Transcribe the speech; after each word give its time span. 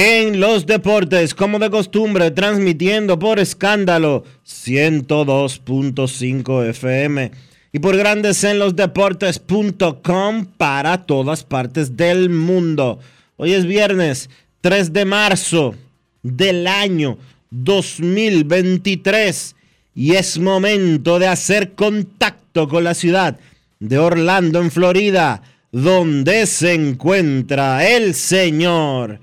en 0.00 0.38
los 0.38 0.66
Deportes, 0.66 1.34
como 1.34 1.58
de 1.58 1.70
costumbre, 1.70 2.30
transmitiendo 2.30 3.18
por 3.18 3.40
escándalo 3.40 4.22
102.5 4.46 6.66
FM 6.66 7.32
y 7.72 7.80
por 7.80 7.96
Grandes 7.96 8.44
en 8.44 8.60
los 8.60 8.76
Deportes.com 8.76 10.46
para 10.56 11.04
todas 11.04 11.42
partes 11.42 11.96
del 11.96 12.30
mundo. 12.30 13.00
Hoy 13.36 13.54
es 13.54 13.66
viernes 13.66 14.30
3 14.60 14.92
de 14.92 15.04
marzo 15.04 15.74
del 16.22 16.68
año 16.68 17.18
2023 17.50 19.56
y 19.96 20.14
es 20.14 20.38
momento 20.38 21.18
de 21.18 21.26
hacer 21.26 21.72
contacto 21.72 22.68
con 22.68 22.84
la 22.84 22.94
ciudad 22.94 23.40
de 23.80 23.98
Orlando, 23.98 24.60
en 24.60 24.70
Florida, 24.70 25.42
donde 25.72 26.46
se 26.46 26.74
encuentra 26.74 27.84
el 27.88 28.14
señor 28.14 29.18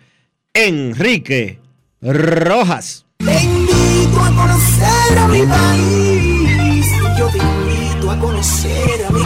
Enrique 0.57 1.59
Rojas. 2.01 3.05
Te 3.17 3.43
invito 3.43 4.21
a 4.21 4.29
conocer 4.29 5.17
a 5.17 5.27
mi 5.27 5.41
país. 5.41 6.85
Yo 7.19 7.27
te 7.27 7.39
invito 7.39 8.09
a 8.09 8.17
conocer 8.17 9.05
a 9.05 9.09
mi 9.11 9.19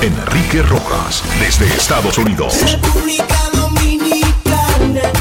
Enrique 0.00 0.62
Rojas, 0.62 1.24
desde 1.40 1.66
Estados 1.74 2.18
Unidos. 2.18 2.54
República 2.70 3.50
Dominicana. 3.52 5.12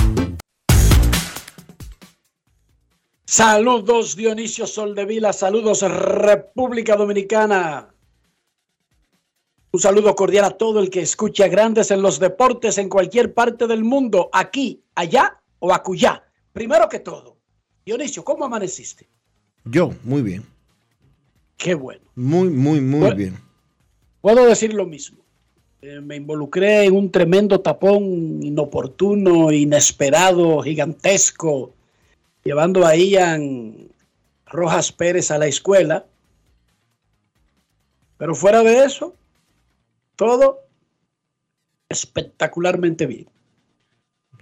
Saludos 3.25 4.15
Dionisio 4.15 4.67
Soldevila, 4.67 5.33
saludos 5.33 5.81
República 5.81 6.95
Dominicana. 6.95 7.94
Un 9.75 9.81
saludo 9.81 10.15
cordial 10.15 10.45
a 10.45 10.51
todo 10.51 10.79
el 10.79 10.89
que 10.89 11.01
escucha 11.01 11.49
grandes 11.49 11.91
en 11.91 12.01
los 12.01 12.17
deportes 12.17 12.77
en 12.77 12.87
cualquier 12.87 13.33
parte 13.33 13.67
del 13.67 13.83
mundo, 13.83 14.29
aquí, 14.31 14.81
allá 14.95 15.41
o 15.59 15.73
acullá. 15.73 16.23
Primero 16.53 16.87
que 16.87 16.99
todo, 16.99 17.35
Dionisio, 17.85 18.23
¿cómo 18.23 18.45
amaneciste? 18.45 19.05
Yo, 19.65 19.91
muy 20.05 20.21
bien. 20.21 20.45
Qué 21.57 21.75
bueno. 21.75 22.05
Muy, 22.15 22.47
muy, 22.47 22.79
muy 22.79 22.99
Bueno. 23.01 23.15
bien. 23.17 23.37
Puedo 24.21 24.45
decir 24.45 24.73
lo 24.73 24.85
mismo. 24.85 25.17
Eh, 25.81 25.99
me 25.99 26.15
involucré 26.15 26.85
en 26.85 26.95
un 26.95 27.11
tremendo 27.11 27.59
tapón 27.59 28.41
inoportuno, 28.41 29.51
inesperado, 29.51 30.61
gigantesco, 30.61 31.73
llevando 32.45 32.85
a 32.85 32.95
Ian 32.95 33.89
Rojas 34.45 34.93
Pérez 34.93 35.31
a 35.31 35.37
la 35.37 35.47
escuela. 35.47 36.05
Pero 38.17 38.33
fuera 38.35 38.63
de 38.63 38.85
eso, 38.85 39.13
todo 40.15 40.65
espectacularmente 41.89 43.05
bien. 43.05 43.27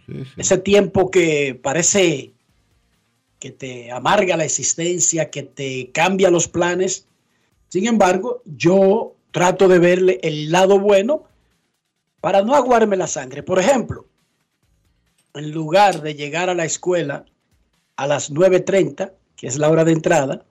Sí, 0.06 0.26
sí. 0.26 0.32
Ese 0.38 0.58
tiempo 0.58 1.12
que 1.12 1.60
parece 1.62 2.34
que 3.40 3.52
te 3.52 3.92
amarga 3.92 4.38
la 4.38 4.46
existencia, 4.46 5.30
que 5.30 5.44
te 5.44 5.92
cambia 5.92 6.32
los 6.32 6.48
planes. 6.48 7.08
Sin 7.68 7.88
embargo, 7.88 8.42
yo 8.46 9.16
trato 9.32 9.68
de 9.68 9.80
verle 9.80 10.20
el 10.24 10.52
lado 10.52 10.80
bueno 10.80 11.26
para 12.22 12.42
no 12.42 12.56
aguarme 12.56 12.96
la 12.96 13.08
sangre. 13.08 13.44
Por 13.44 13.60
ejemplo, 13.60 14.08
en 15.34 15.52
lugar 15.52 16.02
de 16.02 16.16
llegar 16.16 16.50
a 16.50 16.56
la 16.56 16.66
escuela 16.66 17.26
a 17.98 18.08
las 18.08 18.32
9.30, 18.32 19.12
que 19.36 19.48
es 19.48 19.58
la 19.58 19.70
hora 19.70 19.84
de 19.84 19.92
entrada, 19.92 20.46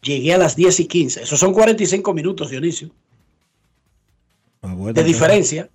llegué 0.00 0.32
a 0.32 0.38
las 0.38 0.56
10 0.56 0.80
y 0.80 0.86
15. 0.86 1.22
Esos 1.24 1.38
son 1.38 1.52
45 1.52 2.14
minutos, 2.14 2.48
Dionisio 2.50 2.90
Ah, 4.62 4.74
bueno, 4.74 4.92
de 4.92 5.04
diferencia. 5.04 5.68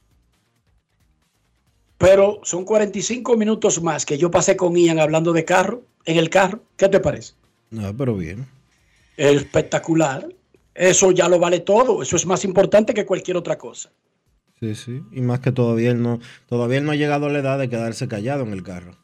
Pero 1.98 2.42
son 2.44 2.66
45 2.66 3.38
minutos 3.38 3.82
más 3.82 4.06
que 4.06 4.18
yo 4.18 4.30
pasé 4.30 4.56
con 4.58 4.76
Ian 4.76 5.00
hablando 5.00 5.34
de 5.34 5.46
carro, 5.46 5.84
en 6.06 6.18
el 6.18 6.30
carro. 6.30 6.62
¿Qué 6.76 6.90
te 6.90 7.00
parece? 7.00 7.34
No, 7.72 7.96
pero 7.96 8.16
bien. 8.16 8.48
Espectacular. 9.18 10.28
Eso 10.74 11.12
ya 11.12 11.30
lo 11.30 11.40
vale 11.40 11.62
todo. 11.62 12.02
Eso 12.02 12.16
es 12.16 12.26
más 12.26 12.44
importante 12.44 12.94
que 12.94 13.06
cualquier 13.06 13.38
otra 13.38 13.58
cosa. 13.58 13.92
Sí, 14.60 14.76
sí. 14.76 15.02
Y 15.12 15.22
más 15.22 15.40
que 15.40 15.52
todavía 15.52 15.92
él 15.92 16.02
no, 16.02 16.20
todavía 16.48 16.78
él 16.80 16.86
no 16.86 16.92
ha 16.92 16.96
llegado 16.96 17.26
a 17.26 17.30
la 17.30 17.40
edad 17.40 17.60
de 17.60 17.70
quedarse 17.70 18.08
callado 18.08 18.44
en 18.44 18.54
el 18.54 18.64
carro. 18.64 18.98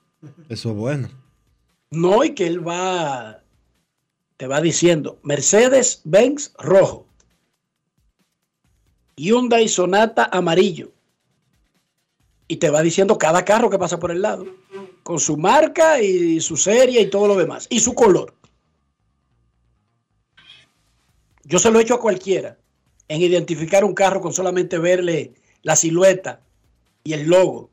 Eso 0.49 0.69
es 0.71 0.75
bueno. 0.75 1.09
No, 1.89 2.23
y 2.23 2.31
que 2.35 2.47
él 2.47 2.65
va, 2.65 3.41
te 4.37 4.47
va 4.47 4.61
diciendo, 4.61 5.19
Mercedes 5.23 6.01
Benz 6.05 6.53
rojo, 6.57 7.05
Hyundai 9.15 9.67
Sonata 9.67 10.29
amarillo. 10.31 10.91
Y 12.47 12.57
te 12.57 12.69
va 12.69 12.81
diciendo 12.81 13.17
cada 13.17 13.45
carro 13.45 13.69
que 13.69 13.79
pasa 13.79 13.99
por 13.99 14.11
el 14.11 14.21
lado, 14.21 14.45
con 15.03 15.19
su 15.19 15.37
marca 15.37 16.01
y 16.01 16.41
su 16.41 16.57
serie 16.57 17.01
y 17.01 17.09
todo 17.09 17.27
lo 17.27 17.35
demás, 17.35 17.67
y 17.69 17.79
su 17.79 17.93
color. 17.93 18.33
Yo 21.43 21.59
se 21.59 21.71
lo 21.71 21.79
he 21.79 21.83
hecho 21.83 21.95
a 21.95 21.99
cualquiera 21.99 22.57
en 23.07 23.21
identificar 23.21 23.83
un 23.83 23.93
carro 23.93 24.21
con 24.21 24.33
solamente 24.33 24.77
verle 24.77 25.33
la 25.63 25.75
silueta 25.75 26.41
y 27.03 27.13
el 27.13 27.27
logo. 27.27 27.69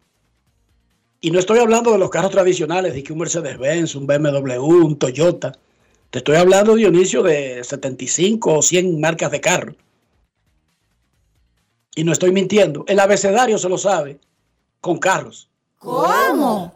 Y 1.20 1.30
no 1.30 1.38
estoy 1.38 1.58
hablando 1.58 1.92
de 1.92 1.98
los 1.98 2.10
carros 2.10 2.30
tradicionales, 2.30 2.94
de 2.94 3.02
que 3.02 3.12
un 3.12 3.18
Mercedes-Benz, 3.20 3.94
un 3.96 4.06
BMW, 4.06 4.60
un 4.60 4.98
Toyota. 4.98 5.58
Te 6.10 6.18
estoy 6.18 6.36
hablando, 6.36 6.74
Dionisio, 6.74 7.22
de 7.22 7.62
75 7.64 8.54
o 8.54 8.62
100 8.62 9.00
marcas 9.00 9.30
de 9.30 9.40
carro. 9.40 9.74
Y 11.98 12.04
no 12.04 12.12
estoy 12.12 12.30
mintiendo. 12.30 12.84
El 12.86 13.00
abecedario 13.00 13.58
se 13.58 13.68
lo 13.68 13.76
sabe 13.76 14.20
con 14.80 14.98
carros. 14.98 15.50
¿Cómo? 15.78 16.72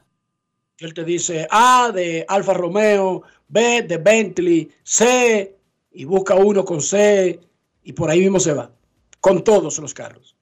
Él 0.79 0.93
te 0.95 1.05
dice 1.05 1.47
A 1.49 1.93
de 1.95 2.25
Alfa 2.27 2.55
Romeo, 2.55 3.23
B 3.47 3.83
de 3.83 3.99
Bentley, 3.99 4.69
C 4.83 5.57
y 5.93 6.05
busca 6.07 6.35
uno 6.35 6.65
con 6.65 6.83
C 6.83 7.39
y 7.85 7.93
por 7.93 8.11
ahí 8.11 8.19
mismo 8.19 8.41
se 8.41 8.53
va. 8.53 8.73
Con 9.21 9.45
todos 9.45 9.79
los 9.79 9.95
carros. 9.95 10.35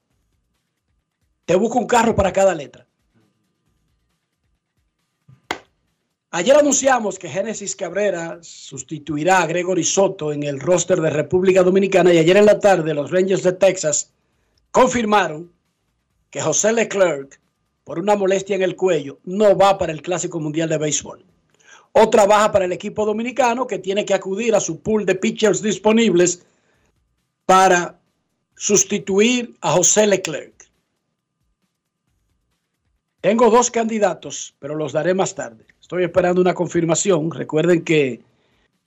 Te 1.44 1.56
busca 1.56 1.79
un 1.79 1.87
carro 1.87 2.17
para 2.17 2.33
cada 2.33 2.55
letra. 2.55 2.87
Ayer 6.31 6.56
anunciamos 6.56 7.19
que 7.19 7.29
Génesis 7.29 7.76
Cabrera 7.76 8.38
sustituirá 8.41 9.43
a 9.43 9.47
Gregory 9.47 9.85
Soto 9.85 10.33
en 10.33 10.43
el 10.43 10.59
roster 10.59 11.03
de 11.03 11.11
República 11.11 11.62
Dominicana 11.62 12.15
y 12.15 12.19
ayer 12.19 12.38
en 12.38 12.47
la 12.47 12.59
tarde 12.59 12.94
los 12.94 13.11
Rangers 13.11 13.43
de 13.43 13.53
Texas 13.53 14.15
confirmaron 14.70 15.52
que 16.31 16.40
José 16.40 16.72
Leclerc, 16.72 17.40
por 17.84 17.99
una 17.99 18.17
molestia 18.17 18.56
en 18.56 18.62
el 18.62 18.76
cuello, 18.76 19.19
no 19.25 19.56
va 19.56 19.78
para 19.78 19.93
el 19.93 20.02
Clásico 20.02 20.38
Mundial 20.40 20.69
de 20.69 20.78
Béisbol. 20.78 21.25
Otra 21.93 22.25
baja 22.26 22.52
para 22.52 22.64
el 22.64 22.72
equipo 22.72 23.05
dominicano 23.05 23.67
que 23.67 23.78
tiene 23.78 24.05
que 24.05 24.14
acudir 24.14 24.55
a 24.55 24.61
su 24.61 24.81
pool 24.81 25.05
de 25.05 25.17
pitchers 25.17 25.61
disponibles 25.61 26.46
para 27.46 27.99
sustituir 28.55 29.56
a 29.61 29.72
José 29.72 30.06
Leclerc. 30.06 30.55
Tengo 33.20 33.50
dos 33.50 33.70
candidatos, 33.70 34.55
pero 34.61 34.76
los 34.76 34.93
daré 34.93 35.14
más 35.14 35.34
tarde. 35.34 35.66
Estoy 35.81 36.05
esperando 36.05 36.40
una 36.40 36.55
confirmación. 36.55 37.31
Recuerden 37.32 37.82
que 37.82 38.23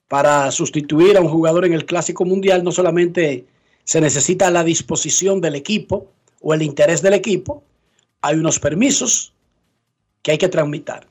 para 0.07 0.49
sustituir 0.51 1.17
a 1.17 1.21
un 1.21 1.27
jugador 1.27 1.65
en 1.65 1.73
el 1.73 1.85
Clásico 1.85 2.23
Mundial 2.23 2.63
no 2.63 2.71
solamente 2.71 3.45
se 3.83 4.01
necesita 4.01 4.49
la 4.51 4.63
disposición 4.63 5.41
del 5.41 5.55
equipo 5.55 6.11
o 6.41 6.53
el 6.53 6.61
interés 6.61 7.01
del 7.01 7.13
equipo, 7.13 7.63
hay 8.21 8.35
unos 8.35 8.59
permisos 8.59 9.33
que 10.21 10.31
hay 10.31 10.37
que 10.37 10.49
tramitar. 10.49 11.07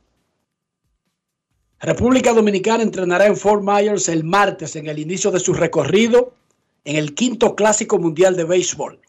República 1.81 2.33
Dominicana 2.33 2.83
entrenará 2.83 3.27
en 3.27 3.37
Fort 3.37 3.63
Myers 3.63 4.09
el 4.09 4.25
martes 4.25 4.77
en 4.77 4.87
el 4.87 4.99
inicio 4.99 5.31
de 5.31 5.41
su 5.41 5.53
recorrido 5.53 6.33
en 6.85 6.97
el 6.97 7.15
quinto 7.15 7.55
Clásico 7.55 7.99
Mundial 7.99 8.37
de 8.37 8.45
Béisbol. 8.45 9.01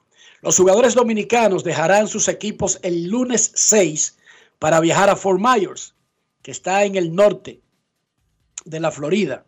Los 0.42 0.58
jugadores 0.58 0.96
dominicanos 0.96 1.64
dejarán 1.64 2.08
sus 2.08 2.28
equipos 2.28 2.80
el 2.82 3.08
lunes 3.08 3.52
6 3.56 4.18
para 4.60 4.80
viajar 4.80 5.10
a 5.10 5.16
Fort 5.16 5.40
Myers, 5.40 5.94
que 6.42 6.52
está 6.52 6.84
en 6.84 6.96
el 6.96 7.14
norte 7.16 7.62
de 8.66 8.80
la 8.80 8.92
Florida. 8.92 9.46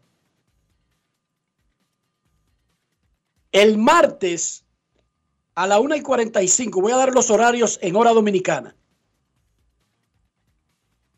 El 3.56 3.78
martes 3.78 4.66
a 5.56 5.66
la 5.66 5.80
1 5.80 5.96
y 5.96 6.02
45, 6.02 6.82
voy 6.82 6.92
a 6.92 6.98
dar 6.98 7.14
los 7.14 7.32
horarios 7.32 7.80
en 7.82 7.96
hora 7.96 8.12
dominicana. 8.12 8.76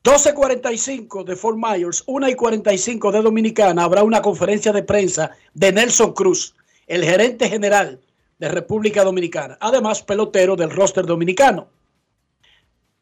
12.45 0.03 1.23
de 1.23 1.35
Fort 1.35 1.57
Myers, 1.57 2.03
1 2.05 2.29
y 2.29 2.35
45 2.35 3.11
de 3.11 3.21
Dominicana, 3.23 3.85
habrá 3.85 4.03
una 4.03 4.21
conferencia 4.21 4.71
de 4.71 4.83
prensa 4.83 5.31
de 5.55 5.71
Nelson 5.71 6.13
Cruz, 6.13 6.53
el 6.85 7.03
gerente 7.03 7.49
general 7.49 7.99
de 8.37 8.49
República 8.49 9.03
Dominicana, 9.03 9.57
además 9.59 10.03
pelotero 10.03 10.55
del 10.55 10.69
roster 10.69 11.07
dominicano. 11.07 11.69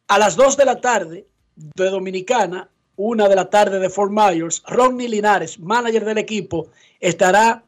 A 0.08 0.18
las 0.18 0.38
2 0.38 0.56
de 0.56 0.66
la 0.66 0.80
tarde 0.80 1.28
de 1.58 1.90
Dominicana, 1.90 2.70
1 2.96 3.28
de 3.28 3.36
la 3.36 3.50
tarde 3.50 3.80
de 3.80 3.90
Fort 3.90 4.14
Myers, 4.14 4.64
Ronnie 4.66 5.10
Linares, 5.10 5.60
manager 5.60 6.06
del 6.06 6.20
equipo, 6.20 6.70
estará 7.02 7.66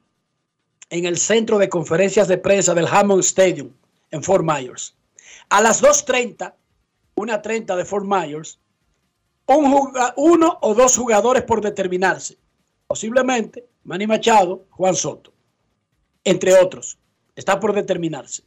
en 0.89 1.05
el 1.05 1.17
centro 1.17 1.57
de 1.57 1.69
conferencias 1.69 2.27
de 2.27 2.37
prensa 2.37 2.73
del 2.73 2.87
Hammond 2.87 3.21
Stadium 3.21 3.71
en 4.11 4.23
Fort 4.23 4.43
Myers. 4.43 4.95
A 5.49 5.61
las 5.61 5.81
2.30, 5.83 6.53
1.30 7.15 7.75
de 7.75 7.85
Fort 7.85 8.05
Myers, 8.05 8.59
un 9.47 9.91
uno 10.17 10.57
o 10.61 10.73
dos 10.73 10.97
jugadores 10.97 11.43
por 11.43 11.61
determinarse. 11.61 12.37
Posiblemente 12.85 13.65
Manny 13.83 14.07
Machado, 14.07 14.65
Juan 14.69 14.95
Soto, 14.95 15.33
entre 16.23 16.53
otros. 16.53 16.97
Está 17.35 17.59
por 17.59 17.73
determinarse. 17.73 18.43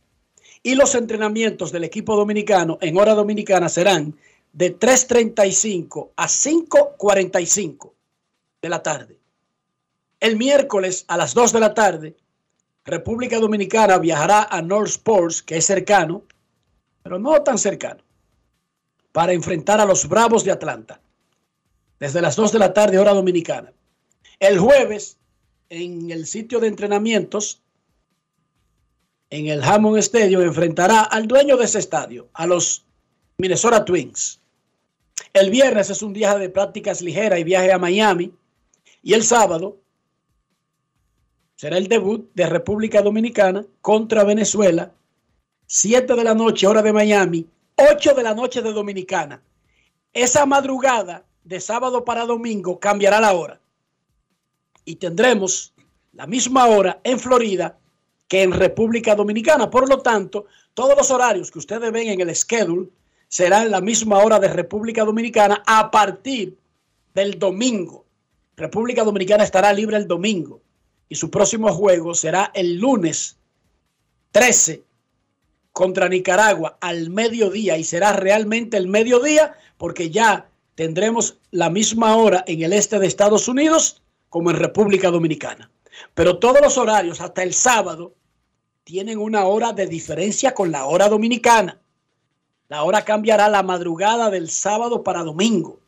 Y 0.63 0.75
los 0.75 0.95
entrenamientos 0.95 1.73
del 1.73 1.85
equipo 1.85 2.17
dominicano 2.17 2.77
en 2.81 2.99
hora 2.99 3.15
dominicana 3.15 3.69
serán 3.69 4.19
de 4.53 4.79
3.35 4.79 6.11
a 6.17 6.27
5.45 6.27 7.93
de 8.61 8.69
la 8.69 8.83
tarde. 8.83 9.19
El 10.19 10.37
miércoles 10.37 11.05
a 11.09 11.17
las 11.17 11.33
2 11.33 11.53
de 11.53 11.61
la 11.61 11.73
tarde, 11.73 12.17
República 12.91 13.39
Dominicana 13.39 13.99
viajará 13.99 14.49
a 14.51 14.61
North 14.63 14.89
Sports, 14.89 15.43
que 15.43 15.57
es 15.57 15.65
cercano, 15.65 16.25
pero 17.03 17.19
no 17.19 17.43
tan 17.43 17.59
cercano, 17.59 18.03
para 19.13 19.33
enfrentar 19.33 19.81
a 19.81 19.85
los 19.85 20.09
Bravos 20.09 20.45
de 20.45 20.53
Atlanta. 20.53 21.01
Desde 21.99 22.21
las 22.21 22.37
2 22.37 22.53
de 22.53 22.59
la 22.59 22.73
tarde, 22.73 22.99
hora 22.99 23.15
dominicana. 23.15 23.73
El 24.39 24.59
jueves, 24.59 25.19
en 25.69 26.11
el 26.11 26.27
sitio 26.27 26.61
de 26.61 26.69
entrenamientos, 26.69 27.63
en 29.31 29.47
el 29.47 29.63
Hammond 29.63 29.99
Stadium, 29.99 30.43
enfrentará 30.43 31.03
al 31.03 31.27
dueño 31.27 31.57
de 31.57 31.65
ese 31.65 31.79
estadio, 31.79 32.29
a 32.33 32.47
los 32.47 32.85
Minnesota 33.39 33.85
Twins. 33.85 34.41
El 35.33 35.51
viernes 35.51 35.91
es 35.91 36.03
un 36.03 36.13
día 36.13 36.37
de 36.37 36.49
prácticas 36.49 37.03
ligeras 37.03 37.39
y 37.39 37.45
viaje 37.45 37.73
a 37.73 37.79
Miami. 37.79 38.33
Y 39.03 39.15
el 39.15 39.23
sábado 39.23 39.79
será 41.61 41.77
el 41.77 41.89
debut 41.89 42.31
de 42.33 42.47
República 42.47 43.03
Dominicana 43.03 43.67
contra 43.83 44.25
Venezuela. 44.25 44.95
7 45.67 46.15
de 46.15 46.25
la 46.25 46.35
noche, 46.35 46.67
hora 46.67 46.81
de 46.81 46.91
Miami. 46.91 47.47
8 47.77 48.15
de 48.15 48.23
la 48.23 48.35
noche 48.35 48.63
de 48.63 48.73
Dominicana. 48.73 49.43
Esa 50.15 50.47
madrugada 50.47 51.27
de 51.45 51.61
sábado 51.61 52.03
para 52.03 52.25
domingo 52.25 52.81
cambiará 52.81 53.21
la 53.21 53.35
hora. 53.35 53.61
Y 54.87 54.97
tendremos 54.97 55.75
la 56.15 56.27
misma 56.27 56.65
hora 56.65 56.99
en 57.05 57.21
Florida 57.21 57.79
que 58.27 58.43
en 58.43 58.53
República 58.53 59.15
Dominicana. 59.15 59.69
Por 59.69 59.87
lo 59.87 59.99
tanto, 59.99 60.47
todos 60.73 60.97
los 60.97 61.11
horarios 61.11 61.51
que 61.51 61.59
ustedes 61.59 61.93
ven 61.93 62.09
en 62.09 62.23
el 62.23 62.35
schedule 62.35 62.89
serán 63.29 63.71
la 63.71 63.83
misma 63.83 64.17
hora 64.21 64.41
de 64.41 64.49
República 64.49 65.05
Dominicana 65.05 65.63
a 65.67 65.91
partir 65.91 66.57
del 67.13 67.39
domingo. 67.39 68.07
República 68.57 69.05
Dominicana 69.05 69.45
estará 69.45 69.75
libre 69.75 69.99
el 69.99 70.09
domingo 70.09 70.63
y 71.11 71.17
su 71.17 71.29
próximo 71.31 71.71
juego 71.75 72.15
será 72.15 72.51
el 72.55 72.79
lunes 72.79 73.37
13 74.31 74.85
contra 75.73 76.09
Nicaragua 76.09 76.79
al 76.81 77.11
mediodía 77.11 77.77
y 77.77 77.85
será 77.85 78.13
realmente 78.13 78.77
el 78.77 78.87
mediodía 78.87 79.55
porque 79.77 80.11
ya 80.11 80.49
tendremos 80.77 81.37
la 81.51 81.69
misma 81.69 82.17
hora 82.17 82.45
en 82.47 82.63
el 82.63 82.73
este 82.73 83.01
de 83.01 83.09
Estados 83.09 83.49
Unidos 83.49 84.03
como 84.29 84.51
en 84.51 84.57
República 84.57 85.11
Dominicana. 85.11 85.69
Pero 86.15 86.39
todos 86.39 86.61
los 86.63 86.79
horarios 86.79 87.21
hasta 87.21 87.43
el 87.43 87.55
sábado 87.55 88.15
tienen 88.85 89.19
una 89.19 89.45
hora 89.47 89.73
de 89.73 89.89
diferencia 89.89 90.55
con 90.55 90.71
la 90.71 90.85
hora 90.87 91.09
dominicana. 91.09 91.81
La 92.69 92.85
hora 92.85 93.05
cambiará 93.05 93.49
la 93.49 93.65
madrugada 93.65 94.31
del 94.31 94.49
sábado 94.49 95.03
para 95.03 95.25
domingo, 95.25 95.81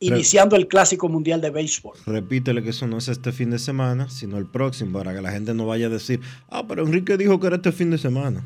iniciando 0.00 0.56
el 0.56 0.68
Clásico 0.68 1.08
Mundial 1.08 1.40
de 1.40 1.50
Béisbol. 1.50 1.96
Repítele 2.06 2.62
que 2.62 2.70
eso 2.70 2.86
no 2.86 2.98
es 2.98 3.08
este 3.08 3.32
fin 3.32 3.50
de 3.50 3.58
semana, 3.58 4.08
sino 4.10 4.38
el 4.38 4.46
próximo, 4.46 4.98
para 4.98 5.14
que 5.14 5.22
la 5.22 5.32
gente 5.32 5.54
no 5.54 5.66
vaya 5.66 5.86
a 5.86 5.90
decir, 5.90 6.20
ah, 6.48 6.66
pero 6.66 6.84
Enrique 6.84 7.16
dijo 7.16 7.40
que 7.40 7.46
era 7.46 7.56
este 7.56 7.72
fin 7.72 7.90
de 7.90 7.98
semana. 7.98 8.44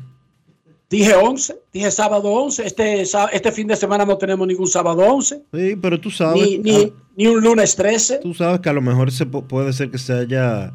Dije 0.89 1.13
11, 1.13 1.55
dije 1.71 1.91
sábado 1.91 2.29
11. 2.31 2.65
Este, 2.65 3.01
este 3.01 3.51
fin 3.51 3.67
de 3.67 3.75
semana 3.75 4.05
no 4.05 4.17
tenemos 4.17 4.47
ningún 4.47 4.67
sábado 4.67 5.01
11. 5.01 5.43
Sí, 5.53 5.75
pero 5.79 5.99
tú 5.99 6.09
sabes. 6.09 6.41
Ni, 6.41 6.57
ni, 6.57 6.91
ni 7.15 7.27
un 7.27 7.41
lunes 7.41 7.75
13. 7.75 8.19
Tú 8.23 8.33
sabes 8.33 8.59
que 8.59 8.69
a 8.69 8.73
lo 8.73 8.81
mejor 8.81 9.11
se 9.11 9.27
puede 9.27 9.71
ser 9.73 9.91
que 9.91 9.99
se 9.99 10.13
haya 10.13 10.73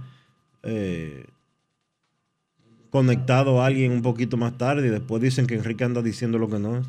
eh, 0.62 1.26
conectado 2.90 3.60
a 3.60 3.66
alguien 3.66 3.90
un 3.90 4.02
poquito 4.02 4.36
más 4.36 4.56
tarde 4.56 4.86
y 4.86 4.90
después 4.90 5.20
dicen 5.20 5.48
que 5.48 5.56
Enrique 5.56 5.82
anda 5.82 6.00
diciendo 6.00 6.38
lo 6.38 6.48
que 6.48 6.60
no 6.60 6.76
es. 6.78 6.86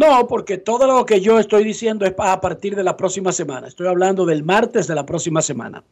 No, 0.00 0.26
porque 0.26 0.56
todo 0.56 0.86
lo 0.86 1.04
que 1.04 1.20
yo 1.20 1.38
estoy 1.38 1.62
diciendo 1.62 2.06
es 2.06 2.14
a 2.16 2.40
partir 2.40 2.74
de 2.74 2.82
la 2.82 2.96
próxima 2.96 3.32
semana. 3.32 3.68
Estoy 3.68 3.86
hablando 3.86 4.24
del 4.24 4.42
martes 4.42 4.86
de 4.86 4.94
la 4.94 5.04
próxima 5.04 5.42
semana. 5.42 5.84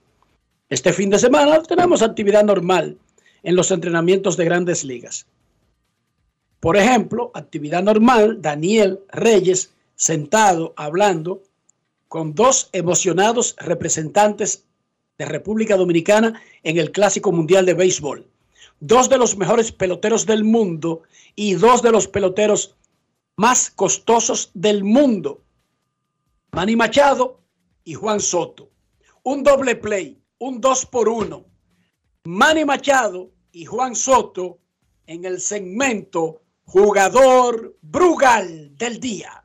Este 0.71 0.95
fin 0.95 1.11
de 1.11 1.19
semana 1.19 1.63
tenemos 1.63 2.01
actividad 2.01 2.43
normal 2.43 2.97
en 3.43 3.55
los 3.55 3.71
entrenamientos 3.71 4.39
de 4.39 4.47
grandes 4.47 4.83
ligas. 4.83 5.27
Por 6.59 6.79
ejemplo, 6.79 7.31
actividad 7.35 7.83
normal, 7.83 8.41
Daniel 8.41 9.01
Reyes 9.13 9.75
sentado 9.95 10.73
hablando 10.77 11.43
con 12.09 12.35
dos 12.35 12.71
emocionados 12.73 13.57
representantes 13.59 14.65
de 15.19 15.27
República 15.27 15.77
Dominicana 15.77 16.41
en 16.63 16.79
el 16.79 16.93
Clásico 16.93 17.31
Mundial 17.31 17.67
de 17.67 17.75
Béisbol 17.75 18.25
dos 18.81 19.09
de 19.09 19.19
los 19.19 19.37
mejores 19.37 19.73
peloteros 19.73 20.27
del 20.27 20.45
mundo 20.45 21.03
y 21.35 21.55
dos 21.55 21.83
de 21.83 21.93
los 21.93 22.09
peloteros 22.09 22.75
más 23.39 23.71
costosos 23.71 24.51
del 24.53 24.83
mundo, 24.83 25.45
Manny 26.51 26.75
Machado 26.75 27.41
y 27.85 27.95
Juan 27.95 28.19
Soto. 28.19 28.73
Un 29.23 29.45
doble 29.45 29.77
play, 29.77 30.21
un 30.39 30.61
dos 30.61 30.85
por 30.85 31.09
uno. 31.09 31.47
Manny 32.25 32.65
Machado 32.65 33.31
y 33.53 33.65
Juan 33.65 33.95
Soto 33.95 34.59
en 35.07 35.25
el 35.25 35.41
segmento 35.41 36.43
Jugador 36.65 37.79
Brugal 37.81 38.77
del 38.77 38.99
Día. 38.99 39.45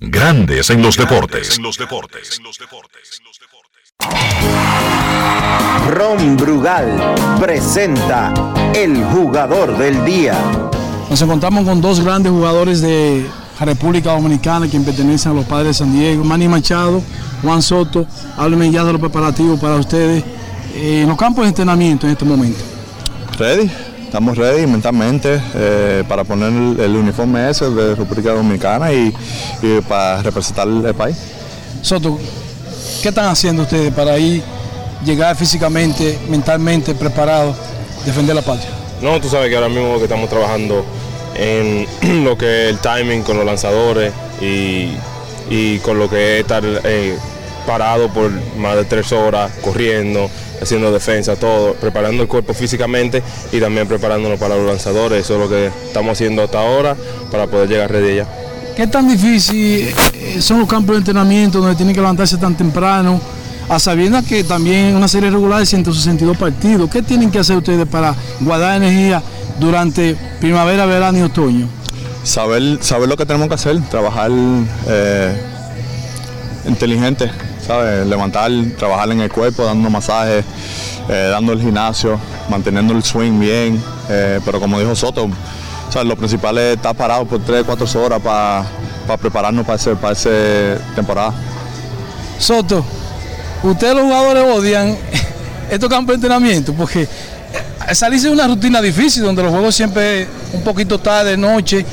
Grandes 0.00 0.70
en 0.70 0.82
los 0.82 0.96
deportes. 0.96 1.56
En 1.56 1.62
los 1.62 1.78
deportes. 1.78 2.38
En 2.38 2.44
los 2.44 2.58
deportes. 2.58 3.20
Ron 5.94 6.36
Brugal 6.36 6.96
presenta 7.38 8.32
el 8.74 9.04
jugador 9.04 9.76
del 9.78 10.04
día. 10.04 10.34
Nos 11.08 11.22
encontramos 11.22 11.64
con 11.64 11.80
dos 11.80 12.00
grandes 12.00 12.32
jugadores 12.32 12.80
de 12.80 13.26
República 13.60 14.12
Dominicana, 14.12 14.66
quien 14.66 14.84
pertenece 14.84 15.28
a 15.28 15.32
los 15.32 15.44
padres 15.44 15.68
de 15.68 15.74
San 15.74 15.92
Diego, 15.92 16.24
Manny 16.24 16.48
Machado, 16.48 17.00
Juan 17.42 17.62
Soto, 17.62 18.06
háblenme 18.36 18.70
ya 18.70 18.82
de 18.82 18.92
los 18.92 19.00
preparativos 19.00 19.60
para 19.60 19.76
ustedes 19.76 20.24
eh, 20.74 21.02
en 21.02 21.08
los 21.08 21.16
campos 21.16 21.44
de 21.44 21.50
entrenamiento 21.50 22.06
en 22.06 22.12
este 22.12 22.24
momento. 22.24 22.58
Ready, 23.38 23.70
estamos 24.02 24.36
ready 24.36 24.66
mentalmente 24.66 25.40
eh, 25.54 26.02
para 26.08 26.24
poner 26.24 26.52
el, 26.52 26.80
el 26.80 26.96
uniforme 26.96 27.50
ese 27.50 27.70
de 27.70 27.94
República 27.94 28.32
Dominicana 28.32 28.92
y, 28.92 29.14
y 29.62 29.80
para 29.82 30.22
representar 30.22 30.66
el 30.66 30.94
país. 30.94 31.16
Soto, 31.82 32.18
¿qué 33.04 33.10
están 33.10 33.26
haciendo 33.26 33.64
ustedes 33.64 33.92
para 33.92 34.18
ir, 34.18 34.42
llegar 35.04 35.36
físicamente, 35.36 36.18
mentalmente 36.30 36.94
preparados, 36.94 37.54
defender 38.06 38.34
la 38.34 38.40
patria? 38.40 38.70
No, 39.02 39.20
tú 39.20 39.28
sabes 39.28 39.50
que 39.50 39.56
ahora 39.56 39.68
mismo 39.68 39.98
que 39.98 40.04
estamos 40.04 40.30
trabajando 40.30 40.86
en 41.34 41.86
lo 42.24 42.38
que 42.38 42.64
es 42.64 42.70
el 42.70 42.78
timing 42.78 43.22
con 43.22 43.36
los 43.36 43.44
lanzadores 43.44 44.10
y, 44.40 44.96
con 45.80 45.98
lo 45.98 46.08
que 46.08 46.36
es 46.36 46.40
estar 46.40 46.64
eh, 46.64 47.14
parado 47.66 48.08
por 48.08 48.30
más 48.56 48.74
de 48.76 48.86
tres 48.86 49.12
horas, 49.12 49.52
corriendo, 49.60 50.30
haciendo 50.62 50.90
defensa, 50.90 51.36
todo, 51.36 51.74
preparando 51.74 52.22
el 52.22 52.28
cuerpo 52.28 52.54
físicamente 52.54 53.22
y 53.52 53.60
también 53.60 53.86
preparándonos 53.86 54.40
para 54.40 54.56
los 54.56 54.66
lanzadores. 54.66 55.26
Eso 55.26 55.34
es 55.34 55.40
lo 55.40 55.48
que 55.50 55.66
estamos 55.66 56.12
haciendo 56.12 56.42
hasta 56.42 56.58
ahora 56.58 56.96
para 57.30 57.48
poder 57.48 57.68
llegar 57.68 57.92
ready 57.92 58.16
ya. 58.16 58.43
¿Qué 58.76 58.88
tan 58.88 59.06
difícil 59.08 59.88
eh, 60.14 60.38
son 60.40 60.58
los 60.58 60.68
campos 60.68 60.94
de 60.94 60.98
entrenamiento 60.98 61.60
donde 61.60 61.76
tienen 61.76 61.94
que 61.94 62.00
levantarse 62.00 62.36
tan 62.38 62.56
temprano? 62.56 63.20
A 63.68 63.78
sabiendas 63.78 64.24
que 64.24 64.42
también 64.44 64.96
una 64.96 65.06
serie 65.08 65.30
regular 65.30 65.60
de 65.60 65.66
162 65.66 66.36
partidos. 66.36 66.90
¿Qué 66.90 67.00
tienen 67.00 67.30
que 67.30 67.38
hacer 67.38 67.56
ustedes 67.56 67.86
para 67.86 68.14
guardar 68.40 68.76
energía 68.76 69.22
durante 69.60 70.16
primavera, 70.40 70.86
verano 70.86 71.18
y 71.18 71.22
otoño? 71.22 71.68
Saber, 72.24 72.78
saber 72.80 73.08
lo 73.08 73.16
que 73.16 73.24
tenemos 73.24 73.48
que 73.48 73.54
hacer, 73.54 73.80
trabajar 73.88 74.30
eh, 74.88 75.40
inteligente, 76.66 77.30
¿sabes? 77.64 78.06
Levantar, 78.06 78.50
trabajar 78.76 79.10
en 79.12 79.20
el 79.20 79.30
cuerpo, 79.30 79.64
dando 79.64 79.88
masajes, 79.88 80.44
eh, 81.08 81.28
dando 81.30 81.52
el 81.52 81.60
gimnasio, 81.60 82.18
manteniendo 82.50 82.92
el 82.92 83.02
swing 83.02 83.38
bien. 83.38 83.82
eh, 84.10 84.40
pero 84.44 84.60
como 84.60 84.78
dijo 84.80 84.94
Soto, 84.94 85.28
¿sabes? 85.90 86.08
lo 86.08 86.16
principal 86.16 86.58
es 86.58 86.76
estar 86.76 86.94
parado 86.94 87.24
por 87.24 87.40
3, 87.40 87.64
4 87.64 88.02
horas 88.02 88.20
para 88.20 89.18
prepararnos 89.20 89.64
para 89.64 89.76
esa 89.76 89.94
para 89.94 90.12
ese 90.12 90.78
temporada. 90.94 91.32
Soto, 92.38 92.84
ustedes 93.62 93.94
los 93.94 94.04
jugadores 94.04 94.44
odian 94.44 94.96
estos 95.70 95.88
campos 95.88 96.08
de 96.08 96.14
entrenamiento 96.14 96.72
porque 96.74 97.02
eh, 97.02 97.94
salirse 97.94 98.28
de 98.28 98.32
una 98.32 98.46
rutina 98.46 98.80
difícil 98.80 99.22
donde 99.22 99.42
los 99.42 99.52
juegos 99.52 99.74
siempre 99.74 100.28
un 100.52 100.62
poquito 100.62 100.98
tarde, 100.98 101.36
noche. 101.36 101.84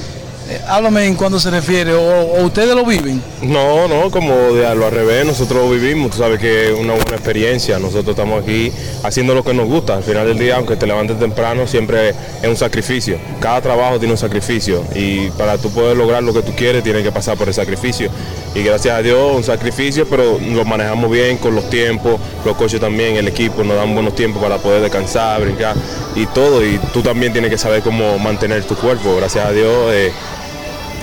Eh, 0.49 0.59
háblame 0.67 1.05
en 1.05 1.15
cuándo 1.15 1.39
se 1.39 1.49
refiere, 1.49 1.93
o, 1.93 2.43
ustedes 2.43 2.75
lo 2.75 2.85
viven. 2.85 3.21
No, 3.41 3.87
no, 3.87 4.09
como 4.11 4.33
de 4.53 4.65
a 4.65 4.75
lo 4.75 4.85
al 4.85 4.91
revés, 4.91 5.25
nosotros 5.25 5.63
lo 5.63 5.69
vivimos, 5.69 6.11
tú 6.11 6.17
sabes 6.17 6.39
que 6.39 6.71
es 6.71 6.77
una 6.77 6.93
buena 6.93 7.11
experiencia, 7.11 7.79
nosotros 7.79 8.09
estamos 8.09 8.43
aquí 8.43 8.71
haciendo 9.03 9.33
lo 9.33 9.43
que 9.43 9.53
nos 9.53 9.67
gusta, 9.67 9.95
al 9.95 10.03
final 10.03 10.27
del 10.27 10.37
día, 10.37 10.57
aunque 10.57 10.75
te 10.75 10.87
levantes 10.87 11.19
temprano, 11.19 11.67
siempre 11.67 12.09
es 12.09 12.47
un 12.47 12.57
sacrificio, 12.57 13.17
cada 13.39 13.61
trabajo 13.61 13.99
tiene 13.99 14.13
un 14.13 14.17
sacrificio 14.17 14.83
y 14.95 15.29
para 15.31 15.57
tú 15.57 15.71
poder 15.71 15.95
lograr 15.95 16.23
lo 16.23 16.33
que 16.33 16.41
tú 16.41 16.53
quieres 16.55 16.83
tienes 16.83 17.03
que 17.03 17.11
pasar 17.11 17.37
por 17.37 17.47
el 17.47 17.53
sacrificio 17.53 18.09
y 18.53 18.63
gracias 18.63 18.95
a 18.95 19.01
Dios 19.01 19.35
un 19.35 19.43
sacrificio, 19.43 20.05
pero 20.09 20.39
lo 20.39 20.65
manejamos 20.65 21.09
bien 21.09 21.37
con 21.37 21.55
los 21.55 21.69
tiempos, 21.69 22.19
los 22.43 22.57
coches 22.57 22.79
también, 22.81 23.15
el 23.15 23.27
equipo 23.27 23.63
nos 23.63 23.77
dan 23.77 23.93
buenos 23.93 24.15
tiempos 24.15 24.41
para 24.41 24.57
poder 24.57 24.81
descansar, 24.81 25.41
brincar 25.41 25.75
y 26.15 26.25
todo 26.25 26.65
y 26.65 26.79
tú 26.93 27.01
también 27.01 27.31
tienes 27.31 27.51
que 27.51 27.57
saber 27.57 27.81
cómo 27.81 28.19
mantener 28.19 28.63
tu 28.65 28.75
cuerpo, 28.75 29.15
gracias 29.15 29.45
a 29.45 29.51
Dios. 29.51 29.71
eh, 29.93 30.11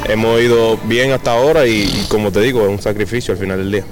hemos 0.08 0.40
ido 0.40 0.76
bien 0.84 1.12
hasta 1.12 1.32
ahora 1.32 1.66
y, 1.66 1.82
y 1.82 2.06
como 2.08 2.30
te 2.32 2.40
digo, 2.40 2.62
es 2.62 2.68
un 2.68 2.80
sacrificio 2.80 3.32
al 3.34 3.40
final 3.40 3.58
del 3.58 3.70
día. 3.72 3.84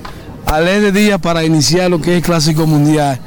A 0.46 0.60
ley 0.60 0.80
de 0.80 0.92
día 0.92 1.18
para 1.18 1.44
iniciar 1.44 1.90
lo 1.90 2.00
que 2.00 2.12
es 2.12 2.16
el 2.18 2.22
Clásico 2.22 2.66
Mundial. 2.66 3.18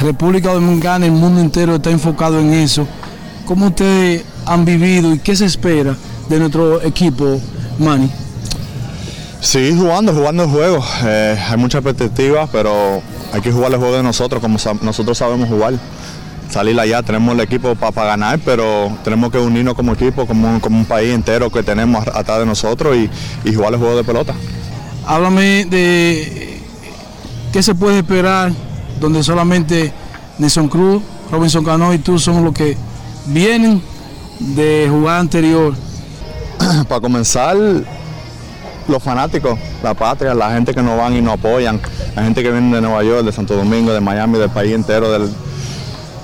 República 0.00 0.52
Dominicana, 0.52 1.04
el 1.06 1.12
mundo 1.12 1.40
entero 1.40 1.76
está 1.76 1.90
enfocado 1.90 2.40
en 2.40 2.52
eso. 2.54 2.86
¿Cómo 3.44 3.66
ustedes 3.68 4.24
han 4.46 4.64
vivido 4.64 5.12
y 5.14 5.18
qué 5.18 5.36
se 5.36 5.44
espera 5.44 5.94
de 6.28 6.38
nuestro 6.38 6.80
equipo, 6.82 7.38
Manny? 7.78 8.10
Sí, 9.40 9.74
jugando, 9.76 10.14
jugando 10.14 10.44
el 10.44 10.50
juego. 10.50 10.84
Eh, 11.04 11.36
hay 11.50 11.56
mucha 11.56 11.78
expectativa, 11.78 12.46
pero 12.50 13.02
hay 13.32 13.40
que 13.40 13.50
jugar 13.52 13.72
el 13.72 13.78
juego 13.78 13.96
de 13.96 14.02
nosotros 14.02 14.40
como 14.40 14.58
sa- 14.58 14.74
nosotros 14.80 15.18
sabemos 15.18 15.48
jugar. 15.48 15.74
Salir 16.52 16.78
allá, 16.78 17.02
tenemos 17.02 17.32
el 17.34 17.40
equipo 17.40 17.74
para 17.74 18.08
ganar, 18.08 18.38
pero 18.44 18.92
tenemos 19.02 19.32
que 19.32 19.38
unirnos 19.38 19.72
como 19.74 19.94
equipo, 19.94 20.26
como, 20.26 20.48
un- 20.50 20.60
como 20.60 20.76
un 20.78 20.84
país 20.84 21.14
entero 21.14 21.48
que 21.50 21.62
tenemos 21.62 22.06
atrás 22.06 22.40
de 22.40 22.44
nosotros 22.46 22.94
y, 22.94 23.08
y 23.48 23.54
jugar 23.54 23.72
el 23.72 23.78
juego 23.78 23.96
de 23.96 24.04
pelota. 24.04 24.34
Háblame 25.06 25.64
de 25.64 26.60
qué 27.54 27.62
se 27.62 27.74
puede 27.74 28.00
esperar 28.00 28.52
donde 29.00 29.22
solamente 29.22 29.92
Nelson 30.38 30.68
Cruz, 30.68 31.02
Robinson 31.30 31.64
Cano 31.64 31.94
y 31.94 31.98
tú 31.98 32.18
son 32.18 32.44
los 32.44 32.52
que 32.52 32.76
vienen 33.26 33.80
de 34.38 34.88
jugar 34.90 35.20
anterior. 35.20 35.74
para 36.88 37.00
comenzar, 37.00 37.56
los 38.88 39.02
fanáticos, 39.02 39.58
la 39.82 39.94
patria, 39.94 40.34
la 40.34 40.50
gente 40.52 40.74
que 40.74 40.82
nos 40.82 40.98
van 40.98 41.16
y 41.16 41.22
nos 41.22 41.34
apoyan, 41.34 41.80
la 42.14 42.24
gente 42.24 42.42
que 42.42 42.50
viene 42.50 42.74
de 42.76 42.82
Nueva 42.82 43.02
York, 43.02 43.24
de 43.24 43.32
Santo 43.32 43.56
Domingo, 43.56 43.92
de 43.94 44.00
Miami, 44.00 44.38
del 44.38 44.50
país 44.50 44.74
entero, 44.74 45.10
del- 45.10 45.30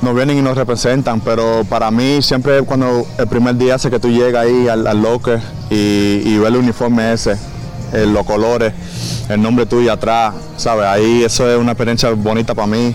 nos 0.01 0.15
vienen 0.15 0.39
y 0.39 0.43
nos 0.43 0.57
representan, 0.57 1.21
pero 1.21 1.65
para 1.69 1.91
mí 1.91 2.23
siempre 2.23 2.63
cuando 2.63 3.07
el 3.19 3.27
primer 3.27 3.57
día 3.57 3.75
hace 3.75 3.91
que 3.91 3.99
tú 3.99 4.09
llegas 4.09 4.45
ahí 4.45 4.69
al, 4.69 4.87
al 4.87 5.03
locker 5.03 5.41
y, 5.71 6.23
y 6.25 6.39
ves 6.39 6.49
el 6.49 6.57
uniforme 6.57 7.13
ese, 7.13 7.33
eh, 7.93 8.07
los 8.07 8.25
colores, 8.25 8.73
el 9.29 9.43
nombre 9.43 9.67
tuyo 9.67 9.93
atrás, 9.93 10.35
¿sabes? 10.57 10.87
Ahí 10.87 11.25
eso 11.25 11.51
es 11.51 11.59
una 11.59 11.73
experiencia 11.73 12.11
bonita 12.11 12.55
para 12.55 12.69
mí, 12.69 12.95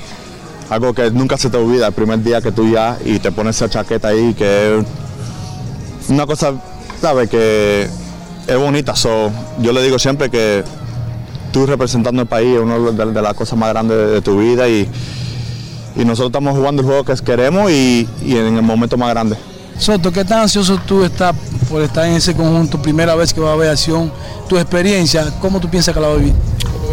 algo 0.69 0.93
que 0.93 1.11
nunca 1.11 1.37
se 1.37 1.49
te 1.49 1.57
olvida, 1.57 1.87
el 1.87 1.93
primer 1.93 2.23
día 2.23 2.41
que 2.41 2.51
tú 2.51 2.69
ya 2.71 2.97
y 3.03 3.19
te 3.19 3.31
pones 3.31 3.57
esa 3.57 3.69
chaqueta 3.69 4.09
ahí, 4.09 4.33
que 4.33 4.79
es 4.79 6.09
una 6.09 6.25
cosa, 6.25 6.53
¿sabes? 7.01 7.29
Que 7.29 7.89
es 8.47 8.57
bonita. 8.57 8.95
So, 8.95 9.29
yo 9.59 9.73
le 9.73 9.83
digo 9.83 9.99
siempre 9.99 10.29
que 10.29 10.63
tú 11.51 11.65
representando 11.65 12.21
el 12.21 12.27
país 12.27 12.55
es 12.55 12.61
una 12.61 12.77
de, 12.77 13.21
las 13.21 13.33
cosas 13.33 13.59
más 13.59 13.69
grandes 13.69 13.97
de, 13.97 14.07
de 14.07 14.21
tu 14.21 14.39
vida 14.39 14.69
y, 14.69 14.89
y 15.95 16.05
nosotros 16.05 16.27
estamos 16.27 16.57
jugando 16.57 16.81
el 16.81 16.87
juego 16.87 17.03
que 17.03 17.13
queremos 17.23 17.71
y, 17.71 18.07
y 18.21 18.35
en 18.35 18.55
el 18.55 18.61
momento 18.61 18.97
más 18.97 19.09
grande. 19.09 19.37
Soto, 19.77 20.11
¿qué 20.11 20.23
tan 20.23 20.39
ansioso 20.41 20.79
tú 20.85 21.03
estás 21.03 21.35
por 21.69 21.81
estar 21.81 22.05
en 22.05 22.13
ese 22.13 22.35
conjunto? 22.35 22.81
Primera 22.81 23.15
vez 23.15 23.33
que 23.33 23.41
va 23.41 23.49
a 23.49 23.53
haber 23.53 23.69
acción, 23.69 24.11
tu 24.47 24.57
experiencia, 24.57 25.33
¿cómo 25.41 25.59
tú 25.59 25.69
piensas 25.69 25.93
que 25.93 25.99
la 25.99 26.07
va 26.07 26.13
a 26.13 26.17
vivir? 26.17 26.33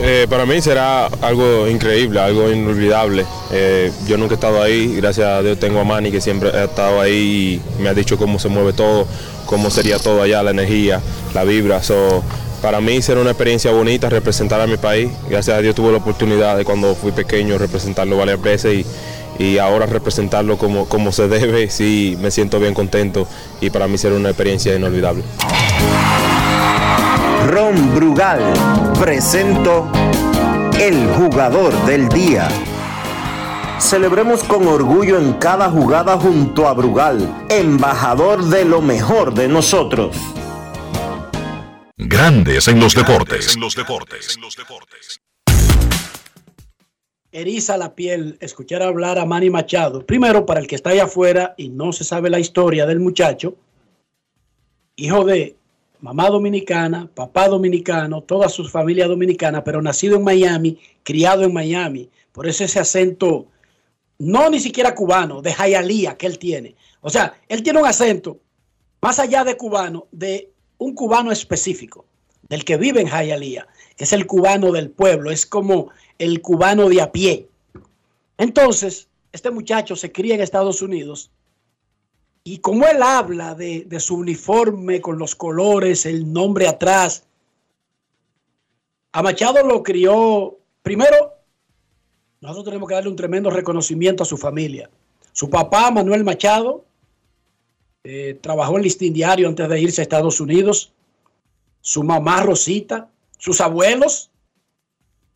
Eh, 0.03 0.27
para 0.31 0.47
mí 0.47 0.63
será 0.63 1.07
algo 1.21 1.69
increíble, 1.69 2.21
algo 2.21 2.51
inolvidable. 2.51 3.27
Eh, 3.51 3.93
yo 4.07 4.17
nunca 4.17 4.35
he 4.35 4.37
estado 4.37 4.63
ahí, 4.63 4.97
gracias 4.97 5.27
a 5.27 5.43
Dios 5.43 5.59
tengo 5.59 5.81
a 5.81 5.85
Manny 5.85 6.11
que 6.11 6.23
siempre 6.23 6.49
ha 6.51 6.65
estado 6.65 7.01
ahí 7.01 7.61
y 7.79 7.83
me 7.83 7.91
ha 7.91 7.95
dicho 7.95 8.17
cómo 8.17 8.39
se 8.39 8.49
mueve 8.49 8.73
todo, 8.73 9.07
cómo 9.45 9.69
sería 9.69 9.99
todo 9.99 10.23
allá, 10.23 10.43
la 10.43 10.53
energía, 10.53 11.01
la 11.35 11.45
vibra. 11.45 11.83
So, 11.83 12.23
para 12.63 12.81
mí 12.81 13.01
será 13.03 13.21
una 13.21 13.31
experiencia 13.31 13.73
bonita 13.73 14.09
representar 14.09 14.61
a 14.61 14.67
mi 14.67 14.77
país. 14.77 15.11
Gracias 15.29 15.57
a 15.57 15.61
Dios 15.61 15.75
tuve 15.75 15.91
la 15.93 15.99
oportunidad 15.99 16.57
de 16.57 16.65
cuando 16.65 16.95
fui 16.95 17.13
pequeño 17.13 17.59
representarlo 17.59 18.17
varias 18.17 18.41
veces 18.41 18.87
y, 19.39 19.45
y 19.45 19.59
ahora 19.59 19.87
representarlo 19.87 20.59
como, 20.59 20.87
como 20.87 21.13
se 21.13 21.29
debe, 21.29 21.71
sí 21.71 22.19
me 22.21 22.31
siento 22.31 22.61
bien 22.61 22.75
contento 22.75 23.27
y 23.61 23.71
para 23.71 23.89
mí 23.89 23.97
será 23.97 24.17
una 24.17 24.29
experiencia 24.29 24.75
inolvidable. 24.75 25.23
Ron 27.49 27.95
Brugal 27.95 28.41
presento 28.99 29.89
el 30.79 31.09
jugador 31.15 31.73
del 31.87 32.09
día. 32.11 32.49
Celebremos 33.79 34.45
con 34.45 34.69
orgullo 34.69 35.19
en 35.19 35.33
cada 35.35 35.71
jugada 35.71 36.19
junto 36.19 36.69
a 36.69 36.75
Brugal, 36.75 37.47
embajador 37.49 38.45
de 38.45 38.67
lo 38.67 38.83
mejor 38.83 39.33
de 39.33 39.49
nosotros. 39.49 40.15
Grandes 42.03 42.67
en 42.67 42.81
los 42.81 42.95
deportes. 42.95 43.59
Eriza 47.31 47.77
la 47.77 47.95
piel 47.95 48.39
escuchar 48.41 48.83
hablar 48.83 49.19
a 49.19 49.27
Manny 49.27 49.51
Machado. 49.51 50.07
Primero, 50.07 50.47
para 50.47 50.61
el 50.61 50.67
que 50.67 50.77
está 50.77 50.91
allá 50.91 51.05
afuera 51.05 51.55
y 51.59 51.69
no 51.69 51.93
se 51.93 52.05
sabe 52.05 52.31
la 52.31 52.39
historia 52.39 52.87
del 52.87 53.01
muchacho, 53.01 53.55
hijo 54.97 55.27
de 55.27 55.57
mamá 56.01 56.31
dominicana, 56.31 57.11
papá 57.15 57.49
dominicano, 57.49 58.23
toda 58.23 58.49
su 58.49 58.67
familia 58.67 59.07
dominicana, 59.07 59.63
pero 59.63 59.83
nacido 59.83 60.17
en 60.17 60.25
Miami, 60.25 60.79
criado 61.03 61.43
en 61.43 61.53
Miami. 61.53 62.09
Por 62.33 62.49
eso 62.49 62.65
ese 62.65 62.81
acento, 62.81 63.49
no 64.19 64.49
ni 64.49 64.59
siquiera 64.59 64.95
cubano, 64.95 65.43
de 65.43 65.53
Jayalía 65.53 66.17
que 66.17 66.27
él 66.27 66.39
tiene. 66.39 66.77
O 67.03 67.11
sea, 67.11 67.35
él 67.47 67.63
tiene 67.63 67.79
un 67.79 67.87
acento 67.87 68.39
más 69.03 69.19
allá 69.19 69.45
de 69.45 69.59
cubano, 69.59 70.07
de 70.11 70.51
un 70.81 70.95
cubano 70.95 71.31
específico, 71.31 72.07
del 72.49 72.65
que 72.65 72.79
vive 72.79 73.01
en 73.03 73.09
Jayalía, 73.09 73.69
que 73.97 74.05
es 74.05 74.13
el 74.13 74.27
cubano 74.27 74.73
del 74.73 74.91
pueblo, 74.91 75.31
es 75.31 75.47
como 75.47 75.91
el 76.19 76.41
cubano 76.41 76.89
de 76.89 77.03
a 77.03 77.13
pie. 77.13 77.49
Entonces, 78.39 79.09
este 79.31 79.51
muchacho 79.51 79.95
se 79.95 80.11
cría 80.11 80.35
en 80.35 80.41
Estados 80.41 80.83
Unidos 80.83 81.31
Y 82.43 82.59
como 82.59 82.87
él 82.87 83.03
habla 83.03 83.55
de, 83.55 83.85
de 83.85 84.01
su 84.01 84.17
uniforme 84.17 85.03
con 85.03 85.19
los 85.19 85.35
colores, 85.35 86.07
el 86.07 86.33
nombre 86.33 86.67
atrás, 86.67 87.25
a 89.13 89.23
Machado 89.23 89.63
lo 89.63 89.83
crió, 89.83 90.59
primero, 90.83 91.35
nosotros 92.41 92.65
tenemos 92.65 92.89
que 92.89 92.95
darle 92.95 93.11
un 93.11 93.17
tremendo 93.17 93.51
reconocimiento 93.51 94.23
a 94.23 94.27
su 94.27 94.39
familia. 94.39 94.89
Su 95.33 95.51
papá, 95.51 95.91
Manuel 95.91 96.25
Machado, 96.25 96.87
eh, 98.05 98.39
trabajó 98.41 98.77
en 98.77 98.85
Listín 98.85 99.13
Diario 99.13 99.49
antes 99.49 99.69
de 99.69 99.81
irse 99.81 100.01
a 100.01 100.03
Estados 100.03 100.41
Unidos. 100.41 100.93
Su 101.81 102.03
mamá, 102.03 102.43
Rosita, 102.43 103.11
sus 103.39 103.61
abuelos, 103.61 104.31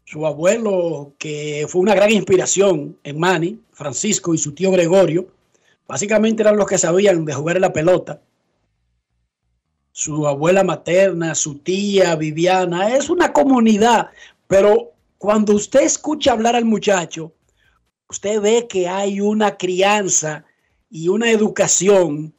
su 0.04 0.26
abuelo, 0.26 1.14
que 1.18 1.66
fue 1.68 1.80
una 1.80 1.94
gran 1.94 2.10
inspiración 2.10 2.98
en 3.02 3.18
Manny, 3.18 3.60
Francisco 3.72 4.34
y 4.34 4.38
su 4.38 4.52
tío 4.52 4.70
Gregorio, 4.70 5.28
básicamente 5.86 6.42
eran 6.42 6.56
los 6.56 6.66
que 6.66 6.78
sabían 6.78 7.24
de 7.24 7.34
jugar 7.34 7.56
en 7.56 7.62
la 7.62 7.72
pelota. 7.72 8.20
Su 9.92 10.26
abuela 10.26 10.64
materna, 10.64 11.34
su 11.34 11.58
tía 11.58 12.16
Viviana, 12.16 12.96
es 12.96 13.08
una 13.08 13.32
comunidad, 13.32 14.10
pero 14.46 14.92
cuando 15.18 15.54
usted 15.54 15.82
escucha 15.82 16.32
hablar 16.32 16.56
al 16.56 16.64
muchacho, 16.64 17.32
usted 18.08 18.40
ve 18.40 18.66
que 18.68 18.88
hay 18.88 19.20
una 19.20 19.56
crianza 19.56 20.44
y 20.90 21.08
una 21.08 21.30
educación, 21.30 22.33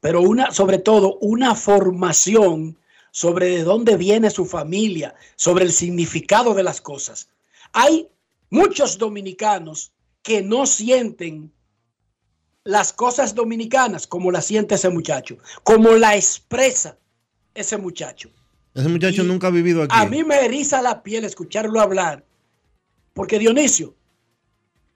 pero 0.00 0.22
una, 0.22 0.50
sobre 0.50 0.78
todo, 0.78 1.18
una 1.20 1.54
formación 1.54 2.76
sobre 3.12 3.48
de 3.48 3.64
dónde 3.64 3.96
viene 3.96 4.30
su 4.30 4.46
familia, 4.46 5.14
sobre 5.36 5.64
el 5.64 5.72
significado 5.72 6.54
de 6.54 6.62
las 6.62 6.80
cosas. 6.80 7.28
Hay 7.72 8.08
muchos 8.50 8.98
dominicanos 8.98 9.92
que 10.22 10.42
no 10.42 10.66
sienten 10.66 11.52
las 12.64 12.92
cosas 12.92 13.34
dominicanas 13.34 14.06
como 14.06 14.30
la 14.30 14.42
siente 14.42 14.74
ese 14.74 14.90
muchacho, 14.90 15.38
como 15.64 15.92
la 15.92 16.16
expresa 16.16 16.98
ese 17.54 17.76
muchacho. 17.76 18.30
Ese 18.74 18.88
muchacho 18.88 19.22
Y 19.22 19.26
nunca 19.26 19.48
ha 19.48 19.50
vivido 19.50 19.82
aquí. 19.82 19.94
A 19.96 20.06
mí 20.06 20.22
me 20.24 20.44
eriza 20.44 20.80
la 20.82 21.02
piel 21.02 21.24
escucharlo 21.24 21.80
hablar, 21.80 22.24
porque 23.12 23.38
Dionisio, 23.38 23.94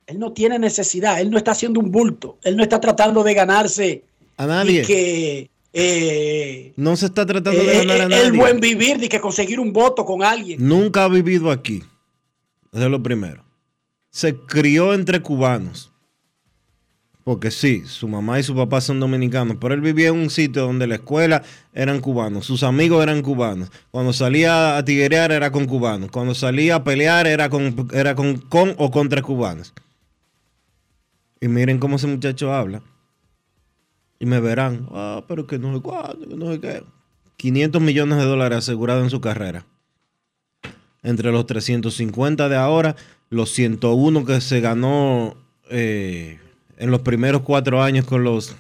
él 0.07 0.19
no 0.19 0.33
tiene 0.33 0.59
necesidad, 0.59 1.21
él 1.21 1.31
no 1.31 1.39
está 1.39 1.53
haciendo 1.53 1.81
un 1.81 1.91
bulto, 1.91 2.39
él 2.43 2.57
no 2.57 2.63
está 2.63 2.81
tratando 2.81 3.25
de 3.25 3.35
ganarse 3.35 4.05
A 4.37 4.47
nadie. 4.47 4.83
y 4.83 4.85
que 4.85 5.51
eh, 5.73 6.73
No 6.77 6.97
se 6.97 7.07
está 7.07 7.27
tratando 7.27 7.63
de 7.63 7.73
eh, 7.73 7.79
ganar 7.79 8.01
a 8.01 8.05
eh, 8.05 8.09
nadie. 8.09 8.27
el 8.27 8.33
buen 8.33 8.61
vivir, 8.61 8.99
ni 8.99 9.09
que 9.09 9.21
conseguir 9.21 9.61
un 9.61 9.73
voto 9.73 10.05
con 10.05 10.23
alguien. 10.23 10.67
Nunca 10.67 11.05
ha 11.05 11.09
vivido 11.09 11.51
aquí. 11.51 11.83
Eso 12.73 12.85
es 12.85 12.91
lo 12.91 13.03
primero. 13.03 13.45
Se 14.11 14.37
crió 14.37 14.95
entre 14.95 15.21
cubanos. 15.21 15.91
Porque 17.25 17.51
sí, 17.51 17.85
su 17.87 18.07
mamá 18.07 18.39
y 18.39 18.43
su 18.43 18.55
papá 18.55 18.83
son 18.83 19.01
dominicanos, 19.01 19.57
pero 19.59 19.73
él 19.73 19.81
vivía 19.81 20.09
en 20.09 20.17
un 20.17 20.29
sitio 20.29 20.63
donde 20.63 20.87
la 20.87 20.97
escuela 20.97 21.43
eran 21.73 22.01
cubanos, 22.01 22.45
sus 22.45 22.63
amigos 22.63 23.03
eran 23.03 23.23
cubanos. 23.23 23.71
Cuando 23.91 24.13
salía 24.13 24.77
a 24.77 24.85
tiguerear 24.85 25.33
era 25.33 25.51
con 25.51 25.65
cubanos, 25.67 26.11
cuando 26.11 26.35
salía 26.35 26.75
a 26.77 26.85
pelear 26.85 27.27
era 27.27 27.49
con, 27.49 27.89
era 27.95 28.15
con, 28.15 28.37
con 28.37 28.75
o 28.77 28.91
contra 28.91 29.23
cubanos. 29.23 29.73
Y 31.41 31.49
miren 31.49 31.79
cómo 31.79 31.97
ese 31.97 32.07
muchacho 32.07 32.53
habla. 32.53 32.83
Y 34.25 34.27
me 34.27 34.41
verán, 34.41 34.89
ah, 34.93 35.23
pero 35.29 35.47
que 35.47 35.59
no 35.59 35.75
sé 35.75 35.83
cuándo, 35.83 36.27
que 36.27 36.35
no 36.35 36.51
sé 36.51 36.59
qué. 36.59 36.83
500 37.37 37.83
millones 37.83 38.17
de 38.17 38.25
dólares 38.25 38.57
asegurados 38.57 39.05
en 39.05 39.11
su 39.11 39.21
carrera 39.21 39.67
entre 41.03 41.31
los 41.31 41.45
350 41.45 42.49
de 42.49 42.57
ahora, 42.57 42.97
los 43.29 43.51
101 43.51 44.25
que 44.25 44.41
se 44.41 44.63
ganó 44.63 45.37
eh, 45.69 46.41
en 46.79 46.91
los 46.91 47.03
primeros 47.03 47.43
cuatro 47.43 47.83
años 47.83 48.07
con 48.07 48.25
los 48.25 48.57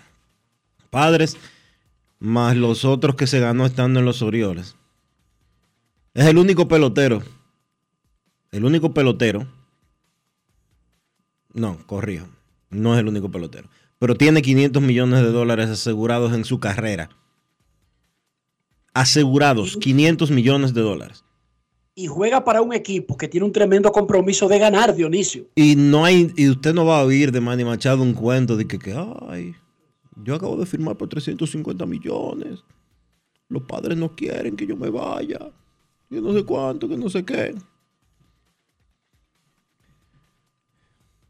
padres, 0.91 1.39
más 2.19 2.59
los 2.59 2.85
otros 2.85 3.17
que 3.17 3.27
se 3.27 3.41
ganó 3.41 3.65
estando 3.65 4.01
en 4.01 4.05
los 4.05 4.21
Orioles. 4.21 4.77
Es 6.13 6.27
el 6.27 6.37
único 6.37 6.69
pelotero, 6.69 7.23
el 8.53 8.67
único 8.67 8.93
pelotero, 8.93 9.47
no, 11.55 11.79
corrijo, 11.87 12.27
no 12.69 12.93
es 12.93 13.01
el 13.01 13.09
único 13.09 13.31
pelotero, 13.31 13.71
pero 13.99 14.15
tiene 14.15 14.43
500 14.43 14.83
millones 14.83 15.23
de 15.23 15.31
dólares 15.31 15.71
asegurados 15.71 16.33
en 16.35 16.45
su 16.45 16.61
carrera. 16.61 17.11
Asegurados, 18.93 19.77
500 19.77 20.31
millones 20.31 20.75
de 20.75 20.83
dólares. 20.83 21.25
Y 21.97 22.07
juega 22.07 22.45
para 22.45 22.61
un 22.61 22.73
equipo 22.73 23.17
que 23.17 23.29
tiene 23.29 23.47
un 23.47 23.53
tremendo 23.53 23.93
compromiso 23.93 24.49
de 24.49 24.59
ganar, 24.59 24.95
Dionisio. 24.95 25.47
Y 25.55 25.77
no 25.77 26.05
hay, 26.05 26.33
y 26.37 26.49
usted 26.49 26.75
no 26.75 26.85
va 26.85 27.01
a 27.01 27.05
oír 27.05 27.31
de 27.31 27.41
Manny 27.41 27.65
Machado 27.65 28.03
un 28.03 28.15
cuento 28.15 28.57
de 28.57 28.67
que, 28.67 28.79
que, 28.79 28.95
ay, 29.29 29.55
yo 30.23 30.35
acabo 30.35 30.57
de 30.57 30.67
firmar 30.67 30.97
por 30.97 31.09
350 31.09 31.87
millones. 31.87 32.65
Los 33.49 33.63
padres 33.63 33.97
no 33.97 34.15
quieren 34.15 34.57
que 34.57 34.67
yo 34.67 34.77
me 34.77 34.91
vaya. 34.91 35.39
Yo 36.11 36.21
no 36.21 36.33
sé 36.33 36.45
cuánto, 36.45 36.89
que 36.89 36.97
no 36.97 37.09
sé 37.09 37.25
qué. 37.25 37.55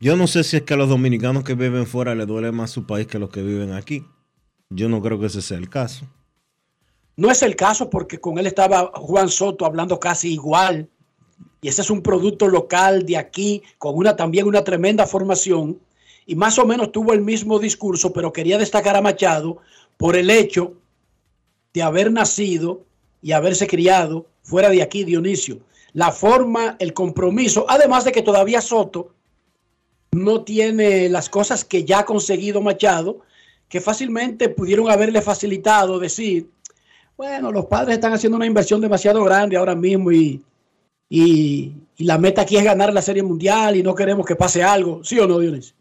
Yo 0.04 0.18
no 0.18 0.26
sé 0.26 0.44
si 0.44 0.58
es 0.58 0.64
que 0.64 0.74
a 0.74 0.76
los 0.76 0.90
dominicanos 0.90 1.44
que 1.44 1.54
viven 1.54 1.86
fuera 1.86 2.14
les 2.14 2.26
duele 2.26 2.52
más 2.52 2.70
su 2.70 2.86
país 2.86 3.06
que 3.06 3.18
los 3.18 3.30
que 3.30 3.40
viven 3.40 3.72
aquí. 3.72 4.04
Yo 4.68 4.86
no 4.90 5.00
creo 5.00 5.18
que 5.18 5.28
ese 5.28 5.40
sea 5.40 5.56
el 5.56 5.70
caso. 5.70 6.04
No 7.16 7.30
es 7.30 7.42
el 7.42 7.56
caso 7.56 7.88
porque 7.88 8.20
con 8.20 8.38
él 8.38 8.46
estaba 8.46 8.90
Juan 8.96 9.30
Soto 9.30 9.64
hablando 9.64 9.98
casi 9.98 10.30
igual. 10.34 10.90
Y 11.62 11.68
ese 11.68 11.80
es 11.80 11.88
un 11.88 12.02
producto 12.02 12.48
local 12.48 13.06
de 13.06 13.16
aquí, 13.16 13.62
con 13.78 13.96
una 13.96 14.14
también 14.14 14.46
una 14.46 14.62
tremenda 14.62 15.06
formación. 15.06 15.80
Y 16.26 16.34
más 16.34 16.58
o 16.58 16.66
menos 16.66 16.92
tuvo 16.92 17.14
el 17.14 17.22
mismo 17.22 17.58
discurso, 17.58 18.12
pero 18.12 18.30
quería 18.30 18.58
destacar 18.58 18.96
a 18.96 19.00
Machado 19.00 19.56
por 19.96 20.16
el 20.16 20.28
hecho 20.28 20.74
de 21.72 21.82
haber 21.82 22.12
nacido 22.12 22.84
y 23.22 23.32
haberse 23.32 23.66
criado 23.66 24.26
fuera 24.42 24.68
de 24.68 24.82
aquí, 24.82 25.02
Dionisio. 25.02 25.60
La 25.94 26.12
forma, 26.12 26.76
el 26.78 26.92
compromiso, 26.92 27.64
además 27.70 28.04
de 28.04 28.12
que 28.12 28.20
todavía 28.20 28.60
Soto 28.60 29.14
no 30.14 30.42
tiene 30.42 31.09
las 31.09 31.29
cosas 31.29 31.64
que 31.64 31.85
ya 31.85 32.00
ha 32.00 32.05
conseguido 32.05 32.62
Machado, 32.62 33.20
que 33.68 33.81
fácilmente 33.81 34.48
pudieron 34.48 34.90
haberle 34.90 35.20
facilitado 35.20 35.98
decir, 35.98 36.48
bueno, 37.16 37.50
los 37.50 37.66
padres 37.66 37.96
están 37.96 38.12
haciendo 38.12 38.37
una 38.37 38.46
inversión 38.46 38.81
demasiado 38.81 39.22
grande 39.24 39.57
ahora 39.57 39.74
mismo 39.74 40.12
y, 40.12 40.42
y, 41.09 41.72
y 41.96 42.05
la 42.05 42.18
meta 42.18 42.42
aquí 42.42 42.57
es 42.57 42.64
ganar 42.64 42.92
la 42.92 43.03
Serie 43.03 43.22
Mundial 43.22 43.77
y 43.77 43.83
no 43.83 43.94
queremos 43.94 44.24
que 44.24 44.37
pase 44.37 44.62
algo. 44.62 45.03
¿Sí 45.03 45.18
o 45.18 45.27
no, 45.27 45.38
Dionisio? 45.38 45.74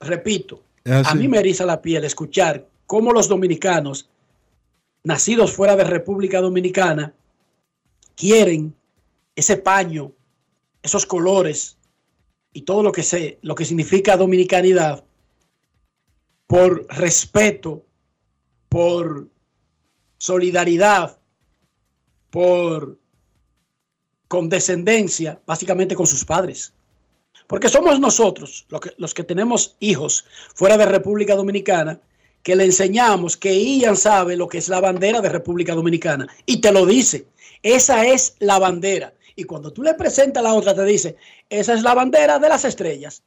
Repito, 0.00 0.60
así. 0.84 1.12
a 1.12 1.14
mí 1.14 1.28
me 1.28 1.38
eriza 1.38 1.64
la 1.64 1.80
piel 1.80 2.04
escuchar 2.04 2.66
cómo 2.86 3.12
los 3.12 3.28
dominicanos, 3.28 4.08
nacidos 5.02 5.52
fuera 5.52 5.76
de 5.76 5.84
República 5.84 6.40
Dominicana, 6.40 7.14
quieren 8.16 8.74
ese 9.36 9.56
paño, 9.56 10.12
esos 10.84 11.06
colores 11.06 11.78
y 12.52 12.62
todo 12.62 12.82
lo 12.82 12.92
que, 12.92 13.02
se, 13.02 13.38
lo 13.42 13.56
que 13.56 13.64
significa 13.64 14.16
dominicanidad 14.16 15.02
por 16.46 16.86
respeto, 16.94 17.84
por 18.68 19.28
solidaridad, 20.18 21.18
por 22.30 22.98
condescendencia, 24.28 25.40
básicamente 25.46 25.96
con 25.96 26.06
sus 26.06 26.24
padres. 26.24 26.72
Porque 27.46 27.68
somos 27.68 27.98
nosotros, 27.98 28.66
los 28.68 28.80
que, 28.80 28.90
los 28.98 29.14
que 29.14 29.24
tenemos 29.24 29.76
hijos 29.80 30.26
fuera 30.54 30.76
de 30.76 30.86
República 30.86 31.34
Dominicana, 31.34 31.98
que 32.42 32.56
le 32.56 32.64
enseñamos 32.64 33.38
que 33.38 33.54
Ian 33.54 33.96
sabe 33.96 34.36
lo 34.36 34.48
que 34.48 34.58
es 34.58 34.68
la 34.68 34.80
bandera 34.80 35.22
de 35.22 35.30
República 35.30 35.74
Dominicana. 35.74 36.28
Y 36.44 36.60
te 36.60 36.72
lo 36.72 36.84
dice, 36.84 37.26
esa 37.62 38.06
es 38.06 38.36
la 38.38 38.58
bandera. 38.58 39.14
Y 39.36 39.44
cuando 39.44 39.72
tú 39.72 39.82
le 39.82 39.94
presentas 39.94 40.42
la 40.42 40.54
otra, 40.54 40.74
te 40.74 40.84
dice, 40.84 41.16
esa 41.48 41.74
es 41.74 41.82
la 41.82 41.94
bandera 41.94 42.38
de 42.38 42.48
las 42.48 42.64
estrellas. 42.64 43.22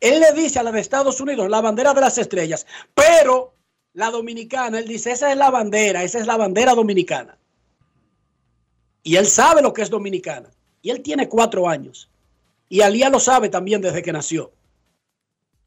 Él 0.00 0.20
le 0.20 0.32
dice 0.32 0.58
a 0.58 0.62
la 0.62 0.72
de 0.72 0.80
Estados 0.80 1.20
Unidos, 1.20 1.48
la 1.48 1.60
bandera 1.60 1.94
de 1.94 2.00
las 2.00 2.18
estrellas, 2.18 2.66
pero 2.94 3.54
la 3.94 4.10
dominicana, 4.10 4.78
él 4.78 4.86
dice, 4.86 5.12
esa 5.12 5.30
es 5.30 5.36
la 5.36 5.50
bandera, 5.50 6.04
esa 6.04 6.18
es 6.18 6.26
la 6.26 6.36
bandera 6.36 6.74
dominicana. 6.74 7.36
Y 9.02 9.16
él 9.16 9.26
sabe 9.26 9.62
lo 9.62 9.72
que 9.72 9.82
es 9.82 9.90
dominicana. 9.90 10.50
Y 10.82 10.90
él 10.90 11.02
tiene 11.02 11.28
cuatro 11.28 11.68
años. 11.68 12.10
Y 12.68 12.82
Alía 12.82 13.10
lo 13.10 13.18
sabe 13.18 13.48
también 13.48 13.80
desde 13.80 14.02
que 14.02 14.12
nació. 14.12 14.52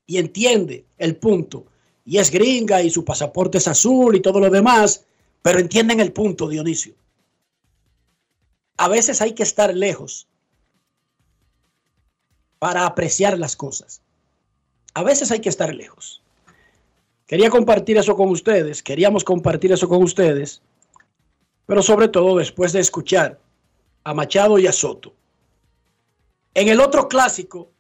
Y 0.06 0.18
entiende 0.18 0.86
el 0.98 1.16
punto. 1.18 1.66
Y 2.06 2.18
es 2.18 2.32
gringa 2.32 2.82
y 2.82 2.90
su 2.90 3.04
pasaporte 3.04 3.58
es 3.58 3.68
azul 3.68 4.16
y 4.16 4.22
todo 4.22 4.40
lo 4.40 4.50
demás. 4.50 5.06
Pero 5.42 5.60
entienden 5.60 6.00
el 6.00 6.14
punto, 6.14 6.48
Dionisio. 6.48 6.94
A 8.78 8.88
veces 8.88 9.22
hay 9.22 9.34
que 9.34 9.44
estar 9.44 9.74
lejos 9.76 10.28
para 12.60 12.86
apreciar 12.86 13.38
las 13.38 13.56
cosas. 13.56 14.02
A 14.94 15.04
veces 15.04 15.32
hay 15.32 15.42
que 15.42 15.50
estar 15.50 15.74
lejos. 15.74 16.22
Quería 17.28 17.50
compartir 17.50 17.98
eso 17.98 18.16
con 18.16 18.30
ustedes, 18.30 18.84
queríamos 18.84 19.24
compartir 19.24 19.72
eso 19.72 19.88
con 19.88 20.04
ustedes, 20.04 20.62
pero 21.66 21.82
sobre 21.82 22.08
todo 22.08 22.38
después 22.38 22.74
de 22.74 22.80
escuchar 22.80 23.40
a 24.04 24.14
Machado 24.14 24.60
y 24.60 24.68
a 24.68 24.72
Soto. 24.72 25.14
En 26.54 26.68
el 26.68 26.80
otro 26.80 27.08
clásico, 27.08 27.72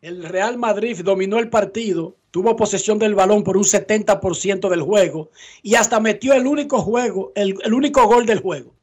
el 0.00 0.24
Real 0.24 0.56
Madrid 0.56 1.00
dominó 1.04 1.38
el 1.38 1.50
partido, 1.50 2.16
tuvo 2.30 2.56
posesión 2.56 2.98
del 2.98 3.14
balón 3.14 3.44
por 3.44 3.56
un 3.56 3.64
70% 3.64 4.68
del 4.68 4.82
juego 4.82 5.30
y 5.62 5.74
hasta 5.74 6.00
metió 6.00 6.32
el 6.32 6.46
único 6.46 6.80
juego, 6.80 7.32
el, 7.34 7.56
el 7.62 7.74
único 7.74 8.06
gol 8.06 8.24
del 8.24 8.40
juego. 8.40 8.74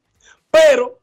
Pero 0.52 0.99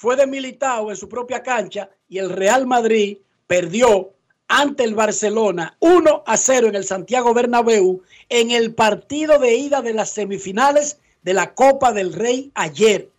fue 0.00 0.16
demilitado 0.16 0.90
en 0.90 0.96
su 0.96 1.10
propia 1.10 1.42
cancha 1.42 1.90
y 2.08 2.16
el 2.16 2.30
Real 2.30 2.66
Madrid 2.66 3.18
perdió 3.46 4.14
ante 4.48 4.82
el 4.82 4.94
Barcelona 4.94 5.76
1 5.78 6.22
a 6.26 6.36
0 6.38 6.68
en 6.68 6.74
el 6.76 6.86
Santiago 6.86 7.34
Bernabéu 7.34 8.00
en 8.30 8.50
el 8.50 8.74
partido 8.74 9.38
de 9.38 9.56
ida 9.56 9.82
de 9.82 9.92
las 9.92 10.08
semifinales 10.08 11.00
de 11.22 11.34
la 11.34 11.52
Copa 11.52 11.92
del 11.92 12.14
Rey 12.14 12.50
ayer. 12.54 13.10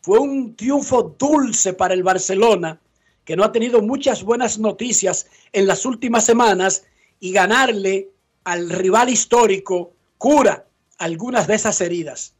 Fue 0.00 0.18
un 0.18 0.56
triunfo 0.56 1.14
dulce 1.18 1.74
para 1.74 1.92
el 1.92 2.02
Barcelona, 2.02 2.80
que 3.26 3.36
no 3.36 3.44
ha 3.44 3.52
tenido 3.52 3.82
muchas 3.82 4.22
buenas 4.22 4.58
noticias 4.58 5.26
en 5.52 5.66
las 5.66 5.84
últimas 5.84 6.24
semanas, 6.24 6.84
y 7.20 7.32
ganarle 7.32 8.08
al 8.44 8.70
rival 8.70 9.10
histórico 9.10 9.92
cura 10.16 10.64
algunas 10.96 11.46
de 11.46 11.56
esas 11.56 11.78
heridas. 11.82 12.32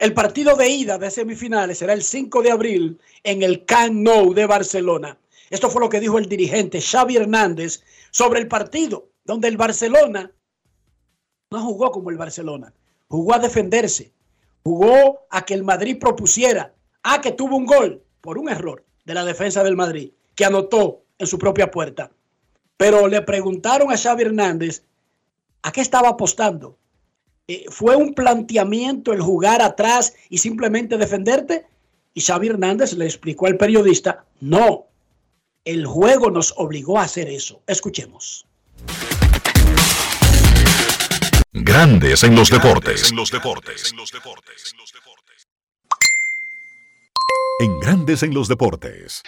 El 0.00 0.14
partido 0.14 0.56
de 0.56 0.66
ida 0.66 0.96
de 0.96 1.10
semifinales 1.10 1.76
será 1.76 1.92
el 1.92 2.02
5 2.02 2.40
de 2.40 2.50
abril 2.50 2.98
en 3.22 3.42
el 3.42 3.66
Camp 3.66 3.92
Nou 3.92 4.32
de 4.32 4.46
Barcelona. 4.46 5.18
Esto 5.50 5.68
fue 5.68 5.82
lo 5.82 5.90
que 5.90 6.00
dijo 6.00 6.16
el 6.16 6.26
dirigente 6.26 6.80
Xavi 6.80 7.18
Hernández 7.18 7.82
sobre 8.10 8.40
el 8.40 8.48
partido, 8.48 9.10
donde 9.26 9.48
el 9.48 9.58
Barcelona 9.58 10.32
no 11.50 11.62
jugó 11.62 11.90
como 11.90 12.08
el 12.08 12.16
Barcelona, 12.16 12.72
jugó 13.08 13.34
a 13.34 13.40
defenderse, 13.40 14.10
jugó 14.64 15.26
a 15.28 15.44
que 15.44 15.52
el 15.52 15.64
Madrid 15.64 15.98
propusiera, 16.00 16.72
a 17.02 17.20
que 17.20 17.32
tuvo 17.32 17.58
un 17.58 17.66
gol 17.66 18.02
por 18.22 18.38
un 18.38 18.48
error 18.48 18.82
de 19.04 19.12
la 19.12 19.26
defensa 19.26 19.62
del 19.62 19.76
Madrid, 19.76 20.12
que 20.34 20.46
anotó 20.46 21.02
en 21.18 21.26
su 21.26 21.38
propia 21.38 21.70
puerta. 21.70 22.10
Pero 22.78 23.06
le 23.06 23.20
preguntaron 23.20 23.92
a 23.92 23.98
Xavi 23.98 24.22
Hernández 24.22 24.82
a 25.60 25.72
qué 25.72 25.82
estaba 25.82 26.08
apostando. 26.08 26.78
Eh, 27.48 27.64
¿Fue 27.68 27.96
un 27.96 28.14
planteamiento 28.14 29.12
el 29.12 29.20
jugar 29.20 29.62
atrás 29.62 30.14
y 30.28 30.38
simplemente 30.38 30.96
defenderte? 30.96 31.66
Y 32.14 32.20
Xavi 32.20 32.48
Hernández 32.48 32.92
le 32.94 33.04
explicó 33.04 33.46
al 33.46 33.56
periodista, 33.56 34.24
no, 34.40 34.86
el 35.64 35.86
juego 35.86 36.30
nos 36.30 36.54
obligó 36.56 36.98
a 36.98 37.04
hacer 37.04 37.28
eso. 37.28 37.62
Escuchemos. 37.66 38.46
Grandes 41.52 42.22
en 42.24 42.34
los 42.34 42.48
deportes. 42.48 43.10
En 43.10 43.16
los 43.16 43.30
deportes. 43.30 43.92
En 47.60 47.78
Grandes 47.80 48.22
en 48.22 48.32
los 48.32 48.48
deportes. 48.48 49.22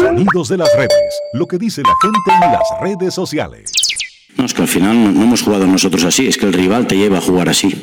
Sonidos 0.00 0.48
de 0.48 0.56
las 0.56 0.74
redes. 0.74 1.20
Lo 1.34 1.46
que 1.46 1.56
dice 1.56 1.82
la 1.82 1.94
gente 2.02 2.44
en 2.46 2.52
las 2.52 2.80
redes 2.80 3.14
sociales. 3.14 3.70
No, 4.36 4.44
es 4.44 4.54
que 4.54 4.62
al 4.62 4.68
final 4.68 5.14
no, 5.14 5.22
hemos 5.22 5.42
jugado 5.42 5.66
nosotros 5.66 6.04
así, 6.04 6.26
es 6.26 6.36
que 6.36 6.46
el 6.46 6.52
rival 6.52 6.86
te 6.86 6.96
lleva 6.96 7.18
a 7.18 7.22
jugar 7.22 7.48
así. 7.48 7.74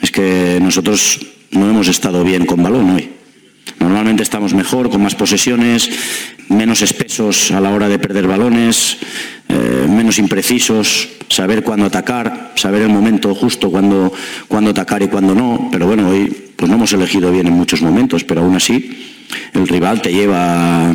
Es 0.00 0.10
que 0.10 0.58
nosotros 0.60 1.20
no 1.52 1.68
hemos 1.68 1.88
estado 1.88 2.22
bien 2.24 2.44
con 2.44 2.62
balón 2.62 2.90
hoy. 2.90 3.10
Normalmente 3.78 4.22
estamos 4.22 4.54
mejor, 4.54 4.90
con 4.90 5.02
más 5.02 5.14
posesiones, 5.14 5.88
menos 6.48 6.82
espesos 6.82 7.50
a 7.52 7.60
la 7.60 7.70
hora 7.70 7.88
de 7.88 7.98
perder 7.98 8.26
balones, 8.26 8.98
eh, 9.48 9.86
menos 9.88 10.18
imprecisos, 10.18 11.08
saber 11.28 11.62
cuándo 11.62 11.86
atacar, 11.86 12.52
saber 12.56 12.82
el 12.82 12.88
momento 12.88 13.34
justo 13.34 13.70
cuándo, 13.70 14.12
cuándo 14.48 14.70
atacar 14.70 15.02
y 15.02 15.08
cuándo 15.08 15.34
no. 15.34 15.68
Pero 15.70 15.86
bueno, 15.86 16.08
hoy 16.08 16.52
pues 16.56 16.68
no 16.68 16.76
hemos 16.76 16.92
elegido 16.92 17.30
bien 17.30 17.46
en 17.46 17.54
muchos 17.54 17.82
momentos, 17.82 18.24
pero 18.24 18.42
aún 18.42 18.56
así 18.56 19.11
el 19.54 19.68
rival 19.68 20.02
te 20.02 20.12
lleva, 20.12 20.92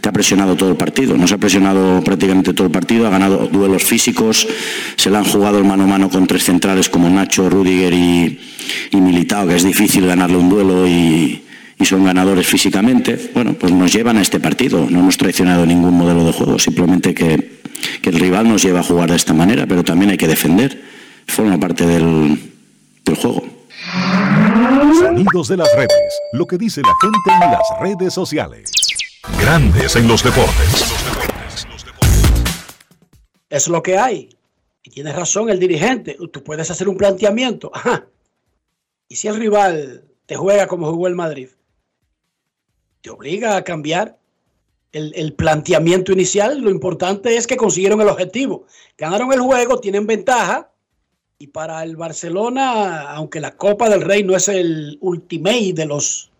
te 0.00 0.08
ha 0.08 0.12
presionado 0.12 0.56
todo 0.56 0.70
el 0.70 0.76
partido, 0.76 1.16
nos 1.16 1.32
ha 1.32 1.38
presionado 1.38 2.02
prácticamente 2.02 2.54
todo 2.54 2.66
el 2.66 2.72
partido, 2.72 3.06
ha 3.06 3.10
ganado 3.10 3.48
duelos 3.48 3.84
físicos, 3.84 4.46
se 4.96 5.10
le 5.10 5.16
han 5.16 5.24
jugado 5.24 5.58
el 5.58 5.64
mano 5.64 5.84
a 5.84 5.86
mano 5.86 6.10
con 6.10 6.26
tres 6.26 6.44
centrales 6.44 6.88
como 6.88 7.08
Nacho, 7.10 7.48
Rudiger 7.50 7.92
y, 7.92 8.38
y 8.90 8.96
Militao, 8.96 9.46
que 9.46 9.56
es 9.56 9.64
difícil 9.64 10.06
ganarle 10.06 10.36
un 10.36 10.48
duelo 10.48 10.86
y, 10.86 11.44
son 11.82 12.04
ganadores 12.04 12.46
físicamente, 12.46 13.30
bueno, 13.32 13.54
pues 13.54 13.72
nos 13.72 13.90
llevan 13.90 14.18
a 14.18 14.22
este 14.22 14.38
partido. 14.38 14.86
No 14.90 15.00
hemos 15.00 15.16
traicionado 15.16 15.64
ningún 15.64 15.94
modelo 15.94 16.26
de 16.26 16.32
juego, 16.32 16.58
simplemente 16.58 17.14
que, 17.14 17.58
el 18.02 18.20
rival 18.20 18.46
nos 18.46 18.62
lleva 18.62 18.80
a 18.80 18.82
jugar 18.82 19.08
de 19.10 19.16
esta 19.16 19.32
manera, 19.32 19.66
pero 19.66 19.82
también 19.82 20.10
hay 20.10 20.18
que 20.18 20.28
defender. 20.28 20.82
Forma 21.26 21.58
parte 21.58 21.86
del 21.86 22.38
juego. 23.16 23.44
Sonidos 24.80 25.48
de 25.48 25.58
las 25.58 25.68
redes. 25.76 26.20
Lo 26.32 26.46
que 26.46 26.56
dice 26.56 26.80
la 26.80 26.94
gente 27.02 27.44
en 27.44 27.50
las 27.52 27.80
redes 27.80 28.14
sociales. 28.14 28.72
Grandes 29.38 29.94
en 29.94 30.08
los 30.08 30.24
deportes. 30.24 30.94
Es 33.50 33.68
lo 33.68 33.82
que 33.82 33.98
hay. 33.98 34.30
Y 34.82 34.90
tienes 34.90 35.14
razón 35.14 35.50
el 35.50 35.60
dirigente. 35.60 36.16
Tú 36.32 36.42
puedes 36.42 36.70
hacer 36.70 36.88
un 36.88 36.96
planteamiento. 36.96 37.70
Ajá. 37.74 38.06
Y 39.06 39.16
si 39.16 39.28
el 39.28 39.36
rival 39.36 40.04
te 40.24 40.36
juega 40.36 40.66
como 40.66 40.90
jugó 40.90 41.08
el 41.08 41.14
Madrid, 41.14 41.48
te 43.02 43.10
obliga 43.10 43.56
a 43.56 43.64
cambiar 43.64 44.18
el, 44.92 45.12
el, 45.14 45.34
planteamiento 45.34 46.12
inicial. 46.12 46.58
Lo 46.58 46.70
importante 46.70 47.36
es 47.36 47.46
que 47.46 47.58
consiguieron 47.58 48.00
el 48.00 48.08
objetivo. 48.08 48.64
Ganaron 48.96 49.30
el 49.34 49.40
juego, 49.40 49.78
tienen 49.78 50.06
ventaja. 50.06 50.69
Y 51.42 51.46
para 51.46 51.82
el 51.82 51.96
Barcelona, 51.96 53.12
aunque 53.12 53.40
la 53.40 53.56
Copa 53.56 53.88
del 53.88 54.02
Rey 54.02 54.22
no 54.22 54.36
es 54.36 54.46
el 54.48 54.98
ultimate 55.00 55.72
de 55.72 55.86
los 55.86 56.30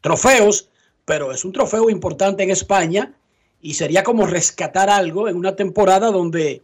trofeos, 0.00 0.68
pero 1.04 1.30
es 1.30 1.44
un 1.44 1.52
trofeo 1.52 1.88
importante 1.90 2.42
en 2.42 2.50
España 2.50 3.14
y 3.62 3.74
sería 3.74 4.02
como 4.02 4.26
rescatar 4.26 4.90
algo 4.90 5.28
en 5.28 5.36
una 5.36 5.54
temporada 5.54 6.10
donde 6.10 6.60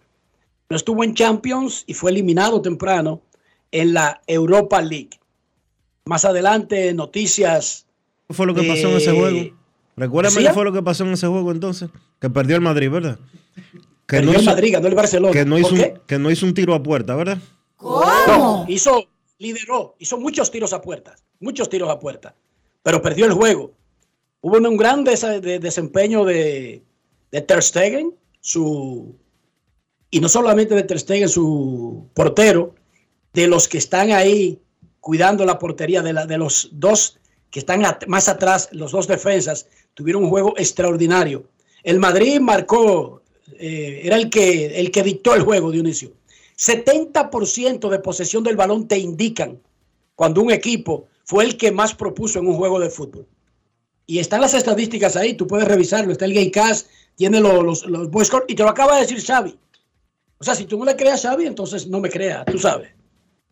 no 0.71 0.75
estuvo 0.75 1.05
en 1.05 1.15
Champions 1.15 1.85
y 1.87 1.95
fue 1.95 2.11
eliminado 2.11 2.61
temprano 2.63 3.23
en 3.71 3.95
la 3.95 4.21
Europa 4.27 4.83
League. 4.83 5.21
Más 6.05 6.25
adelante, 6.25 6.93
noticias. 6.95 7.87
¿Qué 8.27 8.35
fue 8.35 8.49
lo 8.49 8.57
que 8.57 8.65
pasó 8.65 8.89
en 8.89 8.97
ese 8.97 9.13
juego? 9.13 9.57
Recuérdame 9.97 10.43
qué 10.43 10.53
fue 10.53 10.65
lo 10.65 10.73
que 10.73 10.83
pasó 10.83 11.05
en 11.05 11.13
ese 11.13 11.29
juego 11.29 11.53
entonces. 11.53 11.91
Que 12.21 12.29
perdió 12.29 12.57
el 12.57 12.63
Madrid, 12.63 12.91
¿verdad? 12.91 13.21
Que 14.07 14.17
Perdió 14.17 14.39
el 14.39 14.45
Madrid, 14.45 14.73
ganó 14.73 14.89
el 14.89 14.95
Barcelona. 14.95 15.33
Que 15.33 15.45
no, 15.45 15.59
hizo 15.59 15.75
un, 15.75 16.01
que 16.07 16.19
no 16.19 16.31
hizo 16.31 16.45
un 16.45 16.55
tiro 16.55 16.75
a 16.75 16.83
puerta, 16.83 17.15
¿verdad? 17.15 17.39
No, 17.81 18.65
hizo, 18.69 19.09
lideró, 19.39 19.97
hizo 19.99 20.19
muchos 20.19 20.51
tiros 20.51 20.73
a 20.73 20.81
puertas, 20.81 21.25
muchos 21.41 21.69
tiros 21.69 21.91
a 21.91 21.99
puerta, 21.99 22.35
pero 22.83 23.03
perdió 23.03 23.27
el 23.27 23.33
juego. 23.33 23.73
Hubo 24.41 24.57
un 24.57 24.77
gran 24.77 25.05
des 25.05 25.21
de 25.21 25.59
desempeño 25.59 26.25
de, 26.25 26.83
de 27.31 27.41
Ter 27.41 27.63
Stegen, 27.63 28.15
su, 28.41 29.15
y 30.11 30.21
no 30.21 30.29
solamente 30.29 30.75
de 30.75 30.83
Ter 30.83 30.99
Stegen, 30.99 31.29
su 31.29 32.09
portero, 32.15 32.75
de 33.33 33.47
los 33.47 33.67
que 33.67 33.79
están 33.79 34.13
ahí 34.13 34.61
cuidando 35.01 35.45
la 35.45 35.59
portería, 35.59 36.03
de, 36.03 36.13
la, 36.13 36.27
de 36.27 36.39
los 36.39 36.69
dos 36.73 37.19
que 37.51 37.59
están 37.59 37.85
at 37.85 38.07
más 38.07 38.29
atrás, 38.29 38.69
los 38.73 38.93
dos 38.93 39.07
defensas, 39.07 39.67
tuvieron 39.95 40.25
un 40.25 40.31
juego 40.31 40.55
extraordinario. 40.57 41.45
El 41.83 41.99
Madrid 41.99 42.41
marcó, 42.41 43.22
eh, 43.59 44.01
era 44.05 44.17
el 44.17 44.31
que, 44.31 44.79
el 44.81 44.91
que 44.91 45.03
dictó 45.03 45.35
el 45.35 45.43
juego, 45.43 45.71
Dionisio. 45.71 46.13
70% 46.57 47.89
de 47.89 47.99
posesión 47.99 48.45
del 48.45 48.57
balón 48.57 48.87
te 48.87 48.99
indican 48.99 49.61
cuando 50.15 50.43
un 50.43 50.53
equipo 50.53 51.09
fue 51.25 51.45
el 51.45 51.57
que 51.57 51.73
más 51.73 51.95
propuso 51.95 52.39
en 52.39 52.47
un 52.47 52.55
juego 52.55 52.79
de 52.79 52.91
fútbol. 52.91 53.27
Y 54.07 54.19
están 54.19 54.41
las 54.41 54.55
estadísticas 54.55 55.17
ahí, 55.17 55.35
tú 55.35 55.47
puedes 55.47 55.67
revisarlo. 55.67 56.13
Está 56.13 56.25
el 56.25 56.35
Gay 56.35 56.51
Cash, 56.51 56.83
tiene 57.17 57.41
los, 57.41 57.65
los, 57.65 57.87
los 57.87 58.11
boy 58.11 58.25
score, 58.25 58.45
y 58.49 58.55
te 58.55 58.63
lo 58.63 58.69
acaba 58.69 58.97
de 58.97 59.03
decir 59.03 59.25
Xavi. 59.25 59.57
O 60.39 60.45
sea, 60.45 60.55
si 60.55 60.65
tú 60.65 60.79
no 60.79 60.85
le 60.85 60.97
creas 60.97 61.25
a 61.25 61.31
Xavi, 61.31 61.47
entonces 61.47 61.87
no 61.87 62.01
me 62.01 62.11
creas, 62.11 62.45
tú 62.47 62.59
sabes. 62.59 62.91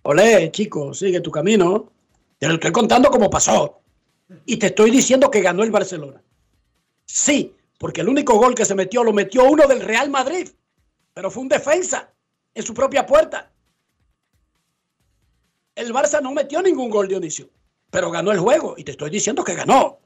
Olé, 0.03 0.51
chico, 0.51 0.93
sigue 0.95 1.21
tu 1.21 1.31
camino. 1.31 1.91
Te 2.39 2.49
lo 2.49 2.55
estoy 2.55 2.73
contando 2.73 3.11
como 3.11 3.31
pasó. 3.31 3.81
Y 4.47 4.57
te 4.57 4.67
estoy 4.67 4.91
diciendo 4.91 5.31
que 5.31 5.41
ganó 5.41 5.63
el 5.63 5.71
Barcelona. 5.71 6.23
Sí, 7.07 7.55
porque 7.81 8.03
el 8.03 8.11
único 8.11 8.37
gol 8.37 8.55
que 8.55 8.67
se 8.67 8.75
metió 8.75 9.03
lo 9.03 9.15
metió 9.15 9.45
uno 9.45 9.67
del 9.67 9.81
Real 9.81 10.11
Madrid, 10.11 10.51
pero 11.15 11.31
fue 11.31 11.43
un 11.43 11.49
defensa 11.49 12.13
en 12.53 12.63
su 12.63 12.75
propia 12.75 13.07
puerta. 13.07 13.51
El 15.75 15.91
Barça 15.95 16.21
no 16.21 16.31
metió 16.33 16.61
ningún 16.61 16.91
gol, 16.91 17.09
Dionisio, 17.09 17.49
pero 17.91 18.11
ganó 18.11 18.33
el 18.33 18.39
juego 18.39 18.75
y 18.77 18.85
te 18.85 18.91
estoy 18.91 19.09
diciendo 19.09 19.43
que 19.43 19.55
ganó. 19.55 19.99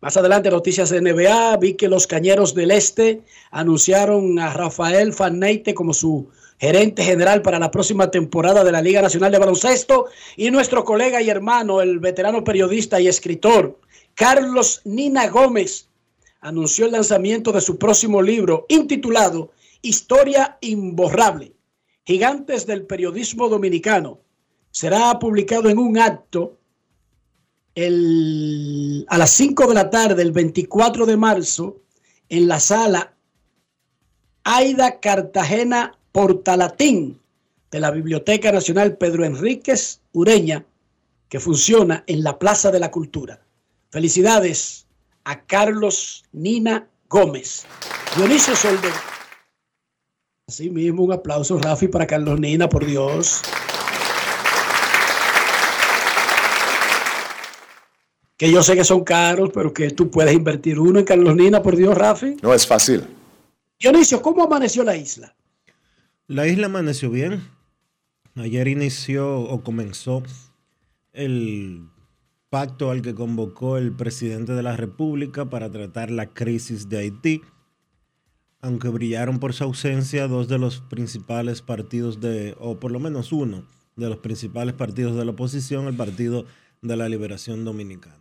Más 0.00 0.16
adelante, 0.16 0.48
noticias 0.48 0.90
de 0.90 1.00
NBA. 1.00 1.56
Vi 1.56 1.74
que 1.74 1.88
los 1.88 2.06
Cañeros 2.06 2.54
del 2.54 2.70
Este 2.70 3.22
anunciaron 3.50 4.38
a 4.38 4.52
Rafael 4.52 5.12
Faneite 5.12 5.74
como 5.74 5.92
su 5.92 6.30
gerente 6.60 7.02
general 7.02 7.42
para 7.42 7.58
la 7.58 7.72
próxima 7.72 8.12
temporada 8.12 8.62
de 8.62 8.70
la 8.70 8.80
Liga 8.80 9.02
Nacional 9.02 9.32
de 9.32 9.38
Baloncesto. 9.38 10.06
Y 10.36 10.52
nuestro 10.52 10.84
colega 10.84 11.20
y 11.20 11.30
hermano, 11.30 11.80
el 11.80 11.98
veterano 11.98 12.44
periodista 12.44 13.00
y 13.00 13.08
escritor, 13.08 13.76
Carlos 14.14 14.82
Nina 14.84 15.28
Gómez, 15.28 15.88
anunció 16.40 16.86
el 16.86 16.92
lanzamiento 16.92 17.52
de 17.52 17.60
su 17.60 17.78
próximo 17.78 18.22
libro 18.22 18.66
intitulado 18.68 19.52
Historia 19.82 20.58
Imborrable, 20.60 21.54
Gigantes 22.04 22.66
del 22.66 22.86
Periodismo 22.86 23.48
Dominicano. 23.48 24.20
Será 24.70 25.18
publicado 25.18 25.68
en 25.68 25.78
un 25.78 25.98
acto 25.98 26.58
a 27.76 29.18
las 29.18 29.30
5 29.30 29.66
de 29.68 29.74
la 29.74 29.90
tarde, 29.90 30.22
el 30.22 30.32
24 30.32 31.06
de 31.06 31.16
marzo, 31.16 31.80
en 32.28 32.48
la 32.48 32.60
sala 32.60 33.14
Aida 34.44 35.00
Cartagena 35.00 35.98
Portalatín 36.12 37.20
de 37.70 37.80
la 37.80 37.90
Biblioteca 37.90 38.52
Nacional 38.52 38.96
Pedro 38.96 39.24
Enríquez 39.24 40.00
Ureña, 40.12 40.66
que 41.28 41.40
funciona 41.40 42.04
en 42.06 42.22
la 42.24 42.38
Plaza 42.38 42.70
de 42.70 42.80
la 42.80 42.90
Cultura. 42.90 43.40
Felicidades 43.90 44.86
a 45.24 45.40
Carlos 45.40 46.24
Nina 46.32 46.88
Gómez. 47.08 47.66
Dionisio 48.16 48.54
Solde. 48.54 48.88
Así 50.46 50.70
mismo, 50.70 51.02
un 51.02 51.12
aplauso, 51.12 51.58
Rafi, 51.58 51.88
para 51.88 52.06
Carlos 52.06 52.38
Nina, 52.38 52.68
por 52.68 52.86
Dios. 52.86 53.42
Que 58.36 58.50
yo 58.50 58.62
sé 58.62 58.76
que 58.76 58.84
son 58.84 59.02
caros, 59.02 59.50
pero 59.52 59.74
que 59.74 59.90
tú 59.90 60.08
puedes 60.08 60.34
invertir 60.34 60.78
uno 60.78 61.00
en 61.00 61.04
Carlos 61.04 61.34
Nina, 61.34 61.60
por 61.60 61.74
Dios, 61.74 61.96
Rafi. 61.96 62.36
No 62.42 62.54
es 62.54 62.64
fácil. 62.64 63.04
Dionisio, 63.78 64.22
¿cómo 64.22 64.44
amaneció 64.44 64.84
la 64.84 64.96
isla? 64.96 65.34
La 66.28 66.46
isla 66.46 66.66
amaneció 66.66 67.10
bien. 67.10 67.42
Ayer 68.36 68.68
inició 68.68 69.40
o 69.40 69.62
comenzó 69.64 70.22
el 71.12 71.88
pacto 72.50 72.90
al 72.90 73.00
que 73.00 73.14
convocó 73.14 73.78
el 73.78 73.92
presidente 73.92 74.52
de 74.52 74.62
la 74.62 74.76
República 74.76 75.48
para 75.48 75.70
tratar 75.70 76.10
la 76.10 76.26
crisis 76.26 76.88
de 76.88 76.98
Haití, 76.98 77.42
aunque 78.60 78.88
brillaron 78.88 79.38
por 79.38 79.54
su 79.54 79.64
ausencia 79.64 80.28
dos 80.28 80.48
de 80.48 80.58
los 80.58 80.80
principales 80.80 81.62
partidos 81.62 82.20
de, 82.20 82.56
o 82.58 82.78
por 82.78 82.90
lo 82.90 83.00
menos 83.00 83.32
uno 83.32 83.64
de 83.96 84.08
los 84.08 84.18
principales 84.18 84.74
partidos 84.74 85.16
de 85.16 85.24
la 85.24 85.30
oposición, 85.30 85.86
el 85.86 85.96
Partido 85.96 86.44
de 86.82 86.96
la 86.96 87.08
Liberación 87.08 87.64
Dominicana. 87.64 88.18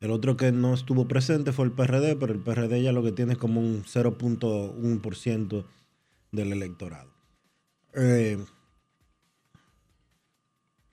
El 0.00 0.12
otro 0.12 0.36
que 0.36 0.52
no 0.52 0.74
estuvo 0.74 1.08
presente 1.08 1.52
fue 1.52 1.66
el 1.66 1.72
PRD, 1.72 2.16
pero 2.16 2.32
el 2.32 2.40
PRD 2.40 2.82
ya 2.82 2.92
lo 2.92 3.02
que 3.02 3.12
tiene 3.12 3.32
es 3.32 3.38
como 3.38 3.60
un 3.60 3.82
0.1% 3.84 5.64
del 6.30 6.52
electorado. 6.52 7.10
Eh, 7.94 8.38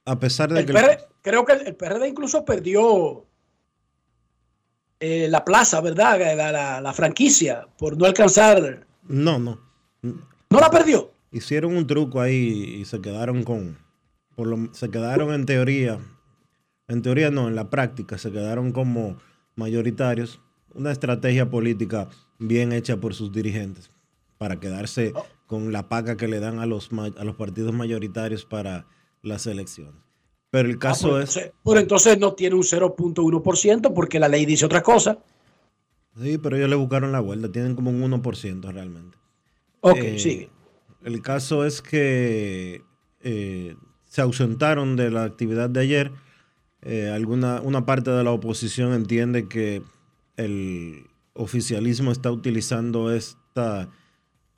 a 0.05 0.19
pesar 0.19 0.51
de 0.53 0.61
El 0.61 0.65
que... 0.65 0.73
PRD 0.73 0.97
creo 1.21 1.45
que 1.45 1.53
el 1.53 1.75
PRD 1.75 2.07
incluso 2.07 2.45
perdió 2.45 3.25
eh, 4.99 5.27
la 5.29 5.43
plaza, 5.43 5.81
¿verdad? 5.81 6.19
La, 6.35 6.51
la- 6.51 6.81
la 6.81 6.93
franquicia 6.93 7.67
por 7.77 7.97
no 7.97 8.05
alcanzar. 8.05 8.87
No, 9.07 9.39
no. 9.39 9.59
¿No 10.01 10.59
la 10.59 10.69
perdió? 10.69 11.11
Hicieron 11.31 11.75
un 11.75 11.85
truco 11.87 12.21
ahí 12.21 12.77
y 12.81 12.85
se 12.85 13.01
quedaron 13.01 13.43
con... 13.43 13.77
Por 14.35 14.47
lo, 14.47 14.73
se 14.73 14.89
quedaron 14.89 15.33
en 15.33 15.45
teoría, 15.45 15.97
en 16.87 17.01
teoría 17.01 17.31
no, 17.31 17.47
en 17.47 17.55
la 17.55 17.69
práctica, 17.69 18.17
se 18.17 18.31
quedaron 18.31 18.71
como 18.71 19.17
mayoritarios. 19.55 20.41
Una 20.73 20.91
estrategia 20.91 21.49
política 21.49 22.09
bien 22.37 22.73
hecha 22.73 22.97
por 22.97 23.13
sus 23.13 23.31
dirigentes 23.31 23.89
para 24.37 24.59
quedarse 24.59 25.13
con 25.45 25.71
la 25.71 25.87
paga 25.87 26.17
que 26.17 26.27
le 26.27 26.41
dan 26.41 26.59
a 26.59 26.65
los, 26.65 26.89
a 27.17 27.23
los 27.23 27.35
partidos 27.37 27.73
mayoritarios 27.73 28.43
para 28.45 28.85
las 29.25 29.47
elecciones. 29.47 30.01
Pero 30.51 30.69
el 30.69 30.77
caso 30.79 31.07
Ah, 31.07 31.11
por, 31.11 31.21
es... 31.21 31.35
entonces, 31.35 31.53
por 31.63 31.77
entonces 31.77 32.19
no 32.19 32.33
tiene 32.33 32.55
un 32.55 32.63
0.1% 32.63 33.93
porque 33.93 34.19
la 34.19 34.29
ley 34.29 34.45
dice 34.45 34.65
otra 34.65 34.81
cosa. 34.81 35.19
Sí, 36.21 36.37
pero 36.37 36.55
ellos 36.55 36.69
le 36.69 36.75
buscaron 36.77 37.11
la 37.11 37.19
vuelta, 37.19 37.51
tienen 37.51 37.75
como 37.75 37.89
un 37.91 38.01
1% 38.01 38.71
realmente. 38.71 39.17
Ok, 39.81 39.97
Eh, 39.97 40.19
sigue. 40.19 40.49
El 41.03 41.21
caso 41.21 41.65
es 41.65 41.81
que 41.81 42.83
eh, 43.19 43.75
se 44.05 44.21
ausentaron 44.21 44.95
de 44.95 45.11
la 45.11 45.23
actividad 45.25 45.69
de 45.69 45.81
ayer. 45.81 46.11
Eh, 46.81 47.09
alguna, 47.09 47.61
una 47.61 47.85
parte 47.85 48.11
de 48.11 48.23
la 48.23 48.31
oposición 48.31 48.93
entiende 48.93 49.47
que 49.47 49.83
el 50.37 51.07
oficialismo 51.33 52.11
está 52.11 52.31
utilizando 52.31 53.11
esta, 53.13 53.89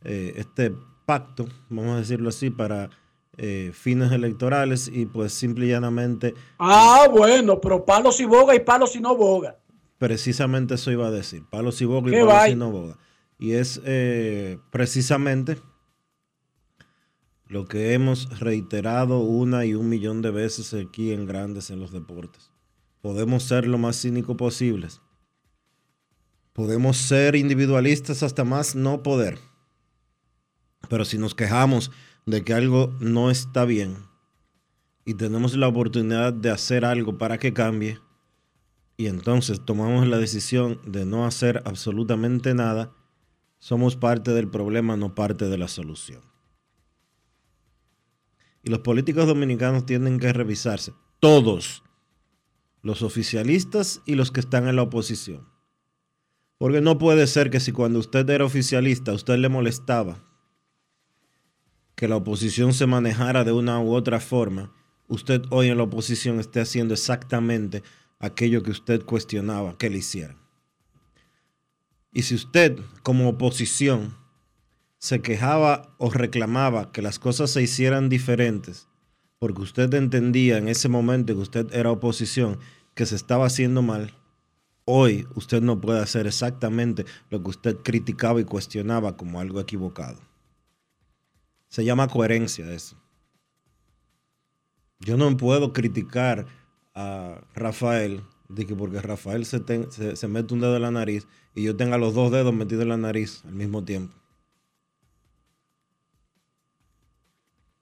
eh, 0.04 0.34
este 0.38 0.74
pacto, 1.06 1.48
vamos 1.70 1.96
a 1.96 2.00
decirlo 2.00 2.30
así, 2.30 2.50
para 2.50 2.90
eh, 3.38 3.72
fines 3.74 4.12
electorales 4.12 4.90
y 4.92 5.06
pues 5.06 5.32
simple 5.32 5.68
y 5.68 5.70
llanamente 5.70 6.34
Ah, 6.58 7.08
bueno, 7.12 7.62
pero 7.62 7.86
palos 7.86 8.20
y 8.20 8.26
boga 8.26 8.56
y 8.56 8.60
palos 8.60 8.96
y 8.96 9.00
no 9.00 9.16
boga. 9.16 9.58
Precisamente 9.98 10.76
eso 10.76 10.92
iba 10.92 11.08
a 11.08 11.12
decir. 11.12 11.44
Palos 11.50 11.82
y 11.82 11.86
boga 11.86 12.10
y 12.10 12.12
¿Qué 12.12 12.20
palos 12.20 12.34
y 12.34 12.38
vaina? 12.38 12.66
no 12.66 12.72
boga. 12.72 12.98
Y 13.40 13.52
es 13.54 13.80
eh, 13.86 14.58
precisamente 14.72 15.58
lo 17.48 17.66
que 17.66 17.94
hemos 17.94 18.40
reiterado 18.40 19.20
una 19.20 19.66
y 19.66 19.74
un 19.74 19.88
millón 19.90 20.22
de 20.22 20.32
veces 20.32 20.74
aquí 20.74 21.14
en 21.14 21.26
Grandes 21.26 21.70
en 21.70 21.80
los 21.80 21.92
Deportes. 21.92 22.52
Podemos 23.02 23.44
ser 23.44 23.68
lo 23.68 23.78
más 23.78 24.02
cínico 24.02 24.36
posibles. 24.36 25.02
Podemos 26.54 26.98
ser 26.98 27.36
individualistas 27.36 28.24
hasta 28.24 28.44
más 28.44 28.76
no 28.76 29.04
poder. 29.04 29.38
Pero 30.90 31.06
si 31.06 31.18
nos 31.18 31.36
quejamos 31.36 31.92
de 32.28 32.44
que 32.44 32.54
algo 32.54 32.94
no 33.00 33.32
está 33.32 33.64
bien 33.64 33.96
y 35.06 35.14
tenemos 35.14 35.56
la 35.56 35.70
oportunidad 35.70 36.34
de 36.34 36.50
hacer 36.50 36.84
algo 36.84 37.18
para 37.18 37.38
que 37.40 37.54
cambie, 37.54 38.00
y 38.98 39.08
entonces 39.08 39.64
tomamos 39.64 40.06
la 40.06 40.18
decisión 40.18 40.82
de 40.86 41.06
no 41.06 41.26
hacer 41.26 41.64
absolutamente 41.64 42.54
nada, 42.54 42.94
somos 43.58 43.96
parte 43.96 44.32
del 44.32 44.50
problema, 44.50 44.98
no 44.98 45.16
parte 45.16 45.48
de 45.48 45.58
la 45.58 45.70
solución. 45.70 46.22
Y 48.62 48.70
los 48.70 48.80
políticos 48.80 49.26
dominicanos 49.26 49.86
tienen 49.86 50.20
que 50.20 50.34
revisarse, 50.34 50.92
todos, 51.22 51.84
los 52.82 53.02
oficialistas 53.04 54.02
y 54.06 54.16
los 54.16 54.32
que 54.32 54.42
están 54.42 54.68
en 54.68 54.76
la 54.76 54.82
oposición. 54.82 55.48
Porque 56.58 56.82
no 56.82 56.98
puede 56.98 57.26
ser 57.28 57.50
que 57.50 57.62
si 57.62 57.72
cuando 57.72 58.00
usted 58.00 58.30
era 58.30 58.44
oficialista 58.44 59.14
usted 59.14 59.38
le 59.38 59.48
molestaba 59.48 60.27
que 61.98 62.08
la 62.08 62.16
oposición 62.16 62.76
se 62.76 62.86
manejara 62.86 63.44
de 63.44 63.52
una 63.52 63.80
u 63.80 63.96
otra 63.96 64.20
forma, 64.20 64.72
usted 65.08 65.42
hoy 65.50 65.70
en 65.70 65.78
la 65.78 65.84
oposición 65.84 66.40
esté 66.40 66.62
haciendo 66.62 66.94
exactamente 66.94 67.82
aquello 68.20 68.62
que 68.62 68.70
usted 68.70 69.04
cuestionaba 69.04 69.80
que 69.80 69.90
le 69.90 69.98
hicieran. 69.98 70.38
Y 72.14 72.22
si 72.22 72.36
usted 72.36 72.78
como 73.02 73.28
oposición 73.28 74.16
se 75.00 75.22
quejaba 75.22 75.96
o 75.98 76.12
reclamaba 76.12 76.92
que 76.92 77.02
las 77.02 77.18
cosas 77.18 77.50
se 77.50 77.64
hicieran 77.64 78.10
diferentes, 78.10 78.88
porque 79.40 79.64
usted 79.64 79.92
entendía 79.96 80.60
en 80.60 80.68
ese 80.68 80.90
momento 80.90 81.34
que 81.34 81.42
usted 81.42 81.74
era 81.74 81.90
oposición, 81.90 82.60
que 82.94 83.08
se 83.08 83.16
estaba 83.16 83.48
haciendo 83.48 83.82
mal, 83.82 84.14
hoy 84.86 85.28
usted 85.34 85.64
no 85.64 85.82
puede 85.82 86.00
hacer 86.00 86.28
exactamente 86.28 87.06
lo 87.32 87.42
que 87.42 87.50
usted 87.50 87.78
criticaba 87.78 88.40
y 88.40 88.46
cuestionaba 88.46 89.18
como 89.18 89.40
algo 89.40 89.60
equivocado. 89.60 90.20
Se 91.70 91.84
llama 91.86 92.08
coherencia 92.08 92.72
eso. 92.72 92.98
Yo 95.00 95.18
no 95.18 95.36
puedo 95.38 95.74
criticar 95.74 96.46
a 96.96 97.42
Rafael 97.54 98.24
de 98.50 98.66
que 98.66 98.76
porque 98.76 99.02
Rafael 99.02 99.46
se, 99.46 99.60
ten- 99.60 99.92
se, 99.92 100.16
se 100.16 100.28
mete 100.28 100.54
un 100.54 100.62
dedo 100.62 100.76
en 100.76 100.82
la 100.82 100.92
nariz 100.92 101.28
y 101.54 101.64
yo 101.64 101.76
tenga 101.76 101.98
los 101.98 102.14
dos 102.14 102.32
dedos 102.32 102.54
metidos 102.54 102.84
en 102.84 102.90
la 102.90 102.98
nariz 102.98 103.44
al 103.46 103.54
mismo 103.54 103.84
tiempo. 103.84 104.16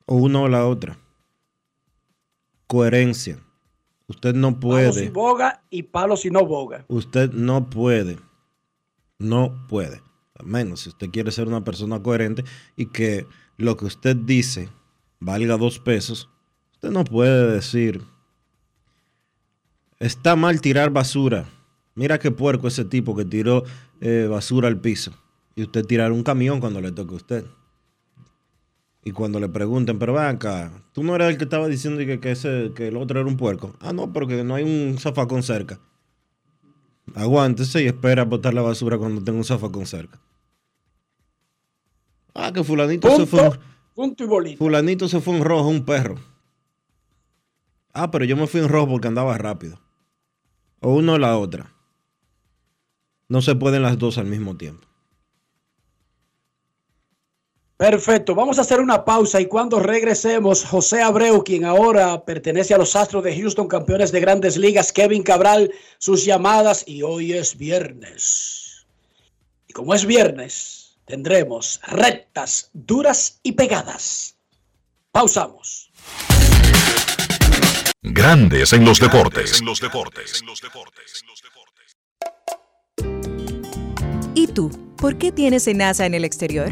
O 0.06 0.16
una 0.16 0.42
o 0.42 0.48
la 0.48 0.68
otra. 0.68 0.98
Coherencia. 2.68 3.40
Usted 4.08 4.36
no 4.36 4.60
Palos 4.60 4.98
y 4.98 5.00
puede. 5.00 5.10
boga 5.10 5.64
y 5.70 5.84
palos 5.84 6.26
y 6.26 6.30
no 6.32 6.46
boga. 6.46 6.86
Usted 6.88 7.32
no 7.32 7.70
puede. 7.70 8.20
No 9.18 9.66
puede. 9.68 10.02
A 10.38 10.44
menos 10.44 10.82
si 10.82 10.90
usted 10.90 11.10
quiere 11.10 11.32
ser 11.32 11.48
una 11.48 11.64
persona 11.64 12.02
coherente 12.04 12.44
y 12.76 12.88
que 12.88 13.26
lo 13.58 13.78
que 13.78 13.86
usted 13.86 14.16
dice 14.16 14.70
valga 15.20 15.58
dos 15.58 15.80
pesos, 15.80 16.30
usted 16.74 16.92
no 16.92 17.04
puede 17.04 17.54
decir, 17.54 18.02
está 20.00 20.36
mal 20.36 20.62
tirar 20.62 20.92
basura. 20.92 21.50
Mira 21.96 22.20
qué 22.20 22.32
puerco 22.32 22.68
ese 22.68 22.86
tipo 22.86 23.16
que 23.16 23.26
tiró 23.26 23.64
eh, 24.02 24.28
basura 24.30 24.68
al 24.68 24.80
piso. 24.80 25.12
Y 25.56 25.64
usted 25.64 25.86
tirar 25.86 26.12
un 26.12 26.24
camión 26.24 26.60
cuando 26.60 26.82
le 26.82 26.92
toque 26.92 27.14
a 27.14 27.18
usted. 27.18 27.46
Y 29.04 29.12
cuando 29.12 29.40
le 29.40 29.48
pregunten, 29.48 29.98
pero 30.00 30.14
ven 30.14 30.24
acá, 30.24 30.84
tú 30.92 31.04
no 31.04 31.16
eres 31.16 31.30
el 31.30 31.38
que 31.38 31.46
estaba 31.46 31.68
diciendo 31.68 32.00
que, 32.06 32.20
que, 32.20 32.32
ese, 32.32 32.72
que 32.76 32.88
el 32.88 32.98
otro 32.98 33.20
era 33.20 33.30
un 33.30 33.38
puerco. 33.38 33.76
Ah, 33.80 33.94
no, 33.94 34.12
porque 34.12 34.44
no 34.44 34.56
hay 34.56 34.64
un 34.64 34.98
zafacón 34.98 35.44
cerca. 35.44 35.80
Aguántese 37.14 37.84
y 37.84 37.88
espera 37.88 38.26
botar 38.26 38.54
la 38.54 38.64
basura 38.64 38.98
cuando 38.98 39.24
tenga 39.24 39.38
un 39.38 39.46
zafacón 39.46 39.86
cerca. 39.86 40.20
Ah, 42.36 42.52
que 42.52 42.64
fulanito 42.64 43.10
se 43.16 43.26
fue. 43.26 43.50
Punto, 43.96 44.28
punto 44.28 44.48
y. 44.48 44.58
Fulanito 44.58 45.08
se 45.08 45.22
fue 45.22 45.38
en 45.38 45.44
rojo, 45.44 45.70
un 45.70 45.86
perro. 45.86 46.16
Ah, 47.94 48.12
pero 48.12 48.26
yo 48.26 48.36
me 48.36 48.46
fui 48.46 48.60
en 48.60 48.68
rojo 48.68 48.90
porque 48.90 49.08
andaba 49.08 49.38
rápido. 49.38 49.80
O 50.82 50.94
uno 50.94 51.14
o 51.14 51.18
la 51.18 51.38
otra. 51.38 51.74
No 53.30 53.42
se 53.42 53.56
pueden 53.56 53.82
las 53.82 53.98
dos 53.98 54.18
al 54.18 54.26
mismo 54.26 54.58
tiempo. 54.58 54.86
Perfecto, 57.78 58.36
vamos 58.36 58.58
a 58.58 58.62
hacer 58.62 58.80
una 58.80 59.04
pausa 59.04 59.42
y 59.42 59.48
cuando 59.48 59.80
regresemos, 59.80 60.64
José 60.64 61.02
Abreu, 61.02 61.44
quien 61.44 61.66
ahora 61.66 62.24
pertenece 62.24 62.74
a 62.74 62.78
los 62.78 62.96
Astros 62.96 63.24
de 63.24 63.36
Houston, 63.36 63.68
campeones 63.68 64.14
de 64.14 64.22
grandes 64.22 64.56
ligas, 64.56 64.94
Kevin 64.94 65.24
Cabral, 65.24 65.72
sus 65.98 66.24
llamadas 66.24 66.86
y 66.88 67.02
hoy 67.02 67.34
es 67.34 67.58
viernes. 67.58 68.88
Como 69.74 69.94
es 69.94 70.06
viernes, 70.06 70.85
tendremos 71.06 71.80
rectas, 71.88 72.70
duras 72.74 73.40
y 73.44 73.54
pegadas. 73.54 74.38
Pausamos. 75.12 75.92
Grandes 78.02 78.74
en 78.74 78.86
los 78.86 79.00
deportes. 79.00 79.62
¿Y 84.36 84.48
tú? 84.48 84.96
¿Por 84.98 85.18
qué 85.18 85.32
tienes 85.32 85.68
NASA 85.74 86.06
en 86.06 86.14
el 86.14 86.26
exterior? 86.26 86.72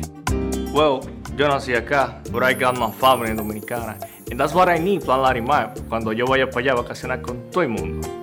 Well, 0.73 1.01
yo 1.37 1.47
nací 1.47 1.73
acá, 1.75 2.21
but 2.31 2.43
I 2.43 2.53
got 2.53 2.77
my 2.77 2.91
family 2.91 3.33
dominicana. 3.33 3.97
And 4.29 4.39
that's 4.39 4.53
what 4.53 4.69
I 4.69 4.79
need, 4.79 5.03
Plan 5.03 5.21
Larimar, 5.21 5.73
cuando 5.87 6.11
yo 6.13 6.25
vaya 6.25 6.49
para 6.49 6.59
allá 6.59 6.71
a 6.73 6.75
vacacionar 6.81 7.21
con 7.21 7.49
todo 7.51 7.63
el 7.63 7.69
mundo. 7.69 8.22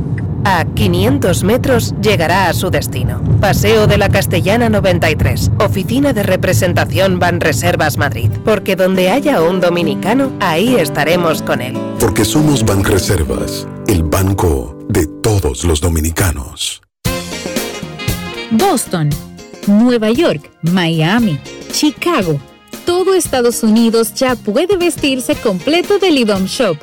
A 0.43 0.65
500 0.65 1.43
metros 1.43 1.93
llegará 2.01 2.49
a 2.49 2.53
su 2.53 2.71
destino. 2.71 3.21
Paseo 3.39 3.85
de 3.85 3.99
la 3.99 4.09
Castellana 4.09 4.69
93, 4.69 5.51
Oficina 5.59 6.13
de 6.13 6.23
Representación 6.23 7.19
Banreservas 7.19 7.97
Madrid. 7.97 8.31
Porque 8.43 8.75
donde 8.75 9.11
haya 9.11 9.41
un 9.41 9.59
dominicano, 9.61 10.31
ahí 10.39 10.75
estaremos 10.75 11.43
con 11.43 11.61
él. 11.61 11.77
Porque 11.99 12.25
somos 12.25 12.65
Banreservas, 12.65 13.67
el 13.87 14.01
banco 14.01 14.79
de 14.89 15.05
todos 15.21 15.63
los 15.63 15.79
dominicanos. 15.79 16.81
Boston, 18.49 19.09
Nueva 19.67 20.09
York, 20.09 20.51
Miami, 20.63 21.39
Chicago. 21.71 22.39
Todo 22.85 23.13
Estados 23.13 23.61
Unidos 23.61 24.15
ya 24.15 24.35
puede 24.35 24.75
vestirse 24.75 25.35
completo 25.35 25.99
del 25.99 26.17
IDOM 26.17 26.45
Shop. 26.45 26.77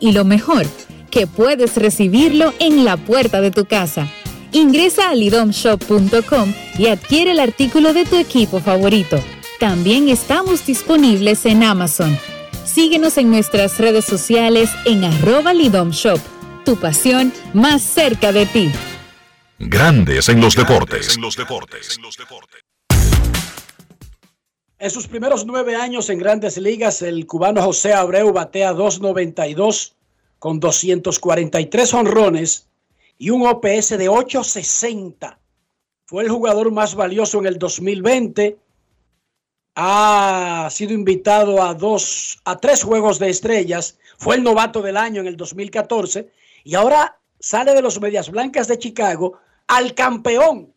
Y 0.00 0.12
lo 0.12 0.24
mejor, 0.24 0.66
que 1.14 1.28
puedes 1.28 1.76
recibirlo 1.76 2.52
en 2.58 2.84
la 2.84 2.96
puerta 2.96 3.40
de 3.40 3.52
tu 3.52 3.66
casa. 3.66 4.08
Ingresa 4.50 5.10
a 5.10 5.14
lidomshop.com 5.14 6.52
y 6.76 6.88
adquiere 6.88 7.30
el 7.30 7.38
artículo 7.38 7.94
de 7.94 8.04
tu 8.04 8.16
equipo 8.16 8.58
favorito. 8.58 9.20
También 9.60 10.08
estamos 10.08 10.66
disponibles 10.66 11.46
en 11.46 11.62
Amazon. 11.62 12.18
Síguenos 12.64 13.16
en 13.16 13.30
nuestras 13.30 13.78
redes 13.78 14.04
sociales 14.04 14.70
en 14.86 15.04
arroba 15.04 15.54
lidomshop. 15.54 16.18
Tu 16.64 16.74
pasión 16.76 17.32
más 17.52 17.82
cerca 17.82 18.32
de 18.32 18.46
ti. 18.46 18.72
Grandes 19.60 20.28
en 20.28 20.40
los 20.40 20.56
deportes. 20.56 21.16
En 24.80 24.90
sus 24.90 25.06
primeros 25.06 25.46
nueve 25.46 25.76
años 25.76 26.10
en 26.10 26.18
grandes 26.18 26.58
ligas, 26.58 27.02
el 27.02 27.24
cubano 27.26 27.62
José 27.62 27.92
Abreu 27.92 28.32
batea 28.32 28.72
292 28.72 29.94
con 30.44 30.60
243 30.60 31.94
honrones 31.94 32.68
y 33.16 33.30
un 33.30 33.46
OPS 33.46 33.96
de 33.96 34.10
860. 34.10 35.40
Fue 36.04 36.22
el 36.22 36.28
jugador 36.28 36.70
más 36.70 36.94
valioso 36.94 37.38
en 37.38 37.46
el 37.46 37.58
2020. 37.58 38.58
Ha 39.74 40.68
sido 40.70 40.92
invitado 40.92 41.62
a 41.62 41.72
dos, 41.72 42.42
a 42.44 42.58
tres 42.58 42.82
juegos 42.82 43.18
de 43.18 43.30
estrellas. 43.30 43.98
Fue 44.18 44.34
el 44.36 44.42
novato 44.42 44.82
del 44.82 44.98
año 44.98 45.22
en 45.22 45.28
el 45.28 45.38
2014 45.38 46.30
y 46.62 46.74
ahora 46.74 47.18
sale 47.40 47.72
de 47.72 47.80
los 47.80 47.98
Medias 47.98 48.30
Blancas 48.30 48.68
de 48.68 48.78
Chicago 48.78 49.38
al 49.66 49.94
campeón. 49.94 50.74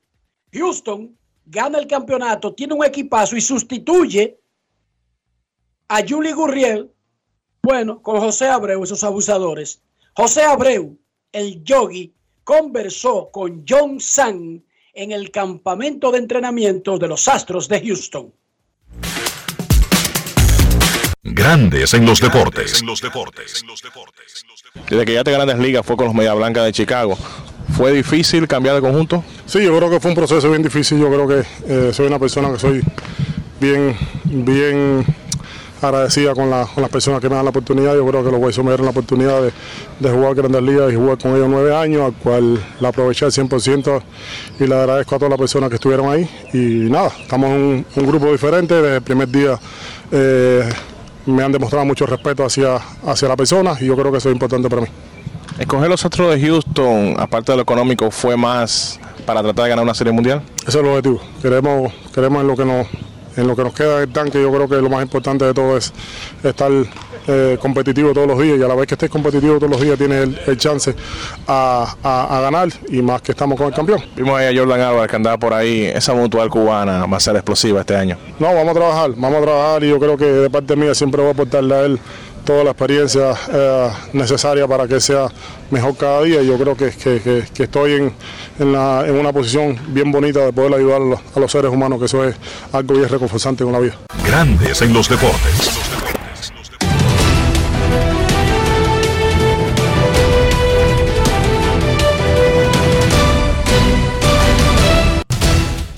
Houston 0.53 1.13
gana 1.45 1.77
el 1.77 1.88
campeonato, 1.88 2.53
tiene 2.53 2.73
un 2.73 2.86
equipazo 2.86 3.36
y 3.36 3.41
sustituye 3.41 4.39
a 5.89 6.08
Julie 6.08 6.32
Gurriel, 6.32 6.89
bueno, 7.67 8.01
con 8.01 8.21
José 8.21 8.47
Abreu, 8.47 8.82
esos 8.82 9.03
abusadores. 9.03 9.82
José 10.13 10.43
Abreu, 10.43 10.97
el 11.34 11.62
yogi, 11.65 12.13
conversó 12.45 13.30
con 13.30 13.65
John 13.67 13.99
San 13.99 14.63
en 14.93 15.12
el 15.12 15.32
campamento 15.32 16.10
de 16.13 16.19
entrenamiento 16.19 16.97
de 16.97 17.10
los 17.10 17.27
Astros 17.27 17.67
de 17.67 17.86
Houston. 17.86 18.34
Grandes 21.23 21.93
en 21.93 22.06
los 22.06 22.21
deportes. 22.21 22.82
Desde 24.89 25.06
que 25.06 25.13
ya 25.13 25.25
te 25.25 25.32
grandes 25.34 25.60
ligas 25.60 25.86
fue 25.86 25.97
con 25.97 26.06
los 26.06 26.15
Media 26.15 26.34
Blancas 26.36 26.63
de 26.63 26.71
Chicago. 26.71 27.17
¿Fue 27.75 27.91
difícil 27.91 28.47
cambiar 28.47 28.75
de 28.75 28.82
conjunto? 28.82 29.25
Sí, 29.45 29.62
yo 29.62 29.75
creo 29.75 29.89
que 29.89 29.99
fue 29.99 30.12
un 30.12 30.15
proceso 30.15 30.49
bien 30.49 30.63
difícil. 30.63 30.99
Yo 30.99 31.10
creo 31.10 31.27
que 31.27 31.43
eh, 31.67 31.91
soy 31.91 32.08
una 32.08 32.17
persona 32.17 32.49
que 32.53 32.60
soy 32.60 32.82
bien, 33.60 33.93
bien 34.23 35.06
agradecida 35.82 36.34
con, 36.34 36.50
la, 36.50 36.66
con, 36.66 36.82
las 36.82 36.92
personas 36.92 37.22
que 37.22 37.30
me 37.30 37.36
dan 37.36 37.46
la 37.46 37.50
oportunidad. 37.50 37.96
Yo 37.96 38.06
creo 38.06 38.24
que 38.24 38.32
los 38.32 38.40
Guaysos 38.40 38.63
me 38.63 38.72
dieron 38.72 38.86
la 38.86 38.92
oportunidad 38.92 39.42
de, 39.42 39.52
de 40.00 40.10
jugar 40.10 40.36
Grandes 40.36 40.62
Ligas 40.62 40.92
y 40.92 40.96
jugar 40.96 41.18
con 41.18 41.36
ellos 41.36 41.48
nueve 41.50 41.76
años, 41.76 42.04
al 42.04 42.13
cual 42.13 42.60
la 42.80 42.90
aproveché 42.90 43.26
al 43.26 43.32
100% 43.32 44.02
y 44.60 44.68
le 44.68 44.76
agradezco 44.76 45.16
a 45.16 45.18
todas 45.18 45.30
las 45.32 45.40
personas 45.40 45.70
que 45.70 45.76
estuvieron 45.76 46.10
ahí. 46.10 46.30
Y 46.54 46.90
nada, 46.90 47.12
estamos 47.22 47.50
en 47.50 47.56
un, 47.56 47.86
un 47.96 48.08
grupo 48.08 48.32
diferente. 48.32 48.76
Desde 48.76 48.96
el 48.96 49.02
primer 49.02 49.30
día 49.30 49.60
eh, 50.12 50.68
me 51.26 51.44
han 51.44 51.52
demostrado 51.52 51.86
mucho 51.86 52.06
respeto 52.06 52.46
hacia, 52.46 52.78
hacia 53.06 53.28
la 53.28 53.36
persona 53.36 53.76
y 53.80 53.86
yo 53.86 53.96
creo 53.96 54.12
que 54.12 54.18
eso 54.18 54.30
es 54.30 54.34
importante 54.34 54.70
para 54.70 54.82
mí. 54.82 54.88
Escoger 55.60 55.90
los 55.90 56.04
Astros 56.06 56.34
de 56.36 56.42
Houston, 56.42 57.16
aparte 57.18 57.52
de 57.52 57.58
lo 57.58 57.63
económico, 57.63 58.12
fue 58.12 58.38
más 58.38 59.00
para 59.26 59.42
tratar 59.42 59.63
de 59.63 59.70
ganar 59.70 59.84
una 59.84 59.96
serie 59.96 60.13
mundial. 60.13 60.42
Ese 60.60 60.70
es 60.70 60.76
el 60.76 60.86
objetivo. 60.86 61.20
Queremos, 61.42 61.92
queremos 62.13 62.42
en 62.42 62.48
lo 62.48 62.56
que 62.56 62.66
nos 62.66 62.88
en 63.38 63.47
lo 63.47 63.56
que 63.56 63.63
nos 63.63 63.73
queda 63.73 64.00
del 64.00 64.12
tanque, 64.12 64.41
yo 64.41 64.52
creo 64.52 64.67
que 64.67 64.76
lo 64.76 64.89
más 64.89 65.02
importante 65.02 65.45
de 65.45 65.54
todo 65.54 65.78
es 65.78 65.93
estar 66.43 66.71
eh, 67.28 67.58
competitivo 67.62 68.13
todos 68.13 68.28
los 68.28 68.39
días 68.39 68.58
y 68.60 68.63
a 68.63 68.67
la 68.67 68.76
vez 68.76 68.88
que 68.88 68.95
estés 68.95 69.10
competitivo 69.10 69.58
todos 69.58 69.71
los 69.71 69.82
días 69.82 69.97
tienes 69.97 70.23
el, 70.23 70.39
el 70.47 70.58
chance 70.58 70.95
a, 71.47 71.95
a, 72.04 72.38
a, 72.38 72.41
ganar 72.41 72.69
y 72.89 73.02
más 73.02 73.21
que 73.21 73.34
estamos 73.34 73.58
con 73.58 73.67
el 73.67 73.73
campeón. 73.73 74.02
Vimos 74.15 74.39
ahí 74.39 74.56
a 74.56 74.60
Jordan 74.60 74.82
Álvarez 74.82 75.10
que 75.10 75.15
andaba 75.15 75.38
por 75.38 75.54
ahí, 75.54 75.86
esa 75.86 76.13
mutual 76.13 76.50
cubana 76.50 77.06
va 77.06 77.17
a 77.17 77.19
ser 77.19 77.36
explosiva 77.36 77.82
este 77.82 77.95
año. 77.95 78.17
No, 78.39 78.54
vamos 78.54 78.69
a 78.69 78.73
trabajar, 78.73 79.12
vamos 79.15 79.39
a 79.39 79.41
trabajar 79.41 79.84
y 79.84 79.89
yo 79.89 80.00
creo 80.00 80.17
que 80.17 80.26
de 80.26 80.50
parte 80.50 80.76
mía 80.76 80.95
siempre 80.95 81.21
voy 81.21 81.30
a 81.30 81.34
aportarle 81.34 81.76
a 81.76 81.82
él 81.82 82.00
toda 82.48 82.64
la 82.64 82.72
experiencia 82.72 83.34
eh, 83.52 83.90
necesaria 84.14 84.66
para 84.66 84.88
que 84.88 85.02
sea 85.02 85.28
mejor 85.70 85.98
cada 85.98 86.24
día. 86.24 86.42
Yo 86.42 86.58
creo 86.58 86.78
que, 86.78 86.92
que, 86.92 87.20
que, 87.20 87.44
que 87.54 87.64
estoy 87.64 87.96
en, 87.96 88.14
en, 88.58 88.72
la, 88.72 89.04
en, 89.06 89.16
una 89.16 89.34
posición 89.34 89.78
bien 89.90 90.14
bonita 90.14 90.46
de 90.46 90.54
poder 90.54 90.76
ayudar 90.76 91.20
a 91.36 91.40
los, 91.40 91.52
seres 91.52 91.70
humanos, 91.70 92.00
que 92.00 92.06
eso 92.06 92.24
es 92.24 92.36
algo 92.72 92.96
bien 92.96 93.10
reconfortante 93.10 93.66
con 93.66 93.74
la 93.74 93.80
vida. 93.80 93.98
Grandes 94.26 94.82
en 94.82 94.94
los 94.94 95.10
deportes. 95.10 95.78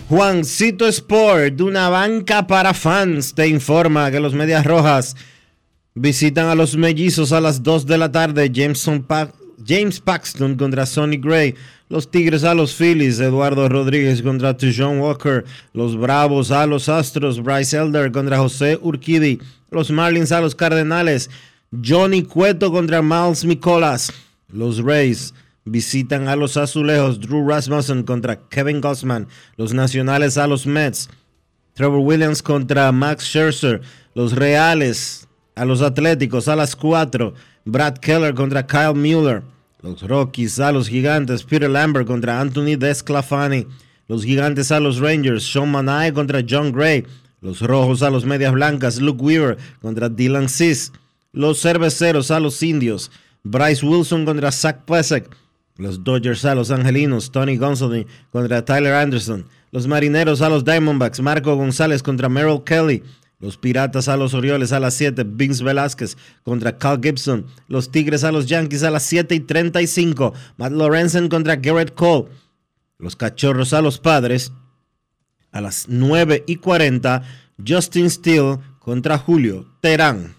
Juancito 0.09 0.87
Sport, 0.87 1.53
de 1.53 1.63
una 1.63 1.89
banca 1.89 2.47
para 2.47 2.73
fans, 2.73 3.35
te 3.35 3.47
informa 3.47 4.09
que 4.09 4.19
los 4.19 4.33
Medias 4.33 4.65
Rojas 4.65 5.15
visitan 5.95 6.47
a 6.47 6.55
los 6.55 6.75
mellizos 6.77 7.31
a 7.31 7.41
las 7.41 7.63
2 7.63 7.85
de 7.85 7.97
la 7.97 8.11
tarde. 8.11 8.49
Jameson 8.51 9.05
James 9.65 9.99
Paxton 9.99 10.55
contra 10.55 10.85
Sonny 10.85 11.17
Gray. 11.17 11.55
Los 11.89 12.09
Tigres 12.09 12.43
a 12.43 12.53
los 12.53 12.73
Phillies. 12.73 13.19
Eduardo 13.19 13.67
Rodríguez 13.67 14.21
contra 14.21 14.55
John 14.59 14.99
Walker. 14.99 15.45
Los 15.73 15.97
Bravos 15.97 16.51
a 16.51 16.65
los 16.65 16.87
Astros. 16.89 17.41
Bryce 17.41 17.77
Elder 17.77 18.11
contra 18.11 18.37
José 18.37 18.79
Urquidi. 18.81 19.39
Los 19.71 19.91
Marlins 19.91 20.31
a 20.31 20.41
los 20.41 20.55
Cardenales. 20.55 21.29
Johnny 21.71 22.23
Cueto 22.23 22.71
contra 22.71 23.01
Miles 23.01 23.43
Nicolas. 23.43 24.11
Los 24.47 24.83
Rays 24.83 25.33
visitan 25.65 26.27
a 26.27 26.35
los 26.35 26.57
Azulejos. 26.57 27.19
Drew 27.19 27.47
Rasmussen 27.47 28.03
contra 28.03 28.47
Kevin 28.49 28.81
Gossman. 28.81 29.27
Los 29.57 29.73
Nacionales 29.73 30.37
a 30.37 30.47
los 30.47 30.65
Mets. 30.65 31.09
Trevor 31.73 31.99
Williams 31.99 32.41
contra 32.41 32.91
Max 32.91 33.25
Scherzer. 33.25 33.81
Los 34.13 34.33
Reales 34.33 35.28
a 35.59 35.65
los 35.65 35.81
Atléticos 35.81 36.47
a 36.47 36.55
las 36.55 36.73
4. 36.73 37.33
Brad 37.65 37.97
Keller 37.97 38.33
contra 38.33 38.65
Kyle 38.65 38.95
Mueller. 38.95 39.43
Los 39.81 40.01
Rockies 40.01 40.57
a 40.59 40.71
los 40.71 40.87
Gigantes. 40.87 41.43
Peter 41.43 41.69
Lambert 41.69 42.07
contra 42.07 42.39
Anthony 42.39 42.77
Desclafani. 42.77 43.67
Los 44.07 44.23
Gigantes 44.23 44.71
a 44.71 44.79
los 44.79 44.99
Rangers. 44.99 45.43
Sean 45.43 45.69
Manae 45.69 46.13
contra 46.13 46.41
John 46.47 46.71
Gray. 46.71 47.05
Los 47.41 47.61
Rojos 47.61 48.01
a 48.03 48.09
los 48.09 48.25
Medias 48.25 48.53
Blancas. 48.53 49.01
Luke 49.01 49.21
Weaver 49.21 49.57
contra 49.81 50.07
Dylan 50.07 50.47
Cis. 50.47 50.93
Los 51.33 51.61
cerveceros 51.61 52.31
a 52.31 52.39
los 52.39 52.63
indios. 52.63 53.11
Bryce 53.43 53.85
Wilson 53.85 54.23
contra 54.23 54.53
Zach 54.53 54.85
Plesak. 54.85 55.29
Los 55.75 56.05
Dodgers 56.05 56.45
a 56.45 56.55
los 56.55 56.71
angelinos. 56.71 57.31
Tony 57.31 57.57
Gonsolin 57.57 58.07
contra 58.31 58.63
Tyler 58.63 58.93
Anderson. 58.93 59.45
Los 59.71 59.87
marineros 59.87 60.41
a 60.41 60.47
los 60.47 60.63
Diamondbacks. 60.63 61.19
Marco 61.19 61.53
González 61.57 62.01
contra 62.01 62.29
Merrill 62.29 62.63
Kelly. 62.63 63.03
Los 63.39 63.57
Piratas 63.57 64.09
a 64.09 64.17
los 64.17 64.33
Orioles 64.33 64.73
a 64.73 64.79
las 64.79 64.93
7. 64.95 65.23
Vince 65.25 65.63
Velázquez 65.63 66.17
contra 66.43 66.77
Cal 66.77 66.99
Gibson. 67.01 67.45
Los 67.67 67.89
Tigres 67.89 68.23
a 68.23 68.31
los 68.31 68.47
Yankees 68.47 68.83
a 68.83 68.91
las 68.91 69.03
7 69.03 69.33
y 69.33 69.39
35. 69.39 70.33
Matt 70.57 70.73
Lorenzen 70.73 71.29
contra 71.29 71.55
Garrett 71.55 71.93
Cole. 71.93 72.27
Los 72.97 73.15
Cachorros 73.15 73.73
a 73.73 73.81
los 73.81 73.99
Padres 73.99 74.51
a 75.51 75.61
las 75.61 75.85
9 75.87 76.43
y 76.47 76.57
40. 76.57 77.23
Justin 77.65 78.09
Steele 78.09 78.59
contra 78.79 79.17
Julio 79.17 79.65
Terán. 79.81 80.38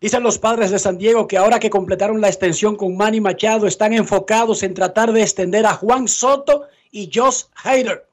Dicen 0.00 0.22
los 0.22 0.38
padres 0.38 0.70
de 0.70 0.78
San 0.78 0.98
Diego 0.98 1.26
que 1.26 1.38
ahora 1.38 1.58
que 1.58 1.70
completaron 1.70 2.20
la 2.20 2.28
extensión 2.28 2.76
con 2.76 2.96
Manny 2.96 3.20
Machado, 3.20 3.66
están 3.66 3.92
enfocados 3.92 4.62
en 4.62 4.74
tratar 4.74 5.12
de 5.12 5.22
extender 5.22 5.64
a 5.64 5.74
Juan 5.74 6.06
Soto 6.06 6.64
y 6.90 7.10
Josh 7.12 7.44
Hader. 7.64 8.06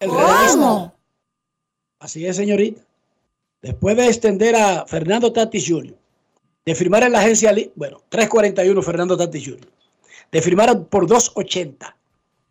El 0.00 0.10
relevista. 0.10 0.94
Así 2.00 2.26
es, 2.26 2.36
señorita. 2.36 2.82
Después 3.62 3.96
de 3.96 4.06
extender 4.06 4.54
a 4.54 4.86
Fernando 4.86 5.32
Tatis 5.32 5.64
Jr., 5.68 5.94
de 6.64 6.74
firmar 6.74 7.02
en 7.04 7.12
la 7.12 7.20
agencia, 7.20 7.54
bueno, 7.74 8.02
341 8.08 8.82
Fernando 8.82 9.16
Tatis 9.16 9.44
Jr., 9.44 9.68
de 10.30 10.42
firmar 10.42 10.84
por 10.84 11.06
280 11.06 11.96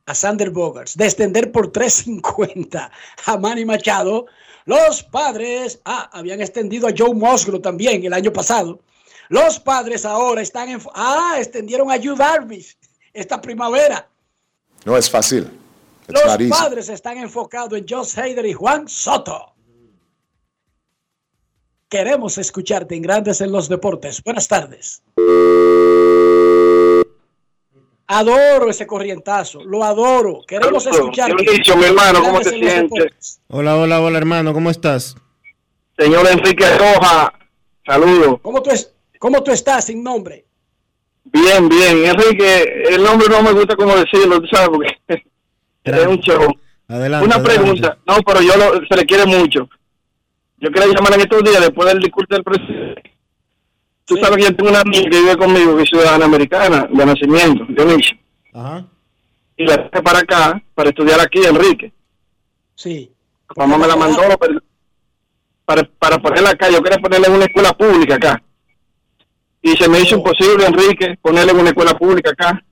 a 0.06 0.16
Sander 0.16 0.50
Bogarts, 0.50 0.98
de 0.98 1.06
extender 1.06 1.52
por 1.52 1.72
350 1.72 2.92
a 3.26 3.38
Manny 3.38 3.66
Machado, 3.66 4.26
los 4.68 5.02
padres, 5.02 5.80
ah, 5.86 6.10
habían 6.12 6.42
extendido 6.42 6.90
a 6.90 6.94
Joe 6.96 7.14
Musgrove 7.14 7.62
también 7.62 8.04
el 8.04 8.12
año 8.12 8.34
pasado. 8.34 8.82
Los 9.30 9.62
padres 9.62 10.04
ahora 10.04 10.42
están 10.42 10.68
en, 10.68 10.82
ah, 10.94 11.36
extendieron 11.38 11.90
a 11.90 11.96
Yu 11.96 12.18
Darvish 12.18 12.78
esta 13.14 13.42
primavera. 13.42 14.10
No 14.84 14.98
es 14.98 15.10
fácil. 15.10 15.50
It's 16.10 16.22
Los 16.22 16.50
padres 16.50 16.90
están 16.90 17.18
enfocados 17.18 17.80
en 17.80 17.86
Josh 17.88 18.20
Hader 18.20 18.46
y 18.46 18.52
Juan 18.52 18.90
Soto. 18.90 19.54
Queremos 21.88 22.38
escucharte 22.38 22.94
en 22.94 23.04
Grandes 23.04 23.40
en 23.40 23.54
los 23.54 23.70
Deportes. 23.70 24.22
Buenas 24.22 24.50
tardes. 24.50 25.02
Adoro 28.08 28.70
ese 28.70 28.88
corrientazo, 28.88 29.64
lo 29.66 29.84
adoro. 29.84 30.42
Queremos. 30.48 30.86
Deportes. 30.86 31.42
Hola, 33.50 33.76
hola, 33.76 34.00
hola 34.02 34.18
hermano, 34.18 34.54
¿cómo 34.54 34.70
estás? 34.70 35.16
Señor 35.98 36.26
Enrique 36.28 36.66
Roja, 36.78 37.34
saludos. 37.86 38.40
¿Cómo 38.42 38.62
tú, 38.62 38.70
es, 38.70 38.94
¿Cómo 39.20 39.44
tú 39.44 39.52
estás 39.52 39.86
sin 39.86 40.04
nombre? 40.04 40.46
Bien, 41.26 41.68
bien. 41.68 42.06
Enrique, 42.06 42.84
el 42.90 43.04
nombre 43.04 43.28
no 43.30 43.42
me 43.42 43.52
gusta 43.52 43.76
como 43.76 43.96
decirlo, 43.98 44.40
tú 44.40 44.48
sabes, 44.48 44.70
porque 44.70 44.98
es 45.84 46.08
un 46.08 46.18
show. 46.20 46.48
Adelante. 46.88 47.26
Una 47.26 47.36
adelante. 47.36 47.60
pregunta, 47.60 47.98
no, 48.06 48.18
pero 48.26 48.42
yo 48.42 48.56
lo- 48.56 48.86
se 48.88 48.96
le 48.96 49.06
quiere 49.06 49.26
mucho. 49.26 49.68
Yo 50.60 50.72
quería 50.72 50.94
llamar 50.94 51.14
en 51.16 51.22
estos 51.22 51.44
días 51.44 51.60
después 51.60 51.88
del 51.90 52.00
discurso 52.00 52.34
del 52.34 52.44
presidente. 52.44 53.17
Tú 54.08 54.16
sabes 54.16 54.38
que 54.38 54.44
yo 54.44 54.56
tengo 54.56 54.70
una 54.70 54.80
amiga 54.80 55.04
que 55.04 55.20
vive 55.20 55.38
conmigo, 55.38 55.76
que 55.76 55.84
es 55.84 55.90
ciudadana 55.90 56.24
americana, 56.24 56.88
de 56.90 57.06
nacimiento, 57.06 57.66
Dionisio. 57.68 58.18
Ajá. 58.54 58.88
Y 59.58 59.66
la 59.66 59.90
traje 59.90 60.02
para 60.02 60.20
acá, 60.20 60.64
para 60.74 60.90
estudiar 60.92 61.20
aquí, 61.20 61.44
Enrique. 61.44 61.92
Sí. 62.74 63.12
Mamá 63.58 63.78
me 63.78 63.86
la 63.86 63.98
mandó 63.98 64.22
para, 65.66 65.84
para 66.00 66.20
ponerla 66.20 66.52
acá. 66.52 66.70
Yo 66.70 66.82
quería 66.82 67.00
ponerla 67.00 67.28
en 67.28 67.34
una 67.34 67.46
escuela 67.46 67.74
pública 67.74 68.16
acá. 68.16 68.42
Y 69.62 69.72
se 69.76 69.90
me 69.90 70.00
hizo 70.00 70.16
imposible, 70.16 70.66
Enrique, 70.66 71.18
ponerla 71.22 71.52
en 71.52 71.60
una 71.60 71.70
escuela 71.70 71.98
pública 71.98 72.30
acá. 72.30 72.64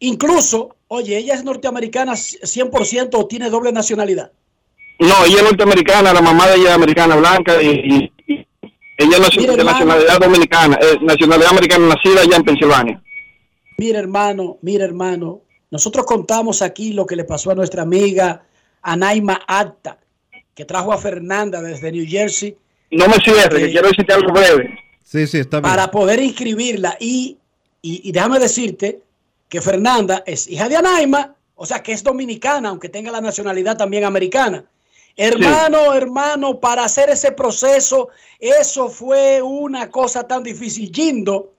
Incluso, 0.00 0.76
oye, 0.88 1.16
ella 1.16 1.34
es 1.34 1.42
norteamericana 1.42 2.12
100% 2.12 3.10
o 3.14 3.26
tiene 3.26 3.48
doble 3.48 3.72
nacionalidad. 3.72 4.30
No, 4.98 5.24
ella 5.24 5.36
es 5.36 5.42
norteamericana, 5.42 6.12
la 6.12 6.20
mamá 6.20 6.48
de 6.48 6.56
ella 6.56 6.68
es 6.70 6.74
americana, 6.74 7.16
blanca, 7.16 7.62
y 7.62 8.12
ella 8.98 9.16
es 9.18 9.36
de 9.36 9.44
hermano. 9.44 9.70
nacionalidad 9.70 10.18
dominicana, 10.20 10.78
eh, 10.82 10.98
nacionalidad 11.00 11.50
americana, 11.52 11.86
nacida 11.86 12.20
allá 12.22 12.36
en 12.36 12.42
Pensilvania. 12.42 13.02
Mira, 13.78 14.00
hermano, 14.00 14.58
mira, 14.60 14.84
hermano. 14.84 15.42
Nosotros 15.70 16.04
contamos 16.04 16.62
aquí 16.62 16.92
lo 16.92 17.06
que 17.06 17.14
le 17.14 17.24
pasó 17.24 17.52
a 17.52 17.54
nuestra 17.54 17.82
amiga 17.82 18.42
Anaima 18.82 19.40
Acta, 19.46 19.98
que 20.54 20.64
trajo 20.64 20.92
a 20.92 20.98
Fernanda 20.98 21.62
desde 21.62 21.92
New 21.92 22.06
Jersey 22.08 22.56
No 22.90 23.06
me 23.06 23.16
cierre, 23.18 23.60
que 23.60 23.70
quiero 23.70 23.88
decirte 23.88 24.12
algo 24.12 24.32
breve. 24.32 24.76
Sí, 25.04 25.26
sí, 25.26 25.38
está 25.38 25.60
bien. 25.60 25.70
para 25.70 25.90
poder 25.90 26.20
inscribirla. 26.20 26.96
Y, 26.98 27.38
y, 27.80 28.08
y 28.08 28.12
déjame 28.12 28.40
decirte 28.40 29.00
que 29.48 29.60
Fernanda 29.60 30.24
es 30.26 30.48
hija 30.48 30.68
de 30.68 30.76
Anaima, 30.76 31.36
o 31.54 31.64
sea 31.64 31.82
que 31.82 31.92
es 31.92 32.02
dominicana, 32.02 32.70
aunque 32.70 32.88
tenga 32.88 33.12
la 33.12 33.20
nacionalidad 33.20 33.76
también 33.76 34.04
americana. 34.04 34.64
Hermano, 35.20 35.94
hermano, 35.94 36.60
para 36.60 36.84
hacer 36.84 37.10
ese 37.10 37.32
proceso, 37.32 38.08
eso 38.38 38.88
fue 38.88 39.42
una 39.42 39.90
cosa 39.90 40.28
tan 40.28 40.44
difícil. 40.44 40.92
Gindo, 40.94 41.54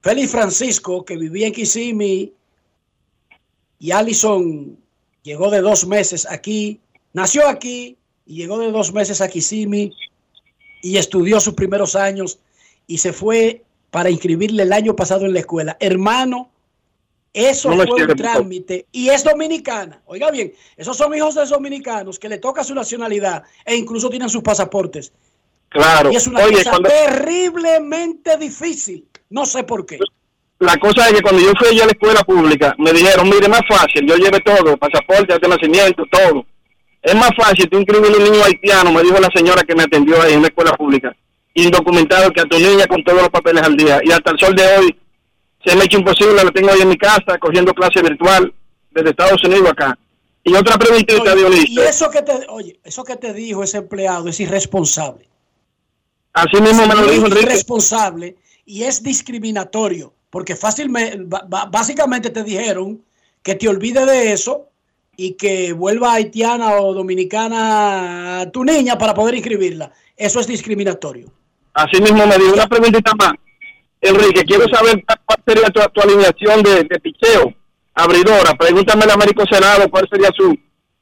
Félix 0.00 0.30
Francisco, 0.30 1.04
que 1.04 1.18
vivía 1.18 1.48
en 1.48 1.52
Kissimmee, 1.52 2.32
y 3.78 3.90
Allison 3.90 4.78
llegó 5.22 5.50
de 5.50 5.60
dos 5.60 5.86
meses 5.86 6.26
aquí, 6.30 6.80
nació 7.12 7.46
aquí 7.46 7.98
y 8.24 8.36
llegó 8.36 8.58
de 8.58 8.72
dos 8.72 8.90
meses 8.94 9.20
a 9.20 9.28
Kissimmee 9.28 9.92
y 10.80 10.96
estudió 10.96 11.40
sus 11.40 11.52
primeros 11.52 11.94
años 11.94 12.38
y 12.86 12.96
se 12.96 13.12
fue 13.12 13.64
para 13.90 14.08
inscribirle 14.08 14.62
el 14.62 14.72
año 14.72 14.96
pasado 14.96 15.26
en 15.26 15.34
la 15.34 15.40
escuela. 15.40 15.76
Hermano, 15.78 16.51
eso 17.32 17.70
No 17.74 17.84
fue 17.86 18.04
un 18.04 18.14
trámite 18.16 18.86
y 18.92 19.08
es 19.08 19.24
dominicana. 19.24 20.00
Oiga 20.06 20.30
bien, 20.30 20.52
esos 20.76 20.96
son 20.96 21.14
hijos 21.14 21.34
de 21.34 21.46
dominicanos 21.46 22.18
que 22.18 22.28
le 22.28 22.38
toca 22.38 22.62
su 22.62 22.74
nacionalidad 22.74 23.42
e 23.64 23.74
incluso 23.76 24.10
tienen 24.10 24.28
sus 24.28 24.42
pasaportes. 24.42 25.12
Claro. 25.70 26.12
Y 26.12 26.16
es 26.16 26.26
una 26.26 26.40
Oye, 26.44 26.56
cosa 26.58 26.70
cuando- 26.70 26.90
terriblemente 26.90 28.36
difícil. 28.36 29.06
No 29.30 29.46
sé 29.46 29.64
por 29.64 29.86
qué. 29.86 29.98
la 30.58 30.76
cosa 30.76 31.08
es 31.08 31.14
que 31.14 31.22
cuando 31.22 31.40
yo 31.40 31.52
fui 31.58 31.68
allá 31.68 31.84
a 31.84 31.86
la 31.86 31.92
escuela 31.92 32.22
pública, 32.22 32.74
me 32.78 32.92
dijeron, 32.92 33.28
mire, 33.28 33.48
más 33.48 33.62
fácil, 33.68 34.06
yo 34.06 34.14
llevé 34.16 34.38
todo, 34.40 34.76
pasaporte, 34.76 35.36
de 35.38 35.48
nacimiento, 35.48 36.04
todo. 36.10 36.44
Es 37.02 37.14
más 37.16 37.30
fácil 37.36 37.68
tú 37.68 37.78
inscribir 37.78 38.12
un 38.16 38.22
niño 38.22 38.44
haitiano, 38.44 38.92
me 38.92 39.02
dijo 39.02 39.18
la 39.18 39.28
señora 39.34 39.62
que 39.64 39.74
me 39.74 39.82
atendió 39.82 40.20
ahí 40.22 40.34
en 40.34 40.38
una 40.40 40.48
escuela 40.48 40.72
pública, 40.76 41.12
indocumentado, 41.54 42.30
que 42.30 42.42
a 42.42 42.44
tu 42.44 42.58
niña 42.58 42.86
con 42.86 43.02
todos 43.02 43.22
los 43.22 43.30
papeles 43.30 43.62
al 43.64 43.76
día. 43.76 44.00
Y 44.04 44.12
hasta 44.12 44.30
el 44.30 44.38
sol 44.38 44.54
de 44.54 44.62
hoy 44.76 44.96
se 45.64 45.74
me 45.76 45.82
ha 45.82 45.84
hecho 45.84 45.98
imposible, 45.98 46.42
la 46.44 46.50
tengo 46.50 46.70
ahí 46.70 46.80
en 46.80 46.88
mi 46.88 46.96
casa, 46.98 47.38
cogiendo 47.40 47.72
clase 47.72 48.02
virtual 48.02 48.52
desde 48.90 49.10
Estados 49.10 49.42
Unidos 49.44 49.70
acá. 49.70 49.98
Y 50.44 50.54
otra 50.54 50.76
preguntita, 50.76 51.32
Y 51.34 51.36
Dionisio. 51.38 51.82
eso 51.84 52.10
que 52.10 52.22
te, 52.22 52.32
oye, 52.48 52.80
eso 52.82 53.04
que 53.04 53.16
te 53.16 53.32
dijo 53.32 53.62
ese 53.62 53.78
empleado 53.78 54.28
es 54.28 54.40
irresponsable. 54.40 55.28
Así 56.32 56.60
mismo 56.60 56.86
me 56.86 56.94
lo 56.94 57.04
Es 57.04 57.10
dijo 57.12 57.26
Enrique. 57.26 57.42
irresponsable 57.46 58.36
y 58.64 58.82
es 58.84 59.02
discriminatorio, 59.02 60.12
porque 60.30 60.56
fácilmente, 60.56 61.18
básicamente 61.70 62.30
te 62.30 62.42
dijeron 62.42 63.02
que 63.42 63.54
te 63.54 63.68
olvides 63.68 64.06
de 64.06 64.32
eso 64.32 64.68
y 65.16 65.34
que 65.34 65.72
vuelva 65.74 66.14
haitiana 66.14 66.72
o 66.80 66.94
dominicana 66.94 68.48
tu 68.52 68.64
niña 68.64 68.96
para 68.98 69.14
poder 69.14 69.34
inscribirla. 69.34 69.92
Eso 70.16 70.40
es 70.40 70.46
discriminatorio. 70.46 71.30
Así 71.74 72.00
mismo 72.00 72.26
me 72.26 72.36
dijo 72.38 72.54
una 72.54 72.66
preguntita 72.66 73.12
más. 73.14 73.32
Enrique, 74.00 74.42
quiero 74.44 74.64
saber 74.74 75.04
sería 75.46 75.68
tu, 75.70 75.80
tu 75.92 76.00
alineación 76.00 76.62
de, 76.62 76.84
de 76.84 77.00
picheo, 77.00 77.54
abridora. 77.94 78.54
Pregúntame 78.54 79.04
al 79.04 79.10
Américo 79.12 79.44
Senado 79.50 79.90
cuál 79.90 80.08
sería 80.10 80.30
su, 80.36 80.56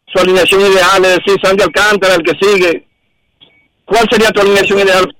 su 0.06 0.18
alineación 0.18 0.60
ideal, 0.60 1.04
es 1.04 1.18
decir, 1.18 1.40
Sandy 1.42 1.62
Alcántara, 1.62 2.14
el 2.14 2.22
que 2.22 2.32
sigue. 2.40 2.86
¿Cuál 3.84 4.06
sería 4.10 4.30
tu 4.30 4.40
alineación 4.40 4.78
ideal 4.80 5.16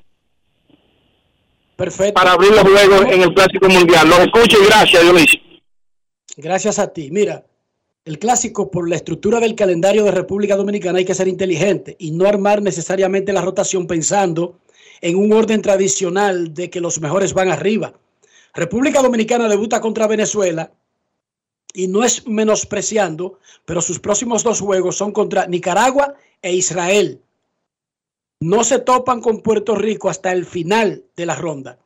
Perfecto. 1.76 2.14
para 2.14 2.32
abrir 2.32 2.52
los 2.52 2.62
juegos 2.62 3.02
en 3.10 3.22
el 3.22 3.34
Clásico 3.34 3.68
Mundial? 3.68 4.08
Los 4.08 4.20
escucho 4.20 4.62
y 4.62 4.66
gracias, 4.66 5.02
Dionisio. 5.02 5.40
Gracias 6.36 6.78
a 6.78 6.92
ti. 6.92 7.10
Mira, 7.10 7.44
el 8.04 8.18
clásico 8.18 8.70
por 8.70 8.88
la 8.88 8.96
estructura 8.96 9.40
del 9.40 9.54
calendario 9.54 10.04
de 10.04 10.10
República 10.10 10.56
Dominicana 10.56 10.98
hay 10.98 11.04
que 11.04 11.14
ser 11.14 11.28
inteligente 11.28 11.96
y 11.98 12.12
no 12.12 12.26
armar 12.26 12.62
necesariamente 12.62 13.32
la 13.32 13.42
rotación 13.42 13.86
pensando 13.86 14.58
en 15.00 15.16
un 15.16 15.32
orden 15.32 15.62
tradicional 15.62 16.54
de 16.54 16.70
que 16.70 16.80
los 16.80 17.00
mejores 17.00 17.34
van 17.34 17.50
arriba. 17.50 17.92
República 18.54 19.02
Dominicana 19.02 19.48
debuta 19.48 19.80
contra 19.80 20.06
Venezuela 20.06 20.72
y 21.72 21.88
no 21.88 22.02
es 22.02 22.26
menospreciando, 22.26 23.38
pero 23.64 23.80
sus 23.80 24.00
próximos 24.00 24.42
dos 24.42 24.60
juegos 24.60 24.96
son 24.96 25.12
contra 25.12 25.46
Nicaragua 25.46 26.14
e 26.42 26.52
Israel. 26.54 27.20
No 28.40 28.64
se 28.64 28.78
topan 28.78 29.20
con 29.20 29.42
Puerto 29.42 29.74
Rico 29.74 30.08
hasta 30.08 30.32
el 30.32 30.46
final 30.46 31.04
de 31.14 31.26
la 31.26 31.36
ronda. 31.36 31.78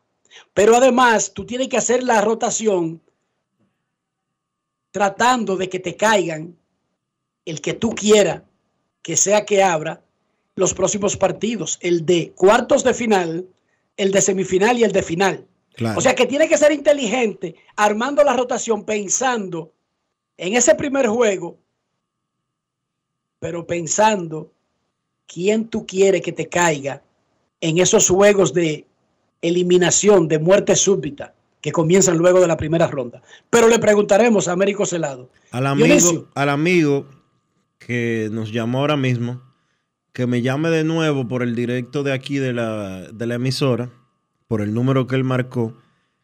Pero 0.53 0.77
además, 0.77 1.33
tú 1.35 1.45
tienes 1.45 1.69
que 1.69 1.77
hacer 1.77 2.03
la 2.03 2.21
rotación 2.21 3.03
tratando 4.91 5.57
de 5.57 5.69
que 5.69 5.81
te 5.81 5.97
caigan 5.97 6.57
el 7.45 7.61
que 7.61 7.75
tú 7.75 7.91
quieras 7.91 8.43
que 9.03 9.17
sea 9.17 9.45
que 9.45 9.63
abra 9.63 10.03
los 10.57 10.73
próximos 10.73 11.17
partidos, 11.17 11.79
el 11.83 12.07
de 12.07 12.33
cuartos 12.35 12.85
de 12.85 12.95
final, 12.95 13.47
el 13.97 14.13
de 14.13 14.23
semifinal 14.23 14.79
y 14.79 14.85
el 14.85 14.93
de 14.93 15.03
final. 15.03 15.47
Claro. 15.75 15.99
O 15.99 16.01
sea 16.01 16.15
que 16.15 16.27
tiene 16.27 16.49
que 16.49 16.57
ser 16.57 16.73
inteligente 16.73 17.57
armando 17.77 18.23
la 18.23 18.35
rotación 18.35 18.85
pensando 18.85 19.73
en 20.37 20.55
ese 20.55 20.75
primer 20.75 21.07
juego, 21.09 21.59
pero 23.41 23.67
pensando 23.67 24.53
quién 25.27 25.69
tú 25.69 25.87
quieres 25.87 26.23
que 26.23 26.33
te 26.33 26.49
caiga 26.49 27.03
en 27.61 27.79
esos 27.79 28.09
juegos 28.09 28.53
de 28.53 28.87
eliminación, 29.43 30.29
de 30.29 30.39
muerte 30.39 30.77
súbita, 30.77 31.35
que 31.61 31.73
comienzan 31.73 32.19
luego 32.19 32.41
de 32.41 32.47
la 32.47 32.57
primera 32.57 32.87
ronda. 32.87 33.23
Pero 33.51 33.69
le 33.69 33.79
preguntaremos 33.79 34.49
a 34.49 34.53
Américo 34.53 34.87
Celado. 34.87 35.31
Al 35.51 35.67
amigo, 35.67 35.87
Dionisio. 35.87 36.29
al 36.35 36.49
amigo 36.51 37.07
que 37.79 38.29
nos 38.33 38.53
llamó 38.53 38.81
ahora 38.81 38.97
mismo, 38.97 39.43
que 40.13 40.27
me 40.27 40.43
llame 40.43 40.71
de 40.71 40.85
nuevo 40.85 41.27
por 41.27 41.43
el 41.43 41.55
directo 41.55 42.03
de 42.03 42.13
aquí 42.13 42.37
de 42.37 42.53
la, 42.53 43.11
de 43.13 43.27
la 43.27 43.35
emisora, 43.35 43.91
por 44.47 44.61
el 44.61 44.75
número 44.75 45.07
que 45.07 45.17
él 45.17 45.25
marcó, 45.25 45.77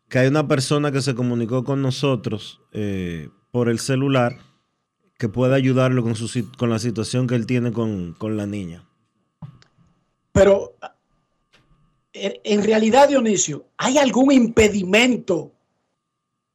que 0.09 0.19
hay 0.19 0.29
una 0.29 0.47
persona 0.49 0.93
que 0.93 1.03
se 1.03 1.15
comunicó 1.15 1.65
con 1.65 1.83
nosotros 1.83 2.61
eh, 2.73 3.29
por 3.51 3.69
el 3.69 3.79
celular 3.79 4.39
que 5.19 5.29
puede 5.29 5.55
ayudarlo 5.55 6.03
con, 6.03 6.17
su, 6.17 6.51
con 6.57 6.71
la 6.71 6.79
situación 6.79 7.27
que 7.27 7.35
él 7.35 7.47
tiene 7.47 7.73
con, 7.73 8.15
con 8.15 8.37
la 8.37 8.47
niña. 8.47 8.89
Pero 10.33 10.77
en 12.13 12.65
realidad, 12.65 13.09
Dionisio, 13.09 13.67
¿hay 13.77 13.99
algún 13.99 14.33
impedimento 14.33 15.53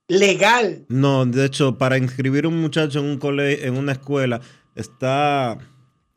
legal? 0.07 0.85
No, 0.89 1.25
de 1.25 1.45
hecho, 1.45 1.77
para 1.77 1.97
inscribir 1.97 2.45
a 2.45 2.49
un 2.49 2.59
muchacho 2.59 2.99
en 2.99 3.05
un 3.05 3.17
cole 3.17 3.65
en 3.65 3.77
una 3.77 3.93
escuela, 3.93 4.41
está 4.75 5.57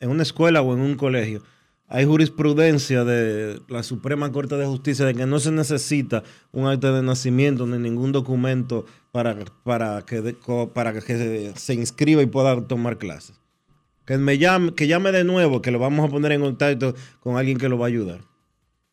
en 0.01 0.11
una 0.11 0.23
escuela 0.23 0.63
o 0.63 0.75
en 0.75 0.81
un 0.81 0.97
colegio. 0.97 1.43
Hay 1.91 2.05
jurisprudencia 2.05 3.03
de 3.05 3.61
la 3.69 3.83
Suprema 3.83 4.31
Corte 4.31 4.57
de 4.57 4.67
Justicia 4.67 5.07
de 5.07 5.15
que 5.15 5.25
no 5.25 5.41
se 5.41 5.51
necesita 5.51 6.23
un 6.53 6.67
acta 6.67 6.93
de 6.93 7.03
nacimiento 7.03 7.67
ni 7.67 7.79
ningún 7.79 8.13
documento 8.13 8.85
para, 9.11 9.39
para, 9.65 10.05
que, 10.05 10.37
para 10.75 10.93
que 10.93 11.01
se, 11.01 11.57
se 11.57 11.75
inscriba 11.75 12.21
y 12.21 12.27
pueda 12.27 12.61
tomar 12.67 12.99
clases. 12.99 13.41
Que 14.05 14.19
me 14.19 14.37
llame, 14.37 14.75
que 14.75 14.87
llame 14.87 15.13
de 15.13 15.25
nuevo, 15.25 15.63
que 15.63 15.71
lo 15.71 15.79
vamos 15.79 16.07
a 16.07 16.13
poner 16.13 16.33
en 16.33 16.43
contacto 16.43 16.95
con 17.21 17.39
alguien 17.39 17.57
que 17.57 17.71
lo 17.71 17.79
va 17.79 17.87
a 17.87 17.89
ayudar. 17.89 18.21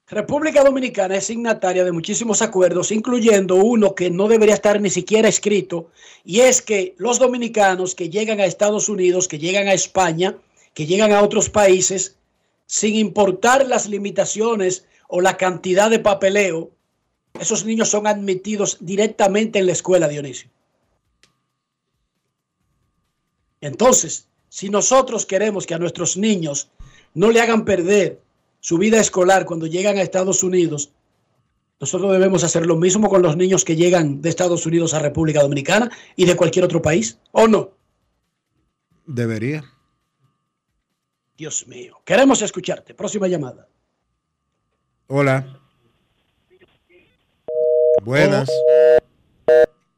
República 0.08 0.64
Dominicana 0.64 1.16
es 1.16 1.26
signataria 1.26 1.84
de 1.84 1.91
muchísimos 1.91 2.41
acuerdos, 2.41 2.91
incluyendo 2.91 3.56
uno 3.56 3.93
que 3.93 4.10
no 4.10 4.30
debería 4.30 4.54
estar 4.54 4.80
ni 4.80 4.89
siquiera 4.89 5.28
escrito, 5.28 5.89
y 6.24 6.41
es 6.41 6.62
que 6.62 6.93
los 6.98 7.20
dominicanos 7.20 7.96
que 7.96 8.10
llegan 8.10 8.39
a 8.39 8.46
Estados 8.46 8.88
Unidos, 8.88 9.28
que 9.28 9.39
llegan 9.39 9.68
a 9.68 9.74
España, 9.74 10.38
que 10.76 10.86
llegan 10.86 11.12
a 11.12 11.24
otros 11.24 11.50
países, 11.50 12.18
sin 12.66 12.95
importar 12.95 13.66
las 13.68 13.88
limitaciones 13.88 14.86
o 15.07 15.22
la 15.22 15.38
cantidad 15.38 15.89
de 15.89 15.99
papeleo, 15.99 16.72
esos 17.39 17.66
niños 17.66 17.89
son 17.89 18.07
admitidos 18.07 18.78
directamente 18.80 19.59
en 19.59 19.68
la 19.68 19.74
escuela, 19.74 20.07
Dionisio. 20.07 20.49
Entonces, 23.61 24.28
si 24.49 24.70
nosotros 24.70 25.26
queremos 25.26 25.66
que 25.66 25.74
a 25.74 25.80
nuestros 25.80 26.18
niños 26.18 26.70
no 27.13 27.32
le 27.32 27.41
hagan 27.41 27.66
perder 27.66 28.22
su 28.59 28.78
vida 28.78 28.99
escolar 28.99 29.45
cuando 29.45 29.68
llegan 29.68 29.97
a 29.97 30.01
Estados 30.01 30.43
Unidos, 30.43 30.91
nosotros 31.80 32.11
debemos 32.13 32.43
hacer 32.43 32.66
lo 32.66 32.78
mismo 32.78 33.09
con 33.09 33.22
los 33.22 33.36
niños 33.36 33.66
que 33.66 33.76
llegan 33.76 34.22
de 34.22 34.30
Estados 34.30 34.66
Unidos 34.66 34.93
a 34.93 34.99
República 34.99 35.41
Dominicana 35.41 35.91
y 36.16 36.26
de 36.26 36.36
cualquier 36.36 36.66
otro 36.66 36.82
país, 36.82 37.20
¿o 37.32 37.47
no? 37.47 37.72
Debería. 39.05 39.74
Dios 41.38 41.68
mío. 41.68 41.98
Queremos 42.06 42.42
escucharte. 42.42 42.94
Próxima 42.94 43.28
llamada. 43.28 43.68
Hola. 45.08 45.60
Buenas. 48.04 48.50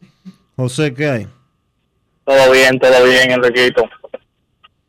José, 0.55 0.93
¿qué 0.93 1.09
hay? 1.09 1.27
Todo 2.25 2.51
bien, 2.51 2.79
todo 2.79 3.03
bien, 3.05 3.31
Enriquito. 3.31 3.83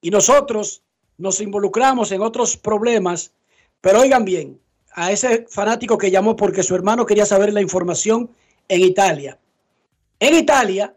Y 0.00 0.10
nosotros 0.10 0.82
nos 1.18 1.40
involucramos 1.40 2.12
en 2.12 2.22
otros 2.22 2.56
problemas, 2.56 3.32
pero 3.80 4.00
oigan 4.00 4.24
bien, 4.24 4.60
a 4.96 5.12
ese 5.12 5.46
fanático 5.48 5.98
que 5.98 6.10
llamó 6.10 6.34
porque 6.36 6.62
su 6.62 6.74
hermano 6.74 7.04
quería 7.04 7.26
saber 7.26 7.52
la 7.52 7.60
información 7.60 8.30
en 8.66 8.80
Italia. 8.80 9.38
En 10.18 10.34
Italia, 10.34 10.96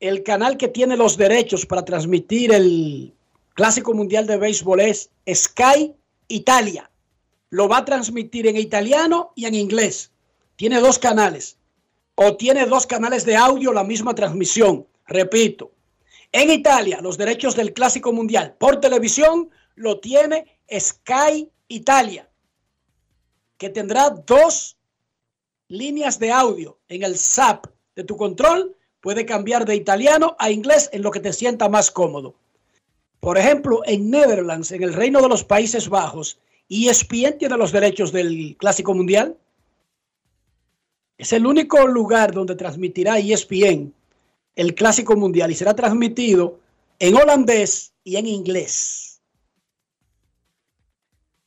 el 0.00 0.22
canal 0.22 0.56
que 0.56 0.68
tiene 0.68 0.96
los 0.96 1.18
derechos 1.18 1.66
para 1.66 1.84
transmitir 1.84 2.52
el 2.52 3.12
Clásico 3.52 3.92
Mundial 3.92 4.26
de 4.26 4.38
Béisbol 4.38 4.80
es 4.80 5.10
Sky 5.32 5.94
Italia. 6.28 6.90
Lo 7.50 7.68
va 7.68 7.78
a 7.78 7.84
transmitir 7.84 8.46
en 8.46 8.56
italiano 8.56 9.32
y 9.36 9.44
en 9.44 9.54
inglés. 9.54 10.10
Tiene 10.56 10.80
dos 10.80 10.98
canales. 10.98 11.58
O 12.14 12.36
tiene 12.36 12.64
dos 12.64 12.86
canales 12.86 13.26
de 13.26 13.36
audio, 13.36 13.72
la 13.72 13.84
misma 13.84 14.14
transmisión. 14.14 14.86
Repito, 15.06 15.72
en 16.32 16.50
Italia, 16.50 17.00
los 17.02 17.18
derechos 17.18 17.54
del 17.54 17.74
Clásico 17.74 18.12
Mundial 18.12 18.56
por 18.58 18.80
televisión 18.80 19.50
lo 19.74 20.00
tiene 20.00 20.46
Sky 20.70 21.50
Italia, 21.68 22.28
que 23.58 23.68
tendrá 23.68 24.10
dos 24.10 24.76
líneas 25.68 26.18
de 26.18 26.30
audio 26.30 26.78
en 26.88 27.02
el 27.02 27.16
SAP 27.16 27.66
de 27.96 28.04
tu 28.04 28.16
control. 28.16 28.76
Puede 29.00 29.26
cambiar 29.26 29.64
de 29.64 29.76
italiano 29.76 30.36
a 30.38 30.50
inglés 30.50 30.88
en 30.92 31.02
lo 31.02 31.10
que 31.10 31.20
te 31.20 31.32
sienta 31.32 31.68
más 31.68 31.90
cómodo. 31.90 32.34
Por 33.20 33.38
ejemplo, 33.38 33.82
en 33.86 34.10
Netherlands, 34.10 34.72
en 34.72 34.82
el 34.82 34.94
Reino 34.94 35.20
de 35.22 35.28
los 35.28 35.44
Países 35.44 35.88
Bajos, 35.88 36.38
ESPN 36.68 37.38
tiene 37.38 37.56
los 37.56 37.72
derechos 37.72 38.12
del 38.12 38.56
Clásico 38.58 38.94
Mundial. 38.94 39.36
Es 41.16 41.32
el 41.32 41.46
único 41.46 41.86
lugar 41.86 42.32
donde 42.32 42.54
transmitirá 42.56 43.18
ESPN 43.18 43.92
el 44.56 44.74
Clásico 44.74 45.16
Mundial 45.16 45.50
y 45.50 45.54
será 45.54 45.74
transmitido 45.74 46.58
en 46.98 47.16
holandés 47.16 47.92
y 48.04 48.16
en 48.16 48.26
inglés. 48.26 49.03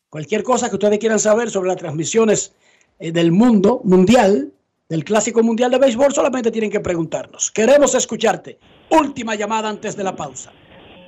Cualquier 0.10 0.44
cosa 0.44 0.70
que 0.70 0.76
ustedes 0.76 1.00
quieran 1.00 1.20
saber 1.20 1.50
sobre 1.50 1.68
las 1.68 1.78
transmisiones 1.78 2.54
eh, 3.00 3.12
del 3.12 3.32
mundo 3.32 3.82
mundial, 3.84 4.54
del 4.88 5.04
Clásico 5.04 5.44
Mundial 5.44 5.72
de 5.72 5.80
Béisbol, 5.80 6.14
solamente 6.14 6.50
tienen 6.50 6.72
que 6.72 6.80
preguntarnos. 6.80 7.52
Queremos 7.52 7.94
escucharte. 7.94 8.58
Última 8.90 9.36
llamada 9.36 9.68
antes 9.68 9.98
de 9.98 10.04
la 10.04 10.16
pausa. 10.16 10.54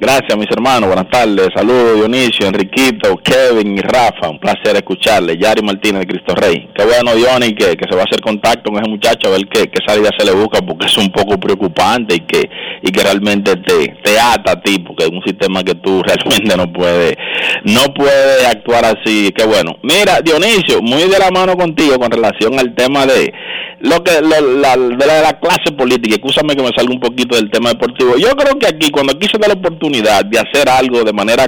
Gracias, 0.01 0.37
mis 0.37 0.47
hermanos. 0.49 0.87
Buenas 0.87 1.09
tardes. 1.09 1.49
Saludos, 1.53 1.95
Dionisio, 1.97 2.47
Enriquito, 2.47 3.17
Kevin 3.17 3.77
y 3.77 3.81
Rafa. 3.81 4.29
Un 4.29 4.39
placer 4.39 4.77
escucharle. 4.77 5.37
Yari 5.37 5.61
Martínez 5.61 6.01
de 6.01 6.07
Cristo 6.07 6.35
Rey. 6.35 6.69
Qué 6.73 6.85
bueno, 6.85 7.13
Dionis, 7.15 7.53
que, 7.53 7.75
que 7.75 7.85
se 7.89 7.95
va 7.95 8.03
a 8.03 8.05
hacer 8.05 8.21
contacto 8.21 8.71
con 8.71 8.79
ese 8.81 8.89
muchacho 8.89 9.27
a 9.27 9.31
ver 9.31 9.41
qué, 9.51 9.69
qué 9.69 9.79
salida 9.85 10.09
se 10.17 10.25
le 10.25 10.31
busca, 10.31 10.61
porque 10.61 10.85
es 10.85 10.97
un 10.97 11.11
poco 11.11 11.37
preocupante 11.37 12.15
y 12.15 12.19
que, 12.21 12.49
y 12.81 12.91
que 12.91 13.03
realmente 13.03 13.55
te, 13.57 13.93
te 14.01 14.17
ata 14.17 14.53
a 14.53 14.61
ti, 14.61 14.79
porque 14.79 15.03
es 15.03 15.09
un 15.09 15.21
sistema 15.21 15.63
que 15.63 15.75
tú 15.75 16.01
realmente 16.07 16.55
no 16.55 16.71
puedes 16.71 17.15
no 17.65 17.93
puede 17.93 18.45
actuar 18.47 18.85
así. 18.85 19.33
Qué 19.35 19.45
bueno. 19.45 19.75
Mira, 19.83 20.21
Dionisio, 20.21 20.81
muy 20.81 21.03
de 21.09 21.19
la 21.19 21.29
mano 21.29 21.57
contigo 21.57 21.99
con 21.99 22.09
relación 22.09 22.57
al 22.57 22.73
tema 22.73 23.05
de 23.05 23.33
lo 23.81 24.01
que 24.03 24.11
lo- 24.21 24.29
la, 24.59 24.77
de 24.77 24.87
la, 25.05 25.15
de 25.15 25.21
la 25.23 25.39
clase 25.41 25.73
política. 25.77 26.15
Escúchame 26.15 26.55
que 26.55 26.63
me 26.63 26.69
salga 26.75 26.93
un 26.93 27.01
poquito 27.01 27.35
del 27.35 27.51
tema 27.51 27.69
deportivo. 27.71 28.15
Yo 28.17 28.29
creo 28.37 28.57
que 28.57 28.67
aquí, 28.67 28.91
cuando 28.91 29.11
aquí 29.13 29.27
se 29.29 29.37
da 29.37 29.47
la 29.49 29.55
oportunidad 29.55 29.88
de 29.91 30.39
hacer 30.39 30.69
algo 30.69 31.03
de 31.03 31.13
manera 31.13 31.45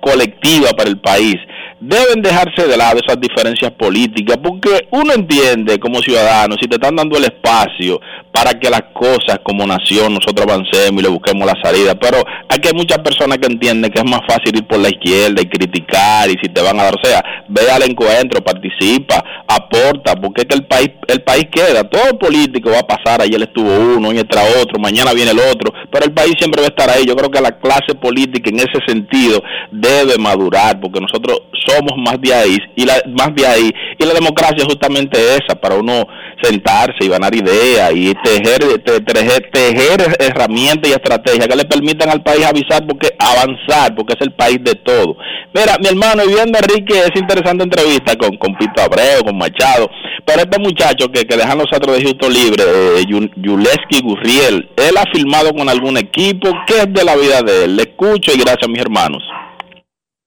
colectiva 0.00 0.70
para 0.76 0.90
el 0.90 0.98
país, 0.98 1.36
deben 1.80 2.22
dejarse 2.22 2.66
de 2.66 2.76
lado 2.76 3.00
esas 3.04 3.20
diferencias 3.20 3.70
políticas, 3.72 4.38
porque 4.42 4.88
uno 4.90 5.12
entiende 5.12 5.78
como 5.78 6.00
ciudadano, 6.00 6.56
si 6.60 6.68
te 6.68 6.76
están 6.76 6.96
dando 6.96 7.18
el 7.18 7.24
espacio 7.24 8.00
para 8.32 8.58
que 8.58 8.70
las 8.70 8.82
cosas 8.92 9.40
como 9.42 9.66
nación 9.66 10.14
nosotros 10.14 10.46
avancemos 10.46 11.00
y 11.00 11.04
le 11.04 11.08
busquemos 11.08 11.46
la 11.46 11.60
salida, 11.62 11.94
pero 11.94 12.18
aquí 12.48 12.68
hay 12.68 12.74
muchas 12.74 12.98
personas 12.98 13.38
que 13.38 13.46
entienden 13.46 13.90
que 13.90 14.00
es 14.00 14.10
más 14.10 14.20
fácil 14.28 14.56
ir 14.56 14.66
por 14.66 14.78
la 14.78 14.88
izquierda 14.88 15.40
y 15.40 15.46
criticar 15.46 16.28
y 16.28 16.36
si 16.42 16.48
te 16.48 16.62
van 16.62 16.78
a 16.80 16.84
dar, 16.84 16.94
o 16.94 17.04
sea, 17.04 17.22
ve 17.48 17.70
al 17.70 17.82
encuentro, 17.82 18.42
participa, 18.42 19.24
aporta, 19.46 20.16
porque 20.16 20.42
es 20.42 20.48
que 20.48 20.54
el 20.54 20.66
país, 20.66 20.90
el 21.08 21.22
país 21.22 21.46
queda, 21.50 21.84
todo 21.84 22.18
político 22.18 22.70
va 22.70 22.80
a 22.80 22.86
pasar, 22.86 23.22
ayer 23.22 23.40
estuvo 23.42 23.70
uno, 23.70 24.08
hoy 24.08 24.18
entra 24.18 24.42
otro, 24.62 24.78
mañana 24.78 25.12
viene 25.12 25.30
el 25.30 25.38
otro, 25.38 25.72
pero 25.90 26.04
el 26.04 26.12
país 26.12 26.34
siempre 26.38 26.62
va 26.62 26.68
a 26.68 26.70
estar 26.70 26.90
ahí, 26.90 27.04
yo 27.06 27.16
creo 27.16 27.30
que 27.30 27.40
la 27.40 27.58
clase 27.58 27.94
política 27.94 28.50
en 28.50 28.60
ese 28.60 28.80
sentido 28.86 29.42
debe 29.70 30.18
madurar, 30.18 30.80
porque 30.80 31.00
nosotros 31.00 31.40
somos 31.66 31.92
más 31.98 32.16
de 32.20 32.32
ahí, 32.34 32.56
y 32.76 32.84
la, 32.84 32.94
más 33.18 33.34
de 33.34 33.46
ahí, 33.46 33.70
y 33.98 34.04
la 34.04 34.14
democracia 34.14 34.56
es 34.58 34.64
justamente 34.64 35.18
esa, 35.36 35.54
para 35.60 35.76
uno 35.76 36.06
sentarse 36.42 36.98
y 37.00 37.08
ganar 37.08 37.34
ideas 37.34 37.92
y 37.94 38.12
tejer, 38.22 38.60
te- 38.84 39.00
tejer, 39.00 39.50
tejer 39.52 40.16
herramientas 40.18 40.90
y 40.90 40.94
estrategias 40.94 41.46
que 41.48 41.56
le 41.56 41.64
permitan 41.64 42.10
al 42.10 42.22
país 42.22 42.44
avisar 42.44 42.86
porque 42.86 43.08
avanzar, 43.18 43.94
porque 43.94 44.14
es 44.14 44.20
el 44.26 44.32
país 44.32 44.58
de 44.62 44.74
todo. 44.74 45.16
Mira, 45.54 45.76
mi 45.80 45.88
hermano, 45.88 46.22
y 46.24 46.28
viendo 46.34 46.58
Enrique, 46.58 46.98
es 46.98 47.10
interesante 47.18 47.64
entrevista 47.64 48.14
con, 48.16 48.36
con 48.36 48.54
Pito 48.56 48.82
Abreu, 48.82 49.24
con 49.24 49.38
Machado, 49.38 49.88
pero 50.24 50.40
este 50.42 50.58
muchacho 50.58 51.08
que, 51.10 51.24
que 51.24 51.36
dejan 51.36 51.56
los 51.58 51.72
otros 51.74 51.96
de 51.96 52.02
Houston 52.04 52.32
libre, 52.32 52.62
eh, 52.98 53.04
Yu- 53.08 53.30
Yuleski 53.36 54.02
Gurriel, 54.02 54.68
él 54.76 54.94
ha 54.98 55.04
filmado 55.14 55.54
con 55.54 55.68
algún 55.68 55.96
equipo, 55.96 56.50
¿qué 56.66 56.80
es 56.80 56.92
de 56.92 57.04
la 57.04 57.16
vida 57.16 57.40
de 57.42 57.64
él? 57.64 57.76
Le 57.76 57.82
escucho 57.84 58.32
y 58.34 58.38
gracias, 58.38 58.68
mis 58.68 58.80
hermanos. 58.80 59.22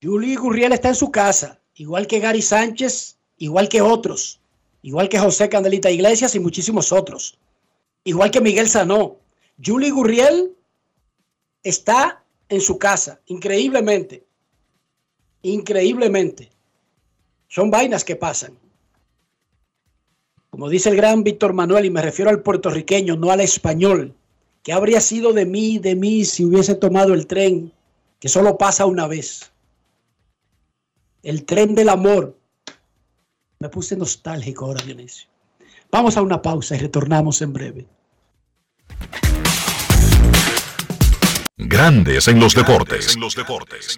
Juli 0.02 0.38
Gurriel 0.38 0.72
está 0.72 0.90
en 0.90 0.96
su 0.96 1.12
casa, 1.12 1.60
igual 1.76 2.08
que 2.08 2.20
Gary 2.20 2.42
Sánchez, 2.42 3.18
igual 3.38 3.68
que 3.68 3.82
otros, 3.82 4.40
igual 4.82 5.10
que 5.10 5.20
José 5.20 5.50
Candelita 5.50 5.92
Iglesias 5.92 6.36
y 6.36 6.40
muchísimos 6.40 6.94
otros, 6.94 7.38
igual 8.06 8.32
que 8.32 8.40
Miguel 8.40 8.70
Sanó. 8.70 9.18
Juli 9.62 9.90
Gurriel 9.90 10.56
está 11.64 12.24
en 12.48 12.62
su 12.62 12.78
casa, 12.78 13.20
increíblemente, 13.26 14.26
increíblemente. 15.42 16.50
Son 17.50 17.70
vainas 17.70 18.06
que 18.06 18.16
pasan. 18.16 18.58
Como 20.50 20.70
dice 20.70 20.90
el 20.90 20.96
gran 20.96 21.26
Víctor 21.26 21.52
Manuel, 21.52 21.84
y 21.84 21.90
me 21.90 22.02
refiero 22.02 22.32
al 22.32 22.42
puertorriqueño, 22.42 23.18
no 23.18 23.32
al 23.32 23.42
español, 23.42 24.16
que 24.64 24.72
habría 24.72 25.02
sido 25.02 25.34
de 25.34 25.46
mí, 25.46 25.78
de 25.78 25.96
mí, 25.96 26.24
si 26.24 26.46
hubiese 26.46 26.76
tomado 26.76 27.14
el 27.14 27.28
tren, 27.28 27.74
que 28.22 28.30
solo 28.30 28.58
pasa 28.58 28.86
una 28.86 29.06
vez 29.06 29.52
el 31.24 31.46
tren 31.46 31.76
del 31.76 31.90
amor. 31.90 32.38
Me 33.60 33.70
puse 33.70 33.96
nostálgico 33.96 34.66
ahora, 34.66 34.84
Dionisio. 34.84 35.30
Vamos 35.92 36.18
a 36.18 36.22
una 36.22 36.42
pausa 36.42 36.76
y 36.76 36.80
retornamos 36.80 37.42
en 37.42 37.54
breve. 37.54 37.88
Grandes 41.58 42.28
en 42.28 42.40
los 42.40 42.56
deportes. 42.56 43.16
En 43.16 43.22
los 43.22 43.36
deportes. 43.36 43.98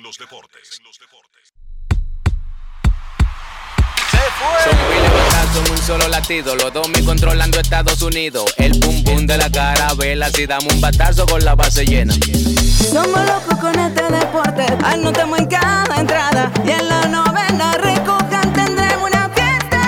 Son 4.63 4.77
pile 4.87 5.09
batazos 5.09 5.65
en 5.65 5.71
un 5.71 5.77
solo 5.77 6.07
latido, 6.07 6.55
los 6.55 6.73
dos 6.73 6.89
me 6.89 7.03
controlando 7.03 7.59
Estados 7.59 8.01
Unidos. 8.01 8.45
El 8.57 8.79
pum 8.79 9.03
pum 9.03 9.25
de 9.25 9.37
la 9.37 9.49
carabela, 9.49 10.29
si 10.29 10.45
damos 10.45 10.73
un 10.73 10.81
batazo 10.81 11.25
con 11.25 11.43
la 11.43 11.55
base 11.55 11.85
llena. 11.85 12.13
Somos 12.13 13.25
locos 13.25 13.59
con 13.59 13.77
este 13.79 14.03
deporte, 14.03 14.65
anotamos 14.83 15.39
en 15.39 15.45
cada 15.45 15.99
entrada. 15.99 16.51
Y 16.65 16.71
en 16.71 16.89
la 16.89 17.07
novena 17.07 17.73
recojan 17.77 18.53
tendremos 18.53 19.09
una 19.09 19.29
fiesta 19.29 19.81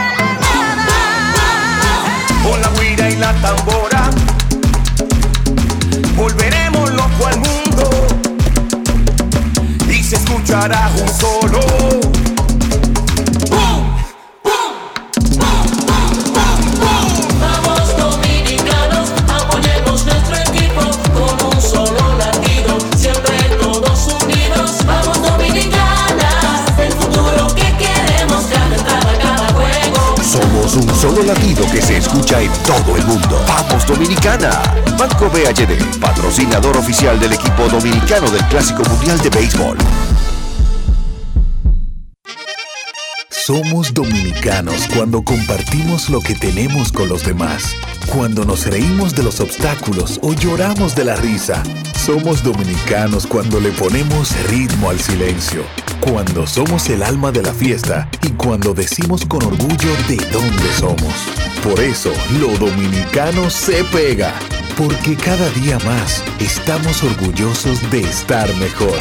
Con 2.43 2.61
la 2.61 2.69
guira 2.79 3.09
y 3.09 3.15
la 3.15 3.33
tambora 3.33 4.09
Volveremos 6.15 6.91
loco 6.91 7.27
al 7.27 7.37
mundo. 7.37 7.89
Y 9.89 10.03
se 10.03 10.15
escuchará 10.17 10.91
un 11.01 11.09
solo 11.19 11.59
Un 30.75 30.95
solo 30.95 31.21
latido 31.21 31.63
que 31.71 31.79
se 31.79 31.97
escucha 31.97 32.41
en 32.41 32.51
todo 32.65 32.97
el 32.97 33.05
mundo. 33.05 33.39
¡Vamos 33.47 33.85
Dominicana! 33.85 34.49
Banco 34.97 35.29
BHD, 35.29 35.99
patrocinador 35.99 36.75
oficial 36.77 37.19
del 37.19 37.33
equipo 37.33 37.69
dominicano 37.69 38.27
del 38.31 38.43
Clásico 38.47 38.81
Mundial 38.89 39.19
de 39.19 39.29
Béisbol. 39.29 39.77
Somos 43.45 43.93
dominicanos 43.93 44.87
cuando 44.95 45.21
compartimos 45.21 46.09
lo 46.09 46.21
que 46.21 46.33
tenemos 46.33 46.93
con 46.93 47.09
los 47.09 47.25
demás, 47.25 47.75
cuando 48.09 48.45
nos 48.45 48.65
reímos 48.65 49.15
de 49.15 49.23
los 49.23 49.41
obstáculos 49.41 50.17
o 50.23 50.31
lloramos 50.31 50.95
de 50.95 51.03
la 51.03 51.17
risa. 51.17 51.61
Somos 51.93 52.41
dominicanos 52.41 53.27
cuando 53.27 53.59
le 53.59 53.71
ponemos 53.71 54.31
ritmo 54.49 54.91
al 54.91 54.97
silencio, 54.97 55.63
cuando 55.99 56.47
somos 56.47 56.87
el 56.87 57.03
alma 57.03 57.33
de 57.33 57.41
la 57.41 57.53
fiesta 57.53 58.07
y 58.21 58.29
cuando 58.29 58.73
decimos 58.73 59.25
con 59.25 59.43
orgullo 59.43 59.91
de 60.07 60.15
dónde 60.31 60.71
somos. 60.79 61.13
Por 61.61 61.81
eso, 61.81 62.13
lo 62.39 62.47
dominicano 62.65 63.49
se 63.49 63.83
pega, 63.91 64.33
porque 64.77 65.17
cada 65.17 65.49
día 65.49 65.77
más 65.79 66.23
estamos 66.39 67.03
orgullosos 67.03 67.91
de 67.91 68.03
estar 68.03 68.47
mejor. 68.55 68.97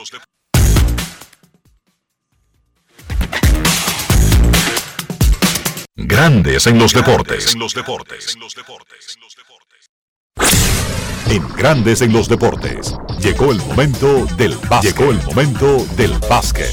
En 11.28 11.46
Grandes 11.54 12.00
en 12.00 12.14
los 12.14 12.26
deportes. 12.26 12.94
Llegó 13.20 13.52
el 13.52 13.58
momento 13.58 14.26
del 14.38 14.56
básquet. 14.70 14.96
Llegó 14.96 15.10
el 15.10 15.22
momento 15.24 15.84
del 15.98 16.12
básquet. 16.26 16.70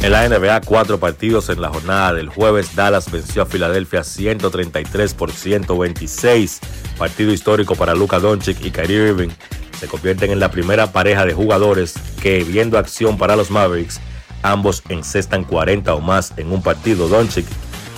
En 0.00 0.12
la 0.12 0.28
NBA, 0.28 0.60
cuatro 0.60 1.00
partidos 1.00 1.48
en 1.48 1.60
la 1.60 1.70
jornada 1.70 2.12
del 2.12 2.28
jueves. 2.28 2.76
Dallas 2.76 3.10
venció 3.10 3.42
a 3.42 3.46
Filadelfia 3.46 4.04
133 4.04 5.14
por 5.14 5.32
126. 5.32 6.60
Partido 6.98 7.32
histórico 7.32 7.74
para 7.74 7.96
Luka 7.96 8.20
Doncic 8.20 8.64
y 8.64 8.70
Kyrie 8.70 9.08
Irving. 9.08 9.30
Se 9.80 9.88
convierten 9.88 10.30
en 10.30 10.38
la 10.38 10.52
primera 10.52 10.92
pareja 10.92 11.26
de 11.26 11.34
jugadores 11.34 11.94
que, 12.22 12.44
viendo 12.44 12.78
acción 12.78 13.18
para 13.18 13.34
los 13.34 13.50
Mavericks, 13.50 14.00
ambos 14.42 14.82
encestan 14.88 15.44
40 15.44 15.94
o 15.94 16.00
más 16.00 16.32
en 16.36 16.52
un 16.52 16.62
partido. 16.62 17.08
Doncic 17.08 17.46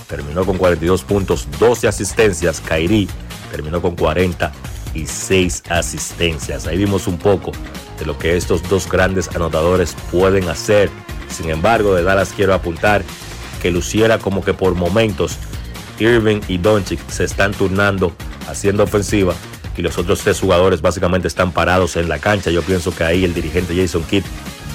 terminó 0.08 0.44
con 0.44 0.58
42 0.58 1.02
puntos, 1.02 1.48
12 1.58 1.88
asistencias. 1.88 2.60
Kyrie 2.60 3.08
terminó 3.50 3.80
con 3.80 3.96
46 3.96 5.62
asistencias. 5.68 6.66
Ahí 6.66 6.78
vimos 6.78 7.06
un 7.06 7.18
poco 7.18 7.52
de 7.98 8.06
lo 8.06 8.18
que 8.18 8.36
estos 8.36 8.68
dos 8.68 8.90
grandes 8.90 9.28
anotadores 9.34 9.96
pueden 10.10 10.48
hacer. 10.48 10.90
Sin 11.28 11.50
embargo, 11.50 11.94
de 11.94 12.02
Dallas 12.02 12.32
quiero 12.34 12.54
apuntar 12.54 13.02
que 13.62 13.70
luciera 13.70 14.18
como 14.18 14.44
que 14.44 14.54
por 14.54 14.74
momentos 14.74 15.36
Irving 15.98 16.40
y 16.48 16.58
Doncic 16.58 17.00
se 17.08 17.24
están 17.24 17.52
turnando 17.52 18.12
haciendo 18.48 18.82
ofensiva 18.82 19.34
y 19.76 19.82
los 19.82 19.98
otros 19.98 20.20
tres 20.20 20.40
jugadores 20.40 20.80
básicamente 20.82 21.28
están 21.28 21.52
parados 21.52 21.96
en 21.96 22.08
la 22.08 22.18
cancha. 22.18 22.50
Yo 22.50 22.62
pienso 22.62 22.94
que 22.94 23.04
ahí 23.04 23.24
el 23.24 23.34
dirigente 23.34 23.74
Jason 23.76 24.04
Kidd 24.04 24.24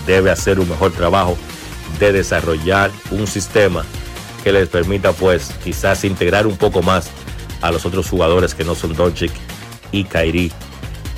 debe 0.06 0.32
hacer 0.32 0.60
un 0.60 0.68
mejor 0.68 0.92
trabajo 0.92 1.38
de 2.00 2.12
desarrollar 2.12 2.92
un 3.12 3.28
sistema 3.28 3.84
que 4.44 4.52
les 4.52 4.70
permita 4.70 5.12
pues 5.12 5.52
quizás 5.64 6.04
integrar 6.04 6.48
un 6.48 6.58
poco 6.58 6.82
más 6.82 7.10
a 7.62 7.72
los 7.72 7.86
otros 7.86 8.10
jugadores 8.10 8.54
que 8.54 8.64
no 8.64 8.76
son 8.76 8.96
Doncic 8.96 9.32
y 9.92 10.06
Kyrie 10.06 10.52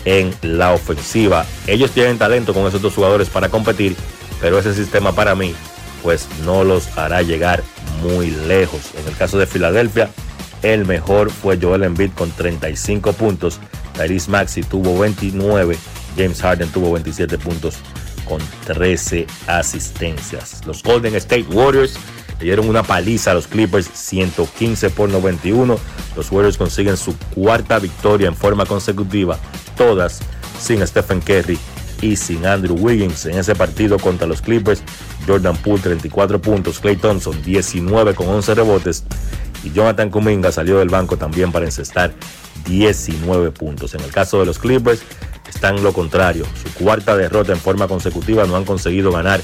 en 0.06 0.34
la 0.42 0.74
ofensiva. 0.74 1.46
Ellos 1.68 1.92
tienen 1.92 2.18
talento 2.18 2.54
con 2.54 2.66
esos 2.66 2.82
dos 2.82 2.96
jugadores 2.96 3.30
para 3.30 3.50
competir, 3.50 3.96
pero 4.40 4.58
ese 4.58 4.74
sistema 4.74 5.12
para 5.12 5.36
mí 5.36 5.54
pues 6.02 6.28
no 6.46 6.64
los 6.64 6.98
hará 6.98 7.22
llegar 7.22 7.64
muy 8.02 8.32
lejos. 8.32 8.82
En 9.00 9.08
el 9.08 9.16
caso 9.16 9.38
de 9.38 9.46
Filadelfia, 9.46 10.10
el 10.64 10.86
mejor 10.86 11.30
fue 11.30 11.60
Joel 11.62 11.84
Embiid 11.84 12.12
con 12.12 12.32
35 12.32 13.14
puntos, 13.14 13.60
Tyrese 13.94 14.32
Maxi 14.32 14.64
tuvo 14.64 14.98
29, 14.98 15.78
James 16.18 16.42
Harden 16.42 16.70
tuvo 16.70 16.92
27 16.94 17.38
puntos 17.38 17.76
con 18.32 18.42
13 18.64 19.28
asistencias. 19.48 20.66
Los 20.66 20.82
Golden 20.84 21.16
State 21.16 21.48
Warriors 21.52 21.96
le 22.40 22.46
dieron 22.46 22.70
una 22.70 22.82
paliza 22.82 23.32
a 23.32 23.34
los 23.34 23.46
Clippers 23.46 23.90
115 23.94 24.90
por 24.92 25.10
91. 25.10 25.78
Los 26.16 26.32
Warriors 26.32 26.56
consiguen 26.56 26.96
su 26.96 27.14
cuarta 27.36 27.78
victoria 27.78 28.30
en 28.30 28.36
forma 28.38 28.66
consecutiva, 28.66 29.38
todas 29.76 30.22
sin 30.62 30.88
Stephen 30.88 31.20
Curry 31.20 31.60
y 32.02 32.16
sin 32.16 32.46
Andrew 32.46 32.78
Wiggins. 32.80 33.26
En 33.26 33.38
ese 33.38 33.54
partido 33.54 34.00
contra 34.00 34.28
los 34.28 34.42
Clippers, 34.42 34.82
Jordan 35.28 35.58
Poole 35.58 35.82
34 35.82 36.42
puntos, 36.42 36.80
Clay 36.80 36.96
Thompson 36.96 37.44
19 37.44 38.16
con 38.16 38.30
11 38.30 38.56
rebotes 38.56 39.04
y 39.62 39.72
Jonathan 39.72 40.10
Kuminga 40.10 40.54
salió 40.54 40.80
del 40.80 40.88
banco 40.88 41.18
también 41.18 41.52
para 41.52 41.66
encestar 41.66 42.14
19 42.66 43.52
puntos. 43.52 43.94
En 43.94 44.02
el 44.02 44.12
caso 44.12 44.40
de 44.40 44.46
los 44.46 44.60
Clippers, 44.60 45.02
están 45.48 45.84
lo 45.84 45.94
contrario. 45.94 46.46
Su 46.62 46.74
cuarta 46.74 47.16
derrota 47.16 47.52
en 47.52 47.60
forma 47.60 47.88
consecutiva 47.88 48.46
no 48.46 48.56
han 48.56 48.66
conseguido 48.66 49.12
ganar 49.12 49.42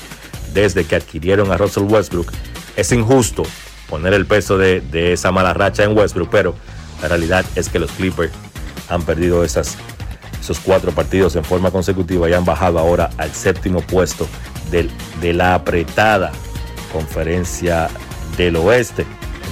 desde 0.54 0.86
que 0.86 0.96
adquirieron 0.96 1.52
a 1.52 1.58
Russell 1.58 1.84
Westbrook. 1.84 2.32
Es 2.76 2.92
injusto 2.92 3.44
poner 3.90 4.14
el 4.14 4.26
peso 4.26 4.58
de, 4.58 4.82
esa 5.14 5.32
mala 5.32 5.54
racha 5.54 5.84
en 5.84 5.98
Westbrook, 5.98 6.30
pero 6.30 6.56
la 7.02 7.08
realidad 7.08 7.46
es 7.56 7.70
que 7.70 7.80
los 7.80 7.92
Clippers 7.92 8.32
han 8.90 9.04
perdido 9.04 9.44
esos 9.44 9.76
cuatro 10.64 10.92
partidos 10.92 11.36
en 11.36 11.44
forma 11.44 11.72
consecutiva 11.72 12.30
y 12.30 12.34
han 12.34 12.46
bajado 12.46 12.80
ahora 12.80 13.10
al 13.18 13.32
séptimo 13.34 13.82
puesto 13.82 14.28
de 14.72 15.34
la 15.34 15.56
apretada 15.56 16.32
conferencia 16.92 17.90
del 18.38 18.56
oeste. 18.56 19.06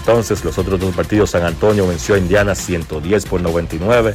Entonces 0.07 0.45
los 0.45 0.59
otros 0.59 0.79
dos 0.79 0.93
partidos, 0.93 1.31
San 1.31 1.43
Antonio 1.45 1.87
venció 1.87 2.13
a 2.13 2.19
Indiana 2.19 2.53
110 2.53 3.25
por 3.25 3.41
99. 3.41 4.13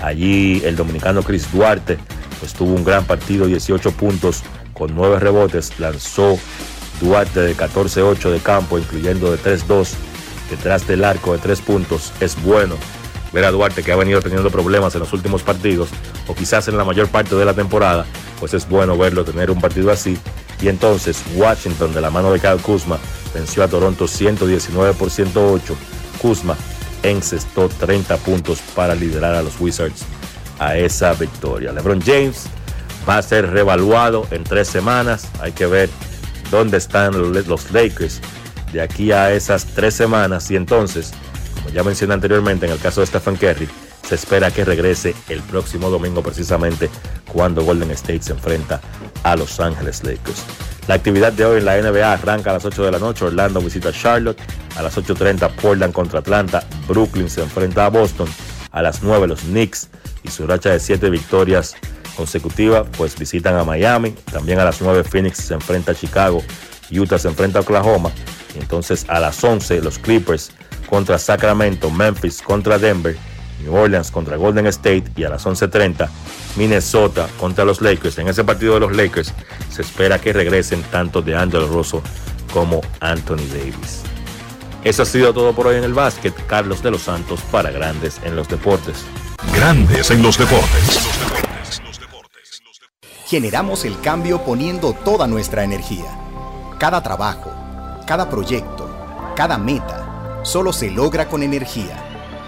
Allí 0.00 0.62
el 0.64 0.76
dominicano 0.76 1.24
Chris 1.24 1.50
Duarte 1.50 1.98
pues, 2.38 2.52
tuvo 2.52 2.72
un 2.72 2.84
gran 2.84 3.04
partido, 3.04 3.46
18 3.46 3.90
puntos 3.92 4.44
con 4.74 4.94
9 4.94 5.18
rebotes. 5.18 5.80
Lanzó 5.80 6.38
Duarte 7.00 7.40
de 7.40 7.56
14-8 7.56 8.30
de 8.30 8.38
campo, 8.38 8.78
incluyendo 8.78 9.32
de 9.32 9.38
3-2 9.38 9.94
detrás 10.50 10.86
del 10.86 11.02
arco 11.02 11.32
de 11.32 11.38
3 11.38 11.60
puntos. 11.62 12.12
Es 12.20 12.40
bueno 12.40 12.76
ver 13.32 13.44
a 13.44 13.50
Duarte 13.50 13.82
que 13.82 13.90
ha 13.90 13.96
venido 13.96 14.22
teniendo 14.22 14.48
problemas 14.52 14.94
en 14.94 15.00
los 15.00 15.12
últimos 15.12 15.42
partidos 15.42 15.88
o 16.28 16.34
quizás 16.36 16.68
en 16.68 16.76
la 16.76 16.84
mayor 16.84 17.08
parte 17.08 17.34
de 17.34 17.44
la 17.44 17.54
temporada, 17.54 18.06
pues 18.38 18.54
es 18.54 18.68
bueno 18.68 18.96
verlo 18.96 19.24
tener 19.24 19.50
un 19.50 19.60
partido 19.60 19.90
así. 19.90 20.16
Y 20.60 20.68
entonces 20.68 21.22
Washington 21.34 21.92
de 21.92 22.00
la 22.00 22.10
mano 22.10 22.32
de 22.32 22.40
Kyle 22.40 22.60
Kuzma 22.60 22.98
venció 23.34 23.64
a 23.64 23.68
Toronto 23.68 24.06
119 24.06 24.94
por 24.94 25.10
108. 25.10 25.76
Kuzma 26.20 26.56
encestó 27.02 27.68
30 27.68 28.16
puntos 28.18 28.60
para 28.74 28.94
liderar 28.94 29.34
a 29.34 29.42
los 29.42 29.60
Wizards 29.60 30.04
a 30.58 30.76
esa 30.76 31.12
victoria. 31.14 31.72
LeBron 31.72 32.00
James 32.00 32.46
va 33.08 33.18
a 33.18 33.22
ser 33.22 33.50
revaluado 33.50 34.26
en 34.30 34.44
tres 34.44 34.68
semanas. 34.68 35.28
Hay 35.40 35.52
que 35.52 35.66
ver 35.66 35.90
dónde 36.50 36.78
están 36.78 37.12
los 37.18 37.70
Lakers 37.72 38.20
de 38.72 38.80
aquí 38.80 39.12
a 39.12 39.32
esas 39.32 39.66
tres 39.66 39.94
semanas. 39.94 40.50
Y 40.50 40.56
entonces, 40.56 41.12
como 41.54 41.70
ya 41.70 41.82
mencioné 41.82 42.14
anteriormente, 42.14 42.66
en 42.66 42.72
el 42.72 42.78
caso 42.78 43.00
de 43.00 43.06
Stephen 43.06 43.36
Curry, 43.36 43.68
se 44.06 44.14
espera 44.14 44.50
que 44.50 44.64
regrese 44.64 45.14
el 45.28 45.40
próximo 45.42 45.90
domingo 45.90 46.22
precisamente 46.22 46.90
cuando 47.32 47.64
Golden 47.64 47.90
State 47.92 48.22
se 48.22 48.32
enfrenta 48.32 48.80
a 49.22 49.36
Los 49.36 49.58
Ángeles 49.60 50.04
Lakers. 50.04 50.44
La 50.86 50.96
actividad 50.96 51.32
de 51.32 51.46
hoy 51.46 51.58
en 51.58 51.64
la 51.64 51.80
NBA 51.80 52.12
arranca 52.12 52.50
a 52.50 52.54
las 52.54 52.64
8 52.64 52.84
de 52.84 52.92
la 52.92 52.98
noche. 52.98 53.24
Orlando 53.24 53.60
visita 53.60 53.90
Charlotte. 53.90 54.38
A 54.76 54.82
las 54.82 54.96
8.30 54.98 55.50
Portland 55.56 55.94
contra 55.94 56.18
Atlanta. 56.18 56.62
Brooklyn 56.86 57.30
se 57.30 57.42
enfrenta 57.42 57.86
a 57.86 57.88
Boston. 57.88 58.28
A 58.70 58.82
las 58.82 59.02
9 59.02 59.26
los 59.26 59.40
Knicks 59.40 59.88
y 60.24 60.28
su 60.28 60.46
racha 60.46 60.70
de 60.70 60.80
7 60.80 61.08
victorias 61.08 61.74
consecutivas 62.16 62.86
pues 62.98 63.18
visitan 63.18 63.56
a 63.56 63.64
Miami. 63.64 64.10
También 64.30 64.58
a 64.60 64.64
las 64.64 64.82
9 64.82 65.04
Phoenix 65.04 65.38
se 65.38 65.54
enfrenta 65.54 65.92
a 65.92 65.94
Chicago. 65.94 66.42
Utah 66.90 67.18
se 67.18 67.28
enfrenta 67.28 67.60
a 67.60 67.62
Oklahoma. 67.62 68.10
Entonces 68.54 69.06
a 69.08 69.20
las 69.20 69.42
11 69.42 69.80
los 69.80 69.98
Clippers 69.98 70.50
contra 70.90 71.18
Sacramento. 71.18 71.90
Memphis 71.90 72.42
contra 72.42 72.78
Denver. 72.78 73.16
New 73.64 73.74
Orleans 73.74 74.10
contra 74.10 74.36
Golden 74.36 74.66
State 74.66 75.04
y 75.16 75.24
a 75.24 75.30
las 75.30 75.46
11.30 75.46 76.08
Minnesota 76.56 77.28
contra 77.38 77.64
los 77.64 77.80
Lakers. 77.80 78.18
En 78.18 78.28
ese 78.28 78.44
partido 78.44 78.74
de 78.74 78.80
los 78.80 78.92
Lakers 78.94 79.32
se 79.70 79.82
espera 79.82 80.20
que 80.20 80.32
regresen 80.32 80.82
tanto 80.82 81.22
de 81.22 81.34
Angelo 81.34 81.66
Rosso 81.68 82.02
como 82.52 82.80
Anthony 83.00 83.46
Davis. 83.48 84.02
Eso 84.84 85.02
ha 85.02 85.06
sido 85.06 85.32
todo 85.32 85.54
por 85.54 85.66
hoy 85.66 85.76
en 85.76 85.84
el 85.84 85.94
básquet. 85.94 86.34
Carlos 86.46 86.82
de 86.82 86.90
los 86.90 87.02
Santos 87.02 87.40
para 87.50 87.70
Grandes 87.70 88.20
en 88.22 88.36
los 88.36 88.48
Deportes. 88.48 89.04
Grandes 89.54 90.10
en 90.10 90.22
los 90.22 90.36
deportes. 90.36 91.00
Generamos 93.26 93.84
el 93.86 93.98
cambio 94.00 94.44
poniendo 94.44 94.92
toda 94.92 95.26
nuestra 95.26 95.64
energía. 95.64 96.04
Cada 96.78 97.02
trabajo, 97.02 97.50
cada 98.06 98.28
proyecto, 98.28 98.90
cada 99.34 99.56
meta, 99.56 100.40
solo 100.44 100.72
se 100.72 100.90
logra 100.90 101.28
con 101.28 101.42
energía. 101.42 102.03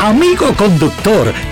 Amigo 0.00 0.54
conductor, 0.54 1.34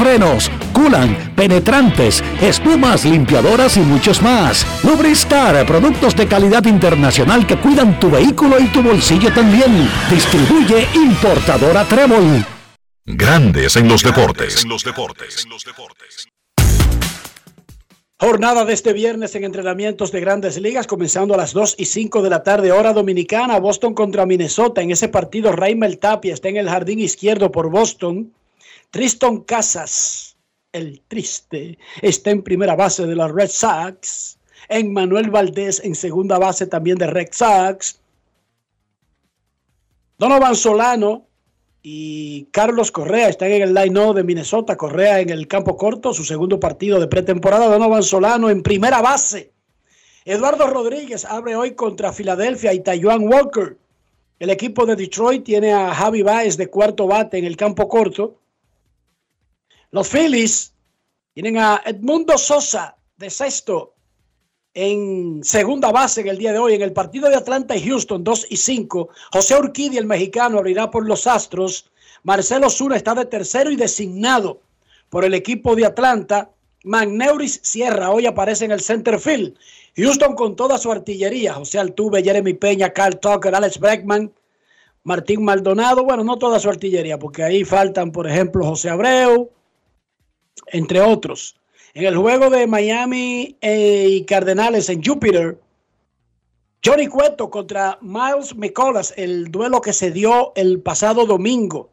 frenos, 0.00 0.50
culan, 0.72 1.34
penetrantes, 1.36 2.24
espumas, 2.40 3.04
limpiadoras 3.04 3.76
y 3.76 3.80
muchos 3.80 4.22
más. 4.22 4.66
Lubristar, 4.82 5.66
productos 5.66 6.16
de 6.16 6.26
calidad 6.26 6.64
internacional 6.64 7.46
que 7.46 7.58
cuidan 7.58 8.00
tu 8.00 8.10
vehículo 8.10 8.58
y 8.58 8.66
tu 8.68 8.82
bolsillo 8.82 9.30
también. 9.34 9.88
Distribuye 10.10 10.88
importadora 10.94 11.84
Trébol. 11.84 12.46
Grandes 13.04 13.76
en 13.76 13.88
los 13.88 14.02
deportes. 14.02 14.64
Jornada 18.18 18.64
de 18.64 18.72
este 18.72 18.92
viernes 18.94 19.34
en 19.34 19.44
entrenamientos 19.44 20.12
de 20.12 20.20
grandes 20.20 20.58
ligas, 20.58 20.86
comenzando 20.86 21.34
a 21.34 21.36
las 21.36 21.52
2 21.52 21.74
y 21.78 21.84
5 21.84 22.22
de 22.22 22.30
la 22.30 22.42
tarde, 22.42 22.72
hora 22.72 22.94
dominicana. 22.94 23.58
Boston 23.58 23.92
contra 23.92 24.24
Minnesota. 24.24 24.80
En 24.80 24.90
ese 24.90 25.08
partido, 25.08 25.52
Raimel 25.52 25.98
Tapia 25.98 26.32
está 26.32 26.48
en 26.48 26.56
el 26.56 26.68
jardín 26.68 27.00
izquierdo 27.00 27.50
por 27.50 27.70
Boston. 27.70 28.32
Triston 28.90 29.44
Casas, 29.44 30.36
el 30.72 31.00
triste, 31.06 31.78
está 32.02 32.30
en 32.30 32.42
primera 32.42 32.74
base 32.74 33.06
de 33.06 33.14
los 33.14 33.30
Red 33.30 33.48
Sox. 33.48 34.38
En 34.68 34.92
Manuel 34.92 35.30
Valdés 35.30 35.80
en 35.84 35.94
segunda 35.94 36.38
base 36.38 36.66
también 36.66 36.98
de 36.98 37.06
Red 37.06 37.28
Sox. 37.32 38.00
Donovan 40.18 40.54
Solano 40.54 41.26
y 41.82 42.44
Carlos 42.50 42.90
Correa 42.90 43.28
están 43.28 43.52
en 43.52 43.62
el 43.62 43.74
line 43.74 44.12
de 44.12 44.24
Minnesota. 44.24 44.76
Correa 44.76 45.20
en 45.20 45.30
el 45.30 45.46
campo 45.48 45.76
corto, 45.76 46.12
su 46.12 46.24
segundo 46.24 46.60
partido 46.60 47.00
de 47.00 47.06
pretemporada. 47.06 47.68
Donovan 47.68 48.02
Solano 48.02 48.50
en 48.50 48.62
primera 48.62 49.00
base. 49.00 49.52
Eduardo 50.24 50.66
Rodríguez 50.66 51.24
abre 51.24 51.56
hoy 51.56 51.74
contra 51.74 52.12
Filadelfia 52.12 52.74
y 52.74 52.80
Taiwan 52.80 53.26
Walker. 53.26 53.78
El 54.38 54.50
equipo 54.50 54.84
de 54.84 54.96
Detroit 54.96 55.44
tiene 55.44 55.72
a 55.72 55.94
Javi 55.94 56.22
Baez 56.22 56.56
de 56.56 56.68
cuarto 56.68 57.06
bate 57.06 57.38
en 57.38 57.44
el 57.44 57.56
campo 57.56 57.88
corto. 57.88 58.39
Los 59.92 60.08
Phillies 60.08 60.72
tienen 61.34 61.58
a 61.58 61.82
Edmundo 61.84 62.38
Sosa 62.38 62.96
de 63.16 63.28
sexto 63.28 63.94
en 64.72 65.42
segunda 65.42 65.90
base 65.90 66.20
en 66.20 66.28
el 66.28 66.38
día 66.38 66.52
de 66.52 66.60
hoy. 66.60 66.74
En 66.74 66.82
el 66.82 66.92
partido 66.92 67.28
de 67.28 67.34
Atlanta 67.34 67.74
y 67.74 67.84
Houston, 67.88 68.22
2 68.22 68.46
y 68.50 68.56
5, 68.56 69.08
José 69.32 69.58
Urquidi, 69.58 69.98
el 69.98 70.06
mexicano, 70.06 70.58
abrirá 70.58 70.92
por 70.92 71.06
los 71.06 71.26
Astros. 71.26 71.90
Marcelo 72.22 72.70
Zuna 72.70 72.96
está 72.96 73.16
de 73.16 73.24
tercero 73.24 73.72
y 73.72 73.76
designado 73.76 74.60
por 75.08 75.24
el 75.24 75.34
equipo 75.34 75.74
de 75.74 75.86
Atlanta. 75.86 76.50
Magneuris 76.84 77.58
Sierra 77.62 78.10
hoy 78.10 78.26
aparece 78.26 78.66
en 78.66 78.70
el 78.70 78.80
center 78.80 79.18
field. 79.18 79.56
Houston 79.96 80.36
con 80.36 80.54
toda 80.54 80.78
su 80.78 80.92
artillería. 80.92 81.54
José 81.54 81.80
Altuve, 81.80 82.22
Jeremy 82.22 82.54
Peña, 82.54 82.90
Carl 82.90 83.18
Tucker, 83.18 83.56
Alex 83.56 83.80
Bregman, 83.80 84.32
Martín 85.02 85.42
Maldonado. 85.42 86.04
Bueno, 86.04 86.22
no 86.22 86.38
toda 86.38 86.60
su 86.60 86.68
artillería, 86.68 87.18
porque 87.18 87.42
ahí 87.42 87.64
faltan, 87.64 88.12
por 88.12 88.28
ejemplo, 88.28 88.64
José 88.64 88.88
Abreu, 88.88 89.50
entre 90.66 91.00
otros. 91.00 91.56
En 91.94 92.04
el 92.04 92.16
juego 92.16 92.50
de 92.50 92.66
Miami 92.66 93.56
eh, 93.60 94.06
y 94.08 94.24
Cardenales 94.24 94.88
en 94.88 95.02
Júpiter, 95.02 95.58
Johnny 96.84 97.08
Cueto 97.08 97.50
contra 97.50 97.98
Miles 98.00 98.56
McCollas, 98.56 99.12
el 99.16 99.50
duelo 99.50 99.80
que 99.80 99.92
se 99.92 100.10
dio 100.10 100.52
el 100.54 100.80
pasado 100.80 101.26
domingo 101.26 101.90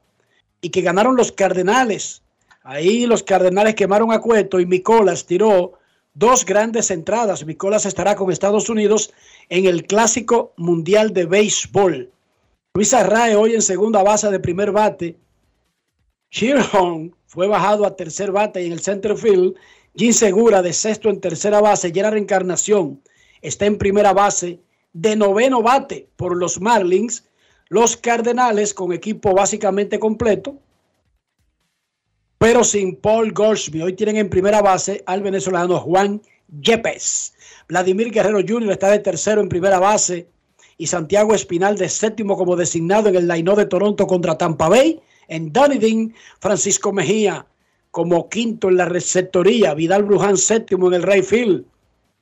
y 0.62 0.70
que 0.70 0.82
ganaron 0.82 1.16
los 1.16 1.32
Cardenales. 1.32 2.22
Ahí 2.64 3.06
los 3.06 3.24
Cardenales 3.24 3.76
quemaron 3.76 4.12
a 4.12 4.20
Cueto 4.20 4.60
y 4.60 4.66
Micolas 4.66 5.26
tiró 5.26 5.74
dos 6.14 6.46
grandes 6.46 6.92
entradas. 6.92 7.46
Micolas 7.46 7.86
estará 7.86 8.16
con 8.16 8.32
Estados 8.32 8.70
Unidos 8.70 9.14
en 9.50 9.66
el 9.66 9.86
Clásico 9.86 10.54
Mundial 10.58 11.14
de 11.14 11.26
Béisbol. 11.26 12.12
Luis 12.74 12.94
Arrae 12.94 13.36
hoy 13.36 13.56
en 13.56 13.62
segunda 13.62 14.04
base 14.04 14.30
de 14.30 14.40
primer 14.40 14.72
bate. 14.72 15.16
Sheerholm 16.30 17.12
fue 17.26 17.48
bajado 17.48 17.86
a 17.86 17.96
tercer 17.96 18.32
bate 18.32 18.66
en 18.66 18.72
el 18.72 18.80
center 18.80 19.18
field. 19.18 19.56
Jim 19.96 20.14
Segura 20.14 20.62
de 20.62 20.74
sexto 20.74 21.10
en 21.10 21.20
tercera 21.20 21.62
base. 21.62 21.92
Gerard 21.92 22.18
Encarnación 22.18 23.02
está 23.42 23.66
en 23.66 23.78
primera 23.78 24.14
base 24.14 24.60
de 24.94 25.16
noveno 25.16 25.62
bate 25.62 26.10
por 26.16 26.36
los 26.36 26.60
Marlins. 26.60 27.26
Los 27.70 27.98
Cardenales 27.98 28.74
con 28.74 28.94
equipo 28.94 29.34
básicamente 29.34 30.00
completo, 30.00 30.58
pero 32.38 32.64
sin 32.64 32.96
Paul 32.96 33.34
Goldschmidt. 33.34 33.84
Hoy 33.84 33.94
tienen 33.94 34.16
en 34.16 34.30
primera 34.30 34.62
base 34.62 35.04
al 35.06 35.22
venezolano 35.22 35.80
Juan 35.82 36.22
Yepes. 36.62 37.34
Vladimir 37.68 38.12
Guerrero 38.12 38.40
Jr. 38.48 38.72
está 38.72 38.90
de 38.90 39.00
tercero 39.00 39.42
en 39.42 39.50
primera 39.50 39.80
base 39.80 40.30
y 40.78 40.88
Santiago 40.88 41.34
Espinal 41.34 41.78
de 41.78 41.90
séptimo 41.90 42.38
como 42.38 42.56
designado 42.56 43.10
en 43.10 43.16
el 43.16 43.28
line 43.28 43.56
de 43.56 43.66
Toronto 43.66 44.08
contra 44.08 44.38
Tampa 44.38 44.70
Bay. 44.70 45.02
En 45.28 45.52
Dunedin, 45.52 46.14
Francisco 46.40 46.92
Mejía 46.94 47.46
como 47.92 48.30
quinto 48.30 48.70
en 48.70 48.78
la 48.78 48.86
receptoría. 48.86 49.74
Vidal 49.74 50.04
Bruján 50.04 50.38
séptimo 50.38 50.88
en 50.88 50.94
el 50.96 51.04
right 51.04 51.24
field. 51.24 51.66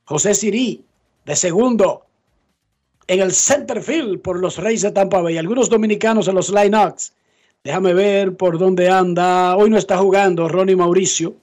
José 0.06 0.34
Sirí 0.34 0.84
de 1.26 1.36
segundo 1.36 2.06
en 3.08 3.20
el 3.20 3.34
center 3.34 3.82
field 3.82 4.22
por 4.22 4.40
los 4.40 4.58
Reyes 4.58 4.82
de 4.84 4.92
Tampa 4.92 5.22
Bay. 5.22 5.38
Algunos 5.38 5.70
dominicanos 5.70 6.28
en 6.28 6.36
los 6.36 6.50
lineups. 6.50 7.14
Déjame 7.64 7.94
ver 7.94 8.36
por 8.38 8.58
dónde 8.58 8.90
anda. 8.90 9.56
Hoy 9.56 9.70
no 9.70 9.78
está 9.78 9.98
jugando 9.98 10.48
Ronnie 10.48 10.76
Mauricio. 10.76 11.36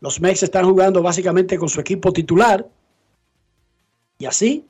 Los 0.00 0.20
Mex 0.20 0.42
están 0.42 0.64
jugando 0.64 1.00
básicamente 1.00 1.56
con 1.56 1.68
su 1.68 1.80
equipo 1.80 2.12
titular. 2.12 2.68
Y 4.18 4.26
así, 4.26 4.64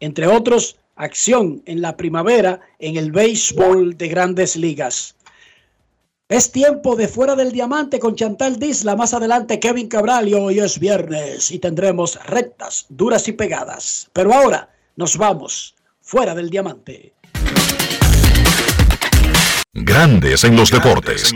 entre 0.00 0.26
otros, 0.26 0.78
acción 0.96 1.62
en 1.66 1.82
la 1.82 1.96
primavera 1.96 2.60
en 2.78 2.96
el 2.96 3.12
béisbol 3.12 3.96
de 3.96 4.08
grandes 4.08 4.56
ligas. 4.56 5.14
Es 6.30 6.52
tiempo 6.52 6.94
de 6.94 7.08
fuera 7.08 7.34
del 7.34 7.50
diamante 7.50 7.98
con 7.98 8.14
Chantal 8.14 8.60
Disla. 8.60 8.94
Más 8.94 9.14
adelante 9.14 9.58
Kevin 9.58 9.88
Cabral 9.88 10.28
y 10.28 10.34
hoy 10.34 10.60
es 10.60 10.78
viernes 10.78 11.50
y 11.50 11.58
tendremos 11.58 12.24
rectas, 12.24 12.86
duras 12.88 13.26
y 13.26 13.32
pegadas. 13.32 14.08
Pero 14.12 14.32
ahora 14.32 14.70
nos 14.94 15.16
vamos 15.16 15.74
fuera 16.00 16.36
del 16.36 16.48
diamante. 16.48 17.14
Grandes 19.82 20.44
en 20.44 20.56
los 20.56 20.70
deportes. 20.70 21.32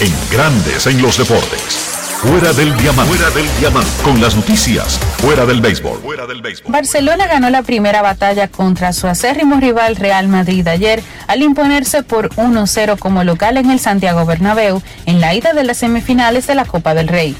En 0.00 0.12
Grandes 0.30 0.86
en 0.86 1.02
los 1.02 1.18
deportes. 1.18 1.60
Fuera 2.20 2.52
del 2.52 2.76
diamante. 2.76 3.16
Fuera 3.16 3.30
del 3.30 3.46
diamante. 3.58 3.90
Con 4.04 4.20
las 4.20 4.36
noticias. 4.36 4.98
Fuera 5.18 5.44
del 5.44 5.60
béisbol. 5.60 5.98
Fuera 6.00 6.26
del 6.26 6.40
béisbol. 6.40 6.70
Barcelona 6.70 7.26
ganó 7.26 7.50
la 7.50 7.62
primera 7.62 8.00
batalla 8.00 8.46
contra 8.46 8.92
su 8.92 9.08
acérrimo 9.08 9.58
rival 9.58 9.96
Real 9.96 10.28
Madrid 10.28 10.66
ayer 10.68 11.02
al 11.26 11.42
imponerse 11.42 12.04
por 12.04 12.30
1-0 12.30 12.96
como 12.98 13.24
local 13.24 13.56
en 13.56 13.70
el 13.70 13.80
Santiago 13.80 14.24
Bernabéu 14.24 14.80
en 15.06 15.20
la 15.20 15.34
ida 15.34 15.52
de 15.52 15.64
las 15.64 15.78
semifinales 15.78 16.46
de 16.46 16.54
la 16.54 16.64
Copa 16.64 16.94
del 16.94 17.08
Rey. 17.08 17.36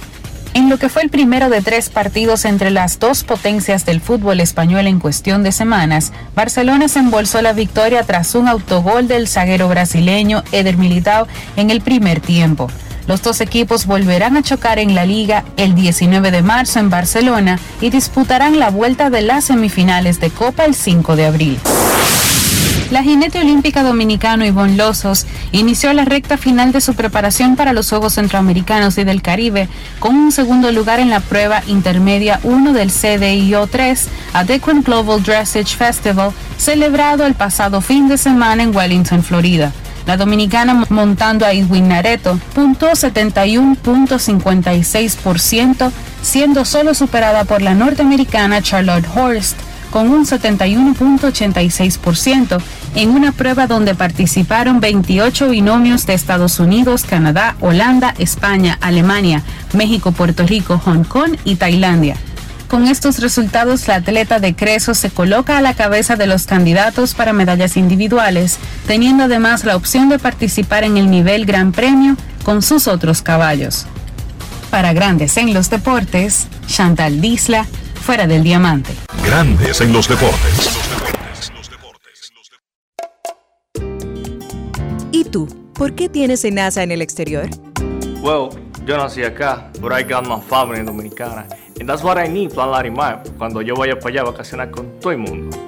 En 0.55 0.69
lo 0.69 0.79
que 0.79 0.89
fue 0.89 1.03
el 1.03 1.11
primero 1.11 1.51
de 1.51 1.63
tres 1.63 1.89
partidos 1.89 2.45
entre 2.45 2.71
las 2.71 2.99
dos 2.99 3.25
potencias 3.25 3.85
del 3.87 4.01
fútbol 4.01 4.41
español 4.41 4.87
en 4.87 4.99
cuestión 4.99 5.43
de 5.43 5.53
semanas, 5.53 6.13
Barcelona 6.35 6.89
se 6.89 6.99
embolsó 6.99 7.43
la 7.43 7.53
victoria 7.53 8.03
tras 8.03 8.35
un 8.35 8.49
autogol 8.49 9.09
del 9.09 9.29
zaguero 9.29 9.69
brasileño 9.69 10.43
Eder 10.53 10.77
Militao 10.77 11.27
en 11.57 11.71
el 11.71 11.81
primer 11.81 12.21
tiempo. 12.21 12.69
Los 13.07 13.23
dos 13.23 13.41
equipos 13.41 13.87
volverán 13.87 14.37
a 14.37 14.43
chocar 14.43 14.79
en 14.79 14.95
la 14.95 15.07
liga 15.07 15.43
el 15.57 15.75
19 15.75 16.31
de 16.31 16.43
marzo 16.43 16.79
en 16.79 16.91
Barcelona 16.91 17.59
y 17.81 17.89
disputarán 17.89 18.59
la 18.59 18.71
vuelta 18.71 19.09
de 19.09 19.23
las 19.23 19.47
semifinales 19.47 20.21
de 20.21 20.29
Copa 20.29 20.67
el 20.67 20.75
5 20.75 21.17
de 21.17 21.25
abril. 21.25 21.59
La 22.91 23.03
jinete 23.03 23.39
olímpica 23.39 23.83
dominicano 23.83 24.47
Ivonne 24.47 24.77
Lozos 24.77 25.27
inició 25.53 25.93
la 25.93 26.07
recta 26.07 26.39
final 26.39 26.73
de 26.73 26.81
su 26.81 26.95
preparación 26.95 27.55
para 27.55 27.75
los 27.75 27.91
Juegos 27.91 28.15
Centroamericanos 28.15 28.97
y 28.97 29.05
del 29.05 29.21
Caribe 29.21 29.69
con 29.99 30.17
un 30.17 30.33
segundo 30.33 30.73
lugar 30.73 30.99
en 30.99 31.11
la 31.11 31.21
prueba 31.21 31.63
intermedia 31.67 32.41
1 32.45 32.73
del 32.73 32.91
CDIO 32.91 33.67
3 33.67 34.09
Adequate 34.33 34.81
Global 34.81 35.23
Dressage 35.23 35.77
Festival 35.77 36.33
celebrado 36.57 37.27
el 37.27 37.35
pasado 37.35 37.83
fin 37.83 38.09
de 38.09 38.17
semana 38.17 38.63
en 38.63 38.75
Wellington, 38.75 39.23
Florida. 39.23 39.71
La 40.07 40.17
dominicana 40.17 40.87
montando 40.89 41.45
a 41.45 41.53
Edwin 41.53 41.89
Nareto 41.89 42.41
puntuó 42.55 42.93
71.56%, 42.93 45.93
siendo 46.23 46.65
solo 46.65 46.95
superada 46.95 47.45
por 47.45 47.61
la 47.61 47.75
norteamericana 47.75 48.63
Charlotte 48.63 49.05
Horst 49.15 49.59
con 49.91 50.11
un 50.11 50.27
71.86% 50.27 52.61
en 52.95 53.11
una 53.11 53.33
prueba 53.33 53.67
donde 53.67 53.95
participaron 53.95 54.81
28 54.81 55.51
binomios 55.51 56.07
de 56.07 56.15
Estados 56.15 56.59
Unidos, 56.61 57.05
Canadá, 57.05 57.57
Holanda, 57.61 58.15
España, 58.19 58.79
Alemania, 58.81 59.43
México, 59.73 60.13
Puerto 60.13 60.47
Rico, 60.47 60.81
Hong 60.85 61.03
Kong 61.05 61.37
y 61.45 61.57
Tailandia. 61.57 62.17
Con 62.69 62.87
estos 62.87 63.19
resultados, 63.21 63.89
la 63.89 63.97
atleta 63.97 64.41
de 64.41 64.55
Creso 64.55 64.95
se 64.95 65.09
coloca 65.09 65.57
a 65.57 65.63
la 65.63 65.73
cabeza 65.73 66.17
de 66.17 66.27
los 66.27 66.47
candidatos 66.47 67.15
para 67.15 67.33
medallas 67.33 67.79
individuales, 67.79 68.59
teniendo 68.87 69.25
además 69.25 69.65
la 69.65 69.75
opción 69.75 70.11
de 70.11 70.19
participar 70.19 70.85
en 70.85 70.99
el 70.99 71.11
nivel 71.11 71.47
Gran 71.47 71.73
Premio 71.73 72.15
con 72.45 72.61
sus 72.61 72.87
otros 72.87 73.23
caballos. 73.23 73.87
Para 74.71 74.93
Grandes 74.93 75.39
en 75.39 75.55
los 75.55 75.71
Deportes, 75.71 76.47
Chantal 76.67 77.23
Disla, 77.23 77.67
fuera 78.09 78.27
del 78.27 78.43
diamante. 78.43 78.95
Grandes 79.23 79.83
en 79.83 79.93
los 79.93 80.09
deportes. 80.09 80.81
¿Y 85.13 85.25
tú? 85.25 85.47
¿Por 85.75 85.95
qué 85.95 86.09
tienes 86.09 86.43
NASA 86.51 86.83
en 86.83 86.91
el 86.91 87.03
exterior? 87.03 87.51
Well, 88.23 88.49
yo 88.87 88.97
nací 88.97 89.25
acá, 89.25 89.71
but 89.83 89.93
I 89.93 90.03
got 90.03 90.27
my 90.27 90.41
family 90.41 90.83
dominicana. 90.83 91.47
And 91.79 91.87
that's 91.87 92.03
what 92.03 92.17
I 92.17 92.31
need, 92.31 92.55
Plan 92.55 92.71
Larimar, 92.71 93.25
cuando 93.37 93.61
yo 93.61 93.75
vaya 93.75 93.99
para 93.99 94.09
allá 94.09 94.21
a 94.23 94.31
vacacionar 94.31 94.71
con 94.71 94.99
todo 95.01 95.13
el 95.13 95.19
mundo. 95.19 95.68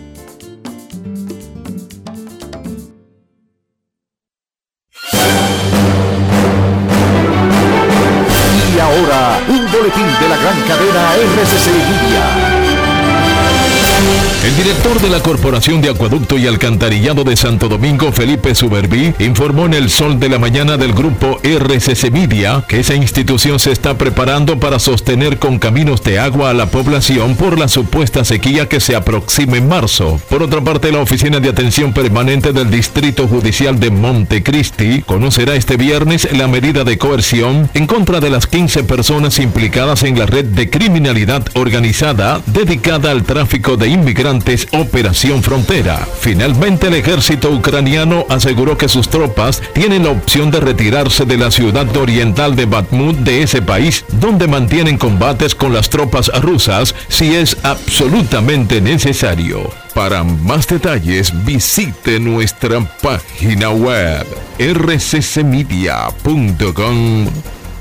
director 14.71 15.01
de 15.01 15.09
la 15.09 15.21
Corporación 15.21 15.81
de 15.81 15.89
Acueducto 15.89 16.37
y 16.37 16.47
Alcantarillado 16.47 17.25
de 17.25 17.35
Santo 17.35 17.67
Domingo, 17.67 18.13
Felipe 18.13 18.55
Suberví, 18.55 19.13
informó 19.19 19.65
en 19.65 19.73
el 19.73 19.89
sol 19.89 20.17
de 20.17 20.29
la 20.29 20.39
mañana 20.39 20.77
del 20.77 20.93
grupo 20.93 21.41
RCC 21.43 22.09
Media 22.09 22.63
que 22.69 22.79
esa 22.79 22.95
institución 22.95 23.59
se 23.59 23.73
está 23.73 23.97
preparando 23.97 24.61
para 24.61 24.79
sostener 24.79 25.39
con 25.39 25.59
caminos 25.59 26.01
de 26.03 26.19
agua 26.19 26.51
a 26.51 26.53
la 26.53 26.67
población 26.67 27.35
por 27.35 27.59
la 27.59 27.67
supuesta 27.67 28.23
sequía 28.23 28.69
que 28.69 28.79
se 28.79 28.95
aproxima 28.95 29.57
en 29.57 29.67
marzo. 29.67 30.21
Por 30.29 30.41
otra 30.41 30.61
parte, 30.61 30.89
la 30.93 30.99
Oficina 30.99 31.41
de 31.41 31.49
Atención 31.49 31.91
Permanente 31.91 32.53
del 32.53 32.71
Distrito 32.71 33.27
Judicial 33.27 33.77
de 33.77 33.91
Montecristi 33.91 35.01
conocerá 35.01 35.55
este 35.55 35.75
viernes 35.75 36.29
la 36.31 36.47
medida 36.47 36.85
de 36.85 36.97
coerción 36.97 37.69
en 37.73 37.87
contra 37.87 38.21
de 38.21 38.29
las 38.29 38.47
15 38.47 38.85
personas 38.85 39.37
implicadas 39.39 40.03
en 40.03 40.17
la 40.17 40.27
red 40.27 40.45
de 40.45 40.69
criminalidad 40.69 41.45
organizada 41.55 42.41
dedicada 42.45 43.11
al 43.11 43.23
tráfico 43.23 43.75
de 43.75 43.89
inmigrantes 43.89 44.60
Operación 44.71 45.43
Frontera. 45.43 46.07
Finalmente 46.19 46.87
el 46.87 46.95
ejército 46.95 47.51
ucraniano 47.51 48.25
aseguró 48.29 48.77
que 48.77 48.87
sus 48.87 49.09
tropas 49.09 49.61
tienen 49.73 50.03
la 50.03 50.11
opción 50.11 50.51
de 50.51 50.59
retirarse 50.59 51.25
de 51.25 51.37
la 51.37 51.51
ciudad 51.51 51.95
oriental 51.97 52.55
de 52.55 52.65
Bakhmut 52.65 53.17
de 53.17 53.43
ese 53.43 53.61
país, 53.61 54.05
donde 54.13 54.47
mantienen 54.47 54.97
combates 54.97 55.55
con 55.55 55.73
las 55.73 55.89
tropas 55.89 56.31
rusas 56.41 56.95
si 57.07 57.35
es 57.35 57.57
absolutamente 57.63 58.81
necesario. 58.81 59.69
Para 59.93 60.23
más 60.23 60.67
detalles 60.67 61.33
visite 61.45 62.19
nuestra 62.19 62.79
página 63.01 63.71
web 63.71 64.25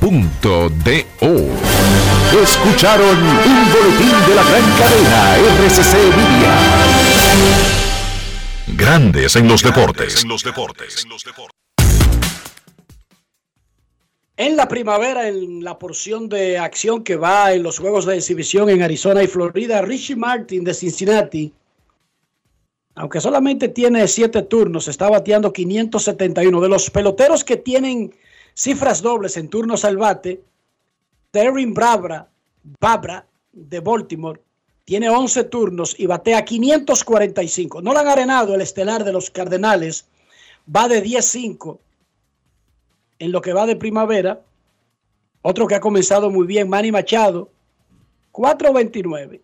rccmedia.com.do. 0.00 0.40
Escucharon 2.42 3.18
un 3.18 3.72
boletín 3.72 4.16
de 4.28 4.34
la 4.34 4.42
gran 4.44 4.64
cadena 4.78 5.36
RCC 5.36 5.94
Media. 6.16 6.54
Grandes 8.76 9.36
en 9.36 9.48
los 9.48 9.62
deportes. 9.62 10.24
En 14.36 14.56
la 14.56 14.68
primavera, 14.68 15.28
en 15.28 15.62
la 15.62 15.78
porción 15.78 16.28
de 16.30 16.56
acción 16.56 17.04
que 17.04 17.16
va 17.16 17.52
en 17.52 17.62
los 17.62 17.78
juegos 17.78 18.06
de 18.06 18.16
exhibición 18.16 18.70
en 18.70 18.80
Arizona 18.82 19.22
y 19.22 19.26
Florida, 19.26 19.82
Richie 19.82 20.16
Martin 20.16 20.64
de 20.64 20.72
Cincinnati, 20.72 21.52
aunque 22.94 23.20
solamente 23.20 23.68
tiene 23.68 24.08
siete 24.08 24.42
turnos, 24.42 24.88
está 24.88 25.10
bateando 25.10 25.52
571. 25.52 26.60
De 26.60 26.68
los 26.68 26.90
peloteros 26.90 27.44
que 27.44 27.58
tienen 27.58 28.14
cifras 28.60 29.00
dobles 29.00 29.38
en 29.38 29.48
turnos 29.48 29.86
al 29.86 29.96
bate, 29.96 30.42
Darren 31.32 31.72
Brabra, 31.72 32.28
Babra 32.78 33.24
de 33.52 33.80
Baltimore 33.80 34.42
tiene 34.84 35.08
11 35.08 35.44
turnos 35.44 35.94
y 35.98 36.04
batea 36.06 36.44
545. 36.44 37.80
No 37.80 37.94
lo 37.94 38.00
han 38.00 38.08
arenado 38.08 38.54
el 38.54 38.60
estelar 38.60 39.02
de 39.04 39.12
los 39.12 39.30
Cardenales, 39.30 40.06
va 40.64 40.88
de 40.88 41.02
10-5 41.02 41.78
en 43.18 43.32
lo 43.32 43.40
que 43.40 43.54
va 43.54 43.64
de 43.64 43.76
primavera. 43.76 44.42
Otro 45.40 45.66
que 45.66 45.76
ha 45.76 45.80
comenzado 45.80 46.28
muy 46.28 46.46
bien, 46.46 46.68
Manny 46.68 46.92
Machado, 46.92 47.50
4.29. 48.32 49.40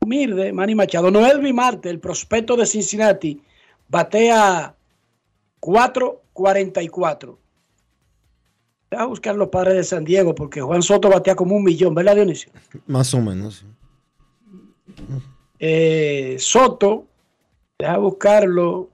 Humilde, 0.00 0.54
Manny 0.54 0.74
Machado. 0.74 1.10
Noel 1.10 1.52
Marte, 1.52 1.90
el 1.90 2.00
prospecto 2.00 2.56
de 2.56 2.64
Cincinnati, 2.64 3.42
batea 3.88 4.74
4.44. 5.60 7.36
A 8.90 9.06
buscar 9.06 9.34
los 9.34 9.48
padres 9.48 9.74
de 9.74 9.84
San 9.84 10.04
Diego 10.04 10.34
porque 10.34 10.60
Juan 10.60 10.82
Soto 10.82 11.08
batea 11.08 11.34
como 11.34 11.56
un 11.56 11.64
millón, 11.64 11.94
¿verdad, 11.94 12.14
Dionisio? 12.14 12.52
Más 12.86 13.12
o 13.14 13.20
menos. 13.20 13.64
Eh, 15.58 16.36
Soto, 16.38 17.06
deja 17.78 17.98
buscarlo 17.98 18.90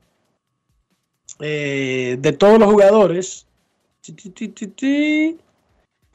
eh, 1.40 2.16
de 2.18 2.32
todos 2.32 2.58
los 2.58 2.70
jugadores. 2.70 3.46
De 4.04 5.36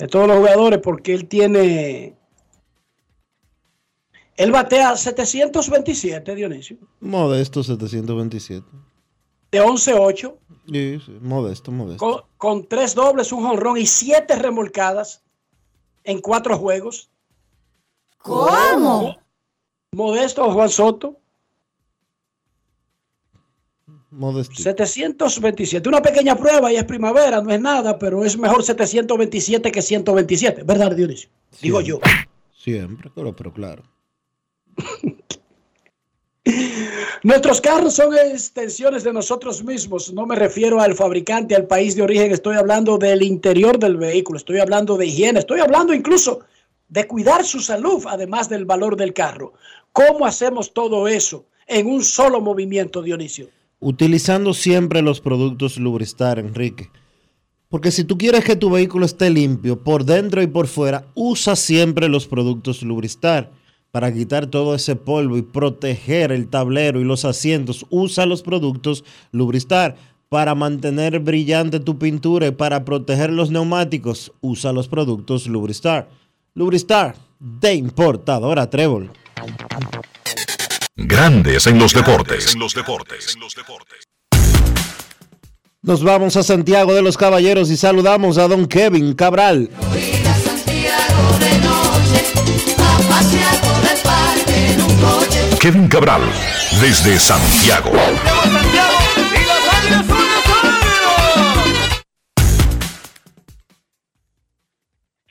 todos 0.09 0.28
los 0.28 0.38
jugadores, 0.38 0.80
porque 0.80 1.13
él 1.13 1.28
tiene. 1.28 2.15
Él 4.36 4.51
batea 4.51 4.95
727, 4.95 6.36
Dionisio. 6.36 6.78
Modesto 6.99 7.63
727. 7.63 8.65
De 9.51 9.61
11-8. 9.61 10.36
Sí, 10.68 10.99
sí, 11.05 11.18
modesto, 11.22 11.72
modesto. 11.72 12.05
Con, 12.05 12.22
con 12.38 12.68
tres 12.68 12.93
dobles, 12.93 13.32
un 13.32 13.43
jonrón 13.43 13.78
y 13.78 13.86
siete 13.86 14.36
remolcadas 14.36 15.24
en 16.03 16.20
cuatro 16.20 16.57
juegos. 16.57 17.09
¿Cómo? 18.18 19.18
Modesto 19.91 20.51
Juan 20.51 20.70
Soto. 20.70 21.20
Modesto. 24.09 24.55
727. 24.55 25.88
Una 25.88 26.01
pequeña 26.01 26.36
prueba 26.36 26.72
y 26.72 26.76
es 26.76 26.84
primavera, 26.86 27.41
no 27.41 27.51
es 27.51 27.61
nada, 27.61 27.99
pero 27.99 28.26
es 28.26 28.38
mejor 28.38 28.63
727 28.63 29.72
que 29.72 29.82
127, 29.82 30.63
¿verdad, 30.63 30.95
Dionisio? 30.95 31.30
Digo 31.61 31.82
yo. 31.82 31.99
Siempre, 32.51 33.11
pero, 33.13 33.36
pero 33.36 33.53
claro. 33.53 33.84
Nuestros 37.23 37.59
carros 37.61 37.95
son 37.95 38.15
extensiones 38.15 39.03
de 39.03 39.11
nosotros 39.11 39.63
mismos. 39.63 40.13
No 40.13 40.25
me 40.25 40.35
refiero 40.35 40.79
al 40.79 40.95
fabricante, 40.95 41.55
al 41.55 41.67
país 41.67 41.95
de 41.95 42.03
origen. 42.03 42.31
Estoy 42.31 42.55
hablando 42.57 42.97
del 42.97 43.23
interior 43.23 43.79
del 43.79 43.97
vehículo. 43.97 44.37
Estoy 44.37 44.59
hablando 44.59 44.97
de 44.97 45.07
higiene. 45.07 45.39
Estoy 45.39 45.59
hablando 45.59 45.93
incluso 45.93 46.41
de 46.89 47.07
cuidar 47.07 47.43
su 47.43 47.59
salud, 47.59 48.03
además 48.07 48.49
del 48.49 48.65
valor 48.65 48.95
del 48.95 49.13
carro. 49.13 49.53
¿Cómo 49.91 50.25
hacemos 50.25 50.73
todo 50.73 51.07
eso 51.07 51.45
en 51.65 51.87
un 51.87 52.03
solo 52.03 52.39
movimiento, 52.39 53.01
Dionisio? 53.01 53.49
Utilizando 53.79 54.53
siempre 54.53 55.01
los 55.01 55.19
productos 55.19 55.77
Lubristar, 55.77 56.39
Enrique. 56.39 56.89
Porque 57.69 57.91
si 57.91 58.05
tú 58.05 58.17
quieres 58.17 58.45
que 58.45 58.55
tu 58.55 58.69
vehículo 58.69 59.05
esté 59.05 59.29
limpio 59.29 59.83
por 59.83 60.05
dentro 60.05 60.41
y 60.41 60.47
por 60.47 60.67
fuera, 60.67 61.05
usa 61.15 61.55
siempre 61.55 62.07
los 62.07 62.27
productos 62.27 62.81
Lubristar 62.83 63.51
para 63.91 64.13
quitar 64.13 64.47
todo 64.47 64.75
ese 64.75 64.95
polvo 64.95 65.38
y 65.38 65.41
proteger 65.41 66.31
el 66.31 66.49
tablero 66.49 66.99
y 66.99 67.03
los 67.03 67.25
asientos. 67.25 67.85
Usa 67.89 68.25
los 68.25 68.41
productos 68.41 69.03
Lubristar 69.31 69.95
para 70.29 70.55
mantener 70.55 71.19
brillante 71.19 71.79
tu 71.79 71.97
pintura 71.97 72.47
y 72.47 72.51
para 72.51 72.83
proteger 72.85 73.31
los 73.31 73.49
neumáticos. 73.49 74.33
Usa 74.41 74.73
los 74.73 74.88
productos 74.88 75.47
Lubristar. 75.47 76.09
Lubristar 76.53 77.15
de 77.39 77.75
importadora 77.75 78.69
Trébol. 78.69 79.11
Grandes 80.95 81.67
en 81.67 81.77
los 81.77 81.93
deportes. 81.93 82.53
En 82.53 82.59
los 82.59 82.73
deportes. 82.73 83.38
Nos 85.83 86.03
vamos 86.03 86.35
a 86.35 86.43
Santiago 86.43 86.93
de 86.93 87.01
los 87.01 87.17
Caballeros 87.17 87.69
y 87.69 87.77
saludamos 87.77 88.38
a 88.38 88.47
don 88.47 88.67
Kevin 88.67 89.13
Cabral. 89.13 89.69
Kevin 95.59 95.87
Cabral, 95.87 96.21
desde 96.79 97.17
Santiago. 97.17 97.91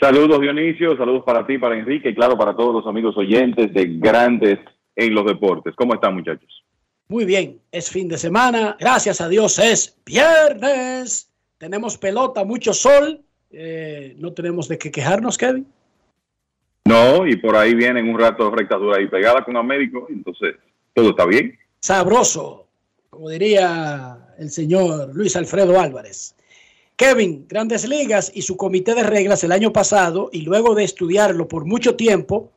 Saludos 0.01 0.41
Dionisio, 0.41 0.97
saludos 0.97 1.23
para 1.25 1.47
ti, 1.47 1.59
para 1.59 1.79
Enrique 1.79 2.11
y 2.11 2.15
claro 2.15 2.37
para 2.37 2.57
todos 2.57 2.75
los 2.75 2.87
amigos 2.87 3.17
oyentes 3.17 3.73
de 3.73 3.99
Grandes 3.99 4.59
en 4.97 5.15
los 5.15 5.25
Deportes. 5.27 5.75
¿Cómo 5.77 5.95
están 5.95 6.15
muchachos? 6.15 6.65
Muy 7.09 7.25
bien, 7.25 7.61
es 7.71 7.91
fin 7.91 8.09
de 8.09 8.19
semana. 8.19 8.77
Gracias 8.81 9.21
a 9.21 9.29
Dios 9.29 9.59
es 9.59 9.97
viernes. 10.05 11.31
Tenemos 11.59 11.97
pelota, 11.99 12.45
mucho 12.45 12.73
sol. 12.73 13.23
Eh, 13.51 14.15
no 14.19 14.33
tenemos 14.33 14.69
de 14.69 14.77
qué 14.77 14.91
quejarnos, 14.91 15.39
Kevin. 15.39 15.67
No, 16.87 17.27
y 17.27 17.37
por 17.37 17.57
ahí 17.57 17.75
vienen 17.75 18.09
un 18.09 18.19
rato 18.19 18.49
de 18.49 18.57
rectadura 18.57 19.01
y 19.01 19.09
pegada 19.09 19.45
con 19.45 19.57
Américo, 19.57 20.07
entonces 20.09 20.55
todo 20.95 21.11
está 21.11 21.27
bien. 21.27 21.59
Sabroso, 21.81 22.69
como 23.11 23.29
diría 23.29 24.17
el 24.39 24.51
señor 24.51 25.15
Luis 25.15 25.35
Alfredo 25.35 25.81
Álvarez. 25.81 26.37
Kevin, 26.95 27.45
Grandes 27.49 27.89
Ligas 27.89 28.31
y 28.35 28.43
su 28.43 28.57
comité 28.57 28.95
de 28.95 29.03
reglas 29.03 29.43
el 29.43 29.51
año 29.51 29.73
pasado, 29.73 30.31
y 30.33 30.43
luego 30.43 30.77
de 30.77 30.85
estudiarlo 30.85 31.49
por 31.49 31.65
mucho 31.65 31.97
tiempo, 31.97 32.53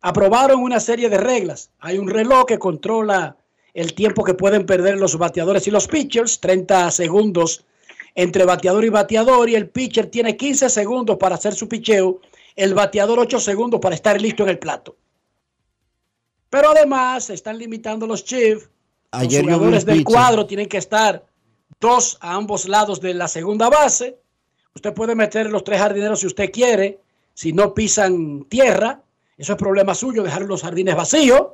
aprobaron 0.00 0.62
una 0.62 0.80
serie 0.80 1.10
de 1.10 1.18
reglas. 1.18 1.70
Hay 1.78 1.98
un 1.98 2.08
reloj 2.08 2.46
que 2.46 2.58
controla 2.58 3.36
el 3.74 3.92
tiempo 3.92 4.24
que 4.24 4.34
pueden 4.34 4.64
perder 4.64 4.98
los 4.98 5.18
bateadores 5.18 5.68
y 5.68 5.70
los 5.70 5.88
pitchers, 5.88 6.40
30 6.40 6.90
segundos 6.90 7.64
entre 8.14 8.44
bateador 8.44 8.84
y 8.84 8.88
bateador, 8.88 9.50
y 9.50 9.56
el 9.56 9.68
pitcher 9.68 10.06
tiene 10.06 10.36
15 10.36 10.70
segundos 10.70 11.18
para 11.18 11.34
hacer 11.34 11.54
su 11.54 11.68
picheo, 11.68 12.20
el 12.56 12.74
bateador 12.74 13.18
8 13.18 13.40
segundos 13.40 13.80
para 13.80 13.94
estar 13.94 14.20
listo 14.20 14.42
en 14.42 14.50
el 14.50 14.58
plato. 14.58 14.96
Pero 16.50 16.70
además 16.70 17.24
se 17.24 17.34
están 17.34 17.58
limitando 17.58 18.06
los 18.06 18.24
chiefs. 18.24 18.70
Los 19.12 19.22
Ayer 19.22 19.42
un 19.42 19.52
jugadores 19.52 19.84
del 19.84 19.98
pitcher. 19.98 20.12
cuadro 20.12 20.46
tienen 20.46 20.68
que 20.68 20.78
estar 20.78 21.24
dos 21.80 22.16
a 22.20 22.34
ambos 22.34 22.68
lados 22.68 23.00
de 23.00 23.14
la 23.14 23.28
segunda 23.28 23.68
base. 23.68 24.18
Usted 24.74 24.92
puede 24.94 25.14
meter 25.14 25.50
los 25.50 25.64
tres 25.64 25.80
jardineros 25.80 26.20
si 26.20 26.26
usted 26.26 26.50
quiere, 26.50 27.00
si 27.32 27.52
no 27.52 27.74
pisan 27.74 28.44
tierra. 28.44 29.02
Eso 29.36 29.52
es 29.52 29.58
problema 29.58 29.94
suyo, 29.94 30.22
dejar 30.22 30.42
los 30.42 30.62
jardines 30.62 30.94
vacíos 30.94 31.48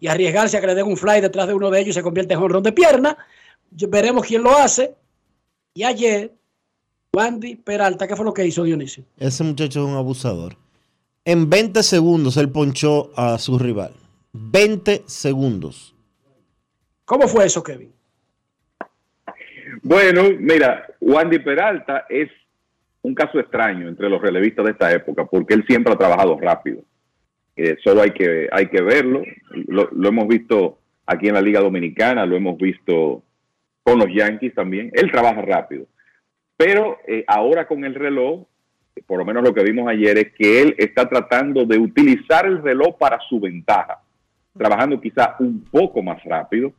y 0.00 0.08
arriesgarse 0.08 0.56
a 0.56 0.60
que 0.60 0.66
le 0.66 0.74
den 0.74 0.86
un 0.86 0.96
fly 0.96 1.20
detrás 1.20 1.46
de 1.46 1.54
uno 1.54 1.70
de 1.70 1.80
ellos 1.80 1.90
y 1.90 1.98
se 1.98 2.02
convierte 2.02 2.34
en 2.34 2.40
honrón 2.40 2.62
de 2.62 2.72
pierna. 2.72 3.16
Veremos 3.70 4.26
quién 4.26 4.42
lo 4.42 4.56
hace. 4.56 4.94
Y 5.74 5.84
ayer, 5.84 6.34
Wandy 7.12 7.56
Peralta, 7.56 8.06
¿qué 8.06 8.14
fue 8.14 8.24
lo 8.24 8.32
que 8.32 8.46
hizo 8.46 8.62
Dionisio? 8.62 9.04
Ese 9.18 9.42
muchacho 9.42 9.80
es 9.80 9.86
un 9.86 9.96
abusador. 9.96 10.54
En 11.24 11.50
20 11.50 11.82
segundos 11.82 12.36
él 12.36 12.50
ponchó 12.50 13.10
a 13.16 13.36
su 13.38 13.58
rival. 13.58 13.92
20 14.32 15.02
segundos. 15.06 15.94
¿Cómo 17.04 17.26
fue 17.26 17.46
eso, 17.46 17.62
Kevin? 17.62 17.92
Bueno, 19.82 20.22
mira, 20.38 20.86
Wandy 21.00 21.40
Peralta 21.40 22.06
es 22.08 22.30
un 23.02 23.14
caso 23.14 23.40
extraño 23.40 23.88
entre 23.88 24.08
los 24.08 24.22
relevistas 24.22 24.64
de 24.66 24.70
esta 24.72 24.92
época, 24.92 25.24
porque 25.24 25.54
él 25.54 25.64
siempre 25.66 25.92
ha 25.92 25.98
trabajado 25.98 26.38
rápido. 26.38 26.82
Eh, 27.56 27.76
solo 27.82 28.02
hay 28.02 28.12
que, 28.12 28.48
hay 28.52 28.68
que 28.68 28.80
verlo. 28.82 29.22
Lo, 29.66 29.88
lo 29.90 30.08
hemos 30.08 30.28
visto 30.28 30.78
aquí 31.06 31.26
en 31.26 31.34
la 31.34 31.42
Liga 31.42 31.60
Dominicana, 31.60 32.24
lo 32.24 32.36
hemos 32.36 32.56
visto 32.56 33.24
con 33.82 33.98
los 33.98 34.08
Yankees 34.14 34.54
también. 34.54 34.90
Él 34.94 35.10
trabaja 35.10 35.42
rápido. 35.42 35.86
Pero 36.60 36.98
eh, 37.06 37.24
ahora 37.26 37.66
con 37.66 37.86
el 37.86 37.94
reloj, 37.94 38.42
por 39.06 39.18
lo 39.18 39.24
menos 39.24 39.42
lo 39.42 39.54
que 39.54 39.62
vimos 39.62 39.88
ayer, 39.88 40.18
es 40.18 40.32
que 40.36 40.60
él 40.60 40.74
está 40.76 41.08
tratando 41.08 41.64
de 41.64 41.78
utilizar 41.78 42.44
el 42.44 42.62
reloj 42.62 42.98
para 42.98 43.18
su 43.30 43.40
ventaja, 43.40 43.98
trabajando 44.58 45.00
quizá 45.00 45.36
un 45.38 45.64
poco 45.70 46.02
más 46.02 46.22
rápido 46.22 46.70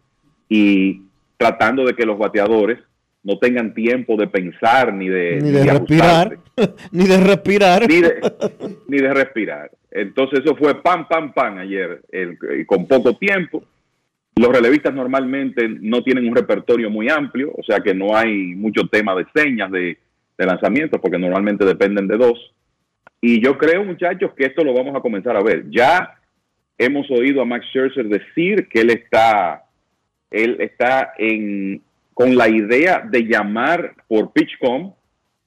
y 0.47 1.01
tratando 1.35 1.83
de 1.83 1.95
que 1.95 2.05
los 2.05 2.19
bateadores 2.19 2.77
no 3.23 3.39
tengan 3.39 3.73
tiempo 3.73 4.15
de 4.17 4.27
pensar 4.27 4.93
ni 4.93 5.09
de, 5.09 5.39
Ni 5.41 5.49
de 5.49 5.63
ni 5.63 5.69
respirar. 5.71 6.37
Ni 6.91 7.07
de 7.07 7.17
respirar. 7.19 7.87
ni 7.89 8.01
de, 8.01 8.21
ni 8.87 8.97
de 8.99 9.13
respirar. 9.15 9.71
Entonces 9.89 10.41
eso 10.45 10.55
fue 10.57 10.79
pam, 10.79 11.07
pam, 11.07 11.33
pam 11.33 11.57
ayer, 11.57 12.01
el- 12.11 12.37
y 12.59 12.65
con 12.65 12.85
poco 12.87 13.15
tiempo. 13.17 13.63
Los 14.35 14.49
relevistas 14.51 14.93
normalmente 14.93 15.67
no 15.67 16.03
tienen 16.03 16.27
un 16.27 16.35
repertorio 16.35 16.89
muy 16.89 17.09
amplio, 17.09 17.51
o 17.55 17.63
sea 17.63 17.79
que 17.79 17.93
no 17.93 18.15
hay 18.15 18.55
mucho 18.55 18.87
tema 18.87 19.13
de 19.15 19.25
señas 19.35 19.69
de, 19.71 19.97
de 20.37 20.45
lanzamientos, 20.45 20.99
porque 21.01 21.19
normalmente 21.19 21.65
dependen 21.65 22.07
de 22.07 22.17
dos. 22.17 22.53
Y 23.19 23.43
yo 23.43 23.57
creo, 23.57 23.83
muchachos, 23.83 24.31
que 24.35 24.45
esto 24.45 24.63
lo 24.63 24.73
vamos 24.73 24.95
a 24.95 25.01
comenzar 25.01 25.35
a 25.35 25.43
ver. 25.43 25.69
Ya 25.69 26.17
hemos 26.77 27.09
oído 27.11 27.41
a 27.41 27.45
Max 27.45 27.67
Scherzer 27.67 28.07
decir 28.07 28.67
que 28.67 28.81
él 28.81 28.89
está, 28.89 29.65
él 30.31 30.57
está 30.59 31.13
en, 31.17 31.81
con 32.13 32.35
la 32.35 32.49
idea 32.49 33.07
de 33.07 33.21
llamar 33.21 33.93
por 34.07 34.33
PitchCom, 34.33 34.93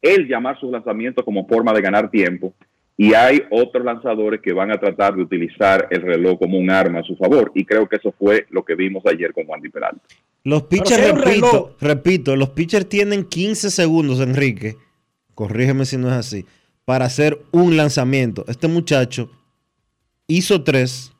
él 0.01 0.29
llamar 0.29 0.61
sus 0.61 0.71
lanzamientos 0.71 1.25
como 1.25 1.49
forma 1.49 1.73
de 1.73 1.81
ganar 1.81 2.11
tiempo. 2.11 2.55
Y 2.97 3.13
hay 3.15 3.43
otros 3.51 3.85
lanzadores 3.85 4.41
que 4.41 4.53
van 4.53 4.71
a 4.71 4.79
tratar 4.79 5.17
de 5.17 5.23
utilizar 5.23 5.89
el 5.91 6.03
reloj 6.03 6.39
como 6.39 6.59
un 6.59 6.71
arma 6.71 7.01
a 7.01 7.03
su 7.03 7.17
favor. 7.17 7.51
Y 7.55 7.65
creo 7.65 7.89
que 7.89 7.97
eso 7.97 8.15
fue 8.17 8.47
lo 8.51 8.65
que 8.65 8.77
vimos 8.77 9.03
ayer 9.07 9.33
con 9.33 9.45
Wandy 9.49 9.69
Peralta. 9.69 10.01
Los 10.45 10.65
pitchers, 10.65 11.11
repito, 11.13 11.77
repito, 11.81 12.37
los 12.37 12.51
pitchers 12.51 12.89
tienen 12.89 13.25
15 13.25 13.71
segundos, 13.71 14.21
Enrique. 14.21 14.77
Corrígeme 15.35 15.87
si 15.87 15.97
no 15.97 16.09
es 16.09 16.15
así. 16.15 16.47
Para 16.85 17.07
hacer 17.07 17.41
un 17.51 17.77
lanzamiento. 17.77 18.45
Este 18.47 18.69
muchacho 18.69 19.31
hizo 20.29 20.63
tres 20.63 21.13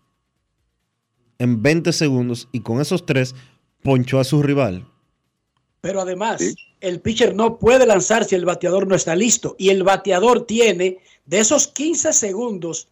en 1.39 1.63
20 1.63 1.93
segundos 1.93 2.49
y 2.53 2.61
con 2.61 2.81
esos 2.81 3.05
tres 3.05 3.35
ponchó 3.83 4.21
a 4.21 4.25
su 4.25 4.43
rival. 4.43 4.87
Pero 5.81 6.01
además, 6.01 6.43
el 6.81 7.01
pitcher 7.01 7.35
no 7.35 7.59
puede 7.59 7.87
lanzar 7.87 8.25
si 8.25 8.35
el 8.35 8.45
bateador 8.45 8.87
no 8.87 8.95
está 8.95 9.15
listo. 9.15 9.55
Y 9.59 9.69
el 9.69 9.83
bateador 9.83 10.47
tiene, 10.47 10.99
de 11.27 11.41
esos 11.41 11.69
15 11.69 12.13
segundos 12.13 12.89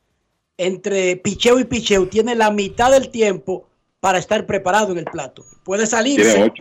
entre 0.56 1.16
picheo 1.16 1.58
y 1.58 1.64
picheo, 1.64 2.08
tiene 2.08 2.34
la 2.34 2.50
mitad 2.50 2.90
del 2.90 3.10
tiempo 3.10 3.68
para 4.00 4.18
estar 4.18 4.46
preparado 4.46 4.92
en 4.92 4.98
el 4.98 5.04
plato. 5.04 5.44
Puede 5.64 5.86
salirse, 5.86 6.52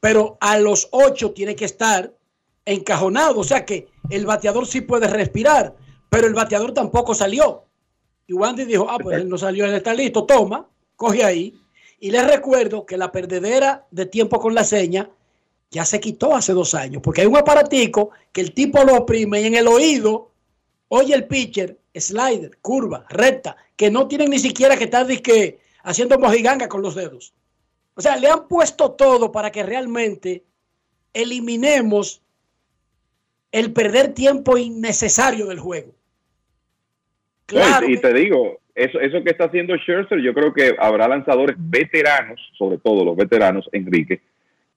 pero 0.00 0.36
a 0.40 0.58
los 0.58 0.88
8 0.90 1.32
tiene 1.32 1.56
que 1.56 1.64
estar 1.64 2.12
encajonado. 2.64 3.40
O 3.40 3.44
sea 3.44 3.64
que 3.64 3.88
el 4.10 4.26
bateador 4.26 4.66
sí 4.66 4.80
puede 4.80 5.06
respirar, 5.06 5.74
pero 6.10 6.26
el 6.26 6.34
bateador 6.34 6.72
tampoco 6.72 7.14
salió. 7.14 7.64
Y 8.26 8.32
Wandy 8.32 8.64
dijo, 8.64 8.88
ah, 8.90 8.98
pues 9.00 9.18
él 9.18 9.28
no 9.28 9.38
salió, 9.38 9.64
él 9.64 9.74
está 9.74 9.94
listo, 9.94 10.24
toma, 10.24 10.68
coge 10.96 11.24
ahí. 11.24 11.54
Y 12.00 12.10
les 12.10 12.26
recuerdo 12.26 12.84
que 12.84 12.96
la 12.96 13.12
perdedera 13.12 13.86
de 13.90 14.06
tiempo 14.06 14.38
con 14.40 14.54
la 14.54 14.64
seña 14.64 15.08
ya 15.70 15.84
se 15.84 16.00
quitó 16.00 16.34
hace 16.34 16.52
dos 16.52 16.74
años, 16.74 17.02
porque 17.02 17.22
hay 17.22 17.26
un 17.26 17.36
aparatico 17.36 18.10
que 18.32 18.40
el 18.40 18.52
tipo 18.52 18.84
lo 18.84 18.96
oprime 18.96 19.40
y 19.40 19.46
en 19.46 19.54
el 19.54 19.66
oído 19.66 20.30
oye 20.88 21.14
el 21.14 21.26
pitcher, 21.26 21.76
slider, 21.94 22.58
curva, 22.60 23.04
recta, 23.08 23.56
que 23.76 23.90
no 23.90 24.08
tienen 24.08 24.30
ni 24.30 24.38
siquiera 24.38 24.76
que 24.76 24.84
estar 24.84 25.06
dizque, 25.06 25.58
haciendo 25.82 26.18
mojiganga 26.18 26.68
con 26.68 26.82
los 26.82 26.94
dedos. 26.94 27.34
O 27.94 28.00
sea, 28.00 28.16
le 28.16 28.28
han 28.28 28.46
puesto 28.48 28.92
todo 28.92 29.32
para 29.32 29.50
que 29.50 29.62
realmente 29.62 30.44
eliminemos 31.14 32.22
el 33.52 33.72
perder 33.72 34.12
tiempo 34.12 34.58
innecesario 34.58 35.46
del 35.46 35.60
juego. 35.60 35.94
Claro 37.46 37.86
No, 37.86 37.94
y, 37.94 37.96
te 37.98 38.12
digo, 38.12 38.60
eso, 38.74 39.00
eso 39.00 39.22
que 39.22 39.30
está 39.30 39.44
haciendo 39.44 39.74
Scherzer, 39.76 40.20
yo 40.20 40.34
creo 40.34 40.52
que 40.52 40.74
habrá 40.78 41.08
lanzadores 41.08 41.56
veteranos, 41.58 42.40
sobre 42.58 42.78
todo 42.78 43.04
los 43.04 43.16
veteranos, 43.16 43.68
Enrique, 43.72 44.20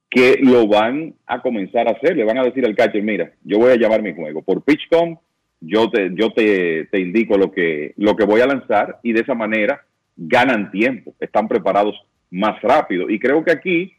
que 0.10 0.38
lo 0.42 0.68
van 0.68 1.14
a 1.26 1.42
comenzar 1.42 1.88
a 1.88 1.92
hacer. 1.92 2.16
Le 2.16 2.24
van 2.24 2.38
a 2.38 2.44
decir 2.44 2.66
al 2.66 2.76
catcher, 2.76 3.04
mira, 3.04 3.34
yo 3.44 3.60
voy 3.60 3.72
a 3.72 3.76
llamar 3.76 4.02
mi 4.02 4.14
juego. 4.14 4.42
Por 4.42 4.64
PitchCom, 4.64 5.18
yo 5.62 5.90
te, 5.90 6.12
yo 6.14 6.32
te, 6.32 6.86
te 6.86 7.00
indico 7.00 7.38
lo 7.38 7.52
que, 7.52 7.94
lo 7.98 8.16
que 8.16 8.26
voy 8.26 8.42
a 8.42 8.48
lanzar 8.48 9.00
y 9.04 9.14
de 9.14 9.22
esa 9.22 9.34
manera 9.34 9.86
ganan 10.16 10.72
tiempo, 10.72 11.14
están 11.20 11.48
preparados 11.48 11.96
más 12.32 12.62
rápido. 12.62 13.10
Y 13.10 13.20
creo 13.20 13.44
que 13.44 13.52
aquí 13.52 13.94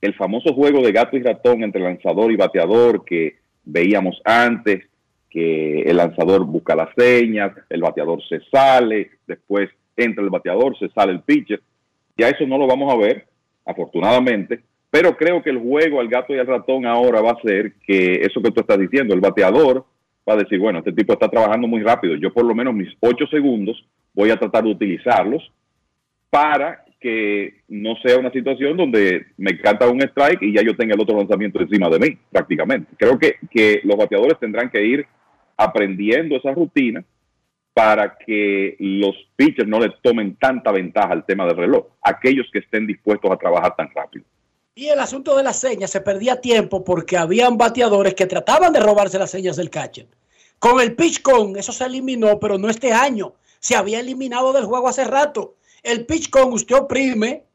el 0.00 0.14
famoso 0.14 0.54
juego 0.54 0.82
de 0.82 0.92
gato 0.92 1.16
y 1.16 1.22
ratón 1.22 1.62
entre 1.62 1.82
lanzador 1.82 2.30
y 2.30 2.36
bateador 2.36 3.04
que 3.04 3.36
veíamos 3.64 4.20
antes, 4.24 4.84
que 5.30 5.82
el 5.82 5.96
lanzador 5.96 6.44
busca 6.44 6.74
las 6.74 6.90
señas, 6.96 7.52
el 7.68 7.80
bateador 7.80 8.22
se 8.28 8.40
sale, 8.50 9.10
después 9.26 9.68
entra 9.96 10.22
el 10.22 10.30
bateador, 10.30 10.78
se 10.78 10.88
sale 10.90 11.12
el 11.12 11.20
pitcher. 11.20 11.60
Ya 12.16 12.28
eso 12.28 12.46
no 12.46 12.58
lo 12.58 12.66
vamos 12.66 12.92
a 12.92 12.96
ver, 12.96 13.26
afortunadamente, 13.64 14.62
pero 14.90 15.16
creo 15.16 15.42
que 15.42 15.50
el 15.50 15.58
juego 15.58 16.00
al 16.00 16.08
gato 16.08 16.34
y 16.34 16.38
al 16.38 16.46
ratón 16.46 16.86
ahora 16.86 17.20
va 17.20 17.32
a 17.32 17.42
ser 17.42 17.74
que 17.86 18.14
eso 18.22 18.40
que 18.40 18.50
tú 18.50 18.60
estás 18.60 18.78
diciendo, 18.78 19.14
el 19.14 19.20
bateador 19.20 19.84
va 20.28 20.34
a 20.34 20.38
decir, 20.38 20.58
bueno, 20.58 20.80
este 20.80 20.92
tipo 20.92 21.12
está 21.12 21.28
trabajando 21.28 21.68
muy 21.68 21.82
rápido, 21.82 22.16
yo 22.16 22.32
por 22.32 22.44
lo 22.44 22.54
menos 22.54 22.74
mis 22.74 22.92
ocho 23.00 23.26
segundos 23.26 23.84
voy 24.12 24.30
a 24.30 24.36
tratar 24.36 24.64
de 24.64 24.70
utilizarlos 24.70 25.52
para 26.30 26.84
que 27.00 27.62
no 27.68 27.94
sea 28.04 28.18
una 28.18 28.32
situación 28.32 28.76
donde 28.76 29.26
me 29.36 29.58
canta 29.58 29.88
un 29.88 30.00
strike 30.02 30.42
y 30.42 30.54
ya 30.54 30.62
yo 30.62 30.74
tenga 30.74 30.94
el 30.94 31.00
otro 31.00 31.16
lanzamiento 31.16 31.60
encima 31.60 31.88
de 31.88 31.98
mí, 31.98 32.18
prácticamente. 32.30 32.92
Creo 32.96 33.18
que, 33.18 33.36
que 33.50 33.80
los 33.84 33.96
bateadores 33.96 34.38
tendrán 34.40 34.70
que 34.70 34.84
ir 34.84 35.06
aprendiendo 35.56 36.36
esa 36.36 36.52
rutina 36.52 37.04
para 37.74 38.16
que 38.16 38.76
los 38.78 39.14
pitchers 39.36 39.68
no 39.68 39.78
le 39.78 39.90
tomen 40.02 40.36
tanta 40.36 40.72
ventaja 40.72 41.12
al 41.12 41.26
tema 41.26 41.44
del 41.44 41.58
reloj, 41.58 41.86
aquellos 42.00 42.46
que 42.50 42.60
estén 42.60 42.86
dispuestos 42.86 43.30
a 43.30 43.36
trabajar 43.36 43.76
tan 43.76 43.90
rápido. 43.94 44.24
Y 44.78 44.88
el 44.88 45.00
asunto 45.00 45.34
de 45.34 45.42
las 45.42 45.58
señas 45.58 45.90
se 45.90 46.02
perdía 46.02 46.42
tiempo 46.42 46.84
porque 46.84 47.16
habían 47.16 47.56
bateadores 47.56 48.14
que 48.14 48.26
trataban 48.26 48.74
de 48.74 48.80
robarse 48.80 49.18
las 49.18 49.30
señas 49.30 49.56
del 49.56 49.70
catcher. 49.70 50.06
Con 50.58 50.82
el 50.82 50.94
pitch 50.94 51.22
con, 51.22 51.56
eso 51.56 51.72
se 51.72 51.86
eliminó, 51.86 52.38
pero 52.38 52.58
no 52.58 52.68
este 52.68 52.92
año. 52.92 53.32
Se 53.58 53.74
había 53.74 54.00
eliminado 54.00 54.52
del 54.52 54.66
juego 54.66 54.86
hace 54.86 55.04
rato. 55.04 55.54
El 55.82 56.04
pitch 56.04 56.28
con, 56.28 56.52
usted 56.52 56.76
oprime 56.76 57.46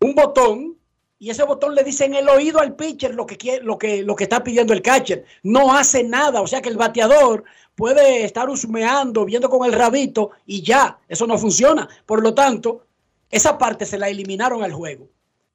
un 0.00 0.14
botón 0.14 0.78
y 1.18 1.28
ese 1.28 1.42
botón 1.42 1.74
le 1.74 1.84
dice 1.84 2.06
en 2.06 2.14
el 2.14 2.26
oído 2.26 2.58
al 2.58 2.74
pitcher 2.74 3.14
lo 3.14 3.26
que, 3.26 3.36
quiere, 3.36 3.62
lo 3.62 3.76
que, 3.76 4.02
lo 4.02 4.16
que 4.16 4.24
está 4.24 4.42
pidiendo 4.42 4.72
el 4.72 4.80
catcher. 4.80 5.26
No 5.42 5.74
hace 5.74 6.02
nada. 6.02 6.40
O 6.40 6.46
sea 6.46 6.62
que 6.62 6.70
el 6.70 6.78
bateador 6.78 7.44
puede 7.74 8.24
estar 8.24 8.48
husmeando, 8.48 9.26
viendo 9.26 9.50
con 9.50 9.66
el 9.66 9.74
rabito 9.74 10.30
y 10.46 10.62
ya, 10.62 10.98
eso 11.08 11.26
no 11.26 11.36
funciona. 11.36 11.86
Por 12.06 12.22
lo 12.22 12.32
tanto, 12.32 12.86
esa 13.30 13.58
parte 13.58 13.86
se 13.86 13.98
la 13.98 14.08
eliminaron 14.08 14.62
al 14.62 14.72
juego. 14.72 15.08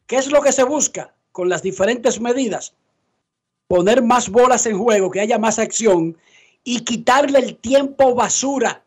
¿Qué 0.08 0.18
es 0.18 0.32
lo 0.32 0.42
que 0.42 0.52
se 0.52 0.64
busca 0.64 1.14
con 1.32 1.50
las 1.50 1.62
diferentes 1.62 2.22
medidas? 2.22 2.74
Poner 3.68 4.02
más 4.02 4.30
bolas 4.30 4.66
en 4.66 4.78
juego, 4.78 5.12
que 5.12 5.20
haya 5.20 5.38
más 5.38 5.60
acción 5.60 6.18
y 6.64 6.82
quitarle 6.82 7.40
el 7.40 7.58
tiempo 7.58 8.16
basura. 8.16 8.84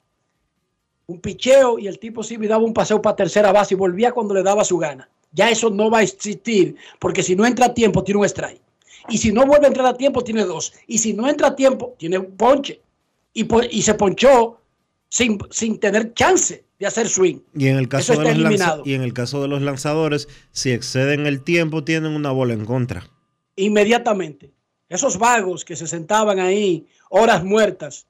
Un 1.07 1.21
picheo 1.21 1.79
y 1.79 1.87
el 1.87 1.99
tipo 1.99 2.23
sí 2.23 2.39
me 2.39 2.49
daba 2.49 2.65
un 2.65 2.73
paseo 2.73 3.03
para 3.03 3.17
tercera 3.17 3.53
base 3.53 3.75
y 3.75 3.77
volvía 3.77 4.13
cuando 4.13 4.35
le 4.35 4.43
daba 4.43 4.65
su 4.65 4.79
gana. 4.79 5.09
Ya 5.33 5.51
eso 5.51 5.69
no 5.69 5.91
va 5.91 5.99
a 5.99 6.03
existir, 6.03 6.77
porque 6.99 7.23
si 7.23 7.37
no 7.37 7.45
entra 7.45 7.67
a 7.67 7.75
tiempo, 7.75 8.03
tiene 8.03 8.21
un 8.21 8.27
strike. 8.27 8.63
Y 9.11 9.19
si 9.19 9.33
no 9.33 9.47
vuelve 9.47 9.67
a 9.67 9.69
entrar 9.69 9.87
a 9.87 9.97
tiempo, 9.97 10.23
tiene 10.23 10.45
dos. 10.45 10.73
Y 10.87 10.99
si 10.99 11.13
no 11.13 11.29
entra 11.29 11.49
a 11.49 11.57
tiempo, 11.57 11.95
tiene 11.99 12.19
un 12.19 12.37
ponche. 12.37 12.81
Y, 13.33 13.47
y 13.71 13.83
se 13.83 13.95
ponchó 13.95 14.61
sin, 15.09 15.39
sin 15.51 15.79
tener 15.79 16.15
chance 16.15 16.65
de 16.79 16.87
hacer 16.87 17.09
swing. 17.09 17.41
Y 17.55 17.69
en 17.69 17.77
el 17.77 17.89
caso 17.89 18.13
Eso 18.13 18.23
de 18.23 18.35
los 18.35 18.87
y 18.87 18.95
en 18.95 19.03
el 19.03 19.13
caso 19.13 19.43
de 19.43 19.49
los 19.49 19.63
lanzadores, 19.63 20.29
si 20.53 20.71
exceden 20.71 21.27
el 21.27 21.43
tiempo, 21.43 21.85
tienen 21.85 22.13
una 22.13 22.31
bola 22.31 22.55
en 22.55 22.65
contra. 22.65 23.05
Inmediatamente. 23.57 24.53
Esos 24.89 25.19
vagos 25.19 25.65
que 25.65 25.77
se 25.77 25.87
sentaban 25.87 26.39
ahí, 26.39 26.87
horas 27.11 27.45
muertas. 27.45 28.07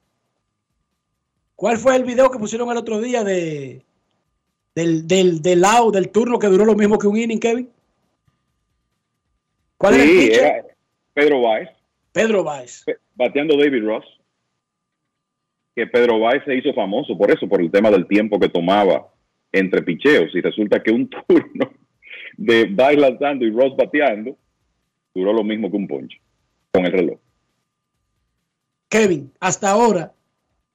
¿Cuál 1.55 1.77
fue 1.77 1.95
el 1.95 2.05
video 2.05 2.31
que 2.31 2.39
pusieron 2.39 2.69
el 2.71 2.77
otro 2.77 3.01
día 3.01 3.23
de 3.23 3.83
del, 4.75 5.07
del, 5.07 5.41
del 5.41 5.65
out, 5.65 5.93
del 5.93 6.09
turno 6.09 6.39
que 6.39 6.47
duró 6.47 6.63
lo 6.63 6.75
mismo 6.75 6.97
que 6.97 7.07
un 7.07 7.17
inning, 7.17 7.39
Kevin? 7.39 7.69
¿Cuál 9.77 9.95
era 9.95 10.03
el 10.03 10.09
Sí, 10.09 10.17
pitcher? 10.27 10.43
era 10.43 10.63
Pedro 11.13 11.41
Báez. 11.41 11.69
Pedro 12.13 12.43
Báez. 12.43 12.85
Bateando 13.15 13.57
David 13.57 13.83
Ross. 13.83 14.05
Que 15.79 15.87
Pedro 15.87 16.19
Báez 16.19 16.43
se 16.43 16.57
hizo 16.57 16.73
famoso 16.73 17.17
por 17.17 17.31
eso, 17.31 17.47
por 17.47 17.61
el 17.61 17.71
tema 17.71 17.89
del 17.89 18.05
tiempo 18.05 18.37
que 18.37 18.49
tomaba 18.49 19.07
entre 19.49 19.81
picheos. 19.81 20.29
Y 20.35 20.41
resulta 20.41 20.83
que 20.83 20.91
un 20.91 21.09
turno 21.27 21.71
de 22.35 22.65
Báez 22.65 22.99
lanzando 22.99 23.45
y 23.45 23.49
Ross 23.49 23.77
bateando 23.77 24.35
duró 25.15 25.31
lo 25.31 25.41
mismo 25.41 25.71
que 25.71 25.77
un 25.77 25.87
ponche 25.87 26.19
con 26.73 26.85
el 26.85 26.91
reloj. 26.91 27.17
Kevin, 28.89 29.31
hasta 29.39 29.69
ahora 29.69 30.11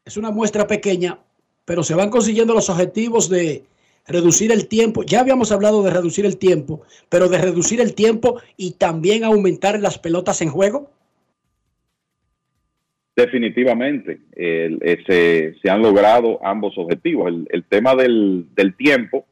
es 0.07 0.17
una 0.17 0.31
muestra 0.31 0.67
pequeña, 0.67 1.19
pero 1.67 1.83
se 1.83 1.95
van 1.95 2.09
consiguiendo 2.09 2.55
los 2.55 2.71
objetivos 2.71 3.29
de 3.29 3.67
reducir 4.07 4.53
el 4.53 4.69
tiempo. 4.69 5.03
Ya 5.03 5.21
habíamos 5.21 5.53
hablado 5.53 5.83
de 5.83 5.91
reducir 5.91 6.25
el 6.25 6.39
tiempo, 6.39 6.81
pero 7.11 7.29
de 7.29 7.37
reducir 7.37 7.83
el 7.83 7.95
tiempo 7.95 8.41
y 8.57 8.71
también 8.79 9.23
aumentar 9.23 9.79
las 9.81 9.99
pelotas 9.99 10.41
en 10.41 10.49
juego. 10.49 10.91
Definitivamente, 13.17 14.21
se, 14.37 15.71
han 15.71 15.83
logrado 15.83 16.45
ambos 16.45 16.77
objetivos. 16.77 17.33
El, 17.49 17.65
tema 17.65 17.95
del, 17.95 18.47
del 18.55 18.75
tiempo, 18.75 19.25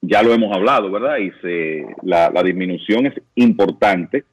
ya 0.00 0.22
lo 0.22 0.32
hemos 0.32 0.54
hablado, 0.56 0.90
¿verdad? 0.90 1.18
Y 1.18 1.32
se, 1.42 1.86
la, 2.02 2.30
la 2.30 2.42
disminución 2.42 3.06
es 3.06 3.14
importante 3.34 4.24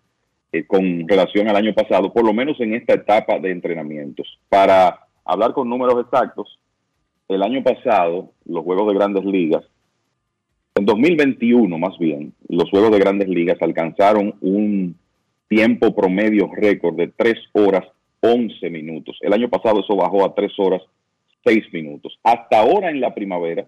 eh, 0.53 0.65
con 0.65 1.05
relación 1.07 1.49
al 1.49 1.57
año 1.57 1.73
pasado, 1.73 2.13
por 2.13 2.25
lo 2.25 2.33
menos 2.33 2.59
en 2.61 2.73
esta 2.73 2.93
etapa 2.93 3.37
de 3.37 3.51
entrenamientos. 3.51 4.39
Para 4.47 5.07
hablar 5.25 5.51
con 5.51 5.69
números 5.69 5.99
exactos, 5.99 6.57
el 7.27 7.43
año 7.43 7.61
pasado, 7.63 8.31
los 8.45 8.63
Juegos 8.63 8.87
de 8.87 8.93
Grandes 8.97 9.25
Ligas, 9.25 9.63
en 10.75 10.85
2021 10.85 11.77
más 11.77 11.97
bien, 11.97 12.33
los 12.47 12.69
Juegos 12.69 12.91
de 12.91 12.99
Grandes 12.99 13.27
Ligas 13.27 13.57
alcanzaron 13.61 14.35
un 14.39 14.95
tiempo 15.47 15.95
promedio 15.95 16.49
récord 16.53 16.95
de 16.95 17.07
3 17.09 17.35
horas 17.53 17.85
11 18.21 18.69
minutos. 18.69 19.17
El 19.21 19.33
año 19.33 19.49
pasado 19.49 19.81
eso 19.81 19.95
bajó 19.95 20.25
a 20.25 20.33
3 20.33 20.51
horas 20.59 20.81
6 21.45 21.73
minutos. 21.73 22.19
Hasta 22.23 22.59
ahora 22.59 22.89
en 22.89 22.99
la 22.99 23.13
primavera, 23.13 23.65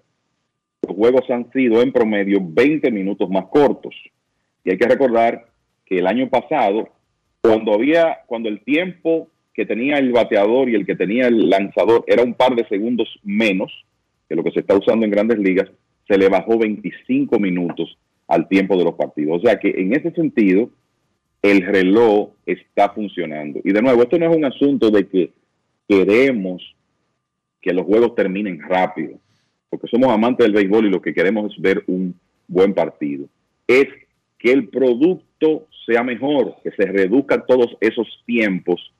los 0.87 0.95
juegos 0.95 1.29
han 1.29 1.51
sido 1.51 1.81
en 1.81 1.91
promedio 1.91 2.39
20 2.41 2.91
minutos 2.91 3.29
más 3.29 3.45
cortos. 3.45 3.95
Y 4.63 4.71
hay 4.71 4.77
que 4.77 4.87
recordar 4.87 5.45
que 5.85 5.97
el 5.99 6.07
año 6.07 6.29
pasado, 6.29 6.89
cuando 7.41 7.73
había, 7.73 8.19
cuando 8.27 8.49
el 8.49 8.61
tiempo 8.63 9.27
que 9.53 9.65
tenía 9.65 9.97
el 9.97 10.11
bateador 10.11 10.69
y 10.69 10.75
el 10.75 10.85
que 10.85 10.95
tenía 10.95 11.27
el 11.27 11.49
lanzador 11.49 12.03
era 12.07 12.23
un 12.23 12.33
par 12.33 12.55
de 12.55 12.67
segundos 12.67 13.07
menos 13.23 13.71
que 14.27 14.35
lo 14.35 14.43
que 14.43 14.51
se 14.51 14.59
está 14.59 14.77
usando 14.77 15.05
en 15.05 15.11
grandes 15.11 15.39
ligas, 15.39 15.69
se 16.07 16.17
le 16.17 16.29
bajó 16.29 16.57
25 16.57 17.39
minutos 17.39 17.97
al 18.27 18.47
tiempo 18.47 18.77
de 18.77 18.83
los 18.83 18.93
partidos. 18.93 19.39
O 19.39 19.45
sea 19.45 19.59
que 19.59 19.69
en 19.69 19.93
ese 19.93 20.11
sentido, 20.11 20.69
el 21.41 21.65
reloj 21.65 22.29
está 22.45 22.89
funcionando. 22.89 23.59
Y 23.63 23.71
de 23.71 23.81
nuevo, 23.81 24.01
esto 24.03 24.17
no 24.17 24.29
es 24.29 24.35
un 24.35 24.45
asunto 24.45 24.89
de 24.89 25.07
que 25.07 25.31
queremos 25.87 26.75
que 27.61 27.73
los 27.73 27.85
juegos 27.85 28.15
terminen 28.15 28.59
rápido, 28.61 29.17
porque 29.69 29.87
somos 29.87 30.09
amantes 30.09 30.45
del 30.45 30.53
béisbol 30.53 30.85
y 30.85 30.89
lo 30.89 31.01
que 31.01 31.13
queremos 31.13 31.53
es 31.53 31.61
ver 31.61 31.83
un 31.87 32.15
buen 32.47 32.73
partido. 32.73 33.27
Es 33.67 33.87
que 34.37 34.51
el 34.51 34.69
producto 34.69 35.67
sea 35.85 36.03
mejor, 36.03 36.55
que 36.63 36.71
se 36.71 36.85
reduzcan 36.85 37.43
todos 37.47 37.75
esos 37.81 38.07
tiempos 38.25 38.93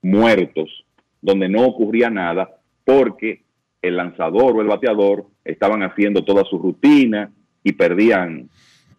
muertos 0.00 0.84
donde 1.20 1.48
no 1.48 1.64
ocurría 1.64 2.10
nada 2.10 2.50
porque 2.84 3.42
el 3.80 3.96
lanzador 3.96 4.56
o 4.56 4.60
el 4.60 4.68
bateador 4.68 5.26
estaban 5.44 5.82
haciendo 5.82 6.24
toda 6.24 6.44
su 6.44 6.58
rutina 6.58 7.30
y 7.64 7.72
perdían 7.72 8.48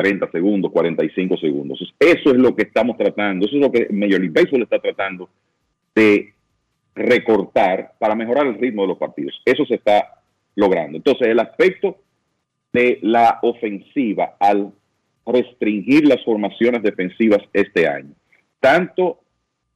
30 0.04 0.32
segundos, 0.32 0.70
45 0.74 1.38
segundos. 1.38 1.96
Eso 1.98 2.32
es 2.32 2.36
lo 2.36 2.54
que 2.54 2.64
estamos 2.64 2.98
tratando, 2.98 3.46
eso 3.46 3.56
es 3.56 3.62
lo 3.62 3.72
que 3.72 3.88
Major 3.90 4.20
League 4.20 4.34
Baseball 4.34 4.64
está 4.64 4.78
tratando 4.78 5.30
de 5.96 6.34
recortar 6.94 7.94
para 7.98 8.14
mejorar 8.14 8.48
el 8.48 8.60
ritmo 8.60 8.82
de 8.82 8.90
los 8.90 8.98
partidos. 8.98 9.42
Eso 9.46 9.66
se 9.66 9.76
está 9.76 10.22
logrando. 10.56 10.98
Entonces, 10.98 11.30
el 11.30 11.40
aspecto 11.40 12.00
de 12.74 13.00
la 13.02 13.40
ofensiva 13.44 14.36
al 14.42 14.74
restringir 15.26 16.06
las 16.06 16.22
formaciones 16.26 16.84
defensivas 16.84 17.40
este 17.54 17.88
año, 17.88 18.14
tanto, 18.60 19.22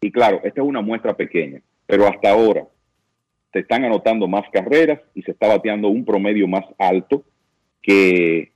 y 0.01 0.11
claro, 0.11 0.41
esta 0.43 0.61
es 0.61 0.67
una 0.67 0.81
muestra 0.81 1.15
pequeña, 1.15 1.61
pero 1.85 2.05
hasta 2.05 2.31
ahora 2.31 2.67
se 3.53 3.59
están 3.59 3.85
anotando 3.85 4.27
más 4.27 4.43
carreras 4.51 4.99
y 5.15 5.21
se 5.21 5.31
está 5.31 5.47
bateando 5.47 5.87
un 5.87 6.03
promedio 6.03 6.49
más 6.49 6.65
alto 6.77 7.23
que 7.81 8.51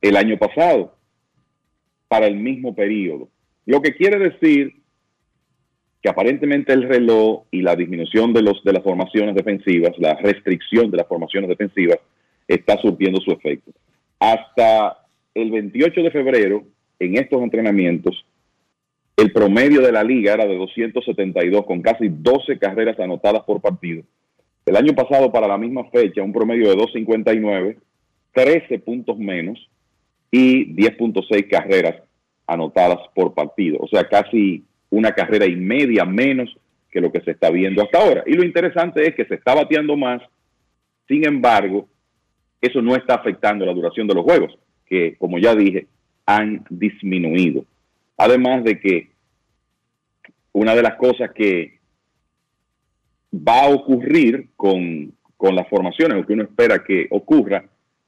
el 0.00 0.16
año 0.16 0.38
pasado 0.38 0.97
para 2.08 2.26
el 2.26 2.36
mismo 2.36 2.74
periodo. 2.74 3.28
Lo 3.66 3.82
que 3.82 3.94
quiere 3.94 4.18
decir 4.18 4.74
que 6.02 6.08
aparentemente 6.08 6.72
el 6.72 6.84
reloj 6.84 7.44
y 7.50 7.62
la 7.62 7.76
disminución 7.76 8.32
de, 8.32 8.42
los, 8.42 8.62
de 8.64 8.72
las 8.72 8.82
formaciones 8.82 9.34
defensivas, 9.34 9.92
la 9.98 10.14
restricción 10.14 10.90
de 10.90 10.96
las 10.96 11.06
formaciones 11.06 11.48
defensivas, 11.48 11.98
está 12.46 12.76
surtiendo 12.78 13.20
su 13.20 13.30
efecto. 13.32 13.72
Hasta 14.18 15.04
el 15.34 15.50
28 15.50 16.02
de 16.02 16.10
febrero, 16.10 16.64
en 16.98 17.16
estos 17.16 17.42
entrenamientos, 17.42 18.24
el 19.16 19.32
promedio 19.32 19.80
de 19.80 19.92
la 19.92 20.04
liga 20.04 20.34
era 20.34 20.46
de 20.46 20.56
272, 20.56 21.66
con 21.66 21.82
casi 21.82 22.08
12 22.08 22.58
carreras 22.58 22.98
anotadas 23.00 23.42
por 23.42 23.60
partido. 23.60 24.02
El 24.64 24.76
año 24.76 24.94
pasado, 24.94 25.32
para 25.32 25.48
la 25.48 25.58
misma 25.58 25.84
fecha, 25.90 26.22
un 26.22 26.32
promedio 26.32 26.68
de 26.68 26.76
259, 26.76 27.78
13 28.32 28.78
puntos 28.78 29.18
menos 29.18 29.58
y 30.30 30.74
10.6 30.74 31.48
carreras 31.48 32.02
anotadas 32.46 32.98
por 33.14 33.34
partido. 33.34 33.78
O 33.80 33.88
sea, 33.88 34.08
casi 34.08 34.64
una 34.90 35.12
carrera 35.12 35.46
y 35.46 35.56
media 35.56 36.04
menos 36.04 36.54
que 36.90 37.00
lo 37.00 37.12
que 37.12 37.20
se 37.20 37.32
está 37.32 37.50
viendo 37.50 37.82
hasta 37.82 37.98
ahora. 37.98 38.24
Y 38.26 38.32
lo 38.32 38.44
interesante 38.44 39.06
es 39.06 39.14
que 39.14 39.26
se 39.26 39.34
está 39.34 39.54
bateando 39.54 39.96
más, 39.96 40.22
sin 41.06 41.26
embargo, 41.26 41.88
eso 42.60 42.82
no 42.82 42.96
está 42.96 43.14
afectando 43.14 43.64
la 43.64 43.72
duración 43.72 44.06
de 44.06 44.14
los 44.14 44.24
juegos, 44.24 44.58
que 44.86 45.16
como 45.16 45.38
ya 45.38 45.54
dije, 45.54 45.86
han 46.26 46.64
disminuido. 46.70 47.64
Además 48.16 48.64
de 48.64 48.80
que 48.80 49.10
una 50.52 50.74
de 50.74 50.82
las 50.82 50.96
cosas 50.96 51.30
que 51.32 51.78
va 53.32 53.64
a 53.64 53.68
ocurrir 53.68 54.48
con, 54.56 55.12
con 55.36 55.54
las 55.54 55.68
formaciones, 55.68 56.18
o 56.18 56.26
que 56.26 56.32
uno 56.32 56.42
espera 56.42 56.82
que 56.82 57.06
ocurra, 57.10 57.64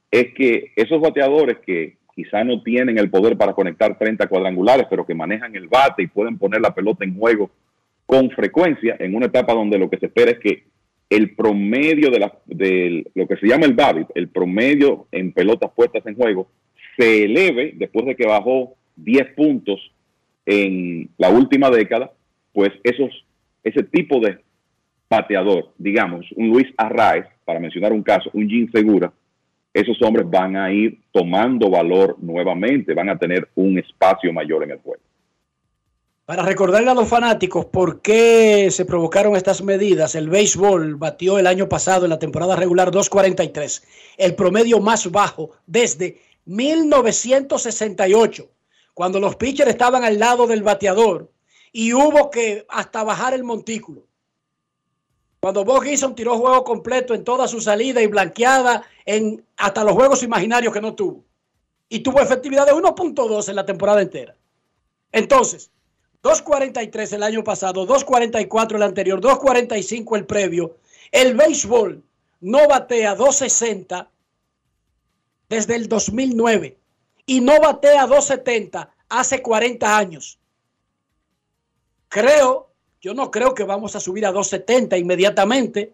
es 0.09 0.33
que 0.33 0.73
esos 0.75 0.99
bateadores 0.99 1.59
que 1.59 1.97
quizá 2.15 2.43
no 2.43 2.61
tienen 2.61 2.97
el 2.97 3.09
poder 3.09 3.37
para 3.37 3.53
conectar 3.53 3.97
30 3.97 4.27
cuadrangulares, 4.27 4.87
pero 4.89 5.05
que 5.05 5.15
manejan 5.15 5.55
el 5.55 5.67
bate 5.67 6.03
y 6.03 6.07
pueden 6.07 6.37
poner 6.37 6.61
la 6.61 6.73
pelota 6.73 7.05
en 7.05 7.17
juego 7.17 7.49
con 8.05 8.29
frecuencia, 8.31 8.97
en 8.99 9.15
una 9.15 9.27
etapa 9.27 9.53
donde 9.53 9.77
lo 9.77 9.89
que 9.89 9.97
se 9.97 10.07
espera 10.07 10.31
es 10.31 10.39
que 10.39 10.63
el 11.09 11.35
promedio 11.35 12.09
de, 12.09 12.19
la, 12.19 12.33
lo 13.15 13.27
que 13.27 13.37
se 13.37 13.47
llama 13.47 13.65
el 13.65 13.73
BABIP, 13.73 14.09
el 14.15 14.29
promedio 14.29 15.07
en 15.11 15.33
pelotas 15.33 15.71
puestas 15.75 16.05
en 16.05 16.15
juego, 16.15 16.49
se 16.97 17.25
eleve 17.25 17.73
después 17.75 18.05
de 18.05 18.15
que 18.15 18.27
bajó 18.27 18.75
10 18.95 19.33
puntos 19.33 19.91
en 20.45 21.09
la 21.17 21.29
última 21.29 21.69
década, 21.69 22.11
pues 22.53 22.71
esos, 22.83 23.25
ese 23.63 23.83
tipo 23.83 24.19
de 24.19 24.39
bateador, 25.09 25.73
digamos, 25.77 26.25
un 26.35 26.49
Luis 26.49 26.67
Arraez, 26.77 27.25
para 27.43 27.59
mencionar 27.59 27.91
un 27.91 28.03
caso, 28.03 28.29
un 28.33 28.49
Jim 28.49 28.69
Segura, 28.71 29.11
esos 29.73 30.01
hombres 30.01 30.29
van 30.29 30.55
a 30.55 30.71
ir 30.71 31.01
tomando 31.11 31.69
valor 31.69 32.15
nuevamente, 32.19 32.93
van 32.93 33.09
a 33.09 33.17
tener 33.17 33.49
un 33.55 33.79
espacio 33.79 34.31
mayor 34.33 34.63
en 34.63 34.71
el 34.71 34.79
juego. 34.79 35.01
Para 36.25 36.43
recordarle 36.43 36.91
a 36.91 36.93
los 36.93 37.09
fanáticos 37.09 37.65
por 37.65 38.01
qué 38.01 38.69
se 38.71 38.85
provocaron 38.85 39.35
estas 39.35 39.61
medidas, 39.63 40.15
el 40.15 40.29
béisbol 40.29 40.95
batió 40.95 41.39
el 41.39 41.47
año 41.47 41.67
pasado 41.67 42.05
en 42.05 42.09
la 42.09 42.19
temporada 42.19 42.55
regular 42.55 42.91
2.43, 42.91 43.83
el 44.17 44.35
promedio 44.35 44.79
más 44.79 45.11
bajo 45.11 45.51
desde 45.65 46.21
1968, 46.45 48.49
cuando 48.93 49.19
los 49.19 49.35
pitchers 49.35 49.71
estaban 49.71 50.03
al 50.03 50.19
lado 50.19 50.47
del 50.47 50.63
bateador 50.63 51.31
y 51.73 51.93
hubo 51.93 52.29
que 52.29 52.65
hasta 52.69 53.03
bajar 53.03 53.33
el 53.33 53.43
montículo. 53.43 54.03
Cuando 55.41 55.65
Bob 55.65 55.83
Gibson 55.83 56.13
tiró 56.13 56.37
juego 56.37 56.63
completo 56.63 57.15
en 57.15 57.23
toda 57.23 57.47
su 57.47 57.59
salida 57.59 57.99
y 57.99 58.05
blanqueada 58.05 58.83
en 59.05 59.43
hasta 59.57 59.83
los 59.83 59.93
juegos 59.93 60.21
imaginarios 60.21 60.71
que 60.71 60.81
no 60.81 60.93
tuvo. 60.93 61.25
Y 61.89 62.01
tuvo 62.01 62.21
efectividad 62.21 62.67
de 62.67 62.73
1.2 62.73 63.49
en 63.49 63.55
la 63.55 63.65
temporada 63.65 64.03
entera. 64.03 64.35
Entonces, 65.11 65.71
2.43 66.21 67.13
el 67.13 67.23
año 67.23 67.43
pasado, 67.43 67.87
2.44 67.87 68.75
el 68.75 68.83
anterior, 68.83 69.19
2.45 69.19 70.15
el 70.15 70.25
previo. 70.27 70.77
El 71.11 71.35
béisbol 71.35 72.03
no 72.41 72.67
batea 72.67 73.17
2.60 73.17 74.07
desde 75.49 75.75
el 75.75 75.89
2009 75.89 76.77
y 77.25 77.41
no 77.41 77.59
batea 77.59 78.05
2.70 78.05 78.89
hace 79.09 79.41
40 79.41 79.97
años. 79.97 80.37
Creo, 82.09 82.70
yo 83.01 83.13
no 83.15 83.31
creo 83.31 83.53
que 83.53 83.63
vamos 83.63 83.95
a 83.95 83.99
subir 83.99 84.25
a 84.25 84.31
2.70 84.31 84.99
inmediatamente, 84.99 85.93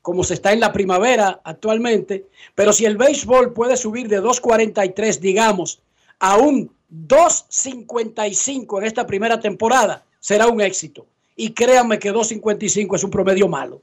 como 0.00 0.22
se 0.22 0.34
está 0.34 0.52
en 0.52 0.60
la 0.60 0.72
primavera 0.72 1.40
actualmente, 1.44 2.26
pero 2.54 2.72
si 2.72 2.84
el 2.84 2.96
béisbol 2.96 3.52
puede 3.52 3.76
subir 3.76 4.08
de 4.08 4.22
2.43, 4.22 5.18
digamos, 5.18 5.80
a 6.20 6.36
un 6.36 6.70
2.55 6.90 8.78
en 8.78 8.84
esta 8.84 9.06
primera 9.06 9.40
temporada, 9.40 10.04
será 10.20 10.46
un 10.46 10.60
éxito. 10.60 11.06
Y 11.36 11.50
créanme 11.50 11.98
que 11.98 12.12
2.55 12.12 12.94
es 12.94 13.04
un 13.04 13.10
promedio 13.10 13.48
malo. 13.48 13.82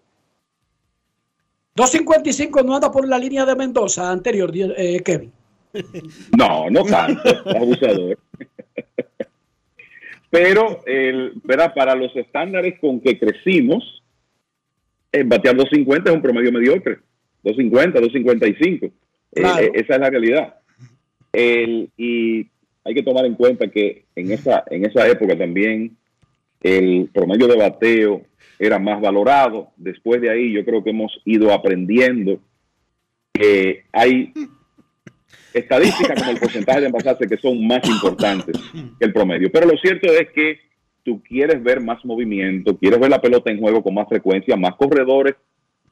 2.55 1.76 2.64
no 2.64 2.76
anda 2.76 2.92
por 2.92 3.08
la 3.08 3.18
línea 3.18 3.46
de 3.46 3.56
Mendoza 3.56 4.10
anterior, 4.10 4.52
eh, 4.56 5.02
Kevin. 5.04 5.32
No, 6.38 6.70
no 6.70 6.84
tanto, 6.84 7.30
abusador. 7.46 8.18
Pero, 10.32 10.82
el, 10.86 11.34
¿verdad? 11.44 11.74
Para 11.76 11.94
los 11.94 12.16
estándares 12.16 12.80
con 12.80 13.02
que 13.02 13.20
crecimos, 13.20 14.02
en 15.12 15.28
batear 15.28 15.56
250 15.56 16.10
es 16.10 16.16
un 16.16 16.22
promedio 16.22 16.52
mediocre. 16.52 17.00
250, 17.44 18.00
255. 18.00 18.88
Claro. 19.34 19.64
Eh, 19.64 19.72
esa 19.76 19.96
es 19.96 20.00
la 20.00 20.10
realidad. 20.10 20.56
El, 21.34 21.90
y 21.98 22.48
hay 22.84 22.94
que 22.94 23.04
tomar 23.04 23.26
en 23.26 23.36
cuenta 23.36 23.68
que 23.68 24.06
en 24.16 24.32
esa, 24.32 24.64
en 24.70 24.86
esa 24.86 25.08
época 25.08 25.38
también 25.38 25.98
el 26.62 27.10
promedio 27.14 27.48
de 27.48 27.58
bateo 27.58 28.22
era 28.58 28.80
más 28.80 29.02
valorado. 29.02 29.72
Después 29.76 30.22
de 30.22 30.30
ahí 30.30 30.54
yo 30.54 30.64
creo 30.64 30.84
que 30.84 30.92
hemos 30.92 31.20
ido 31.26 31.52
aprendiendo 31.52 32.40
que 33.34 33.84
hay 33.92 34.34
estadísticas 35.54 36.20
como 36.20 36.32
el 36.32 36.40
porcentaje 36.40 36.82
de 36.82 36.86
envasarse 36.88 37.28
que 37.28 37.38
son 37.38 37.66
más 37.68 37.88
importantes 37.90 38.56
que 39.00 39.06
el 39.06 39.14
promedio. 39.14 39.52
Pero 39.52 39.68
lo 39.68 39.78
cierto 39.78 40.08
es 40.12 40.30
que 40.32 40.60
tú 41.04 41.22
quieres 41.24 41.62
ver 41.64 41.82
más 41.82 42.04
movimiento, 42.06 42.78
quieres 42.78 43.00
ver 43.00 43.10
la 43.10 43.22
pelota 43.22 43.52
en 43.52 43.60
juego 43.60 43.82
con 43.84 43.94
más 43.94 44.08
frecuencia, 44.08 44.56
más 44.56 44.76
corredores 44.76 45.36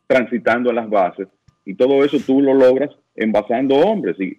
transitando 0.08 0.70
en 0.70 0.76
las 0.78 0.90
bases 0.90 1.28
y 1.66 1.74
todo 1.76 2.04
eso 2.04 2.18
tú 2.26 2.42
lo 2.42 2.54
logras 2.54 2.90
envasando 3.16 3.76
hombres 3.76 4.16
y 4.20 4.38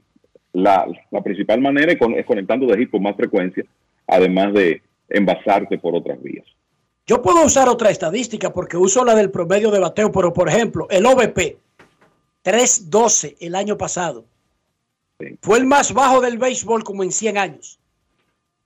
la, 0.53 0.87
la 1.11 1.23
principal 1.23 1.61
manera 1.61 1.93
es, 1.93 1.99
con- 1.99 2.15
es 2.15 2.27
conectando 2.27 2.67
de 2.67 2.79
hit 2.79 2.91
con 2.91 3.03
más 3.03 3.15
frecuencia, 3.17 3.65
además 4.07 4.53
de 4.55 4.83
envasarte 5.09 5.79
por 5.79 5.95
otras 5.95 6.21
vías. 6.23 6.45
Yo 7.07 7.21
puedo 7.23 7.45
usar 7.45 7.69
otra 7.69 7.91
estadística 7.91 8.53
porque 8.53 8.77
uso 8.77 9.05
la 9.05 9.15
del 9.15 9.31
promedio 9.31 9.71
de 9.71 9.81
bateo, 9.81 10.11
pero 10.13 10.33
por 10.33 10.49
ejemplo, 10.49 10.87
el 10.91 11.05
OVP 11.07 11.57
312 12.43 13.37
el 13.41 13.55
año 13.55 13.77
pasado 13.77 14.25
fue 15.43 15.59
el 15.59 15.67
más 15.67 15.93
bajo 15.93 16.21
del 16.21 16.39
béisbol 16.39 16.85
como 16.85 17.03
en 17.03 17.13
100 17.13 17.39
años. 17.39 17.79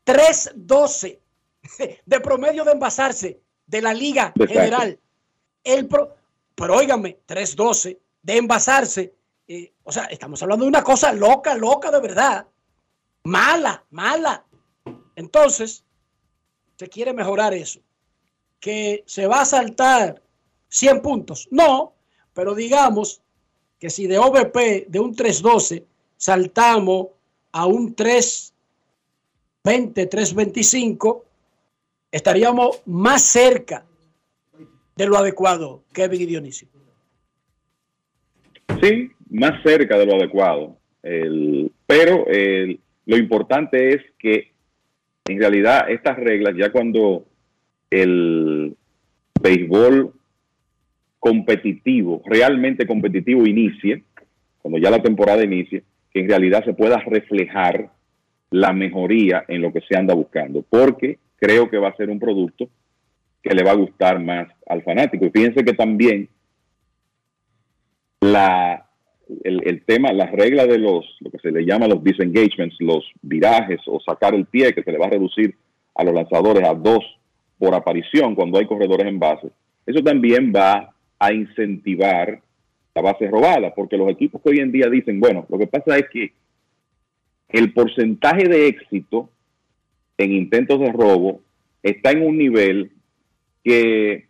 312 0.05 1.21
de 2.07 2.21
promedio 2.21 2.65
de 2.65 2.73
envasarse 2.73 3.41
de 3.67 3.83
la 3.83 3.95
liga 3.95 4.33
Exacto. 4.35 4.47
general. 4.53 4.99
El 5.63 5.89
pro- 5.89 6.15
pero 6.55 6.77
óigame, 6.77 7.19
312 7.27 7.99
de 8.23 8.37
envasarse. 8.37 9.15
eh, 9.49 9.73
o 9.83 9.93
sea, 9.93 10.05
estamos 10.05 10.43
hablando 10.43 10.65
de 10.65 10.69
una 10.69 10.83
cosa 10.85 11.13
loca, 11.13 11.55
loca 11.55 11.91
de 11.91 12.01
verdad. 12.01 12.47
Mala, 13.25 13.85
mala. 13.91 14.45
Entonces, 15.17 15.85
se 16.79 16.89
quiere 16.89 17.13
mejorar 17.13 17.55
eso. 17.55 17.81
Que 18.61 19.03
se 19.07 19.27
va 19.27 19.41
a 19.41 19.45
saltar 19.47 20.23
100 20.69 21.01
puntos. 21.03 21.49
No, 21.51 21.95
pero 22.33 22.55
digamos 22.55 23.23
que 23.79 23.91
si 23.91 24.07
de 24.07 24.19
OVP 24.19 24.87
de 24.89 25.01
un 25.01 25.15
312 25.15 25.87
saltamos 26.17 27.09
a 27.53 27.67
un 27.67 27.95
320, 27.95 30.07
325, 30.07 31.25
estaríamos 32.11 32.83
más 32.87 33.23
cerca 33.23 33.85
de 34.97 35.07
lo 35.07 35.17
adecuado, 35.17 35.83
Kevin 35.93 36.23
y 36.23 36.27
Dionisio. 36.27 36.69
Sí, 38.81 39.11
más 39.31 39.63
cerca 39.63 39.99
de 39.99 40.07
lo 40.07 40.17
adecuado. 40.17 40.77
Pero 41.87 42.27
el- 42.29 42.81
lo 43.07 43.17
importante 43.17 43.95
es 43.95 44.03
que 44.19 44.53
en 45.27 45.39
realidad 45.39 45.91
estas 45.91 46.17
reglas, 46.17 46.55
ya 46.57 46.71
cuando 46.73 47.27
el 47.91 48.77
béisbol 49.41 50.13
competitivo, 51.19 52.23
realmente 52.27 52.87
competitivo 52.87 53.47
inicie, 53.47 54.05
cuando 54.61 54.79
ya 54.79 54.91
la 54.91 55.03
temporada 55.03 55.45
inicie, 55.45 55.85
que 56.15 56.21
en 56.21 56.29
realidad 56.29 56.65
se 56.65 56.73
pueda 56.73 56.99
reflejar 56.99 57.91
la 58.51 58.73
mejoría 58.73 59.45
en 59.49 59.61
lo 59.61 59.73
que 59.73 59.81
se 59.81 59.99
anda 59.99 60.15
buscando, 60.15 60.63
porque 60.63 61.19
creo 61.37 61.69
que 61.69 61.79
va 61.79 61.89
a 61.89 61.97
ser 61.97 62.09
un 62.09 62.21
producto 62.21 62.69
que 63.43 63.53
le 63.53 63.65
va 63.65 63.73
a 63.73 63.77
gustar 63.77 64.21
más 64.21 64.49
al 64.67 64.83
fanático. 64.83 65.27
Y 65.27 65.31
fíjense 65.31 65.65
que 65.65 65.75
también 65.75 66.29
la, 68.21 68.87
el, 69.43 69.83
tema, 69.85 70.13
las 70.13 70.31
reglas 70.31 70.69
de 70.69 70.79
los, 70.79 71.05
lo 71.21 71.31
que 71.33 71.39
se 71.39 71.51
le 71.51 71.67
llama 71.67 71.89
los 71.89 72.03
disengagements, 72.03 72.77
los 72.79 73.05
virajes 73.21 73.81
o 73.87 73.99
sacar 74.01 74.35
el 74.35 74.47
pie, 74.47 74.73
que 74.73 74.85
se 74.85 74.93
le 74.93 74.99
va 74.99 75.07
a 75.07 75.11
reducir 75.11 75.57
a 75.97 76.05
los 76.05 76.15
lanzadores 76.15 76.67
a 76.67 76.75
dos 76.75 77.05
por 77.59 77.75
aparición 77.75 78.37
cuando 78.37 78.59
hay 78.59 78.67
corredores 78.67 79.07
en 79.07 79.19
base, 79.19 79.51
eso 79.85 80.03
también 80.03 80.53
va 80.55 80.95
a 81.19 81.33
incentivar 81.33 82.41
la 82.95 83.03
base 83.03 83.29
robada, 83.29 83.75
porque 83.75 83.97
los 83.97 84.09
equipos 84.09 84.41
que 84.43 84.51
hoy 84.51 84.59
en 84.61 84.73
día 84.73 84.89
dicen, 84.89 85.19
bueno, 85.19 85.47
lo 85.49 85.59
que 85.59 85.67
pasa 85.67 85.99
es 85.99 86.09
que 86.11 86.33
el 87.49 87.73
porcentaje 87.73 88.49
de 88.49 88.69
éxito 88.69 89.31
en 90.19 90.33
intentos 90.33 90.79
de 90.81 90.93
robo 90.93 91.41
está 91.83 92.13
en 92.13 92.27
un 92.27 92.39
nivel 92.39 92.93
que 93.63 94.27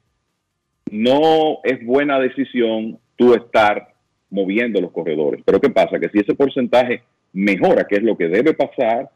no 0.90 1.58
es 1.62 1.84
buena 1.84 2.18
decisión 2.18 2.98
tú 3.16 3.34
estar 3.34 3.94
moviendo 4.30 4.80
los 4.80 4.92
corredores. 4.92 5.42
Pero 5.44 5.60
¿qué 5.60 5.70
pasa? 5.70 5.98
Que 6.00 6.08
si 6.08 6.18
ese 6.18 6.34
porcentaje 6.34 7.02
mejora, 7.32 7.86
que 7.86 7.96
es 7.96 8.02
lo 8.02 8.16
que 8.16 8.28
debe 8.28 8.54
pasar 8.54 9.10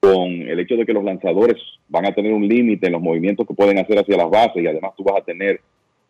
con 0.00 0.30
el 0.30 0.58
hecho 0.60 0.76
de 0.76 0.84
que 0.84 0.92
los 0.92 1.04
lanzadores 1.04 1.56
van 1.88 2.06
a 2.06 2.14
tener 2.14 2.32
un 2.32 2.46
límite 2.46 2.86
en 2.86 2.92
los 2.92 3.02
movimientos 3.02 3.46
que 3.46 3.54
pueden 3.54 3.78
hacer 3.78 3.98
hacia 3.98 4.16
las 4.16 4.30
bases 4.30 4.62
y 4.62 4.66
además 4.66 4.92
tú 4.96 5.04
vas 5.04 5.20
a 5.20 5.24
tener 5.24 5.60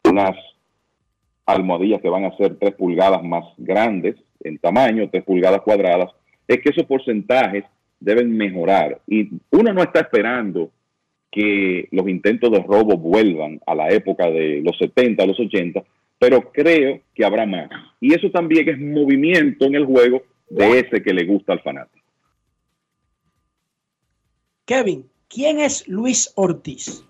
unas 0.09 0.37
almohadillas 1.47 2.01
que 2.01 2.09
van 2.09 2.25
a 2.25 2.37
ser 2.37 2.57
3 2.57 2.75
pulgadas 2.75 3.23
más 3.23 3.45
grandes 3.59 4.17
en 4.41 4.59
tamaño, 4.59 5.09
3 5.11 5.25
pulgadas 5.25 5.63
cuadradas, 5.63 6.11
es 6.47 6.61
que 6.61 6.71
esos 6.71 6.87
porcentajes 6.87 7.65
deben 8.01 8.37
mejorar. 8.37 9.01
Y 9.07 9.31
uno 9.51 9.73
no 9.73 9.83
está 9.83 10.01
esperando 10.01 10.71
que 11.31 11.89
los 11.91 12.09
intentos 12.09 12.51
de 12.51 12.61
robo 12.61 12.97
vuelvan 12.97 13.61
a 13.67 13.75
la 13.75 13.89
época 13.89 14.31
de 14.31 14.61
los 14.63 14.77
70, 14.79 15.25
los 15.25 15.41
80, 15.41 15.83
pero 16.19 16.53
creo 16.53 17.01
que 17.15 17.25
habrá 17.25 17.47
más. 17.47 17.71
Y 18.01 18.15
eso 18.15 18.31
también 18.31 18.69
es 18.69 18.79
movimiento 18.79 19.65
en 19.65 19.75
el 19.75 19.87
juego 19.87 20.23
de 20.51 20.81
ese 20.81 21.03
que 21.03 21.15
le 21.15 21.25
gusta 21.25 21.55
al 21.55 21.61
fanático. 21.61 22.05
Kevin, 24.67 25.07
¿quién 25.29 25.59
es 25.59 25.89
Luis 25.89 26.33
Ortiz? 26.37 27.05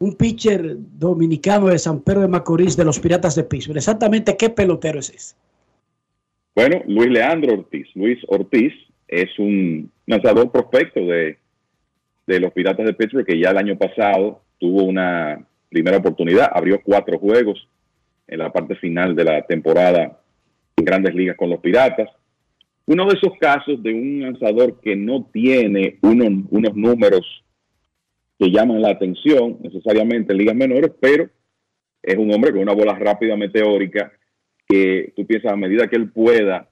Un 0.00 0.14
pitcher 0.16 0.76
dominicano 0.98 1.68
de 1.68 1.78
San 1.78 2.00
Pedro 2.00 2.22
de 2.22 2.28
Macorís 2.28 2.74
de 2.76 2.84
los 2.86 2.98
Piratas 2.98 3.34
de 3.34 3.44
Pittsburgh. 3.44 3.76
Exactamente 3.76 4.36
qué 4.36 4.48
pelotero 4.48 4.98
es 4.98 5.10
ese. 5.10 5.36
Bueno, 6.54 6.82
Luis 6.86 7.10
Leandro 7.10 7.52
Ortiz. 7.54 7.86
Luis 7.94 8.18
Ortiz 8.28 8.72
es 9.06 9.38
un 9.38 9.90
lanzador 10.06 10.50
prospecto 10.50 11.00
de, 11.00 11.36
de 12.26 12.40
los 12.40 12.50
Piratas 12.52 12.86
de 12.86 12.94
Pittsburgh 12.94 13.26
que 13.26 13.38
ya 13.38 13.50
el 13.50 13.58
año 13.58 13.76
pasado 13.76 14.40
tuvo 14.58 14.84
una 14.84 15.44
primera 15.68 15.98
oportunidad, 15.98 16.50
abrió 16.52 16.80
cuatro 16.82 17.18
juegos 17.18 17.68
en 18.26 18.38
la 18.38 18.50
parte 18.50 18.76
final 18.76 19.14
de 19.14 19.24
la 19.24 19.42
temporada 19.46 20.18
en 20.76 20.84
grandes 20.84 21.14
ligas 21.14 21.36
con 21.36 21.50
los 21.50 21.60
Piratas. 21.60 22.08
Uno 22.86 23.04
de 23.06 23.18
esos 23.18 23.32
casos 23.38 23.82
de 23.82 23.92
un 23.92 24.22
lanzador 24.22 24.80
que 24.80 24.96
no 24.96 25.28
tiene 25.30 25.98
uno- 26.00 26.46
unos 26.50 26.74
números 26.74 27.44
que 28.40 28.50
llaman 28.50 28.80
la 28.80 28.88
atención 28.88 29.58
necesariamente 29.60 30.32
en 30.32 30.38
ligas 30.38 30.56
menores, 30.56 30.92
pero 30.98 31.28
es 32.02 32.16
un 32.16 32.32
hombre 32.32 32.52
con 32.52 32.62
una 32.62 32.72
bola 32.72 32.94
rápida 32.98 33.36
meteórica 33.36 34.10
que 34.66 35.12
tú 35.14 35.26
piensas 35.26 35.52
a 35.52 35.56
medida 35.56 35.88
que 35.88 35.96
él 35.96 36.10
pueda, 36.10 36.66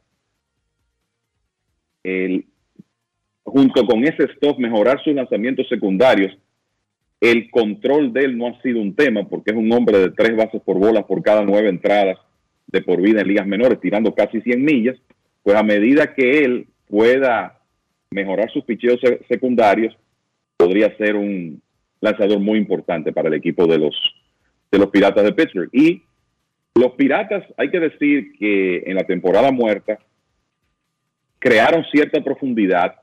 el- 2.02 2.46
junto 3.44 3.84
con 3.86 4.02
ese 4.04 4.24
stop, 4.34 4.58
mejorar 4.58 5.02
sus 5.04 5.14
lanzamientos 5.14 5.68
secundarios, 5.68 6.36
el 7.20 7.50
control 7.50 8.12
de 8.12 8.20
él 8.24 8.38
no 8.38 8.46
ha 8.48 8.62
sido 8.62 8.80
un 8.80 8.94
tema 8.94 9.28
porque 9.28 9.50
es 9.50 9.56
un 9.56 9.70
hombre 9.72 9.98
de 9.98 10.10
tres 10.12 10.36
bases 10.36 10.62
por 10.62 10.78
bola 10.78 11.06
por 11.06 11.22
cada 11.22 11.42
nueve 11.44 11.68
entradas 11.68 12.16
de 12.66 12.80
por 12.80 13.00
vida 13.02 13.20
en 13.20 13.28
ligas 13.28 13.46
menores, 13.46 13.80
tirando 13.80 14.14
casi 14.14 14.40
100 14.40 14.62
millas, 14.64 14.96
pues 15.42 15.56
a 15.56 15.62
medida 15.62 16.14
que 16.14 16.38
él 16.44 16.68
pueda 16.86 17.60
mejorar 18.10 18.50
sus 18.52 18.64
picheos 18.64 19.00
se- 19.02 19.20
secundarios, 19.28 19.96
podría 20.58 20.94
ser 20.98 21.16
un 21.16 21.62
lanzador 22.00 22.40
muy 22.40 22.58
importante 22.58 23.12
para 23.12 23.28
el 23.28 23.34
equipo 23.34 23.66
de 23.66 23.78
los, 23.78 23.96
de 24.70 24.78
los 24.78 24.88
Piratas 24.90 25.24
de 25.24 25.32
Pittsburgh. 25.32 25.70
Y 25.72 26.02
los 26.74 26.92
Piratas, 26.92 27.44
hay 27.56 27.70
que 27.70 27.80
decir 27.80 28.32
que 28.38 28.82
en 28.86 28.96
la 28.96 29.04
temporada 29.04 29.50
muerta 29.50 29.98
crearon 31.38 31.84
cierta 31.90 32.22
profundidad 32.22 32.96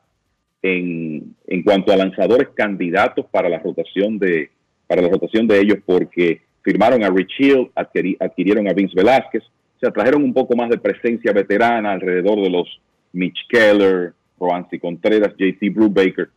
en, 0.61 1.36
en 1.48 1.64
cuanto 1.64 1.91
a 1.94 1.98
lanzadores 1.98 2.49
candidatos 2.53 3.26
para 3.32 3.49
la 3.49 3.60
rotación 3.60 4.19
de 4.19 4.49
para 4.88 5.02
la 5.02 5.10
rotación 5.10 5.48
de 5.48 5.60
ellos 5.60 5.80
porque 5.84 6.41
firmaron 6.61 7.03
a 7.03 7.10
Rich 7.10 7.40
Hill, 7.40 7.72
adquirí- 7.76 8.18
adquirieron 8.19 8.68
a 8.68 8.73
Vince 8.73 8.94
Velázquez, 8.95 9.41
o 9.44 9.80
sea, 9.80 9.90
trajeron 9.90 10.23
un 10.23 10.32
poco 10.32 10.56
más 10.56 10.69
de 10.69 10.77
presencia 10.77 11.32
veterana 11.34 11.91
alrededor 11.94 12.40
de 12.40 12.52
los 12.52 12.80
Mitch 13.14 13.48
Keller, 13.49 14.14
Roansi 14.40 14.77
Contreras, 14.77 15.34
JT 15.38 15.69
Brubaker 15.73 16.30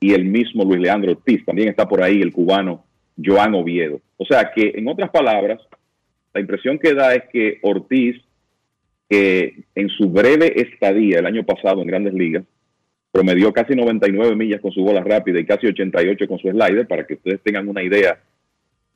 y 0.00 0.12
el 0.12 0.24
mismo 0.24 0.64
Luis 0.64 0.80
Leandro 0.80 1.12
Ortiz. 1.12 1.44
También 1.44 1.68
está 1.68 1.88
por 1.88 2.02
ahí 2.02 2.20
el 2.20 2.32
cubano 2.32 2.84
Joan 3.22 3.54
Oviedo. 3.54 4.00
O 4.16 4.24
sea 4.24 4.50
que, 4.54 4.72
en 4.74 4.88
otras 4.88 5.10
palabras, 5.10 5.60
la 6.32 6.40
impresión 6.40 6.78
que 6.78 6.94
da 6.94 7.14
es 7.14 7.24
que 7.32 7.58
Ortiz, 7.62 8.16
que 9.08 9.64
en 9.74 9.88
su 9.88 10.08
breve 10.10 10.60
estadía 10.60 11.18
el 11.18 11.26
año 11.26 11.44
pasado 11.44 11.82
en 11.82 11.88
Grandes 11.88 12.14
Ligas, 12.14 12.44
promedió 13.10 13.52
casi 13.52 13.74
99 13.74 14.36
millas 14.36 14.60
con 14.60 14.70
su 14.70 14.82
bola 14.82 15.02
rápida 15.02 15.40
y 15.40 15.46
casi 15.46 15.66
88 15.66 16.28
con 16.28 16.38
su 16.38 16.48
slider, 16.50 16.86
para 16.86 17.06
que 17.06 17.14
ustedes 17.14 17.40
tengan 17.42 17.68
una 17.68 17.82
idea 17.82 18.20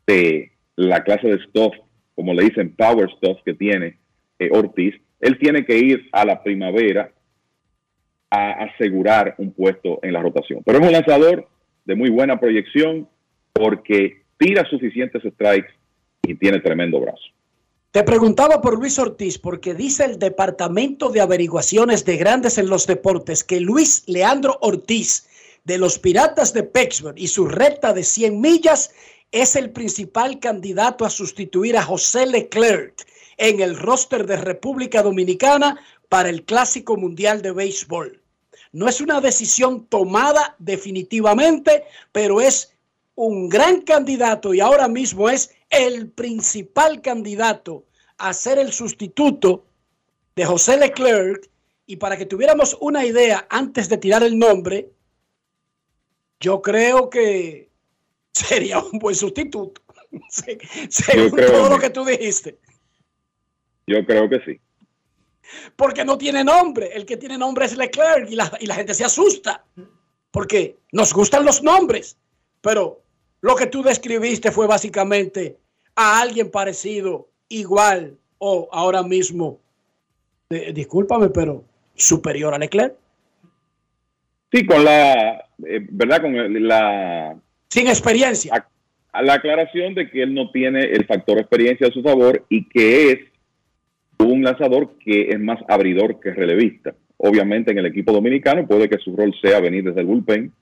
de 0.06 0.52
la 0.76 1.02
clase 1.02 1.28
de 1.28 1.42
stuff, 1.44 1.74
como 2.14 2.34
le 2.34 2.44
dicen, 2.44 2.74
power 2.76 3.10
stuff 3.16 3.38
que 3.44 3.54
tiene 3.54 3.98
eh, 4.38 4.50
Ortiz. 4.52 4.94
Él 5.20 5.38
tiene 5.38 5.64
que 5.64 5.78
ir 5.78 6.08
a 6.12 6.24
la 6.24 6.42
primavera 6.42 7.10
a 8.34 8.64
asegurar 8.64 9.34
un 9.36 9.52
puesto 9.52 9.98
en 10.02 10.14
la 10.14 10.22
rotación. 10.22 10.62
Pero 10.64 10.78
es 10.78 10.86
un 10.86 10.92
lanzador 10.92 11.46
de 11.84 11.94
muy 11.94 12.08
buena 12.08 12.40
proyección 12.40 13.06
porque 13.52 14.22
tira 14.38 14.64
suficientes 14.70 15.22
strikes 15.22 15.68
y 16.22 16.34
tiene 16.36 16.60
tremendo 16.60 16.98
brazo. 16.98 17.22
Te 17.90 18.02
preguntaba 18.04 18.62
por 18.62 18.78
Luis 18.78 18.98
Ortiz 18.98 19.38
porque 19.38 19.74
dice 19.74 20.06
el 20.06 20.18
Departamento 20.18 21.10
de 21.10 21.20
Averiguaciones 21.20 22.06
de 22.06 22.16
Grandes 22.16 22.56
en 22.56 22.70
los 22.70 22.86
Deportes 22.86 23.44
que 23.44 23.60
Luis 23.60 24.04
Leandro 24.06 24.56
Ortiz 24.62 25.28
de 25.64 25.76
los 25.76 25.98
Piratas 25.98 26.54
de 26.54 26.62
Pittsburgh 26.62 27.18
y 27.18 27.26
su 27.26 27.46
recta 27.46 27.92
de 27.92 28.02
100 28.02 28.40
millas 28.40 28.94
es 29.30 29.56
el 29.56 29.72
principal 29.72 30.40
candidato 30.40 31.04
a 31.04 31.10
sustituir 31.10 31.76
a 31.76 31.82
José 31.82 32.24
Leclerc 32.24 32.94
en 33.36 33.60
el 33.60 33.78
roster 33.78 34.24
de 34.24 34.38
República 34.38 35.02
Dominicana 35.02 35.78
para 36.08 36.30
el 36.30 36.44
Clásico 36.44 36.96
Mundial 36.96 37.42
de 37.42 37.52
Béisbol. 37.52 38.21
No 38.72 38.88
es 38.88 39.00
una 39.00 39.20
decisión 39.20 39.86
tomada 39.86 40.56
definitivamente, 40.58 41.84
pero 42.10 42.40
es 42.40 42.74
un 43.14 43.48
gran 43.48 43.82
candidato 43.82 44.54
y 44.54 44.60
ahora 44.60 44.88
mismo 44.88 45.28
es 45.28 45.54
el 45.68 46.08
principal 46.10 47.02
candidato 47.02 47.84
a 48.18 48.32
ser 48.32 48.58
el 48.58 48.72
sustituto 48.72 49.66
de 50.36 50.44
José 50.46 50.78
Leclerc. 50.78 51.48
Y 51.86 51.96
para 51.96 52.16
que 52.16 52.24
tuviéramos 52.26 52.76
una 52.80 53.04
idea 53.04 53.46
antes 53.50 53.88
de 53.88 53.98
tirar 53.98 54.22
el 54.22 54.38
nombre, 54.38 54.90
yo 56.40 56.62
creo 56.62 57.10
que 57.10 57.68
sería 58.32 58.78
un 58.78 58.98
buen 58.98 59.14
sustituto. 59.14 59.82
Se- 60.30 60.58
Según 60.88 61.30
creo 61.30 61.52
todo 61.52 61.68
lo 61.68 61.78
que 61.78 61.90
tú 61.90 62.04
dijiste. 62.04 62.58
Yo 63.86 64.04
creo 64.06 64.28
que 64.28 64.40
sí. 64.40 64.60
Porque 65.76 66.04
no 66.04 66.18
tiene 66.18 66.44
nombre. 66.44 66.90
El 66.92 67.06
que 67.06 67.16
tiene 67.16 67.38
nombre 67.38 67.66
es 67.66 67.76
Leclerc 67.76 68.30
y 68.30 68.36
la, 68.36 68.50
y 68.60 68.66
la 68.66 68.74
gente 68.74 68.94
se 68.94 69.04
asusta. 69.04 69.64
Porque 70.30 70.78
nos 70.92 71.12
gustan 71.12 71.44
los 71.44 71.62
nombres. 71.62 72.16
Pero 72.60 73.02
lo 73.40 73.56
que 73.56 73.66
tú 73.66 73.82
describiste 73.82 74.50
fue 74.50 74.66
básicamente 74.66 75.58
a 75.96 76.20
alguien 76.20 76.50
parecido, 76.50 77.28
igual 77.48 78.16
o 78.38 78.68
ahora 78.72 79.02
mismo, 79.02 79.60
eh, 80.50 80.72
discúlpame, 80.72 81.28
pero 81.28 81.64
superior 81.94 82.54
a 82.54 82.58
Leclerc. 82.58 82.94
Sí, 84.50 84.66
con 84.66 84.84
la, 84.84 85.48
eh, 85.66 85.86
¿verdad? 85.90 86.22
Con 86.22 86.68
la... 86.68 87.36
Sin 87.68 87.88
experiencia. 87.88 88.54
A, 88.54 89.18
a 89.18 89.22
la 89.22 89.34
aclaración 89.34 89.94
de 89.94 90.10
que 90.10 90.22
él 90.22 90.34
no 90.34 90.50
tiene 90.50 90.84
el 90.84 91.06
factor 91.06 91.38
experiencia 91.38 91.88
a 91.88 91.92
su 91.92 92.02
favor 92.02 92.44
y 92.48 92.68
que 92.68 93.12
es 93.12 93.18
un 94.26 94.42
lanzador 94.42 94.96
que 94.98 95.28
es 95.30 95.40
más 95.40 95.60
abridor 95.68 96.20
que 96.20 96.32
relevista. 96.32 96.94
Obviamente 97.16 97.70
en 97.72 97.78
el 97.78 97.86
equipo 97.86 98.12
dominicano 98.12 98.66
puede 98.66 98.88
que 98.88 98.98
su 98.98 99.16
rol 99.16 99.34
sea 99.40 99.60
venir 99.60 99.84
desde 99.84 100.00
el 100.00 100.06
bullpen, 100.06 100.52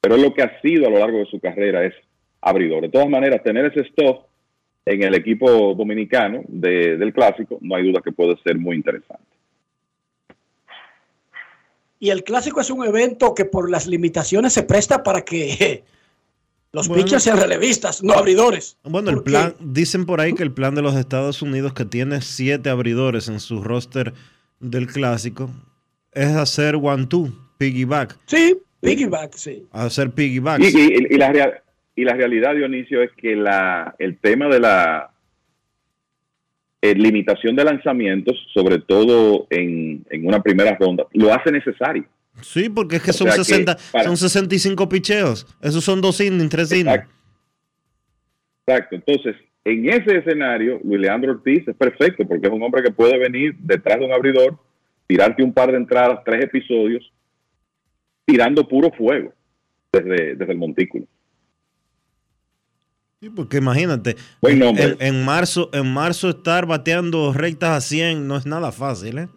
pero 0.00 0.16
lo 0.16 0.32
que 0.32 0.42
ha 0.42 0.60
sido 0.60 0.86
a 0.86 0.90
lo 0.90 0.98
largo 0.98 1.18
de 1.18 1.26
su 1.26 1.40
carrera 1.40 1.84
es 1.84 1.94
abridor. 2.40 2.82
De 2.82 2.88
todas 2.90 3.08
maneras, 3.08 3.42
tener 3.42 3.64
ese 3.66 3.80
stop 3.88 4.26
en 4.86 5.02
el 5.02 5.14
equipo 5.14 5.74
dominicano 5.74 6.42
de- 6.46 6.96
del 6.98 7.12
clásico, 7.12 7.58
no 7.62 7.74
hay 7.74 7.86
duda 7.90 8.02
que 8.04 8.12
puede 8.12 8.36
ser 8.44 8.58
muy 8.58 8.76
interesante. 8.76 9.24
Y 11.98 12.10
el 12.10 12.22
clásico 12.22 12.60
es 12.60 12.70
un 12.70 12.84
evento 12.84 13.34
que 13.34 13.46
por 13.46 13.70
las 13.70 13.86
limitaciones 13.86 14.52
se 14.52 14.62
presta 14.62 15.02
para 15.02 15.22
que 15.22 15.84
los 16.74 16.88
Bueno. 16.88 17.04
pitchers 17.04 17.22
sean 17.22 17.38
relevistas, 17.40 18.02
no 18.02 18.12
abridores. 18.14 18.76
Bueno, 18.82 19.10
el 19.10 19.22
plan, 19.22 19.54
dicen 19.60 20.04
por 20.04 20.20
ahí 20.20 20.34
que 20.34 20.42
el 20.42 20.52
plan 20.52 20.74
de 20.74 20.82
los 20.82 20.94
Estados 20.96 21.40
Unidos, 21.40 21.72
que 21.72 21.84
tiene 21.84 22.20
siete 22.20 22.68
abridores 22.68 23.28
en 23.28 23.40
su 23.40 23.62
roster 23.62 24.12
del 24.60 24.86
clásico, 24.88 25.48
es 26.12 26.28
hacer 26.36 26.76
one-two, 26.76 27.32
piggyback. 27.58 28.18
Sí, 28.26 28.56
piggyback, 28.80 29.32
sí. 29.34 29.66
Hacer 29.72 30.10
piggyback. 30.10 30.60
Y, 30.60 30.66
y- 30.66 31.06
y 31.10 31.16
la, 31.16 31.62
y 31.96 32.04
la 32.04 32.12
realidad, 32.14 32.54
Dionisio, 32.54 33.02
es 33.02 33.12
que 33.12 33.36
la, 33.36 33.94
el 33.98 34.18
tema 34.18 34.48
de 34.48 34.60
la 34.60 35.10
eh, 36.82 36.94
limitación 36.94 37.56
de 37.56 37.64
lanzamientos, 37.64 38.36
sobre 38.52 38.78
todo 38.80 39.46
en, 39.50 40.04
en 40.10 40.26
una 40.26 40.42
primera 40.42 40.76
ronda, 40.78 41.04
lo 41.12 41.32
hace 41.32 41.50
necesario. 41.50 42.04
Sí, 42.42 42.68
porque 42.68 42.96
es 42.96 43.02
que 43.02 43.10
O 43.10 43.14
son, 43.14 43.28
sea 43.28 43.36
que 43.38 43.44
60, 43.44 43.76
para- 43.92 44.04
son 44.04 44.16
65 44.16 44.88
picheos. 44.88 45.46
Esos 45.60 45.84
son 45.84 46.00
dos 46.00 46.20
innings, 46.20 46.50
tres 46.50 46.72
innings. 46.72 47.04
Exacto. 48.66 48.96
Entonces, 48.96 49.36
en 49.64 49.88
ese 49.88 50.18
escenario, 50.18 50.80
Luis 50.84 51.00
Leandro 51.00 51.32
Ortiz 51.32 51.66
es 51.66 51.76
perfecto 51.76 52.26
porque 52.26 52.46
es 52.46 52.52
un 52.52 52.62
hombre 52.62 52.82
que 52.82 52.90
puede 52.90 53.18
venir 53.18 53.54
detrás 53.60 53.98
de 53.98 54.04
un 54.06 54.12
abridor, 54.12 54.58
tirarte 55.06 55.42
un 55.42 55.52
par 55.52 55.70
de 55.70 55.76
entradas, 55.78 56.20
tres 56.24 56.44
episodios, 56.44 57.10
tirando 58.26 58.66
puro 58.66 58.90
fuego 58.90 59.32
desde, 59.92 60.34
desde 60.34 60.52
el 60.52 60.58
montículo. 60.58 61.06
Sí, 63.20 63.30
porque 63.30 63.56
imagínate, 63.58 64.16
Buen 64.42 64.62
en- 64.62 64.96
en 65.00 65.24
marzo, 65.24 65.70
en 65.72 65.90
marzo 65.92 66.28
estar 66.30 66.66
bateando 66.66 67.32
rectas 67.32 67.70
a 67.70 67.80
100 67.80 68.26
no 68.28 68.36
es 68.36 68.44
nada 68.44 68.70
fácil, 68.72 69.18
¿eh? 69.18 69.28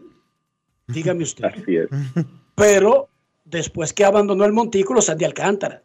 Dígame 0.88 1.24
usted. 1.24 1.45
Así 1.45 1.78
es. 1.78 1.88
Pero 2.57 3.07
después 3.45 3.93
que 3.93 4.03
abandonó 4.03 4.43
el 4.43 4.51
montículo, 4.51 4.99
Sandy 4.99 5.25
Alcántara. 5.25 5.84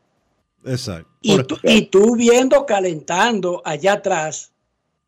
Exacto. 0.64 1.06
Y 1.20 1.42
tú, 1.44 1.56
y 1.62 1.82
tú 1.82 2.16
viendo 2.16 2.64
calentando 2.64 3.60
allá 3.62 3.92
atrás, 3.94 4.52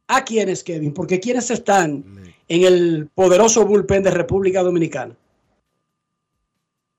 ¿a 0.07 0.23
quiénes, 0.25 0.63
Kevin? 0.63 0.93
Porque 0.93 1.21
¿quiénes 1.21 1.51
están 1.51 2.05
en 2.49 2.65
el 2.65 3.09
poderoso 3.15 3.65
bullpen 3.65 4.03
de 4.03 4.11
República 4.11 4.63
Dominicana? 4.63 5.17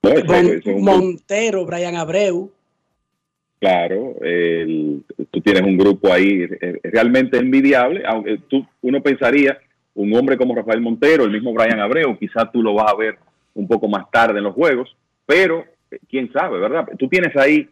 Mon- 0.02 0.82
Montero, 0.82 1.64
Brian 1.64 1.96
Abreu. 1.96 2.50
Claro, 3.60 4.16
el- 4.22 5.04
tú 5.30 5.40
tienes 5.40 5.62
un 5.62 5.78
grupo 5.78 6.12
ahí 6.12 6.42
eh, 6.60 6.80
realmente 6.82 7.38
envidiable, 7.38 8.02
aunque 8.06 8.38
tú, 8.48 8.66
uno 8.82 9.00
pensaría, 9.02 9.58
un 9.94 10.12
hombre 10.14 10.36
como 10.36 10.54
Rafael 10.54 10.80
Montero, 10.80 11.24
el 11.24 11.30
mismo 11.30 11.54
Brian 11.54 11.80
Abreu, 11.80 12.18
quizás 12.18 12.50
tú 12.52 12.62
lo 12.62 12.74
vas 12.74 12.92
a 12.92 12.96
ver 12.96 13.16
un 13.56 13.66
poco 13.68 13.88
más 13.88 14.10
tarde 14.10 14.38
en 14.38 14.44
los 14.44 14.54
juegos, 14.54 14.96
pero 15.26 15.64
eh, 15.90 15.98
quién 16.08 16.32
sabe, 16.32 16.58
¿verdad? 16.58 16.86
Tú 16.98 17.08
tienes 17.08 17.34
ahí 17.36 17.68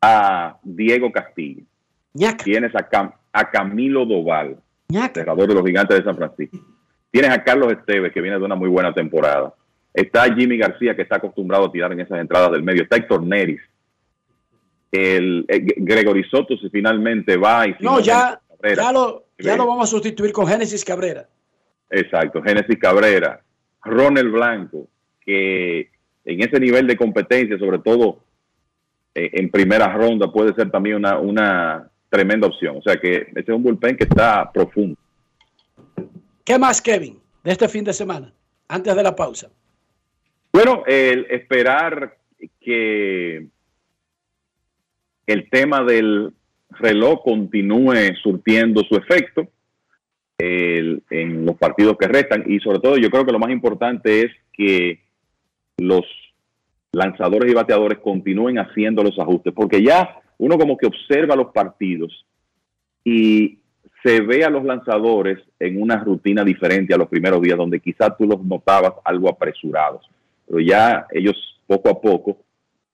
a 0.00 0.56
Diego 0.62 1.10
Castillo, 1.12 1.62
tienes 2.44 2.74
a, 2.74 2.88
Cam- 2.88 3.12
a 3.32 3.50
Camilo 3.50 4.04
Doval, 4.06 4.56
cerrador 5.12 5.48
de 5.48 5.54
los 5.54 5.64
gigantes 5.66 5.98
de 5.98 6.04
San 6.04 6.16
Francisco, 6.16 6.58
tienes 7.10 7.30
a 7.30 7.42
Carlos 7.42 7.72
Esteves, 7.72 8.12
que 8.12 8.20
viene 8.20 8.38
de 8.38 8.44
una 8.44 8.54
muy 8.54 8.68
buena 8.68 8.92
temporada, 8.94 9.52
está 9.92 10.32
Jimmy 10.34 10.56
García, 10.58 10.94
que 10.94 11.02
está 11.02 11.16
acostumbrado 11.16 11.66
a 11.66 11.72
tirar 11.72 11.92
en 11.92 12.00
esas 12.00 12.20
entradas 12.20 12.52
del 12.52 12.62
medio, 12.62 12.82
está 12.84 12.96
Héctor 12.96 13.22
Neris, 13.24 13.60
el, 14.92 15.44
eh, 15.48 15.66
Gregory 15.76 16.24
Soto 16.30 16.56
si 16.56 16.70
finalmente 16.70 17.36
va 17.36 17.66
y 17.66 17.74
No, 17.80 18.00
ya, 18.00 18.40
Cabrera. 18.48 18.82
ya, 18.84 18.92
lo, 18.92 19.24
ya 19.38 19.56
lo 19.56 19.66
vamos 19.66 19.84
a 19.88 19.90
sustituir 19.90 20.32
con 20.32 20.46
Génesis 20.46 20.84
Cabrera. 20.84 21.28
Exacto, 21.90 22.40
Génesis 22.42 22.78
Cabrera, 22.78 23.40
Ronald 23.82 24.30
Blanco, 24.32 24.88
que 25.20 25.90
en 26.24 26.42
ese 26.42 26.60
nivel 26.60 26.86
de 26.86 26.96
competencia, 26.96 27.58
sobre 27.58 27.78
todo 27.78 28.20
eh, 29.14 29.30
en 29.34 29.50
primera 29.50 29.92
ronda, 29.92 30.30
puede 30.30 30.54
ser 30.54 30.70
también 30.70 30.96
una, 30.96 31.18
una 31.18 31.90
tremenda 32.08 32.46
opción. 32.46 32.76
O 32.76 32.82
sea 32.82 32.96
que 32.96 33.12
ese 33.12 33.40
es 33.40 33.48
un 33.48 33.62
bullpen 33.62 33.96
que 33.96 34.04
está 34.04 34.50
profundo. 34.52 34.96
¿Qué 36.44 36.58
más, 36.58 36.80
Kevin, 36.80 37.18
de 37.44 37.52
este 37.52 37.68
fin 37.68 37.84
de 37.84 37.92
semana? 37.92 38.32
Antes 38.68 38.94
de 38.94 39.02
la 39.02 39.14
pausa. 39.14 39.50
Bueno, 40.52 40.82
el 40.86 41.26
esperar 41.30 42.16
que 42.60 43.46
el 45.26 45.50
tema 45.50 45.84
del 45.84 46.32
reloj 46.70 47.22
continúe 47.22 48.14
surtiendo 48.22 48.82
su 48.82 48.96
efecto 48.96 49.48
el- 50.38 51.02
en 51.10 51.44
los 51.44 51.56
partidos 51.56 51.96
que 51.98 52.06
restan 52.08 52.44
y 52.46 52.60
sobre 52.60 52.78
todo 52.78 52.96
yo 52.96 53.10
creo 53.10 53.26
que 53.26 53.32
lo 53.32 53.38
más 53.38 53.50
importante 53.50 54.22
es 54.22 54.32
que 54.52 55.00
los 55.78 56.04
lanzadores 56.92 57.50
y 57.50 57.54
bateadores 57.54 57.98
continúen 57.98 58.58
haciendo 58.58 59.02
los 59.02 59.18
ajustes 59.18 59.52
porque 59.52 59.82
ya 59.82 60.20
uno 60.38 60.56
como 60.56 60.76
que 60.76 60.86
observa 60.86 61.36
los 61.36 61.52
partidos 61.52 62.24
y 63.04 63.58
se 64.02 64.20
ve 64.20 64.44
a 64.44 64.50
los 64.50 64.64
lanzadores 64.64 65.38
en 65.58 65.82
una 65.82 65.96
rutina 66.02 66.44
diferente 66.44 66.94
a 66.94 66.98
los 66.98 67.08
primeros 67.08 67.42
días 67.42 67.58
donde 67.58 67.80
quizás 67.80 68.16
tú 68.16 68.26
los 68.26 68.42
notabas 68.44 68.92
algo 69.04 69.28
apresurados 69.28 70.08
pero 70.46 70.60
ya 70.60 71.06
ellos 71.10 71.60
poco 71.66 71.90
a 71.90 72.00
poco 72.00 72.38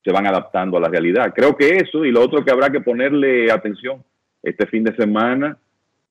se 0.02 0.12
van 0.12 0.26
adaptando 0.26 0.76
a 0.76 0.80
la 0.80 0.88
realidad. 0.88 1.32
Creo 1.34 1.56
que 1.56 1.76
eso 1.76 2.04
y 2.04 2.10
lo 2.10 2.20
otro 2.20 2.44
que 2.44 2.50
habrá 2.50 2.70
que 2.70 2.80
ponerle 2.80 3.50
atención 3.50 4.02
este 4.42 4.66
fin 4.66 4.84
de 4.84 4.94
semana 4.96 5.56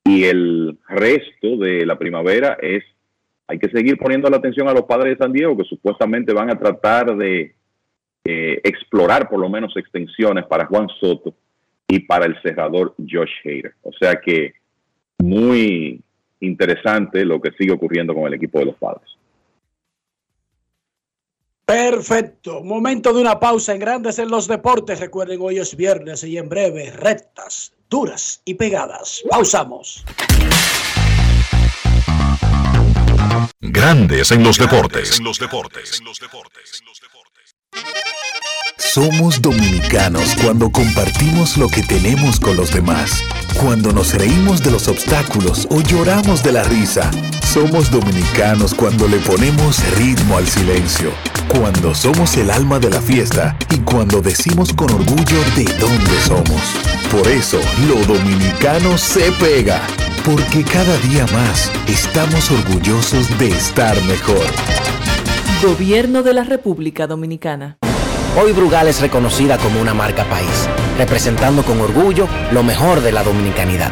y 0.05 0.25
el 0.25 0.77
resto 0.87 1.57
de 1.57 1.85
la 1.85 1.97
primavera 1.97 2.57
es, 2.61 2.83
hay 3.47 3.59
que 3.59 3.69
seguir 3.69 3.97
poniendo 3.97 4.29
la 4.29 4.37
atención 4.37 4.67
a 4.67 4.73
los 4.73 4.83
padres 4.83 5.17
de 5.17 5.23
San 5.23 5.31
Diego 5.31 5.57
que 5.57 5.63
supuestamente 5.63 6.33
van 6.33 6.49
a 6.49 6.59
tratar 6.59 7.15
de 7.15 7.55
eh, 8.25 8.61
explorar 8.63 9.29
por 9.29 9.39
lo 9.39 9.49
menos 9.49 9.75
extensiones 9.77 10.45
para 10.45 10.65
Juan 10.65 10.87
Soto 10.99 11.33
y 11.87 11.99
para 11.99 12.25
el 12.25 12.41
cerrador 12.41 12.95
Josh 12.97 13.31
Hader. 13.43 13.73
O 13.81 13.91
sea 13.93 14.15
que 14.15 14.53
muy 15.19 16.01
interesante 16.39 17.25
lo 17.25 17.41
que 17.41 17.51
sigue 17.51 17.71
ocurriendo 17.71 18.13
con 18.13 18.25
el 18.25 18.33
equipo 18.33 18.59
de 18.59 18.65
los 18.65 18.75
padres. 18.75 19.09
Perfecto. 21.65 22.61
Momento 22.61 23.13
de 23.13 23.21
una 23.21 23.39
pausa 23.39 23.73
en 23.73 23.79
Grandes 23.79 24.19
en 24.19 24.29
los 24.29 24.47
Deportes. 24.47 24.99
Recuerden, 24.99 25.39
hoy 25.41 25.59
es 25.59 25.75
viernes 25.75 26.23
y 26.23 26.37
en 26.37 26.49
breve, 26.49 26.91
rectas, 26.91 27.73
duras 27.89 28.41
y 28.43 28.55
pegadas. 28.55 29.23
Pausamos. 29.29 30.03
Grandes 33.61 34.31
en 34.31 34.43
los 34.43 34.57
deportes. 34.57 35.19
En 35.19 35.23
los 35.23 35.39
deportes. 35.39 36.01
Somos 38.77 39.41
dominicanos 39.41 40.35
cuando 40.43 40.69
compartimos 40.69 41.57
lo 41.57 41.67
que 41.67 41.81
tenemos 41.81 42.39
con 42.39 42.57
los 42.57 42.71
demás. 42.71 43.23
Cuando 43.59 43.91
nos 43.91 44.13
reímos 44.13 44.61
de 44.63 44.69
los 44.69 44.87
obstáculos 44.87 45.67
o 45.71 45.81
lloramos 45.81 46.43
de 46.43 46.51
la 46.51 46.63
risa. 46.63 47.09
Somos 47.41 47.89
dominicanos 47.89 48.75
cuando 48.75 49.07
le 49.07 49.17
ponemos 49.17 49.81
ritmo 49.97 50.37
al 50.37 50.47
silencio. 50.47 51.11
Cuando 51.47 51.93
somos 51.93 52.35
el 52.37 52.49
alma 52.49 52.79
de 52.79 52.89
la 52.89 53.01
fiesta 53.01 53.55
y 53.69 53.77
cuando 53.79 54.21
decimos 54.21 54.73
con 54.73 54.91
orgullo 54.91 55.37
de 55.55 55.65
dónde 55.79 56.19
somos. 56.25 56.61
Por 57.11 57.27
eso, 57.27 57.59
lo 57.87 57.95
dominicano 58.13 58.97
se 58.97 59.31
pega. 59.33 59.81
Porque 60.25 60.63
cada 60.63 60.97
día 60.99 61.25
más 61.33 61.71
estamos 61.87 62.49
orgullosos 62.49 63.37
de 63.37 63.49
estar 63.49 63.95
mejor. 64.05 64.45
Gobierno 65.61 66.23
de 66.23 66.33
la 66.33 66.43
República 66.43 67.07
Dominicana. 67.07 67.77
Hoy 68.41 68.51
Brugal 68.51 68.87
es 68.87 68.99
reconocida 68.99 69.57
como 69.57 69.79
una 69.79 69.93
marca 69.93 70.25
país, 70.25 70.67
representando 70.97 71.63
con 71.63 71.79
orgullo 71.81 72.27
lo 72.51 72.63
mejor 72.63 73.01
de 73.01 73.11
la 73.11 73.23
dominicanidad. 73.23 73.91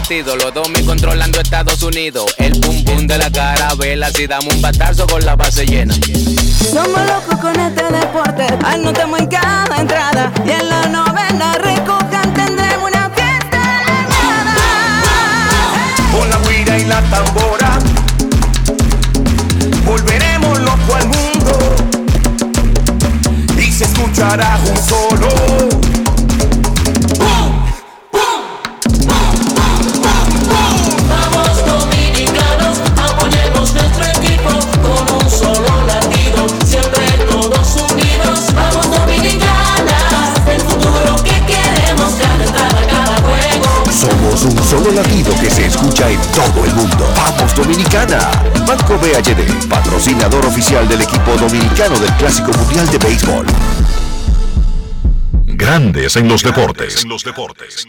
Latido, 0.00 0.36
los 0.36 0.54
dos 0.54 0.70
me 0.70 0.84
controlando 0.84 1.40
Estados 1.40 1.82
Unidos. 1.82 2.32
El 2.38 2.52
pum 2.60 2.84
pum 2.84 3.04
de 3.08 3.18
la 3.18 3.32
carabela, 3.32 4.08
si 4.10 4.28
damos 4.28 4.54
un 4.54 4.62
batazo 4.62 5.08
con 5.08 5.24
la 5.24 5.34
base 5.34 5.66
llena. 5.66 5.92
Somos 6.72 7.00
locos 7.04 7.36
con 7.40 7.58
este 7.58 7.82
deporte, 7.82 8.46
anotamos 8.64 9.18
en 9.18 9.26
cada 9.26 9.76
entrada 9.76 10.32
y 10.46 10.50
en 10.50 10.68
la 10.68 10.86
novena 10.86 11.52
recojan 11.54 12.32
tendremos 12.32 12.90
una 12.90 13.10
fiesta 13.10 13.60
Con 16.12 16.30
la 16.30 16.38
guira 16.48 16.78
y 16.78 16.84
la 16.84 17.02
tambora 17.02 17.78
Volveremos 19.84 20.58
loco 20.60 20.94
al 20.94 21.08
mundo 21.08 21.76
Y 23.56 23.72
se 23.72 23.84
escuchará 23.84 24.60
un 24.70 24.76
solo 24.76 25.97
Somos 44.38 44.54
un 44.54 44.64
solo 44.64 44.92
latido 44.92 45.34
que 45.40 45.50
se 45.50 45.66
escucha 45.66 46.08
en 46.08 46.20
todo 46.32 46.64
el 46.64 46.72
mundo. 46.74 47.12
Vamos 47.16 47.54
Dominicana. 47.56 48.18
Banco 48.66 48.96
BHD, 48.96 49.68
patrocinador 49.68 50.46
oficial 50.46 50.88
del 50.88 51.02
equipo 51.02 51.32
dominicano 51.36 51.98
del 51.98 52.12
Clásico 52.12 52.52
Mundial 52.52 52.88
de 52.88 52.98
Béisbol. 52.98 53.46
Grandes 55.44 56.14
en 56.16 56.28
los 56.28 56.44
deportes. 56.44 57.02
En 57.02 57.08
los 57.08 57.24
deportes. 57.24 57.84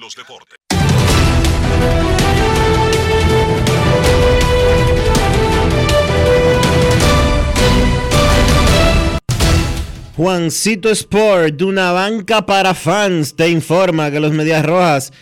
Juancito 10.18 10.90
Sport, 10.90 11.56
de 11.56 11.64
una 11.66 11.92
banca 11.92 12.46
para 12.46 12.74
fans, 12.74 13.36
te 13.36 13.50
informa 13.50 14.10
que 14.10 14.20
los 14.20 14.32
Medias 14.32 14.66
Rojas 14.66 15.14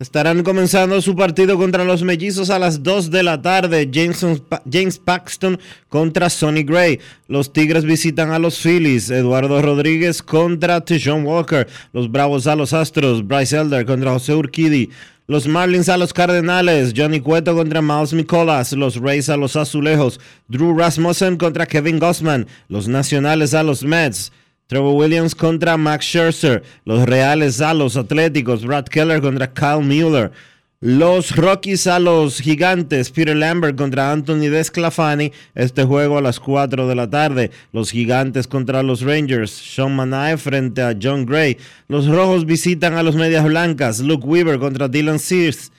estarán 0.00 0.42
comenzando 0.42 1.00
su 1.02 1.14
partido 1.14 1.58
contra 1.58 1.84
los 1.84 2.02
Mellizos 2.02 2.50
a 2.50 2.58
las 2.58 2.82
2 2.82 3.10
de 3.10 3.22
la 3.22 3.40
tarde. 3.40 3.88
James 3.92 4.98
Paxton 4.98 5.60
contra 5.88 6.30
Sonny 6.30 6.64
Gray. 6.64 6.98
Los 7.28 7.52
Tigres 7.52 7.84
visitan 7.84 8.32
a 8.32 8.38
los 8.38 8.58
Phillies. 8.58 9.10
Eduardo 9.10 9.62
Rodríguez 9.62 10.22
contra 10.22 10.80
Tijon 10.80 11.24
Walker. 11.24 11.68
Los 11.92 12.10
Bravos 12.10 12.46
a 12.46 12.56
los 12.56 12.72
Astros. 12.72 13.26
Bryce 13.26 13.56
Elder 13.56 13.84
contra 13.84 14.12
José 14.12 14.34
Urquidi. 14.34 14.90
Los 15.26 15.46
Marlins 15.46 15.88
a 15.88 15.96
los 15.96 16.12
Cardenales, 16.12 16.92
Johnny 16.96 17.20
Cueto 17.20 17.54
contra 17.54 17.80
Miles 17.80 18.12
Nicolas, 18.12 18.72
los 18.72 18.96
Rays 18.96 19.28
a 19.28 19.36
los 19.36 19.54
Azulejos, 19.54 20.18
Drew 20.48 20.76
Rasmussen 20.76 21.36
contra 21.36 21.66
Kevin 21.66 22.00
Gossman, 22.00 22.48
los 22.66 22.88
Nacionales 22.88 23.54
a 23.54 23.62
los 23.62 23.84
Mets, 23.84 24.32
Trevor 24.70 24.94
Williams 24.94 25.34
contra 25.34 25.76
Max 25.76 26.06
Scherzer, 26.06 26.62
los 26.84 27.04
Reales 27.04 27.60
a 27.60 27.74
los 27.74 27.96
Atléticos, 27.96 28.64
Brad 28.64 28.84
Keller 28.84 29.20
contra 29.20 29.52
Kyle 29.52 29.82
Mueller, 29.82 30.30
los 30.78 31.34
Rockies 31.34 31.88
a 31.88 31.98
los 31.98 32.40
Gigantes, 32.40 33.10
Peter 33.10 33.34
Lambert 33.34 33.76
contra 33.76 34.12
Anthony 34.12 34.48
Desclafani, 34.48 35.32
este 35.56 35.82
juego 35.82 36.18
a 36.18 36.22
las 36.22 36.38
4 36.38 36.86
de 36.86 36.94
la 36.94 37.10
tarde, 37.10 37.50
los 37.72 37.90
Gigantes 37.90 38.46
contra 38.46 38.84
los 38.84 39.00
Rangers, 39.00 39.50
Sean 39.50 39.96
Manae 39.96 40.36
frente 40.36 40.82
a 40.82 40.96
John 41.02 41.26
Gray, 41.26 41.58
los 41.88 42.06
Rojos 42.06 42.46
visitan 42.46 42.94
a 42.94 43.02
los 43.02 43.16
Medias 43.16 43.44
Blancas, 43.44 43.98
Luke 43.98 44.24
Weaver 44.24 44.60
contra 44.60 44.86
Dylan 44.86 45.18
Sears, 45.18 45.72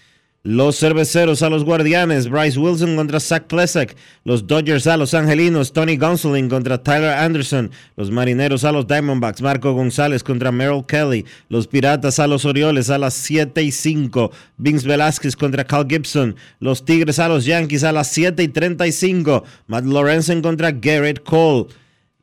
los 0.43 0.79
cerveceros 0.79 1.43
a 1.43 1.51
los 1.51 1.63
guardianes, 1.63 2.27
Bryce 2.27 2.57
Wilson 2.57 2.95
contra 2.95 3.19
Zach 3.19 3.43
Plesak. 3.45 3.95
Los 4.23 4.47
Dodgers 4.47 4.87
a 4.87 4.97
los 4.97 5.13
angelinos, 5.13 5.71
Tony 5.71 5.97
Gonsolin 5.97 6.49
contra 6.49 6.81
Tyler 6.81 7.13
Anderson. 7.13 7.69
Los 7.95 8.09
marineros 8.09 8.63
a 8.63 8.71
los 8.71 8.87
Diamondbacks, 8.87 9.43
Marco 9.43 9.71
González 9.73 10.23
contra 10.23 10.51
Merrill 10.51 10.83
Kelly. 10.87 11.25
Los 11.47 11.67
piratas 11.67 12.17
a 12.17 12.25
los 12.25 12.45
Orioles 12.45 12.89
a 12.89 12.97
las 12.97 13.13
7 13.13 13.61
y 13.61 13.71
5. 13.71 14.31
Vince 14.57 14.87
Velázquez 14.87 15.35
contra 15.35 15.63
Cal 15.63 15.85
Gibson. 15.87 16.35
Los 16.59 16.85
Tigres 16.85 17.19
a 17.19 17.27
los 17.27 17.45
Yankees 17.45 17.83
a 17.83 17.91
las 17.91 18.07
7 18.07 18.41
y 18.41 18.47
35. 18.47 19.43
Matt 19.67 19.85
Lorenzen 19.85 20.41
contra 20.41 20.71
Garrett 20.71 21.21
Cole. 21.23 21.67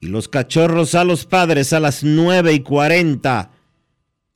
Y 0.01 0.09
los 0.09 0.27
cachorros 0.27 0.97
a 0.97 1.05
los 1.05 1.25
padres 1.25 1.73
a 1.73 1.79
las 1.79 2.03
9 2.03 2.53
y 2.53 2.61
40. 2.61 3.53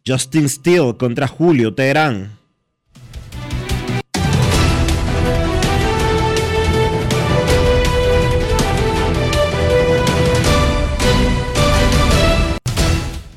Justin 0.07 0.49
Steele 0.49 0.97
contra 0.97 1.27
Julio 1.27 1.75
Teherán. 1.75 2.42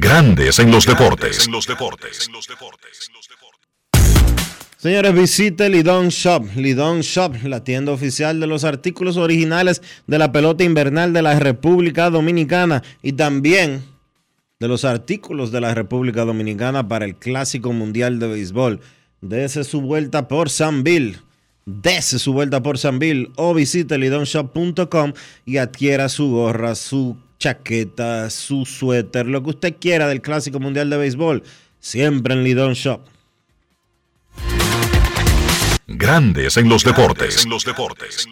Grandes 0.00 0.58
en 0.58 0.70
los 0.70 0.86
deportes. 0.86 1.44
En 1.44 1.52
los 1.52 1.66
deportes. 1.66 2.30
Señores, 4.78 5.12
visite 5.12 5.68
Lidon 5.68 6.08
Shop. 6.08 6.42
Lidon 6.56 7.02
Shop, 7.02 7.34
la 7.44 7.62
tienda 7.64 7.92
oficial 7.92 8.40
de 8.40 8.46
los 8.46 8.64
artículos 8.64 9.18
originales 9.18 9.82
de 10.06 10.18
la 10.18 10.32
pelota 10.32 10.64
invernal 10.64 11.12
de 11.12 11.20
la 11.20 11.38
República 11.38 12.08
Dominicana 12.08 12.82
y 13.02 13.12
también 13.12 13.84
de 14.58 14.68
los 14.68 14.86
artículos 14.86 15.52
de 15.52 15.60
la 15.60 15.74
República 15.74 16.24
Dominicana 16.24 16.88
para 16.88 17.04
el 17.04 17.16
Clásico 17.16 17.74
Mundial 17.74 18.18
de 18.18 18.28
Béisbol. 18.28 18.80
Dese 19.20 19.64
su 19.64 19.82
vuelta 19.82 20.28
por 20.28 20.48
Sanville. 20.48 21.18
Dese 21.66 22.18
su 22.18 22.32
vuelta 22.32 22.62
por 22.62 22.78
Sanville 22.78 23.28
o 23.36 23.52
visite 23.52 23.98
lidonshop.com 23.98 25.12
y 25.44 25.58
adquiera 25.58 26.08
su 26.08 26.30
gorra, 26.30 26.74
su 26.74 27.18
chaqueta, 27.40 28.30
su 28.30 28.64
suéter, 28.64 29.26
lo 29.26 29.42
que 29.42 29.50
usted 29.50 29.76
quiera 29.80 30.06
del 30.06 30.20
Clásico 30.20 30.60
Mundial 30.60 30.90
de 30.90 30.98
Béisbol. 30.98 31.42
Siempre 31.80 32.34
en 32.34 32.44
Lidon 32.44 32.74
Shop. 32.74 33.00
Grandes 35.88 36.56
en 36.56 36.68
los 36.68 36.84
deportes. 36.84 37.44
En 37.44 37.50
los 37.50 37.64
deportes. 37.64 38.28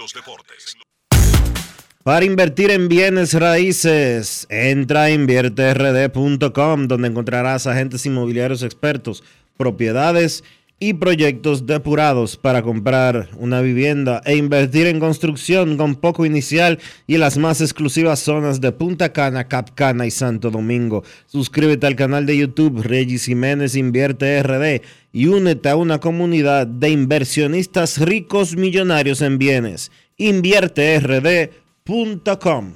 Para 2.04 2.24
invertir 2.24 2.70
en 2.70 2.88
bienes 2.88 3.34
raíces, 3.34 4.46
entra 4.50 5.04
a 5.04 5.10
invierterd.com, 5.10 6.86
donde 6.86 7.08
encontrarás 7.08 7.66
agentes 7.66 8.06
inmobiliarios 8.06 8.62
expertos, 8.62 9.24
propiedades 9.56 10.42
y 10.42 10.57
proyectos 10.94 11.66
depurados 11.66 12.36
para 12.36 12.62
comprar 12.62 13.30
una 13.36 13.60
vivienda 13.60 14.22
e 14.24 14.36
invertir 14.36 14.86
en 14.86 15.00
construcción 15.00 15.76
con 15.76 15.96
poco 15.96 16.24
inicial 16.24 16.78
y 17.06 17.18
las 17.18 17.36
más 17.36 17.60
exclusivas 17.60 18.20
zonas 18.20 18.60
de 18.60 18.70
Punta 18.70 19.12
Cana, 19.12 19.48
Capcana 19.48 20.06
y 20.06 20.12
Santo 20.12 20.50
Domingo. 20.50 21.02
Suscríbete 21.26 21.86
al 21.86 21.96
canal 21.96 22.26
de 22.26 22.36
YouTube 22.36 22.82
Regis 22.82 23.24
Jiménez 23.24 23.74
Invierte 23.74 24.40
RD 24.42 24.82
y 25.12 25.26
únete 25.26 25.68
a 25.68 25.76
una 25.76 25.98
comunidad 25.98 26.66
de 26.66 26.90
inversionistas 26.90 27.98
ricos 27.98 28.56
millonarios 28.56 29.20
en 29.20 29.38
bienes. 29.38 29.90
InvierteRD.com 30.16 32.72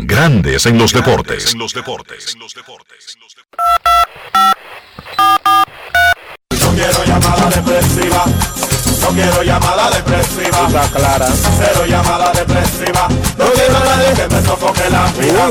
Grandes 0.00 0.64
en 0.66 0.78
los 0.78 0.92
deportes. 0.92 1.54
En 1.54 1.58
los 1.58 1.74
deportes. 1.74 2.36
No 6.52 6.72
quiero 6.72 7.04
llamada 7.04 7.50
depresiva. 7.50 8.24
No 9.00 9.08
quiero 9.08 9.42
llamada 9.42 9.90
depresiva. 9.90 10.68
Está 10.68 10.88
clara. 10.92 11.26
Cero 11.26 11.84
llamada 11.88 12.30
depresiva. 12.32 13.08
No 13.08 13.50
quiero 13.52 13.76
a 13.76 13.84
nadie 13.84 14.14
que 14.14 14.28
me 14.32 14.40
sofoque 14.42 14.88
la 14.88 15.10
vida. 15.18 15.50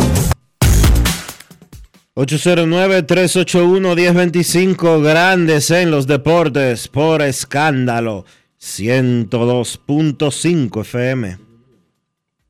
809-381-1025, 2.16 5.04
grandes 5.04 5.72
en 5.72 5.92
los 5.92 6.08
deportes, 6.08 6.88
por 6.88 7.22
escándalo, 7.22 8.24
102.5 8.62 10.82
FM. 10.82 11.47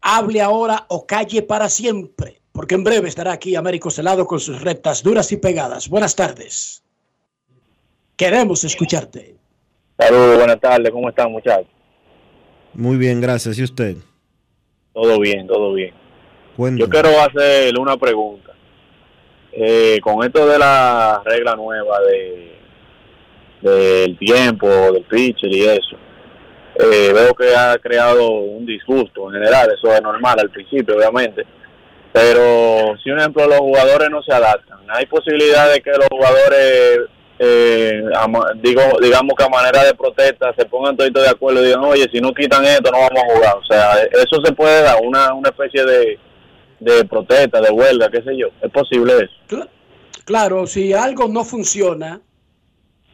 Hable 0.09 0.41
ahora 0.41 0.85
o 0.87 1.05
calle 1.05 1.41
para 1.41 1.67
siempre, 1.67 2.39
porque 2.53 2.75
en 2.75 2.85
breve 2.85 3.09
estará 3.09 3.33
aquí 3.33 3.57
Américo 3.57 3.91
Celado 3.91 4.25
con 4.25 4.39
sus 4.39 4.61
rectas 4.61 5.03
duras 5.03 5.33
y 5.33 5.37
pegadas. 5.37 5.89
Buenas 5.89 6.15
tardes. 6.15 6.81
Queremos 8.15 8.63
escucharte. 8.63 9.35
Saludos, 9.99 10.37
buenas 10.37 10.61
tardes, 10.61 10.91
¿cómo 10.91 11.09
están 11.09 11.29
muchachos? 11.29 11.67
Muy 12.73 12.95
bien, 12.95 13.19
gracias. 13.19 13.59
¿Y 13.59 13.63
usted? 13.63 13.97
Todo 14.93 15.19
bien, 15.19 15.45
todo 15.45 15.73
bien. 15.73 15.93
Cuéntame. 16.55 16.79
Yo 16.79 16.89
quiero 16.89 17.09
hacerle 17.19 17.77
una 17.77 17.97
pregunta. 17.97 18.53
Eh, 19.51 19.99
con 20.01 20.23
esto 20.23 20.47
de 20.47 20.57
la 20.57 21.21
regla 21.25 21.53
nueva 21.57 21.99
de 21.99 22.57
del 23.61 24.17
tiempo, 24.17 24.67
del 24.67 25.03
pitcher 25.03 25.51
y 25.51 25.65
eso, 25.65 25.97
eh, 26.79 27.11
veo 27.11 27.33
que 27.33 27.55
ha 27.55 27.77
creado 27.79 28.29
un 28.29 28.65
disgusto 28.65 29.27
en 29.27 29.41
general, 29.41 29.73
eso 29.75 29.91
es 29.91 30.01
normal 30.01 30.39
al 30.39 30.49
principio, 30.51 30.95
obviamente. 30.95 31.43
Pero 32.13 32.95
si, 33.03 33.09
un 33.09 33.19
ejemplo, 33.19 33.47
los 33.47 33.59
jugadores 33.59 34.09
no 34.09 34.21
se 34.21 34.33
adaptan, 34.33 34.79
hay 34.89 35.05
posibilidad 35.07 35.71
de 35.71 35.81
que 35.81 35.91
los 35.91 36.07
jugadores, 36.09 36.99
eh, 37.39 38.03
digo, 38.61 38.81
digamos 39.01 39.35
que 39.35 39.43
a 39.43 39.49
manera 39.49 39.83
de 39.83 39.95
protesta, 39.95 40.53
se 40.55 40.65
pongan 40.65 40.95
todos 40.95 41.13
de 41.13 41.29
acuerdo 41.29 41.61
y 41.63 41.67
digan, 41.67 41.83
oye, 41.83 42.07
si 42.11 42.19
no 42.19 42.33
quitan 42.33 42.63
esto, 42.65 42.91
no 42.91 42.99
vamos 42.99 43.23
a 43.23 43.33
jugar. 43.33 43.55
O 43.57 43.65
sea, 43.65 44.03
eso 44.03 44.41
se 44.43 44.53
puede 44.53 44.83
dar, 44.83 44.97
una, 45.03 45.33
una 45.33 45.49
especie 45.49 45.83
de, 45.83 46.19
de 46.79 47.05
protesta, 47.05 47.59
de 47.59 47.71
huelga, 47.71 48.09
qué 48.09 48.21
sé 48.21 48.37
yo. 48.37 48.47
Es 48.61 48.71
posible 48.71 49.13
eso. 49.17 49.67
Claro, 50.25 50.67
si 50.67 50.93
algo 50.93 51.27
no 51.27 51.43
funciona, 51.43 52.21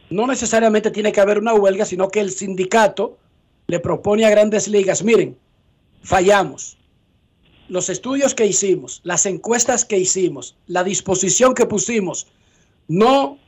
no 0.10 0.27
necesariamente 0.27 0.91
tiene 0.91 1.11
que 1.11 1.22
haber 1.22 1.40
una 1.40 1.53
huelga, 1.53 1.85
sino 1.85 2.10
que 2.10 2.19
el 2.19 2.31
sindicato 2.31 3.19
le 3.68 3.80
propone 3.80 4.26
a 4.26 4.30
grandes 4.30 4.68
ligas, 4.68 5.03
miren, 5.03 5.38
fallamos. 6.02 6.77
Los 7.69 7.90
estudios 7.90 8.35
que 8.35 8.45
hicimos, 8.45 9.02
las 9.03 9.26
encuestas 9.26 9.85
que 9.85 9.98
hicimos, 9.98 10.57
la 10.68 10.84
disposición 10.84 11.53
que 11.53 11.65
pusimos, 11.65 12.27
no 12.88 13.40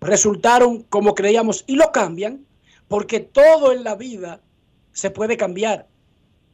resultaron 0.00 0.82
como 0.84 1.14
creíamos 1.14 1.64
y 1.66 1.76
lo 1.76 1.92
cambian, 1.92 2.44
porque 2.88 3.20
todo 3.20 3.72
en 3.72 3.84
la 3.84 3.94
vida 3.94 4.40
se 4.92 5.10
puede 5.10 5.36
cambiar. 5.36 5.86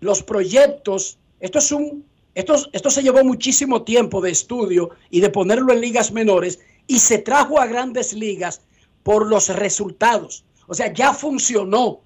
Los 0.01 0.23
proyectos, 0.23 1.19
esto 1.41 1.59
es 1.59 1.73
un, 1.73 2.05
esto, 2.35 2.57
esto 2.73 2.91
se 2.91 3.03
llevó 3.03 3.25
muchísimo 3.25 3.83
tiempo 3.83 4.20
de 4.20 4.31
estudio 4.31 4.91
y 5.11 5.20
de 5.20 5.31
ponerlo 5.31 5.73
en 5.73 5.81
ligas 5.81 6.12
menores 6.12 6.59
y 6.87 6.99
se 6.99 7.19
trajo 7.19 7.61
a 7.61 7.66
grandes 7.66 8.12
ligas 8.12 8.61
por 9.03 9.27
los 9.27 9.49
resultados. 9.49 10.45
O 10.66 10.75
sea, 10.75 10.93
ya 10.93 11.15
funcionó 11.15 12.01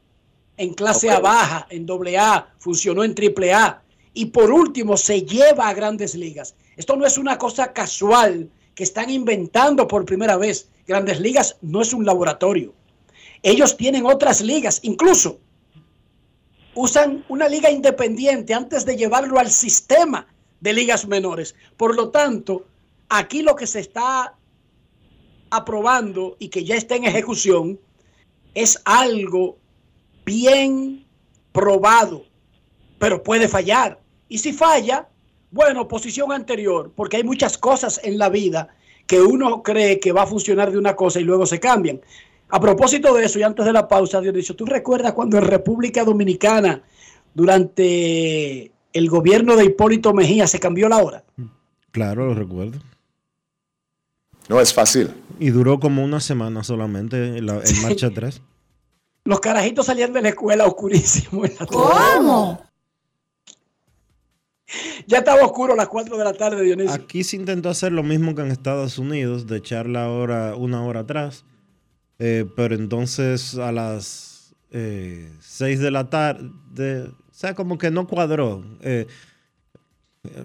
en 0.57 0.75
clase 0.75 1.11
A 1.11 1.21
baja, 1.21 1.67
en 1.71 1.87
doble 1.87 2.19
A, 2.19 2.49
funcionó 2.59 3.05
en 3.05 3.15
triple 3.15 3.53
A 3.53 3.83
y 4.15 4.27
por 4.27 4.51
último 4.51 4.97
se 4.97 5.23
lleva 5.23 5.69
a 5.69 5.75
grandes 5.75 6.15
ligas. 6.15 6.55
Esto 6.77 6.97
no 6.97 7.07
es 7.07 7.19
una 7.19 7.39
cosa 7.39 7.73
casual 7.73 8.51
que 8.75 8.85
están 8.85 9.11
inventando 9.11 9.89
por 9.89 10.05
primera 10.05 10.37
vez. 10.37 10.69
Grandes 10.87 11.21
ligas 11.21 11.57
no 11.63 11.83
es 11.83 11.93
un 11.93 12.05
laboratorio. 12.05 12.75
Ellos 13.43 13.77
tienen 13.77 14.07
otras 14.07 14.41
ligas, 14.41 14.81
incluso 14.83 15.41
usan 16.75 17.25
una 17.29 17.49
liga 17.49 17.71
independiente 17.71 18.55
antes 18.55 18.85
de 18.85 18.97
llevarlo 18.97 19.39
al 19.39 19.51
sistema 19.51 20.27
de 20.61 20.73
ligas 20.73 21.07
menores. 21.07 21.55
Por 21.77 21.95
lo 21.95 22.11
tanto, 22.11 22.67
aquí 23.09 23.43
lo 23.43 23.57
que 23.57 23.67
se 23.67 23.81
está 23.81 24.35
aprobando 25.51 26.37
y 26.39 26.49
que 26.49 26.65
ya 26.65 26.77
está 26.77 26.97
en 26.97 27.05
ejecución 27.05 27.79
es 28.55 28.81
algo 28.85 29.59
bien 30.25 31.05
probado, 31.53 32.25
pero 32.99 33.23
puede 33.23 33.49
fallar. 33.49 34.01
Y 34.29 34.39
si 34.39 34.53
falla, 34.53 35.09
bueno, 35.51 35.89
posición 35.89 36.33
anterior, 36.33 36.93
porque 36.95 37.19
hay 37.19 37.25
muchas 37.25 37.59
cosas 37.59 38.01
en 38.03 38.19
la 38.19 38.29
vida 38.29 38.69
que 39.07 39.21
uno 39.21 39.63
cree 39.63 40.01
que 40.01 40.13
va 40.13 40.23
a 40.23 40.27
funcionar 40.27 40.71
de 40.71 40.79
una 40.79 40.97
cosa 40.97 41.21
y 41.21 41.25
luego 41.25 41.47
se 41.47 41.61
cambian. 41.61 42.01
A 42.49 42.61
propósito 42.61 43.15
de 43.15 43.25
eso, 43.25 43.39
y 43.39 43.43
antes 43.43 43.65
de 43.65 43.73
la 43.73 43.89
pausa, 43.89 44.21
Dionisio, 44.21 44.55
¿tú 44.55 44.67
recuerdas 44.67 45.13
cuando 45.13 45.39
en 45.39 45.45
República 45.45 46.05
Dominicana, 46.05 46.83
durante 47.35 48.71
el 48.93 49.09
gobierno 49.09 49.57
de 49.57 49.65
Hipólito 49.65 50.13
Mejía, 50.13 50.47
se 50.47 50.61
cambió 50.61 50.89
la 50.89 50.99
hora? 50.99 51.25
Claro, 51.91 52.27
lo 52.27 52.35
recuerdo. 52.35 52.79
No 54.49 54.61
es 54.61 54.75
fácil. 54.75 55.11
Y 55.39 55.51
duró 55.51 55.81
como 55.81 56.05
una 56.05 56.21
semana 56.21 56.63
solamente 56.63 57.39
en, 57.39 57.47
la, 57.47 57.61
en 57.65 57.83
marcha 57.83 58.09
atrás. 58.09 58.43
Los 59.25 59.41
carajitos 59.41 59.87
salían 59.87 60.13
de 60.13 60.23
la 60.23 60.31
escuela 60.31 60.67
oscurísimo. 60.67 61.45
En 61.45 61.55
la 61.59 61.67
¿Cómo? 61.67 62.61
Ya 65.07 65.19
estaba 65.19 65.45
oscuro 65.45 65.75
a 65.75 65.77
las 65.77 65.89
4 65.89 66.17
de 66.17 66.25
la 66.25 66.33
tarde, 66.33 66.63
Dionisio. 66.63 66.93
Aquí 66.93 67.25
se 67.25 67.37
intentó 67.37 67.69
hacer 67.69 67.93
lo 67.93 68.03
mismo 68.03 68.35
que 68.35 68.43
en 68.43 68.51
Estados 68.51 68.99
Unidos, 68.99 69.47
de 69.47 69.59
echar 69.59 69.87
la 69.87 70.09
hora 70.09 70.57
una 70.57 70.85
hora 70.85 71.01
atrás. 71.01 71.45
Eh, 72.19 72.47
pero 72.57 72.75
entonces 72.75 73.57
a 73.57 73.73
las 73.73 74.55
6 74.71 75.81
de 75.81 75.91
la 75.91 76.09
tarde, 76.09 77.09
o 77.09 77.35
sea, 77.35 77.55
como 77.55 77.79
que 77.79 77.91
no 77.91 78.07
cuadró. 78.07 78.65
Eh, 78.81 79.07
eh, 80.25 80.45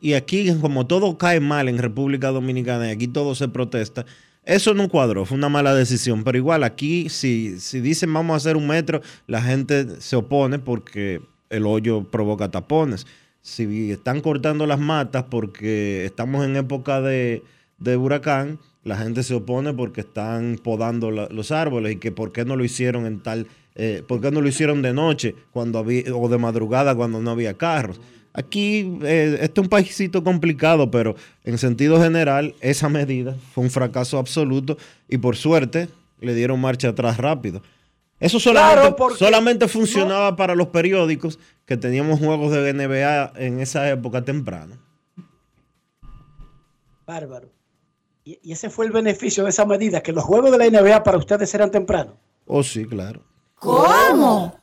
y 0.00 0.14
aquí, 0.14 0.54
como 0.60 0.86
todo 0.86 1.18
cae 1.18 1.40
mal 1.40 1.68
en 1.68 1.78
República 1.78 2.28
Dominicana 2.28 2.88
y 2.88 2.92
aquí 2.92 3.08
todo 3.08 3.34
se 3.34 3.48
protesta, 3.48 4.06
eso 4.50 4.74
no 4.74 4.88
cuadró, 4.88 5.24
fue 5.24 5.38
una 5.38 5.48
mala 5.48 5.74
decisión. 5.74 6.24
Pero 6.24 6.36
igual 6.36 6.64
aquí, 6.64 7.08
si, 7.08 7.60
si 7.60 7.80
dicen 7.80 8.12
vamos 8.12 8.34
a 8.34 8.36
hacer 8.38 8.56
un 8.56 8.66
metro, 8.66 9.00
la 9.28 9.40
gente 9.40 10.00
se 10.00 10.16
opone 10.16 10.58
porque 10.58 11.20
el 11.50 11.66
hoyo 11.66 12.02
provoca 12.02 12.50
tapones. 12.50 13.06
Si 13.42 13.92
están 13.92 14.20
cortando 14.20 14.66
las 14.66 14.80
matas 14.80 15.24
porque 15.30 16.04
estamos 16.04 16.44
en 16.44 16.56
época 16.56 17.00
de, 17.00 17.44
de 17.78 17.96
huracán, 17.96 18.58
la 18.82 18.96
gente 18.96 19.22
se 19.22 19.34
opone 19.34 19.72
porque 19.72 20.00
están 20.00 20.58
podando 20.62 21.12
los 21.12 21.52
árboles 21.52 21.92
y 21.92 21.96
que 21.96 22.10
por 22.10 22.32
qué 22.32 22.44
no 22.44 22.56
lo 22.56 22.64
hicieron 22.64 23.06
en 23.06 23.20
tal, 23.20 23.46
eh, 23.76 24.02
por 24.06 24.20
qué 24.20 24.32
no 24.32 24.40
lo 24.40 24.48
hicieron 24.48 24.82
de 24.82 24.92
noche 24.92 25.36
cuando 25.52 25.78
había, 25.78 26.12
o 26.12 26.28
de 26.28 26.38
madrugada 26.38 26.96
cuando 26.96 27.20
no 27.20 27.30
había 27.30 27.54
carros. 27.54 28.00
Aquí, 28.32 28.98
eh, 29.02 29.38
este 29.40 29.60
es 29.60 29.64
un 29.64 29.68
paísito 29.68 30.22
complicado, 30.22 30.90
pero 30.90 31.16
en 31.44 31.58
sentido 31.58 32.00
general, 32.00 32.54
esa 32.60 32.88
medida 32.88 33.34
fue 33.54 33.64
un 33.64 33.70
fracaso 33.70 34.18
absoluto 34.18 34.76
y 35.08 35.18
por 35.18 35.36
suerte 35.36 35.88
le 36.20 36.34
dieron 36.34 36.60
marcha 36.60 36.88
atrás 36.90 37.16
rápido. 37.16 37.60
Eso 38.20 38.38
solamente, 38.38 38.80
Claro, 38.82 38.96
porque- 38.96 39.18
solamente 39.18 39.66
funcionaba 39.66 40.36
para 40.36 40.54
los 40.54 40.68
periódicos 40.68 41.38
que 41.64 41.76
teníamos 41.76 42.18
juegos 42.20 42.52
de 42.52 42.72
NBA 42.74 43.32
en 43.36 43.60
esa 43.60 43.88
época 43.90 44.22
temprana. 44.22 44.78
Bárbaro. 47.06 47.48
Y, 48.24 48.38
y 48.42 48.52
ese 48.52 48.70
fue 48.70 48.86
el 48.86 48.92
beneficio 48.92 49.42
de 49.44 49.50
esa 49.50 49.64
medida, 49.64 50.02
que 50.02 50.12
los 50.12 50.22
juegos 50.24 50.50
de 50.52 50.58
la 50.58 50.66
NBA 50.68 51.02
para 51.02 51.18
ustedes 51.18 51.52
eran 51.54 51.70
temprano. 51.70 52.16
Oh, 52.46 52.62
sí, 52.62 52.84
claro. 52.84 53.22
¿Cómo? 53.56 54.59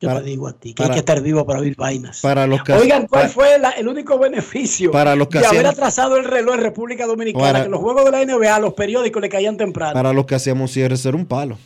Yo 0.00 0.08
Para- 0.08 0.20
te 0.22 0.30
digo 0.30 0.48
a 0.48 0.54
ti 0.54 0.72
que 0.72 0.82
para- 0.82 0.88
hay 0.88 0.94
que 0.94 0.98
estar 1.00 1.20
vivo 1.20 1.44
para 1.44 1.60
oír 1.60 1.76
vainas. 1.76 2.20
Para 2.22 2.46
los 2.46 2.62
que 2.62 2.72
Oigan, 2.72 3.06
¿cuál 3.06 3.28
fue 3.28 3.58
la- 3.58 3.70
el 3.70 3.86
único 3.86 4.18
beneficio 4.18 4.90
Para 4.90 5.14
los 5.14 5.28
que 5.28 5.40
de 5.40 5.46
haber 5.46 5.66
atrasado 5.66 6.16
el 6.16 6.24
reloj 6.24 6.54
en 6.54 6.62
República 6.62 7.06
Dominicana? 7.06 7.44
Para- 7.52 7.62
que 7.64 7.68
los 7.68 7.80
juegos 7.80 8.06
de 8.06 8.10
la 8.10 8.22
NBA 8.22 8.56
a 8.56 8.60
los 8.60 8.72
periódicos 8.72 9.20
le 9.20 9.28
caían 9.28 9.58
temprano. 9.58 9.92
Para 9.92 10.14
los 10.14 10.24
que 10.24 10.34
hacíamos 10.36 10.72
cierres 10.72 11.04
era 11.04 11.16
un 11.16 11.26
palo. 11.26 11.58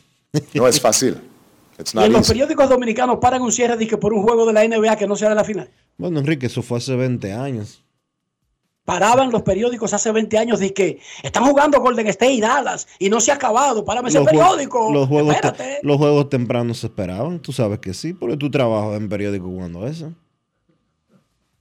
No 0.52 0.66
es 0.66 0.80
fácil. 0.80 1.16
It's 1.78 1.94
y 1.94 1.98
en 1.98 2.12
los 2.12 2.26
periódicos 2.28 2.68
dominicanos 2.68 3.18
paran 3.20 3.42
un 3.42 3.52
cierre 3.52 3.76
que 3.86 3.96
por 3.96 4.12
un 4.12 4.22
juego 4.22 4.46
de 4.46 4.52
la 4.52 4.64
NBA 4.64 4.96
que 4.96 5.06
no 5.06 5.16
sea 5.16 5.28
de 5.28 5.34
la 5.34 5.44
final. 5.44 5.68
Bueno, 5.96 6.18
Enrique, 6.20 6.46
eso 6.46 6.62
fue 6.62 6.78
hace 6.78 6.94
20 6.96 7.32
años. 7.32 7.82
Paraban 8.84 9.30
los 9.32 9.42
periódicos 9.42 9.94
hace 9.94 10.12
20 10.12 10.36
años 10.36 10.60
de 10.60 10.74
que 10.74 10.98
están 11.22 11.44
jugando 11.44 11.80
Golden 11.80 12.06
State 12.08 12.32
y 12.34 12.40
Dallas 12.40 12.86
y 12.98 13.08
no 13.08 13.18
se 13.20 13.32
ha 13.32 13.36
acabado. 13.36 13.82
Párame 13.84 14.10
ese 14.10 14.18
Los 14.18 14.26
jue- 14.26 14.30
periódico. 14.32 14.92
Los 14.92 15.08
juegos, 15.08 15.34
los 15.82 15.96
juegos 15.96 16.28
tempranos 16.28 16.78
se 16.78 16.88
esperaban. 16.88 17.40
Tú 17.40 17.52
sabes 17.52 17.78
que 17.78 17.94
sí, 17.94 18.12
porque 18.12 18.36
tú 18.36 18.50
trabajas 18.50 18.98
en 19.00 19.08
periódico 19.08 19.50
cuando 19.50 19.86
eso. 19.86 20.12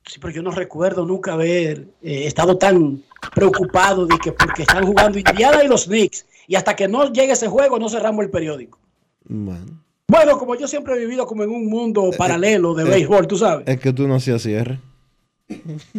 Sí, 0.06 0.20
pero 0.20 0.34
yo 0.34 0.44
no 0.44 0.52
recuerdo 0.52 1.06
nunca 1.06 1.32
haber 1.34 1.88
eh, 2.02 2.28
estado 2.28 2.58
tan 2.58 3.02
preocupado 3.34 4.06
de 4.06 4.18
que 4.18 4.34
porque 4.34 4.64
están 4.64 4.86
jugando 4.86 5.18
Indiana 5.18 5.64
y 5.64 5.68
los 5.70 5.86
Knicks 5.86 6.26
y 6.45 6.56
hasta 6.56 6.76
que 6.76 6.90
no 6.90 7.14
llegue 7.14 7.32
ese 7.32 7.48
juego 7.48 7.80
no 7.80 7.88
cerramos 7.88 8.26
el 8.26 8.30
periódico. 8.32 8.80
Bueno, 9.24 9.82
Bueno, 10.10 10.38
como 10.38 10.56
yo 10.56 10.68
siempre 10.68 10.95
he 10.95 11.00
vivido 11.00 11.26
como 11.26 11.44
en 11.44 11.52
un 11.52 11.68
mundo 11.70 12.10
paralelo 12.18 12.74
de 12.74 12.84
eh, 12.84 12.90
béisbol, 12.90 13.28
tú 13.28 13.38
sabes. 13.38 13.66
es 13.66 13.80
que 13.80 13.94
tú 13.94 14.06
no 14.10 14.16
hacías 14.16 14.41
cierre. 14.41 14.78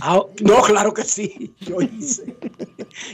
Ah, 0.01 0.21
no, 0.43 0.63
claro 0.63 0.93
que 0.93 1.05
sí. 1.05 1.55
Yo 1.61 1.81
hice. 1.81 2.37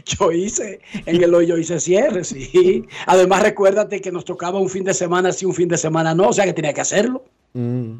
Yo 0.05 0.32
hice. 0.32 0.81
En 1.07 1.23
el 1.23 1.35
hoyo 1.35 1.57
hice 1.59 1.81
cierre, 1.81 2.24
sí. 2.24 2.86
Además, 3.07 3.43
recuérdate 3.43 4.01
que 4.01 4.12
nos 4.12 4.24
tocaba 4.24 4.59
un 4.61 4.69
fin 4.69 4.85
de 4.85 4.94
semana 4.94 5.32
sí, 5.32 5.44
un 5.44 5.55
fin 5.55 5.69
de 5.69 5.77
semana 5.77 6.15
no. 6.15 6.28
O 6.28 6.32
sea 6.32 6.44
que 6.44 6.52
tenía 6.52 6.73
que 6.73 6.81
hacerlo. 6.81 7.24
Mm. 7.52 7.94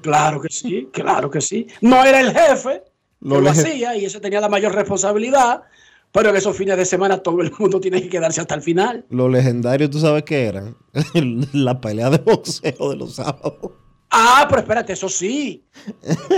Claro 0.00 0.40
que 0.40 0.48
sí, 0.48 0.88
claro 0.92 1.30
que 1.30 1.40
sí. 1.40 1.66
No 1.82 2.02
era 2.02 2.20
el 2.20 2.32
jefe, 2.32 2.82
Lo 3.20 3.40
lo, 3.40 3.50
hacía 3.50 3.94
y 3.96 4.06
ese 4.06 4.18
tenía 4.20 4.40
la 4.40 4.48
mayor 4.48 4.74
responsabilidad. 4.74 5.62
Pero 6.10 6.30
en 6.30 6.36
esos 6.36 6.56
fines 6.56 6.76
de 6.78 6.86
semana 6.86 7.18
todo 7.18 7.42
el 7.42 7.52
mundo 7.58 7.78
tiene 7.78 8.00
que 8.00 8.08
quedarse 8.08 8.40
hasta 8.40 8.54
el 8.54 8.62
final. 8.62 9.04
Lo 9.10 9.28
legendario, 9.28 9.90
¿tú 9.90 9.98
sabes 9.98 10.22
qué 10.22 10.46
eran? 10.46 10.74
La 11.52 11.78
pelea 11.80 12.08
de 12.08 12.18
boxeo 12.18 12.90
de 12.90 12.96
los 12.96 13.16
sábados. 13.16 13.72
Ah, 14.10 14.46
pero 14.48 14.62
espérate, 14.62 14.92
eso 14.94 15.08
sí. 15.08 15.62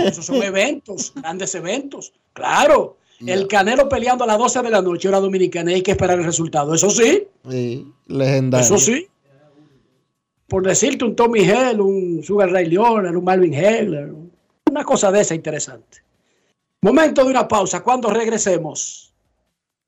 Esos 0.05 0.25
son 0.25 0.35
eventos, 0.43 1.13
grandes 1.15 1.53
eventos. 1.55 2.13
Claro. 2.33 2.97
El 3.25 3.47
Canelo 3.47 3.87
peleando 3.87 4.23
a 4.23 4.27
las 4.27 4.37
12 4.39 4.63
de 4.63 4.69
la 4.71 4.81
noche, 4.81 5.07
hora 5.07 5.19
dominicana, 5.19 5.71
y 5.71 5.75
hay 5.75 5.81
que 5.83 5.91
esperar 5.91 6.17
el 6.17 6.25
resultado. 6.25 6.73
Eso 6.73 6.89
sí, 6.89 7.27
Sí, 7.49 7.87
legendario. 8.07 8.65
eso 8.65 8.77
sí. 8.79 9.07
Por 10.47 10.65
decirte 10.65 11.05
un 11.05 11.15
Tommy 11.15 11.41
Hell, 11.41 11.79
un 11.79 12.23
Sugar 12.23 12.51
Ray 12.51 12.65
Leonard, 12.65 13.15
un 13.15 13.23
Marvin 13.23 13.53
Hagler, 13.53 14.11
una 14.69 14.83
cosa 14.83 15.11
de 15.11 15.21
esa 15.21 15.35
interesante. 15.35 15.99
Momento 16.81 17.23
de 17.23 17.29
una 17.29 17.47
pausa. 17.47 17.83
Cuando 17.83 18.09
regresemos, 18.09 19.13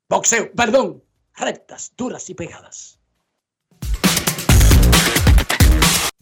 boxeo, 0.08 0.52
perdón, 0.52 1.02
rectas, 1.36 1.92
duras 1.96 2.30
y 2.30 2.34
pegadas. 2.34 3.00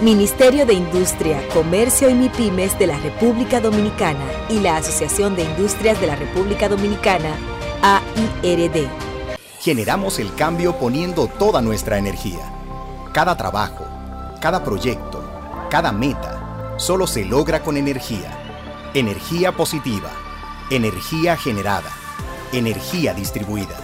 Ministerio 0.00 0.66
de 0.66 0.74
Industria, 0.74 1.40
Comercio 1.54 2.10
y 2.10 2.14
MIPIMES 2.14 2.76
de 2.80 2.88
la 2.88 2.98
República 2.98 3.60
Dominicana 3.60 4.24
y 4.48 4.58
la 4.58 4.78
Asociación 4.78 5.36
de 5.36 5.44
Industrias 5.44 6.00
de 6.00 6.08
la 6.08 6.16
República 6.16 6.68
Dominicana, 6.68 7.36
AIRD. 7.80 8.88
Generamos 9.60 10.18
el 10.18 10.34
cambio 10.34 10.76
poniendo 10.80 11.28
toda 11.28 11.62
nuestra 11.62 11.96
energía. 11.96 12.52
Cada 13.12 13.36
trabajo, 13.36 13.86
cada 14.40 14.64
proyecto, 14.64 15.22
cada 15.70 15.92
meta, 15.92 16.74
solo 16.76 17.06
se 17.06 17.24
logra 17.24 17.62
con 17.62 17.76
energía. 17.76 18.90
Energía 18.94 19.52
positiva, 19.52 20.10
energía 20.70 21.36
generada, 21.36 21.90
energía 22.52 23.14
distribuida. 23.14 23.83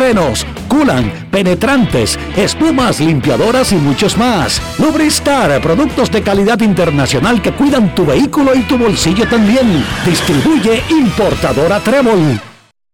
frenos, 0.00 0.46
culan, 0.66 1.28
penetrantes, 1.30 2.18
espumas, 2.34 3.00
limpiadoras 3.00 3.70
y 3.72 3.74
muchos 3.74 4.16
más. 4.16 4.62
Lubristar, 4.78 5.60
productos 5.60 6.10
de 6.10 6.22
calidad 6.22 6.58
internacional 6.60 7.42
que 7.42 7.52
cuidan 7.52 7.94
tu 7.94 8.06
vehículo 8.06 8.54
y 8.54 8.62
tu 8.62 8.78
bolsillo 8.78 9.28
también. 9.28 9.84
Distribuye 10.06 10.82
importadora 10.88 11.80
Trébol. 11.80 12.40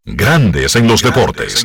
Grandes 0.04 0.74
en 0.74 0.88
los 0.88 1.00
deportes. 1.00 1.64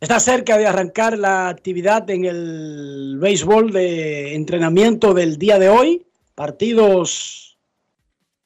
Está 0.00 0.18
cerca 0.18 0.58
de 0.58 0.66
arrancar 0.66 1.16
la 1.16 1.48
actividad 1.48 2.10
en 2.10 2.24
el 2.24 3.16
béisbol 3.20 3.70
de 3.70 4.34
entrenamiento 4.34 5.14
del 5.14 5.38
día 5.38 5.60
de 5.60 5.68
hoy. 5.68 6.04
Partidos 6.34 7.45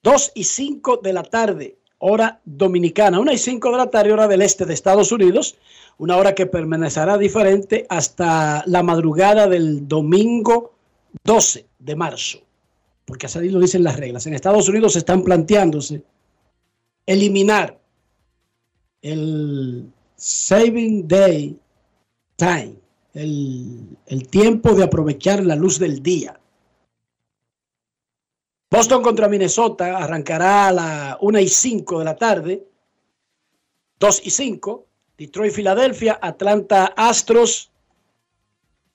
2 0.02 0.32
y 0.35 0.44
5 0.44 1.01
de 1.02 1.12
la 1.12 1.22
tarde, 1.22 1.77
hora 1.98 2.40
dominicana. 2.44 3.20
1 3.20 3.32
y 3.32 3.39
5 3.39 3.70
de 3.70 3.77
la 3.77 3.90
tarde, 3.90 4.12
hora 4.12 4.28
del 4.28 4.43
este 4.43 4.64
de 4.64 4.74
Estados 4.74 5.12
Unidos. 5.12 5.56
Una 5.98 6.16
hora 6.16 6.35
que 6.35 6.47
permanecerá 6.47 7.18
diferente 7.18 7.86
hasta 7.89 8.64
la 8.66 8.82
madrugada 8.82 9.47
del 9.47 9.86
domingo 9.86 10.72
12 11.24 11.66
de 11.78 11.97
marzo. 11.97 12.39
Porque 13.05 13.27
así 13.27 13.51
lo 13.51 13.60
dicen 13.60 13.85
las 13.85 13.97
reglas. 13.97 14.27
En 14.27 14.35
Estados 14.35 14.68
Unidos 14.68 14.97
están 14.97 15.22
planteándose 15.22 16.02
eliminar 17.05 17.78
el 19.02 19.90
Saving 20.16 21.09
Day 21.09 21.59
Time, 22.36 22.74
el, 23.12 23.97
el 24.06 24.28
tiempo 24.28 24.74
de 24.74 24.85
aprovechar 24.85 25.44
la 25.44 25.56
luz 25.56 25.78
del 25.78 26.02
día. 26.02 26.40
Boston 28.70 29.02
contra 29.02 29.28
Minnesota 29.28 29.98
arrancará 29.98 30.68
a 30.68 30.72
la 30.72 31.18
1 31.20 31.40
y 31.40 31.48
5 31.48 31.98
de 31.98 32.05
la 32.05 32.16
tarde. 32.16 32.64
2 33.98 34.22
y 34.24 34.30
5. 34.30 34.86
Detroit, 35.18 35.52
Filadelfia, 35.52 36.18
Atlanta, 36.22 36.94
Astros, 36.97 37.72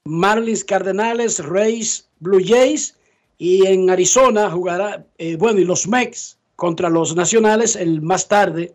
Marlins, 0.06 0.64
Cardenales, 0.64 1.43
Rays, 1.43 2.10
Blue 2.19 2.41
Jays. 2.43 2.97
Y 3.38 3.68
en 3.68 3.89
Arizona 3.89 4.49
jugará, 4.49 5.06
eh, 5.18 5.35
bueno, 5.35 5.60
y 5.60 5.65
los 5.65 5.88
Mex 5.89 6.38
contra 6.56 6.89
los 6.89 7.14
Nacionales 7.14 7.76
el 7.76 8.02
más 8.02 8.30
tarde 8.30 8.73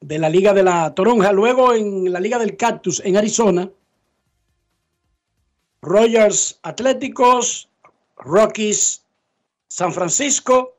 de 0.00 0.18
la 0.18 0.30
Liga 0.30 0.54
de 0.54 0.62
la 0.62 0.94
Toronja. 0.94 1.32
Luego 1.32 1.74
en 1.74 2.10
la 2.10 2.18
Liga 2.18 2.38
del 2.38 2.56
Cactus 2.56 3.02
en 3.04 3.18
Arizona, 3.18 3.70
Rogers 5.82 6.58
Atléticos, 6.62 7.68
Rockies 8.16 9.03
San 9.74 9.92
Francisco, 9.92 10.76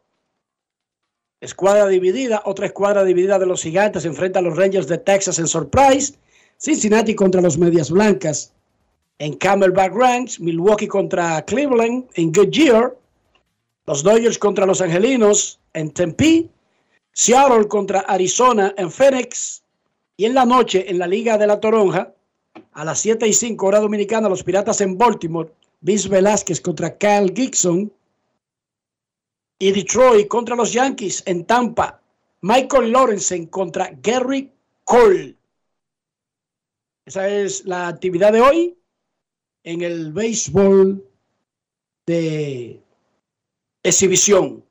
escuadra 1.41 1.85
dividida, 1.89 2.41
otra 2.45 2.67
escuadra 2.67 3.03
dividida 3.03 3.37
de 3.37 3.45
los 3.45 3.61
gigantes 3.61 4.05
enfrenta 4.05 4.39
a 4.39 4.41
los 4.41 4.55
Rangers 4.55 4.87
de 4.87 4.97
Texas 4.97 5.37
en 5.37 5.47
Surprise, 5.47 6.13
Cincinnati 6.57 7.13
contra 7.13 7.41
los 7.41 7.57
Medias 7.57 7.91
Blancas 7.91 8.53
en 9.19 9.33
Camelback 9.33 9.93
Ranch, 9.93 10.39
Milwaukee 10.39 10.87
contra 10.87 11.43
Cleveland 11.43 12.05
en 12.13 12.31
Goodyear, 12.31 12.95
los 13.85 14.01
Dodgers 14.01 14.37
contra 14.37 14.65
los 14.65 14.79
Angelinos 14.79 15.59
en 15.73 15.91
Tempe, 15.91 16.47
Seattle 17.11 17.67
contra 17.67 17.99
Arizona 17.99 18.73
en 18.77 18.89
Phoenix 18.89 19.61
y 20.15 20.23
en 20.23 20.35
la 20.35 20.45
noche 20.45 20.89
en 20.89 20.99
la 20.99 21.07
Liga 21.07 21.37
de 21.37 21.47
la 21.47 21.59
Toronja 21.59 22.13
a 22.71 22.85
las 22.85 22.99
7 22.99 23.27
y 23.27 23.33
5 23.33 23.65
hora 23.65 23.81
dominicana 23.81 24.29
los 24.29 24.41
Piratas 24.41 24.79
en 24.79 24.97
Baltimore, 24.97 25.51
Vince 25.81 26.07
Velázquez 26.07 26.61
contra 26.61 26.97
Kyle 26.97 27.33
Gibson 27.35 27.91
y 29.59 29.71
Detroit 29.71 30.27
contra 30.27 30.55
los 30.55 30.73
Yankees 30.73 31.23
en 31.25 31.45
Tampa, 31.45 32.01
Michael 32.41 32.91
Lorenzen 32.91 33.47
contra 33.47 33.91
Gary 34.01 34.51
Cole. 34.83 35.35
Esa 37.05 37.29
es 37.29 37.65
la 37.65 37.87
actividad 37.87 38.33
de 38.33 38.41
hoy 38.41 38.77
en 39.63 39.81
el 39.81 40.11
béisbol 40.11 41.07
de 42.05 42.81
exhibición. 43.83 44.63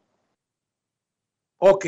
Ok. 1.58 1.86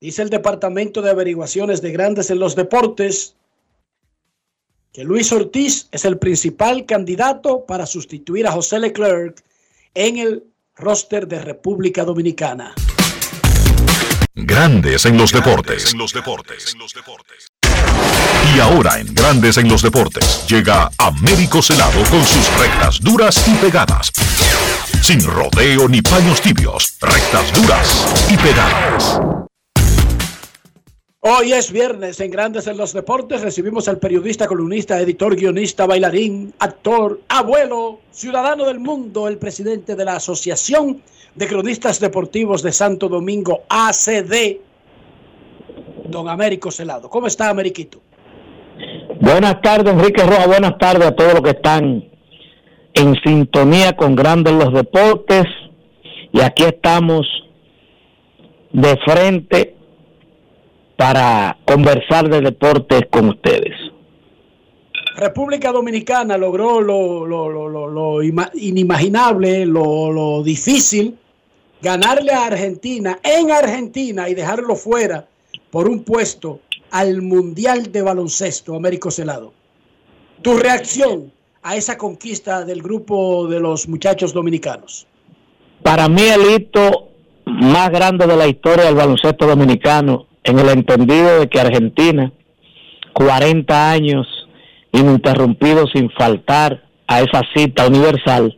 Dice 0.00 0.22
el 0.22 0.30
Departamento 0.30 1.02
de 1.02 1.10
Averiguaciones 1.10 1.82
de 1.82 1.90
Grandes 1.92 2.30
en 2.30 2.38
los 2.38 2.54
Deportes 2.54 3.34
que 4.92 5.04
Luis 5.04 5.30
Ortiz 5.32 5.88
es 5.90 6.04
el 6.04 6.18
principal 6.18 6.86
candidato 6.86 7.66
para 7.66 7.84
sustituir 7.84 8.46
a 8.46 8.52
José 8.52 8.78
Leclerc 8.78 9.44
en 9.94 10.18
el 10.18 10.44
roster 10.78 11.26
de 11.26 11.40
República 11.40 12.04
Dominicana. 12.04 12.74
Grandes 14.34 15.04
en 15.06 15.18
los 15.18 15.32
deportes. 15.32 15.94
Y 18.54 18.60
ahora 18.60 19.00
en 19.00 19.12
Grandes 19.12 19.58
en 19.58 19.68
los 19.68 19.82
deportes 19.82 20.46
llega 20.48 20.90
Américo 20.98 21.60
Celado 21.60 22.02
con 22.08 22.24
sus 22.24 22.48
rectas 22.58 23.00
duras 23.00 23.46
y 23.48 23.54
pegadas. 23.54 24.12
Sin 25.02 25.24
rodeo 25.24 25.88
ni 25.88 26.00
paños 26.00 26.40
tibios, 26.40 26.96
rectas 27.00 27.52
duras 27.60 28.28
y 28.30 28.36
pegadas. 28.36 29.47
Hoy 31.20 31.52
es 31.52 31.72
viernes 31.72 32.20
en 32.20 32.30
Grandes 32.30 32.68
en 32.68 32.76
los 32.76 32.92
Deportes. 32.92 33.42
Recibimos 33.42 33.88
al 33.88 33.98
periodista, 33.98 34.46
columnista, 34.46 35.00
editor, 35.00 35.34
guionista, 35.34 35.84
bailarín, 35.84 36.54
actor, 36.60 37.20
abuelo, 37.28 37.98
ciudadano 38.12 38.64
del 38.64 38.78
mundo, 38.78 39.26
el 39.26 39.36
presidente 39.36 39.96
de 39.96 40.04
la 40.04 40.14
Asociación 40.14 41.02
de 41.34 41.48
Cronistas 41.48 41.98
Deportivos 41.98 42.62
de 42.62 42.70
Santo 42.70 43.08
Domingo, 43.08 43.64
ACD, 43.68 44.58
don 46.04 46.28
Américo 46.28 46.70
Celado. 46.70 47.10
¿Cómo 47.10 47.26
está, 47.26 47.50
Ameriquito? 47.50 48.00
Buenas 49.20 49.60
tardes, 49.60 49.92
Enrique 49.92 50.22
Roja. 50.22 50.46
Buenas 50.46 50.78
tardes 50.78 51.08
a 51.08 51.16
todos 51.16 51.32
los 51.34 51.42
que 51.42 51.50
están 51.50 52.04
en 52.94 53.14
sintonía 53.24 53.96
con 53.96 54.14
Grandes 54.14 54.52
los 54.52 54.72
Deportes. 54.72 55.46
Y 56.32 56.42
aquí 56.42 56.62
estamos 56.62 57.26
de 58.72 58.96
frente 59.04 59.77
para 60.98 61.56
conversar 61.64 62.28
de 62.28 62.40
deportes 62.40 63.02
con 63.08 63.28
ustedes. 63.28 63.72
República 65.16 65.70
Dominicana 65.70 66.36
logró 66.36 66.80
lo, 66.80 67.24
lo- 67.24 67.48
lo- 67.48 67.68
lo- 67.68 67.86
lo 67.88 68.22
ima- 68.24 68.50
inimaginable, 68.54 69.64
lo, 69.64 70.10
lo 70.10 70.42
difícil 70.42 71.16
ganarle 71.80 72.32
a 72.32 72.46
Argentina 72.46 73.20
en 73.22 73.52
Argentina 73.52 74.28
y 74.28 74.34
dejarlo 74.34 74.74
fuera 74.74 75.28
por 75.70 75.88
un 75.88 76.02
puesto 76.02 76.58
al 76.90 77.22
Mundial 77.22 77.92
de 77.92 78.02
Baloncesto, 78.02 78.74
Américo 78.74 79.12
Celado. 79.12 79.52
Tu 80.42 80.56
reacción 80.56 81.30
a 81.62 81.76
esa 81.76 81.96
conquista 81.96 82.64
del 82.64 82.82
grupo 82.82 83.46
de 83.46 83.60
los 83.60 83.86
muchachos 83.88 84.32
dominicanos. 84.32 85.06
Para 85.84 86.08
mí 86.08 86.22
el 86.22 86.50
hito 86.60 87.08
más 87.44 87.90
grande 87.90 88.26
de 88.26 88.36
la 88.36 88.48
historia 88.48 88.84
del 88.86 88.94
baloncesto 88.96 89.46
dominicano, 89.46 90.26
en 90.44 90.58
el 90.58 90.68
entendido 90.70 91.40
de 91.40 91.48
que 91.48 91.60
Argentina, 91.60 92.32
40 93.12 93.90
años 93.90 94.26
ininterrumpidos 94.92 95.90
sin 95.92 96.10
faltar 96.10 96.84
a 97.06 97.20
esa 97.20 97.42
cita 97.54 97.86
universal, 97.86 98.56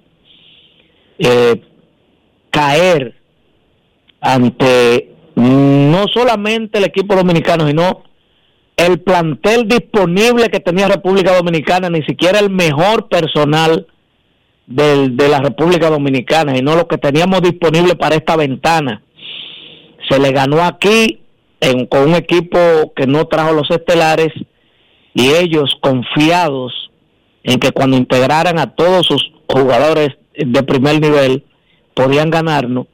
eh, 1.19 1.63
caer 2.51 3.15
ante 4.21 5.11
no 5.37 6.05
solamente 6.13 6.79
el 6.79 6.85
equipo 6.85 7.15
dominicano, 7.15 7.67
sino 7.67 8.03
el 8.77 9.01
plantel 9.01 9.69
disponible 9.69 10.49
que 10.49 10.61
tenía 10.61 10.89
República 10.89 11.35
Dominicana, 11.37 11.91
ni 11.91 12.03
siquiera 12.03 12.39
el 12.39 12.51
mejor 12.51 13.09
personal 13.09 13.87
del- 14.67 15.17
de 15.17 15.29
la 15.29 15.39
República 15.41 15.91
Dominicana, 15.91 16.55
sino 16.55 16.75
lo 16.77 16.87
que 16.87 16.99
teníamos 16.99 17.43
disponible 17.43 17.95
para 17.97 18.15
esta 18.17 18.37
ventana. 18.37 19.03
Se 20.09 20.19
le 20.19 20.33
ganó 20.33 20.63
aquí 20.63 21.20
en- 21.61 21.87
con 21.87 22.03
un 22.09 22.15
equipo 22.15 22.59
que 22.97 23.07
no 23.07 23.27
trajo 23.27 23.53
los 23.53 23.71
estelares 23.71 24.33
y 25.15 25.31
ellos 25.31 25.77
confiados 25.81 26.73
en 27.43 27.59
que 27.59 27.73
cuando 27.73 27.97
integraran 27.97 28.59
a 28.59 28.75
todos 28.75 29.07
sus 29.07 29.33
jugadores 29.49 30.11
de 30.35 30.63
primer 30.63 31.01
nivel 31.01 31.45
podían 31.95 32.31
ganarnos. 32.31 32.87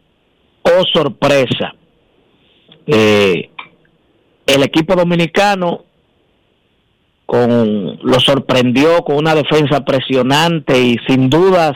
Oh 0.63 0.83
sorpresa, 0.93 1.75
eh, 2.87 3.51
el 4.47 4.63
equipo 4.63 4.95
dominicano 4.97 5.85
con 7.27 7.99
lo 8.03 8.21
sorprendió 8.21 9.03
con 9.05 9.17
una 9.17 9.35
defensa 9.35 9.85
presionante 9.85 10.81
y 10.81 10.97
sin 11.09 11.29
dudas 11.29 11.73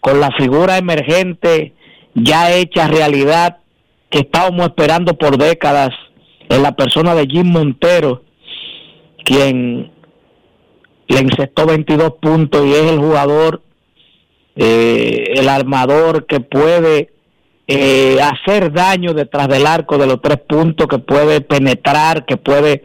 con 0.00 0.20
la 0.20 0.30
figura 0.38 0.78
emergente 0.78 1.74
ya 2.14 2.52
hecha 2.52 2.86
realidad 2.86 3.58
que 4.10 4.20
estábamos 4.20 4.66
esperando 4.66 5.14
por 5.14 5.38
décadas 5.38 5.90
en 6.48 6.62
la 6.62 6.72
persona 6.72 7.14
de 7.14 7.26
Jim 7.26 7.46
Montero, 7.46 8.24
quien 9.24 9.92
le 11.08 11.18
encestó 11.18 11.66
22 11.66 12.14
puntos 12.20 12.66
y 12.66 12.72
es 12.72 12.90
el 12.90 12.98
jugador, 12.98 13.62
eh, 14.56 15.34
el 15.36 15.48
armador 15.48 16.26
que 16.26 16.40
puede 16.40 17.12
eh, 17.68 18.18
hacer 18.20 18.72
daño 18.72 19.14
detrás 19.14 19.48
del 19.48 19.66
arco 19.66 19.96
de 19.96 20.08
los 20.08 20.20
tres 20.20 20.38
puntos, 20.48 20.88
que 20.88 20.98
puede 20.98 21.40
penetrar, 21.40 22.26
que 22.26 22.36
puede 22.36 22.84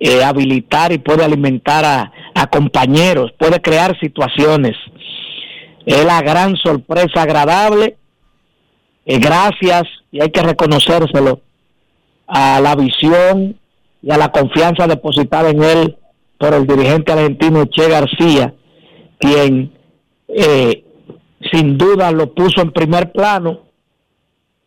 eh, 0.00 0.24
habilitar 0.24 0.92
y 0.92 0.98
puede 0.98 1.24
alimentar 1.24 1.84
a, 1.84 2.12
a 2.34 2.46
compañeros, 2.46 3.32
puede 3.38 3.60
crear 3.60 3.98
situaciones. 4.00 4.76
Es 5.84 6.04
la 6.04 6.22
gran 6.22 6.56
sorpresa 6.56 7.22
agradable. 7.22 7.98
Eh, 9.06 9.18
gracias, 9.18 9.84
y 10.10 10.20
hay 10.20 10.30
que 10.30 10.42
reconocérselo, 10.42 11.40
a 12.26 12.60
la 12.60 12.74
visión 12.74 13.58
y 14.02 14.10
a 14.10 14.16
la 14.16 14.32
confianza 14.32 14.86
depositada 14.86 15.50
en 15.50 15.62
él 15.62 15.96
por 16.38 16.54
el 16.54 16.66
dirigente 16.66 17.12
argentino 17.12 17.66
Che 17.66 17.88
García, 17.88 18.54
quien 19.18 19.72
eh, 20.28 20.84
sin 21.52 21.76
duda 21.76 22.10
lo 22.10 22.32
puso 22.32 22.62
en 22.62 22.72
primer 22.72 23.12
plano, 23.12 23.60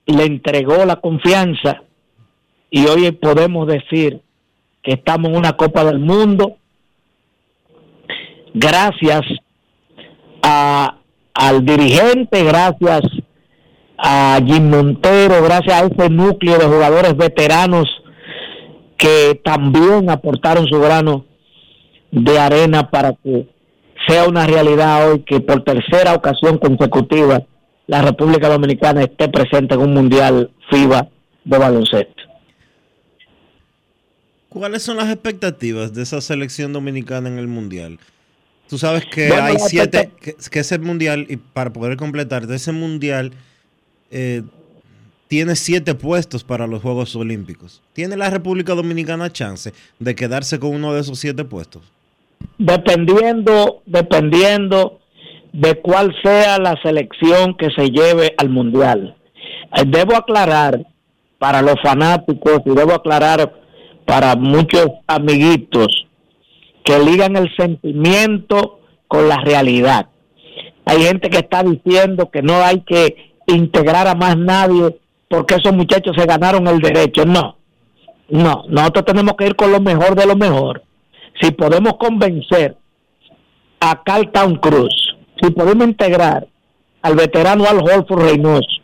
le 0.06 0.24
entregó 0.24 0.86
la 0.86 0.98
confianza 0.98 1.82
y 2.70 2.86
hoy 2.86 3.12
podemos 3.12 3.68
decir 3.68 4.22
que 4.84 4.94
estamos 4.94 5.32
en 5.32 5.38
una 5.38 5.54
Copa 5.54 5.84
del 5.84 6.00
Mundo. 6.00 6.58
Gracias 8.54 9.22
a, 10.42 10.98
al 11.34 11.66
dirigente, 11.66 12.44
gracias 12.44 13.02
a 13.98 14.40
Jim 14.46 14.70
Montero, 14.70 15.42
gracias 15.44 15.82
a 15.82 15.86
ese 15.86 16.10
núcleo 16.10 16.58
de 16.58 16.66
jugadores 16.66 17.18
veteranos 17.18 17.88
que 18.98 19.40
también 19.44 20.10
aportaron 20.10 20.68
su 20.68 20.80
grano 20.80 21.26
de 22.12 22.40
arena 22.40 22.90
para 22.90 23.14
que 23.14 23.48
sea 24.08 24.28
una 24.28 24.46
realidad 24.48 25.10
hoy 25.10 25.24
que 25.24 25.40
por 25.40 25.64
tercera 25.64 26.14
ocasión 26.14 26.58
consecutiva 26.58 27.44
la 27.88 28.02
República 28.02 28.50
Dominicana 28.50 29.02
esté 29.02 29.30
presente 29.30 29.76
en 29.76 29.82
un 29.82 29.94
mundial 29.94 30.52
FIBA 30.70 31.08
de 31.44 31.58
baloncesto. 31.58 32.24
¿Cuáles 34.50 34.84
son 34.84 34.98
las 34.98 35.10
expectativas 35.10 35.94
de 35.94 36.04
esa 36.04 36.22
selección 36.22 36.74
dominicana 36.74 37.30
en 37.30 37.38
el 37.38 37.48
mundial? 37.48 38.00
Tú 38.70 38.78
sabes 38.78 39.06
que 39.06 39.30
Bueno, 39.30 39.44
hay 39.44 39.58
siete, 39.60 40.12
que, 40.20 40.36
que 40.36 40.60
ese 40.60 40.80
mundial, 40.80 41.26
y 41.30 41.38
para 41.38 41.72
poder 41.72 41.96
completar, 41.96 42.48
de 42.48 42.56
ese 42.56 42.72
mundial 42.72 43.32
eh, 44.12 44.44
tiene 45.28 45.56
siete 45.56 45.94
puestos 45.96 46.44
para 46.44 46.68
los 46.68 46.82
Juegos 46.82 47.16
Olímpicos. 47.16 47.82
¿Tiene 47.94 48.16
la 48.16 48.30
República 48.30 48.74
Dominicana 48.74 49.32
chance 49.32 49.74
de 50.00 50.16
quedarse 50.16 50.60
con 50.60 50.74
uno 50.74 50.94
de 50.94 51.02
esos 51.02 51.20
siete 51.20 51.44
puestos? 51.44 51.82
dependiendo 52.58 53.82
dependiendo 53.86 55.00
de 55.54 55.76
cuál 55.82 56.14
sea 56.24 56.60
la 56.60 56.76
selección 56.84 57.56
que 57.58 57.70
se 57.76 57.90
lleve 57.90 58.34
al 58.38 58.50
mundial. 58.50 59.16
Eh, 59.76 59.84
Debo 59.88 60.16
aclarar 60.16 60.86
para 61.40 61.62
los 61.62 61.76
fanáticos 61.82 62.62
y 62.66 62.70
debo 62.72 62.94
aclarar 62.94 63.54
para 64.06 64.36
muchos 64.36 64.88
amiguitos 65.08 65.88
que 66.84 67.00
ligan 67.00 67.36
el 67.36 67.50
sentimiento 67.56 68.80
con 69.08 69.28
la 69.28 69.38
realidad. 69.38 70.08
Hay 70.86 71.02
gente 71.02 71.30
que 71.30 71.40
está 71.40 71.64
diciendo 71.64 72.30
que 72.32 72.42
no 72.42 72.56
hay 72.64 72.82
que 72.82 73.27
integrar 73.48 74.08
a 74.08 74.16
más 74.16 74.38
nadie 74.38 75.00
porque 75.30 75.56
esos 75.56 75.74
muchachos 75.74 76.16
se 76.18 76.26
ganaron 76.26 76.68
el 76.68 76.80
derecho. 76.80 77.26
No, 77.26 77.58
no, 78.30 78.64
nosotros 78.68 79.06
tenemos 79.06 79.34
que 79.38 79.48
ir 79.48 79.56
con 79.56 79.72
lo 79.72 79.80
mejor 79.80 80.16
de 80.16 80.26
lo 80.26 80.36
mejor. 80.36 80.84
Si 81.42 81.52
podemos 81.52 81.94
convencer 81.98 82.78
a 83.80 84.04
Carlton 84.04 84.56
Cruz, 84.58 85.16
si 85.42 85.52
podemos 85.52 85.88
integrar 85.88 86.48
al 87.02 87.16
veterano 87.16 87.66
Al 87.66 87.80
Holford 87.80 88.24
Reynoso, 88.24 88.82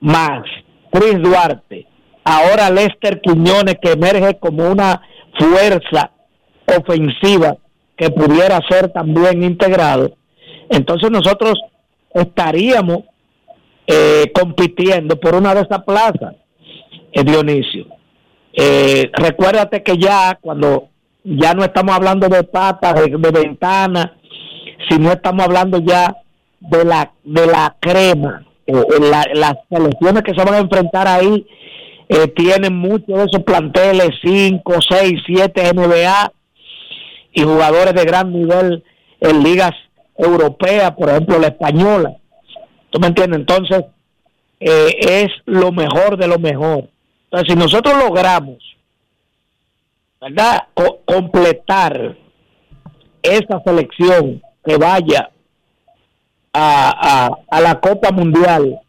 más 0.00 0.42
Chris 0.90 1.20
Duarte, 1.20 1.86
ahora 2.24 2.70
Lester 2.70 3.20
Quiñones 3.20 3.76
que 3.82 3.92
emerge 3.92 4.38
como 4.38 4.70
una 4.70 5.02
fuerza 5.38 6.12
ofensiva 6.66 7.56
que 7.96 8.10
pudiera 8.10 8.60
ser 8.68 8.92
también 8.92 9.42
integrado, 9.42 10.16
entonces 10.70 11.10
nosotros 11.10 11.54
estaríamos 12.14 13.04
eh, 13.86 14.30
compitiendo 14.34 15.18
por 15.18 15.34
una 15.34 15.54
de 15.54 15.62
esas 15.62 15.82
plazas, 15.84 16.34
eh, 17.12 17.22
Dionisio. 17.24 17.86
Eh, 18.52 19.10
recuérdate 19.12 19.82
que 19.82 19.96
ya 19.98 20.38
cuando 20.40 20.88
ya 21.24 21.52
no 21.54 21.64
estamos 21.64 21.94
hablando 21.94 22.28
de 22.28 22.42
patas, 22.44 22.94
de, 22.94 23.16
de 23.16 23.30
ventanas, 23.30 24.10
sino 24.88 25.10
estamos 25.12 25.44
hablando 25.44 25.78
ya 25.78 26.16
de 26.60 26.84
la 26.84 27.12
de 27.24 27.46
la 27.46 27.76
crema. 27.80 28.44
Eh, 28.66 28.72
la- 29.00 29.26
las 29.34 29.54
selecciones 29.70 30.22
que 30.22 30.34
se 30.34 30.44
van 30.44 30.54
a 30.54 30.58
enfrentar 30.58 31.06
ahí 31.06 31.46
eh, 32.08 32.28
tienen 32.28 32.76
muchos 32.76 33.06
de 33.18 33.24
esos 33.24 33.42
planteles, 33.44 34.10
5, 34.24 34.74
6, 34.88 35.20
7 35.26 35.72
NBA 35.74 36.32
y 37.32 37.42
jugadores 37.42 37.94
de 37.94 38.04
gran 38.04 38.32
nivel 38.32 38.82
en 39.20 39.42
ligas 39.42 39.72
europeas, 40.16 40.92
por 40.92 41.10
ejemplo 41.10 41.38
la 41.38 41.48
española. 41.48 42.16
¿Tú 42.90 43.00
me 43.00 43.08
entiendes? 43.08 43.40
Entonces, 43.40 43.84
eh, 44.60 44.90
es 45.00 45.28
lo 45.44 45.72
mejor 45.72 46.16
de 46.16 46.28
lo 46.28 46.38
mejor. 46.38 46.88
Entonces, 47.24 47.52
si 47.52 47.58
nosotros 47.58 47.94
logramos, 48.02 48.56
¿verdad?, 50.20 50.64
Co- 50.74 51.00
completar 51.04 52.16
esa 53.22 53.60
selección 53.64 54.42
que 54.64 54.76
vaya 54.76 55.30
a, 56.52 57.26
a, 57.26 57.30
a 57.50 57.60
la 57.60 57.80
Copa 57.80 58.10
Mundial 58.12 58.80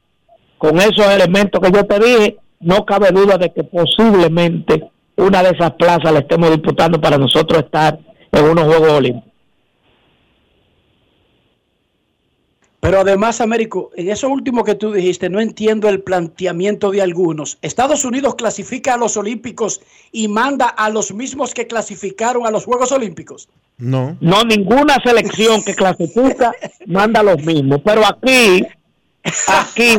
con 0.58 0.78
esos 0.78 1.06
elementos 1.08 1.60
que 1.62 1.72
yo 1.72 1.84
te 1.86 2.00
dije, 2.00 2.38
no 2.60 2.86
cabe 2.86 3.12
duda 3.12 3.38
de 3.38 3.52
que 3.52 3.64
posiblemente 3.64 4.90
una 5.18 5.44
de 5.44 5.50
esas 5.50 5.72
plazas 5.74 6.12
la 6.12 6.20
estemos 6.20 6.50
disputando 6.52 7.00
para 7.02 7.18
nosotros 7.18 7.64
estar 7.64 8.00
en 8.32 8.44
unos 8.46 8.66
Juegos 8.66 8.92
Olímpicos. 8.94 9.32
Pero 12.80 13.00
además, 13.02 13.42
Américo, 13.42 13.90
en 13.96 14.10
eso 14.10 14.30
último 14.30 14.64
que 14.64 14.76
tú 14.76 14.92
dijiste, 14.92 15.30
no 15.30 15.40
entiendo 15.42 15.90
el 15.90 16.02
planteamiento 16.02 16.92
de 16.92 17.02
algunos. 17.02 17.58
Estados 17.64 18.06
Unidos 18.06 18.36
clasifica 18.36 18.94
a 18.94 18.98
los 18.98 19.18
Olímpicos 19.18 19.82
y 20.12 20.28
manda 20.28 20.68
a 20.68 20.90
los 20.90 21.12
mismos 21.14 21.54
que 21.56 21.66
clasificaron 21.66 22.46
a 22.46 22.52
los 22.52 22.66
Juegos 22.66 22.92
Olímpicos. 22.92 23.50
No. 23.80 24.16
No, 24.22 24.44
ninguna 24.44 24.98
selección 25.04 25.64
que 25.64 25.74
clasifica 25.74 26.52
manda 26.86 27.24
los 27.24 27.44
mismos. 27.44 27.82
Pero 27.84 28.02
aquí, 28.06 28.64
aquí, 29.48 29.98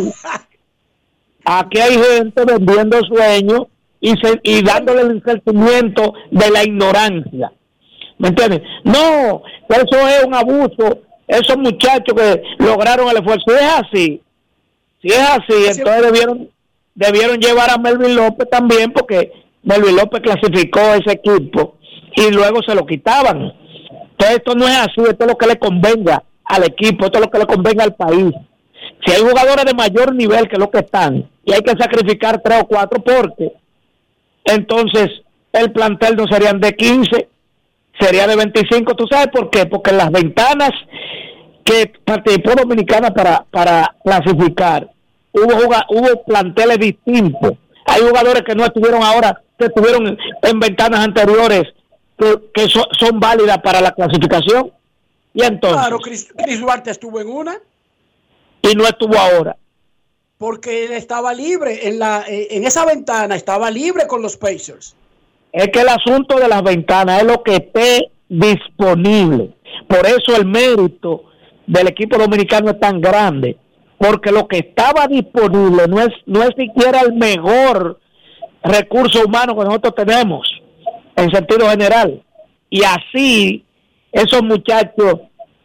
Aquí 1.45 1.79
hay 1.81 1.99
gente 1.99 2.45
vendiendo 2.45 3.01
sueños 3.05 3.63
y, 4.01 4.11
se- 4.23 4.41
y 4.43 4.63
dándole 4.63 5.01
el 5.03 5.23
sentimiento 5.25 6.13
de 6.31 6.51
la 6.51 6.63
ignorancia. 6.63 7.51
¿Me 8.19 8.29
entiendes? 8.29 8.61
No, 8.85 9.43
eso 9.69 10.09
es 10.09 10.25
un 10.27 10.35
abuso. 10.35 10.99
Esos 11.29 11.59
muchachos 11.59 12.15
que 12.17 12.43
lograron 12.59 13.09
el 13.11 13.19
esfuerzo. 13.19 13.45
Si 13.47 13.55
es 13.55 13.73
así, 13.75 14.23
si 15.03 15.09
es 15.09 15.21
así, 15.21 15.79
entonces 15.79 16.03
debieron, 16.03 16.51
debieron 16.95 17.39
llevar 17.39 17.71
a 17.71 17.79
Melvin 17.79 18.17
López 18.17 18.49
también 18.51 18.93
porque 18.93 19.31
Melvin 19.63 19.97
López 19.97 20.23
clasificó 20.23 20.81
ese 20.95 21.13
equipo 21.13 21.77
y 22.17 22.31
luego 22.31 22.63
se 22.67 22.75
lo 22.75 22.87
quitaban. 22.87 23.53
Entonces 24.11 24.39
esto 24.39 24.55
no 24.55 24.67
es 24.67 24.77
así, 24.77 25.03
esto 25.03 25.25
es 25.25 25.27
lo 25.27 25.39
que 25.39 25.47
le 25.47 25.59
convenga 25.59 26.25
al 26.45 26.65
equipo, 26.65 27.05
esto 27.05 27.19
es 27.19 27.25
lo 27.27 27.31
que 27.31 27.39
le 27.39 27.47
convenga 27.47 27.85
al 27.85 27.95
país. 27.95 28.33
Si 29.05 29.13
hay 29.13 29.21
jugadores 29.21 29.65
de 29.65 29.75
mayor 29.75 30.15
nivel 30.15 30.49
que 30.49 30.57
los 30.57 30.71
que 30.71 30.79
están 30.79 31.31
y 31.45 31.53
hay 31.53 31.61
que 31.61 31.77
sacrificar 31.79 32.41
tres 32.43 32.63
o 32.63 32.67
cuatro 32.67 33.03
porque 33.03 33.53
entonces 34.45 35.09
el 35.53 35.73
plantel 35.73 36.17
no 36.17 36.27
serían 36.27 36.61
de 36.61 36.75
15, 36.75 37.29
sería 38.01 38.27
de 38.27 38.37
25. 38.37 38.95
¿Tú 38.95 39.07
sabes 39.11 39.29
por 39.29 39.51
qué? 39.51 39.67
Porque 39.67 39.93
las 39.93 40.11
ventanas 40.11 40.71
que 41.65 41.93
participó 42.05 42.53
Dominicana 42.55 43.13
para, 43.13 43.45
para 43.51 43.95
clasificar, 44.03 44.91
hubo, 45.33 45.55
hubo 45.91 46.23
planteles 46.25 46.79
distintos. 46.79 47.53
Hay 47.87 48.03
jugadores 48.03 48.43
que 48.43 48.55
no 48.55 48.65
estuvieron 48.65 49.03
ahora, 49.03 49.43
que 49.59 49.67
estuvieron 49.67 50.07
en, 50.09 50.19
en 50.43 50.61
ventanas 50.61 51.01
anteriores, 51.01 51.65
que, 52.19 52.37
que 52.55 52.69
so- 52.69 52.89
son 52.99 53.21
válidas 53.21 53.59
para 53.59 53.81
la 53.81 53.93
clasificación. 53.93 54.73
Y 55.35 55.43
entonces, 55.45 55.79
Claro, 55.81 55.99
Chris, 55.99 56.29
Chris 56.37 56.61
Duarte 56.61 56.91
estuvo 56.91 57.21
en 57.21 57.29
una 57.29 57.57
y 58.63 58.75
no 58.75 58.85
estuvo 58.85 59.17
ahora. 59.19 59.57
porque 60.39 60.85
él 60.87 60.93
estaba 60.93 61.33
libre 61.35 61.89
en 61.89 61.99
la 61.99 62.25
eh, 62.29 62.49
en 62.53 62.65
esa 62.65 62.85
ventana 62.85 63.37
estaba 63.37 63.71
libre 63.71 64.07
con 64.07 64.23
los 64.23 64.37
Pacers. 64.37 64.95
Es 65.53 65.69
que 65.69 65.81
el 65.81 65.89
asunto 65.89 66.39
de 66.39 66.49
las 66.49 66.63
ventanas 66.63 67.23
es 67.23 67.27
lo 67.27 67.43
que 67.43 67.57
esté 67.57 68.11
disponible. 68.29 69.51
Por 69.89 70.07
eso 70.07 70.37
el 70.37 70.47
mérito 70.47 71.25
del 71.67 71.89
equipo 71.89 72.19
dominicano 72.19 72.71
es 72.71 72.81
tan 72.81 73.01
grande, 73.01 73.57
porque 73.99 74.31
lo 74.31 74.47
que 74.47 74.59
estaba 74.59 75.07
disponible 75.07 75.87
no 75.89 76.01
es 76.01 76.11
no 76.27 76.43
es 76.43 76.51
siquiera 76.57 77.01
el 77.01 77.15
mejor 77.15 77.99
recurso 78.63 79.25
humano 79.25 79.57
que 79.57 79.65
nosotros 79.65 79.95
tenemos 79.95 80.49
en 81.17 81.31
sentido 81.31 81.69
general. 81.69 82.23
Y 82.71 82.83
así 82.83 83.65
esos 84.13 84.43
muchachos 84.43 85.21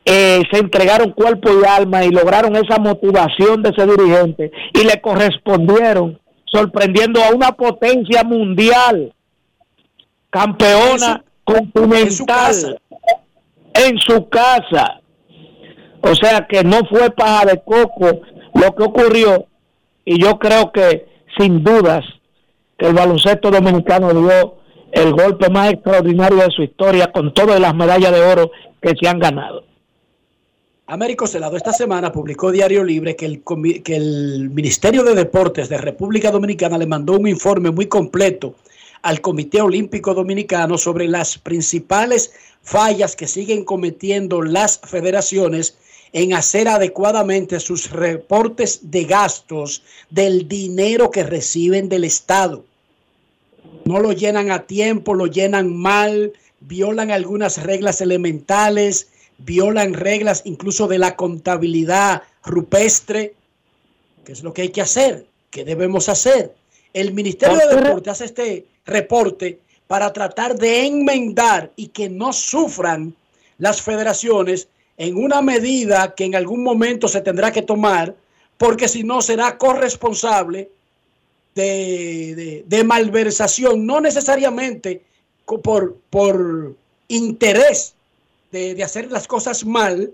eh, 0.05 0.43
se 0.51 0.59
entregaron 0.59 1.11
cuerpo 1.11 1.49
y 1.49 1.65
alma 1.65 2.03
y 2.03 2.09
lograron 2.09 2.55
esa 2.55 2.77
motivación 2.77 3.61
de 3.63 3.69
ese 3.69 3.85
dirigente 3.85 4.51
y 4.73 4.83
le 4.83 4.99
correspondieron 4.99 6.19
sorprendiendo 6.45 7.21
a 7.23 7.33
una 7.33 7.53
potencia 7.53 8.23
mundial 8.23 9.13
campeona 10.33 11.23
continental 11.43 12.81
en 13.75 13.99
su 13.99 14.27
casa. 14.29 14.99
O 16.01 16.15
sea 16.15 16.47
que 16.47 16.63
no 16.63 16.79
fue 16.89 17.11
paja 17.11 17.45
de 17.45 17.61
coco 17.63 18.21
lo 18.55 18.75
que 18.75 18.83
ocurrió 18.83 19.45
y 20.03 20.21
yo 20.21 20.39
creo 20.39 20.71
que 20.71 21.05
sin 21.37 21.63
dudas 21.63 22.03
que 22.77 22.87
el 22.87 22.93
baloncesto 22.93 23.51
dominicano 23.51 24.11
dio 24.11 24.57
el 24.91 25.13
golpe 25.13 25.49
más 25.49 25.71
extraordinario 25.71 26.39
de 26.39 26.51
su 26.51 26.63
historia 26.63 27.11
con 27.11 27.33
todas 27.33 27.59
las 27.59 27.75
medallas 27.75 28.11
de 28.11 28.21
oro 28.21 28.51
que 28.81 28.93
se 28.99 29.07
han 29.07 29.19
ganado. 29.19 29.65
Américo 30.87 31.27
Celado 31.27 31.55
esta 31.55 31.73
semana 31.73 32.11
publicó 32.11 32.51
Diario 32.51 32.83
Libre 32.83 33.15
que 33.15 33.25
el, 33.25 33.43
que 33.83 33.95
el 33.95 34.49
Ministerio 34.49 35.03
de 35.03 35.15
Deportes 35.15 35.69
de 35.69 35.77
República 35.77 36.31
Dominicana 36.31 36.77
le 36.77 36.87
mandó 36.87 37.13
un 37.13 37.27
informe 37.27 37.71
muy 37.71 37.85
completo 37.85 38.55
al 39.03 39.21
Comité 39.21 39.61
Olímpico 39.61 40.13
Dominicano 40.13 40.77
sobre 40.77 41.07
las 41.07 41.37
principales 41.37 42.31
fallas 42.63 43.15
que 43.15 43.27
siguen 43.27 43.65
cometiendo 43.65 44.41
las 44.41 44.79
federaciones 44.79 45.77
en 46.13 46.33
hacer 46.33 46.69
adecuadamente 46.69 47.59
sus 47.59 47.91
reportes 47.91 48.79
de 48.91 49.03
gastos 49.03 49.83
del 50.09 50.47
dinero 50.47 51.11
que 51.11 51.23
reciben 51.23 51.89
del 51.89 52.05
Estado. 52.05 52.63
No 53.83 53.99
lo 53.99 54.13
llenan 54.13 54.51
a 54.51 54.65
tiempo, 54.65 55.13
lo 55.13 55.27
llenan 55.27 55.75
mal, 55.75 56.31
violan 56.61 57.11
algunas 57.11 57.61
reglas 57.61 57.99
elementales, 57.99 59.09
violan 59.39 59.95
reglas 59.95 60.43
incluso 60.45 60.87
de 60.87 60.99
la 60.99 61.17
contabilidad 61.17 62.23
rupestre, 62.45 63.35
que 64.23 64.31
es 64.31 64.43
lo 64.43 64.53
que 64.53 64.61
hay 64.61 64.69
que 64.69 64.81
hacer, 64.81 65.27
que 65.49 65.65
debemos 65.65 66.07
hacer. 66.07 66.55
El 66.93 67.11
Ministerio 67.13 67.57
de 67.57 67.75
Deportes 67.75 68.13
hace 68.13 68.25
este 68.25 68.72
reporte 68.85 69.59
para 69.87 70.11
tratar 70.13 70.55
de 70.55 70.85
enmendar 70.85 71.71
y 71.75 71.87
que 71.87 72.09
no 72.09 72.33
sufran 72.33 73.13
las 73.57 73.81
federaciones 73.81 74.67
en 74.97 75.17
una 75.17 75.41
medida 75.41 76.13
que 76.15 76.25
en 76.25 76.35
algún 76.35 76.63
momento 76.63 77.07
se 77.07 77.21
tendrá 77.21 77.51
que 77.51 77.61
tomar, 77.61 78.15
porque 78.57 78.87
si 78.87 79.03
no 79.03 79.21
será 79.21 79.57
corresponsable 79.57 80.69
de, 81.55 82.63
de- 82.67 82.83
malversación, 82.83 83.85
no 83.85 84.01
necesariamente 84.01 85.01
por, 85.45 85.97
por 86.09 86.75
interés 87.07 87.93
de, 88.51 88.75
de 88.75 88.83
hacer 88.83 89.11
las 89.11 89.27
cosas 89.27 89.65
mal, 89.65 90.11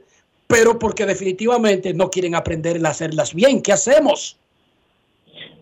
pero 0.47 0.79
porque 0.79 1.05
definitivamente 1.05 1.93
no 1.93 2.09
quieren 2.09 2.35
aprender 2.35 2.83
a 2.85 2.89
hacerlas 2.89 3.33
bien. 3.33 3.61
¿Qué 3.61 3.71
hacemos? 3.71 4.38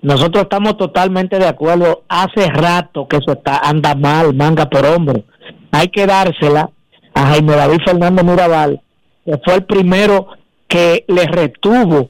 Nosotros 0.02 0.44
estamos 0.44 0.78
totalmente 0.78 1.40
de 1.40 1.48
acuerdo. 1.48 2.03
Hace 2.07 2.48
rato 2.49 3.07
que 3.07 3.18
eso 3.18 3.34
está 3.34 3.57
anda 3.57 3.95
mal, 3.95 4.34
manga 4.34 4.69
por 4.69 4.86
hombro. 4.86 5.24
Hay 5.72 5.90
que 5.90 6.06
dársela 6.06 6.69
a 7.14 7.28
Jaime 7.28 7.56
David 7.56 7.80
Fernández 7.86 8.24
Mirabal, 8.24 8.82
que 9.26 9.38
fue 9.44 9.56
el 9.56 9.65
primero 9.65 10.28
que 10.68 11.06
le 11.07 11.26
retuvo 11.26 12.10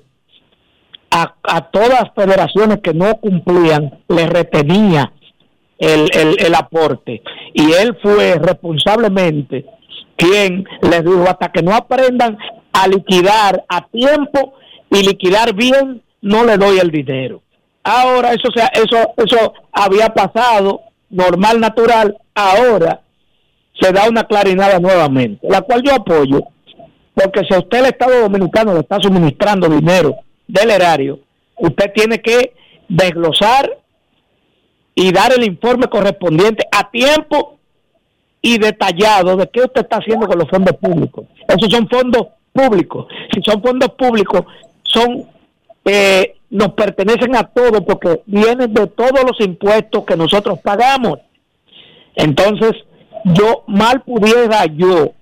a, 1.12 1.36
a 1.44 1.62
todas 1.72 1.90
las 1.90 2.12
federaciones 2.16 2.80
que 2.84 2.94
no 2.94 3.16
cumplían, 3.16 4.00
le 4.10 4.28
retenía 4.28 5.14
el, 5.78 6.10
el, 6.14 6.36
el 6.40 6.56
aporte. 6.56 7.22
Y 7.54 7.72
él 7.72 7.98
fue 8.02 8.36
responsablemente 8.36 9.66
quien 10.16 10.66
les 10.82 11.04
dijo 11.04 11.24
hasta 11.28 11.52
que 11.52 11.62
no 11.62 11.74
aprendan 11.74 12.38
a 12.74 12.88
liquidar 12.88 13.64
a 13.70 13.88
tiempo 13.88 14.54
y 14.90 15.04
liquidar 15.04 15.54
bien, 15.54 16.02
no 16.22 16.44
le 16.44 16.58
doy 16.58 16.80
el 16.80 16.92
dinero. 16.92 17.42
Ahora 17.90 18.34
eso 18.34 18.50
sea, 18.54 18.68
eso 18.74 19.14
eso 19.16 19.54
había 19.72 20.10
pasado 20.10 20.82
normal 21.10 21.62
natural, 21.62 22.18
ahora 22.36 23.00
se 23.80 23.94
da 23.94 24.10
una 24.10 24.26
clarinada 24.26 24.78
nuevamente, 24.80 25.48
la 25.50 25.62
cual 25.62 25.84
yo 25.84 25.94
apoyo, 25.94 26.42
porque 27.14 27.46
si 27.48 27.54
a 27.54 27.60
usted 27.60 27.80
el 27.80 27.86
Estado 27.86 28.20
Dominicano 28.24 28.74
le 28.74 28.82
está 28.82 29.00
suministrando 29.00 29.70
dinero 29.70 30.18
del 30.50 30.72
erario, 30.72 31.20
usted 31.56 31.94
tiene 31.94 32.22
que 32.22 32.54
desglosar 32.90 33.78
y 34.94 35.14
dar 35.14 35.32
el 35.32 35.46
informe 35.46 35.88
correspondiente 35.88 36.68
a 36.70 36.90
tiempo 36.92 37.58
y 38.42 38.58
detallado 38.58 39.38
de 39.38 39.48
qué 39.48 39.62
usted 39.62 39.82
está 39.84 39.98
haciendo 39.98 40.28
con 40.28 40.40
los 40.40 40.50
fondos 40.50 40.76
públicos. 40.76 41.26
Esos 41.48 41.72
son 41.72 41.88
fondos 41.88 42.28
públicos. 42.52 43.08
Si 43.34 43.42
son 43.44 43.62
fondos 43.62 43.92
públicos, 43.92 44.44
son 44.84 45.26
eh, 45.86 46.37
nos 46.50 46.74
pertenecen 46.74 47.36
a 47.36 47.44
todos 47.44 47.82
porque 47.82 48.22
vienen 48.26 48.74
de 48.74 48.88
todos 48.88 49.24
los 49.26 49.40
impuestos 49.40 50.06
que 50.06 50.16
nosotros 50.16 50.60
pagamos. 50.60 51.20
Entonces, 52.16 52.72
yo 53.26 53.64
mal 53.68 54.02
pudiera 54.02 54.66
yo 54.66 55.14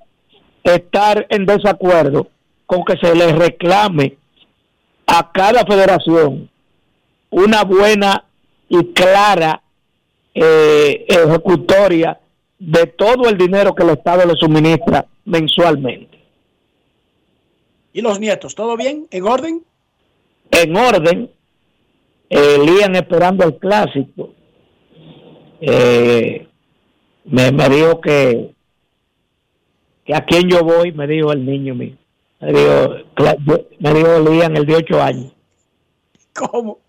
estar 0.63 1.25
en 1.29 1.45
desacuerdo 1.45 2.27
con 2.65 2.83
que 2.83 2.97
se 2.97 3.15
le 3.15 3.33
reclame 3.33 4.17
a 5.07 5.31
cada 5.31 5.65
federación 5.65 6.49
una 7.29 7.63
buena 7.63 8.23
y 8.69 8.93
clara 8.93 9.61
eh, 10.33 11.05
ejecutoria 11.07 12.19
de 12.57 12.87
todo 12.87 13.29
el 13.29 13.37
dinero 13.37 13.75
que 13.75 13.83
el 13.83 13.89
Estado 13.89 14.25
le 14.25 14.33
suministra 14.35 15.05
mensualmente. 15.25 16.19
¿Y 17.93 18.01
los 18.01 18.19
nietos? 18.19 18.55
¿Todo 18.55 18.75
bien? 18.75 19.07
¿En 19.11 19.23
orden? 19.25 19.63
En 20.51 20.75
orden, 20.75 21.29
eh, 22.29 22.57
Lian 22.63 22.95
esperando 22.95 23.43
el 23.45 23.57
clásico. 23.57 24.33
Eh, 25.61 26.47
me, 27.25 27.51
me 27.51 27.69
dijo 27.69 28.01
que, 28.01 28.53
que 30.05 30.13
a 30.15 30.25
quién 30.25 30.49
yo 30.49 30.63
voy, 30.63 30.91
me 30.91 31.07
dijo 31.07 31.31
el 31.31 31.45
niño 31.45 31.75
mío. 31.75 31.95
Me 32.39 32.51
dijo, 32.51 32.95
me 33.79 33.93
dijo 33.93 34.19
Lian, 34.19 34.55
el 34.57 34.65
de 34.65 34.75
8 34.75 35.01
años. 35.01 35.33
¿Cómo? 36.33 36.79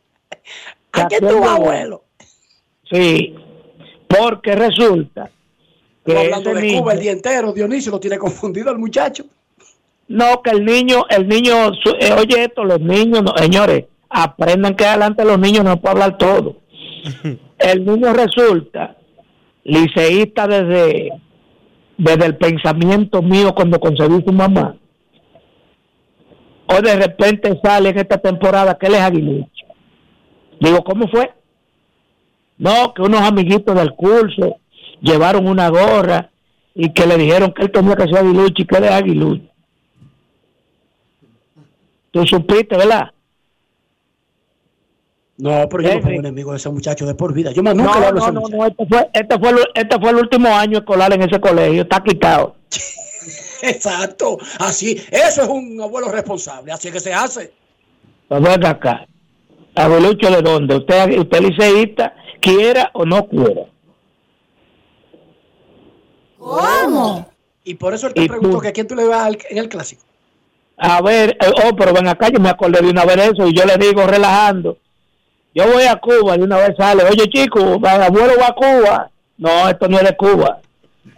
¿A 0.92 1.02
¿A 1.02 1.06
quién 1.08 1.20
tu 1.20 1.44
abuelo? 1.44 2.04
Sí, 2.90 3.34
porque 4.08 4.54
resulta 4.54 5.30
que 6.04 6.16
hablando 6.16 6.54
de 6.54 6.62
niño- 6.62 6.80
Cuba 6.80 6.92
el 6.94 7.00
día 7.00 7.12
entero, 7.12 7.52
Dionisio 7.52 7.90
lo 7.92 8.00
tiene 8.00 8.18
confundido 8.18 8.70
al 8.70 8.78
muchacho. 8.78 9.24
No, 10.08 10.40
que 10.42 10.50
el 10.50 10.64
niño, 10.64 11.04
el 11.10 11.26
niño, 11.28 11.72
su- 11.82 11.96
eh, 12.00 12.12
oye 12.16 12.44
esto, 12.44 12.64
los 12.64 12.80
niños, 12.80 13.22
no, 13.22 13.32
señores, 13.36 13.86
aprendan 14.08 14.76
que 14.76 14.86
adelante 14.86 15.24
los 15.24 15.38
niños 15.38 15.64
no 15.64 15.80
puede 15.80 15.92
hablar 15.94 16.16
todo. 16.18 16.56
El 17.58 17.86
niño 17.86 18.12
resulta 18.12 18.96
liceísta 19.64 20.46
desde, 20.46 21.10
desde 21.96 22.26
el 22.26 22.36
pensamiento 22.36 23.22
mío 23.22 23.54
cuando 23.54 23.80
concebí 23.80 24.22
su 24.24 24.32
mamá. 24.32 24.76
O 26.68 26.80
de 26.82 26.96
repente 26.96 27.58
sale 27.62 27.88
en 27.90 27.98
esta 27.98 28.18
temporada 28.18 28.76
que 28.78 28.86
él 28.86 28.94
es 28.96 29.00
aguilucho. 29.00 29.48
Digo, 30.60 30.82
¿cómo 30.84 31.08
fue? 31.08 31.30
No, 32.58 32.92
que 32.94 33.02
unos 33.02 33.20
amiguitos 33.22 33.74
del 33.74 33.92
curso 33.92 34.56
llevaron 35.00 35.46
una 35.46 35.68
gorra 35.68 36.30
y 36.74 36.90
que 36.92 37.06
le 37.06 37.16
dijeron 37.16 37.52
que 37.52 37.62
él 37.62 37.70
tenía 37.70 37.96
que 37.96 38.04
ser 38.08 38.18
aguilucho 38.18 38.62
y 38.62 38.66
que 38.66 38.76
él 38.76 38.84
es 38.84 38.90
aguilucho. 38.90 39.44
Tú 42.16 42.26
supiste, 42.26 42.74
¿verdad? 42.78 43.10
No, 45.36 45.68
pero 45.68 45.82
yo 45.82 45.94
no 45.96 46.00
fui 46.02 46.14
enemigo 46.16 46.52
de 46.52 46.56
ese 46.56 46.70
muchacho 46.70 47.04
de 47.04 47.14
por 47.14 47.34
vida. 47.34 47.52
Yo 47.52 47.62
más 47.62 47.74
nunca 47.74 47.92
no, 47.92 48.00
le 48.00 48.06
hablo 48.06 48.24
a 48.24 48.32
no, 48.32 48.40
ese 48.40 48.50
no, 48.50 48.56
no, 48.56 48.66
este 48.66 48.86
fue, 48.86 49.10
este, 49.12 49.38
fue, 49.38 49.50
el- 49.50 49.68
este 49.74 50.00
fue 50.00 50.10
el 50.10 50.16
último 50.16 50.48
año 50.48 50.78
escolar 50.78 51.12
en 51.12 51.22
ese 51.24 51.38
colegio, 51.38 51.82
está 51.82 52.02
quitado. 52.02 52.56
Exacto, 53.62 54.38
así, 54.60 54.98
eso 55.10 55.42
es 55.42 55.48
un 55.48 55.78
abuelo 55.78 56.10
responsable, 56.10 56.72
así 56.72 56.88
es 56.88 56.94
que 56.94 57.00
se 57.00 57.12
hace. 57.12 57.52
Venga 58.30 58.70
acá. 58.70 59.06
Abuelucho 59.74 60.30
de 60.30 60.40
dónde? 60.40 60.76
Usted, 60.76 61.18
usted 61.18 61.40
liceísta, 61.42 62.14
quiera 62.40 62.90
o 62.94 63.04
no 63.04 63.28
quiera. 63.28 63.66
¿Cómo? 66.38 67.30
Y 67.62 67.74
por 67.74 67.92
eso 67.92 68.06
él 68.06 68.14
te 68.14 68.22
¿Y 68.24 68.28
preguntó 68.28 68.56
tú? 68.56 68.60
que 68.62 68.68
a 68.68 68.72
quién 68.72 68.86
tú 68.86 68.94
le 68.94 69.04
vas 69.04 69.26
al- 69.26 69.38
en 69.50 69.58
el 69.58 69.68
clásico. 69.68 70.02
A 70.78 71.00
ver, 71.00 71.36
eh, 71.40 71.52
oh, 71.64 71.74
pero 71.74 71.92
ven 71.92 72.06
acá, 72.06 72.28
yo 72.28 72.38
me 72.38 72.50
acordé 72.50 72.80
de 72.82 72.90
una 72.90 73.04
vez 73.04 73.16
de 73.16 73.24
eso 73.26 73.46
y 73.46 73.54
yo 73.54 73.64
le 73.64 73.76
digo 73.78 74.06
relajando. 74.06 74.78
Yo 75.54 75.66
voy 75.72 75.84
a 75.84 75.96
Cuba 75.96 76.36
y 76.36 76.42
una 76.42 76.58
vez 76.58 76.76
sale, 76.76 77.02
oye 77.04 77.30
chico, 77.30 77.78
mi 77.80 77.88
abuelo 77.88 78.34
va 78.38 78.48
a 78.48 78.54
Cuba. 78.54 79.10
No, 79.38 79.68
esto 79.68 79.88
no 79.88 79.96
es 79.98 80.04
de 80.04 80.16
Cuba, 80.16 80.60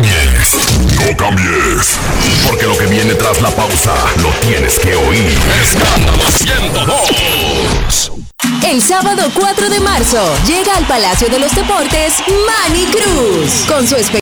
No 0.00 1.16
cambies, 1.16 1.98
porque 2.46 2.66
lo 2.66 2.78
que 2.78 2.86
viene 2.86 3.14
tras 3.14 3.40
la 3.40 3.50
pausa 3.50 3.94
lo 4.22 4.30
tienes 4.46 4.78
que 4.78 4.94
oír. 4.94 5.36
Escándalo 5.60 6.22
102. 6.30 8.12
El 8.64 8.82
sábado 8.82 9.28
4 9.34 9.70
de 9.70 9.80
marzo 9.80 10.36
llega 10.46 10.76
al 10.76 10.86
Palacio 10.86 11.28
de 11.28 11.38
los 11.40 11.54
Deportes 11.54 12.14
Manny 12.46 12.86
Cruz 12.86 13.64
con 13.66 13.86
su 13.88 13.96
espectáculo. 13.96 14.08